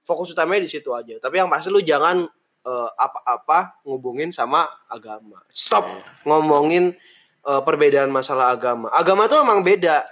Fokus 0.02 0.34
utamanya 0.34 0.62
di 0.66 0.70
situ 0.70 0.90
aja. 0.94 1.18
Tapi 1.18 1.38
yang 1.42 1.50
pasti 1.50 1.70
lu 1.70 1.82
jangan 1.82 2.26
eh, 2.62 2.88
apa-apa 2.96 3.82
ngubungin 3.86 4.30
sama 4.30 4.66
agama 4.86 5.42
stop 5.50 5.84
ngomongin 6.26 6.94
eh, 7.42 7.62
perbedaan 7.66 8.08
masalah 8.08 8.54
agama 8.54 8.88
agama 8.94 9.26
tuh 9.26 9.42
emang 9.42 9.62
beda 9.62 10.02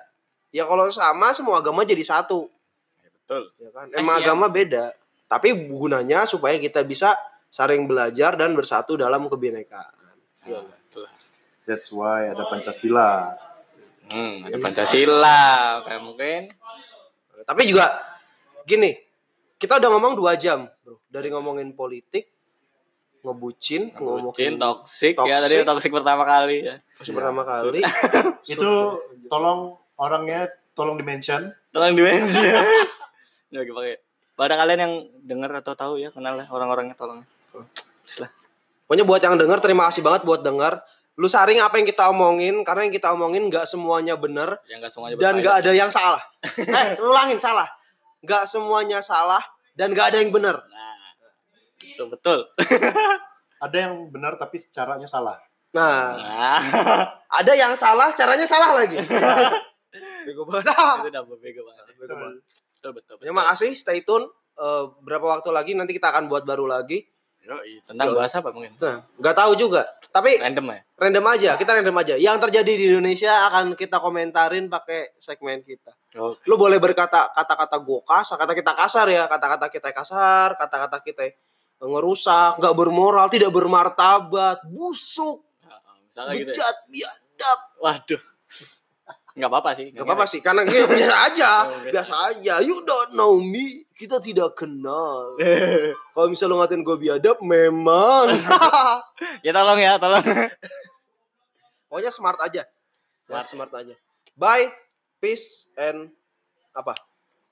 ya 0.51 0.67
kalau 0.67 0.91
sama 0.91 1.31
semua 1.35 1.63
agama 1.63 1.87
jadi 1.87 2.03
satu 2.03 2.51
Betul. 3.03 3.55
ya 3.63 3.71
kan 3.71 3.87
emang 3.95 4.19
siap. 4.19 4.27
agama 4.27 4.47
beda 4.51 4.95
tapi 5.31 5.55
gunanya 5.55 6.27
supaya 6.27 6.59
kita 6.59 6.83
bisa 6.83 7.15
saling 7.51 7.87
belajar 7.87 8.35
dan 8.35 8.55
bersatu 8.55 8.99
dalam 8.99 9.31
kebinekaan 9.31 10.01
Iya, 10.47 10.61
betul. 10.65 11.07
That's 11.69 11.89
why 11.93 12.33
ada 12.33 12.45
Pancasila. 12.49 13.37
Hmm, 14.11 14.49
ada 14.49 14.57
Pancasila, 14.59 15.41
kayak 15.87 16.03
mungkin. 16.03 16.41
Tapi 17.45 17.63
juga 17.69 17.87
gini, 18.65 18.97
kita 19.61 19.79
udah 19.79 19.91
ngomong 19.93 20.17
dua 20.17 20.35
jam, 20.35 20.67
bro. 20.83 20.99
Dari 21.07 21.29
ngomongin 21.31 21.77
politik, 21.77 22.27
ngebucin, 23.21 23.93
Bucin, 23.93 24.01
ngomongin 24.01 24.53
toxic, 24.57 25.15
ya 25.17 25.37
tadi 25.41 25.61
toxic. 25.61 25.69
toxic 25.69 25.91
pertama 25.93 26.25
kali 26.25 26.65
ya. 26.65 26.77
toxic 26.97 27.13
pertama 27.13 27.43
kali. 27.45 27.81
Itu 28.49 28.97
tolong 29.29 29.77
orangnya 30.01 30.49
tolong 30.73 30.97
dimention. 30.97 31.53
Tolong 31.71 31.93
dimensi. 31.93 32.41
Ini 33.53 33.57
lagi 33.61 33.73
pakai. 33.77 33.95
Pada 34.33 34.57
kalian 34.57 34.81
yang 34.81 34.95
dengar 35.21 35.53
atau 35.61 35.77
tahu 35.77 36.01
ya, 36.01 36.09
kenal 36.09 36.33
lah 36.41 36.49
orang-orangnya 36.49 36.97
tolong. 36.97 37.21
Please 37.53 38.25
lah. 38.25 38.33
Pokoknya 38.89 39.05
buat 39.05 39.21
yang 39.21 39.37
denger, 39.37 39.59
terima 39.61 39.93
kasih 39.93 40.01
banget 40.01 40.25
buat 40.25 40.41
denger. 40.41 40.81
Lu 41.21 41.29
saring 41.29 41.61
apa 41.61 41.77
yang 41.77 41.85
kita 41.85 42.09
omongin, 42.09 42.65
karena 42.65 42.89
yang 42.89 42.95
kita 42.97 43.13
omongin 43.13 43.53
nggak 43.53 43.69
semuanya 43.69 44.17
bener 44.17 44.57
Yang 44.65 44.79
enggak 44.81 44.93
semuanya 44.97 45.15
dan 45.21 45.35
nggak 45.37 45.57
ada 45.61 45.71
yang 45.77 45.91
salah. 45.93 46.23
eh, 46.81 46.97
ulangin 46.97 47.37
salah. 47.37 47.69
Nggak 48.25 48.49
semuanya 48.49 49.05
salah 49.05 49.45
dan 49.77 49.93
nggak 49.93 50.17
ada 50.17 50.19
yang 50.25 50.33
bener. 50.33 50.57
Nah, 52.01 52.09
betul. 52.17 52.39
Ada 53.65 53.77
yang 53.77 54.09
benar 54.09 54.41
tapi 54.41 54.57
caranya 54.73 55.05
salah. 55.05 55.37
Nah, 55.71 56.17
ada 57.39 57.53
yang 57.55 57.79
salah, 57.79 58.11
caranya 58.11 58.43
salah 58.43 58.75
lagi. 58.75 58.99
Bego 60.27 60.43
banget. 60.47 60.67
itu 60.67 61.09
udah 61.15 61.23
bego 61.39 61.63
banget. 61.63 61.85
Bego 61.95 62.15
banget. 62.15 62.43
Betul 62.43 62.91
betul. 62.91 62.91
betul. 62.99 63.17
Terima 63.23 63.43
kasih, 63.53 63.71
stay 63.79 64.03
tune. 64.03 64.27
Eh, 64.59 64.85
berapa 65.03 65.23
waktu 65.23 65.51
lagi 65.55 65.73
nanti 65.79 65.95
kita 65.95 66.11
akan 66.11 66.27
buat 66.27 66.43
baru 66.43 66.67
lagi. 66.67 67.07
Yoi, 67.41 67.81
tentang 67.89 68.13
bahasa 68.13 68.45
apa 68.45 68.53
mungkin? 68.53 68.77
Nah, 68.77 69.01
nggak 69.17 69.33
tahu 69.33 69.53
juga. 69.57 69.89
Tapi 70.13 70.37
Random 70.37 70.77
ya. 70.77 70.81
random 71.01 71.25
aja, 71.25 71.51
kita 71.57 71.71
random 71.73 71.97
aja. 71.97 72.15
Yang 72.21 72.37
terjadi 72.49 72.73
di 72.77 72.85
Indonesia 72.93 73.33
akan 73.49 73.73
kita 73.75 73.97
komentarin 73.97 74.69
pakai 74.69 75.17
segmen 75.17 75.65
kita. 75.65 75.97
Oke. 76.21 76.45
Lu 76.45 76.61
boleh 76.61 76.77
berkata 76.77 77.33
kata-kata 77.33 77.81
gua 77.81 78.05
kasar, 78.05 78.37
kata 78.37 78.53
kita 78.53 78.73
kasar 78.77 79.07
ya, 79.09 79.25
kata-kata 79.25 79.67
kita 79.73 79.89
kasar, 79.97 80.53
kata-kata 80.61 81.01
kita 81.01 81.33
ngerusak, 81.89 82.61
nggak 82.61 82.77
bermoral, 82.77 83.27
tidak 83.33 83.53
bermartabat, 83.57 84.61
busuk, 84.69 85.41
Misalnya 86.11 86.33
gitu. 86.37 86.51
Ya. 86.51 86.53
bejat, 86.53 86.77
biadab. 86.91 87.61
Waduh. 87.81 88.23
Enggak 89.31 89.51
apa-apa 89.57 89.71
sih. 89.73 89.87
Gak 89.95 90.05
apa-apa 90.05 90.27
sih, 90.27 90.41
karena 90.43 90.67
ya, 90.67 90.85
biasa 90.85 91.17
aja, 91.31 91.51
Oh, 91.71 91.81
biasa. 91.87 92.15
aja. 92.35 92.55
You 92.61 92.83
don't 92.83 93.15
know 93.15 93.39
me, 93.41 93.87
kita 93.95 94.19
tidak 94.21 94.59
kenal. 94.59 95.39
Kalau 96.13 96.27
misalnya 96.29 96.53
lu 96.53 96.57
ngatain 96.61 96.83
gue 96.83 96.97
biadab, 96.99 97.39
memang. 97.41 98.27
ya 99.47 99.51
tolong 99.55 99.79
ya, 99.81 99.97
tolong. 99.97 100.25
Pokoknya 101.89 102.11
smart 102.13 102.43
aja. 102.43 102.67
Smart. 103.25 103.47
Smart, 103.47 103.71
smart 103.71 103.73
aja. 103.81 103.95
Bye, 104.35 104.69
peace, 105.23 105.71
and 105.79 106.11
apa? 106.75 106.93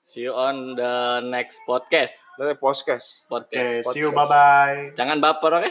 See 0.09 0.25
you 0.25 0.33
on 0.33 0.73
the 0.73 1.21
next 1.21 1.61
podcast. 1.69 2.17
Nanti 2.41 2.57
podcast. 2.57 3.29
Oke, 3.29 3.45
Podcast. 3.45 3.93
see 3.93 4.01
you 4.01 4.09
bye 4.09 4.25
bye. 4.25 4.89
Jangan 4.97 5.21
baper, 5.21 5.61
oke? 5.61 5.69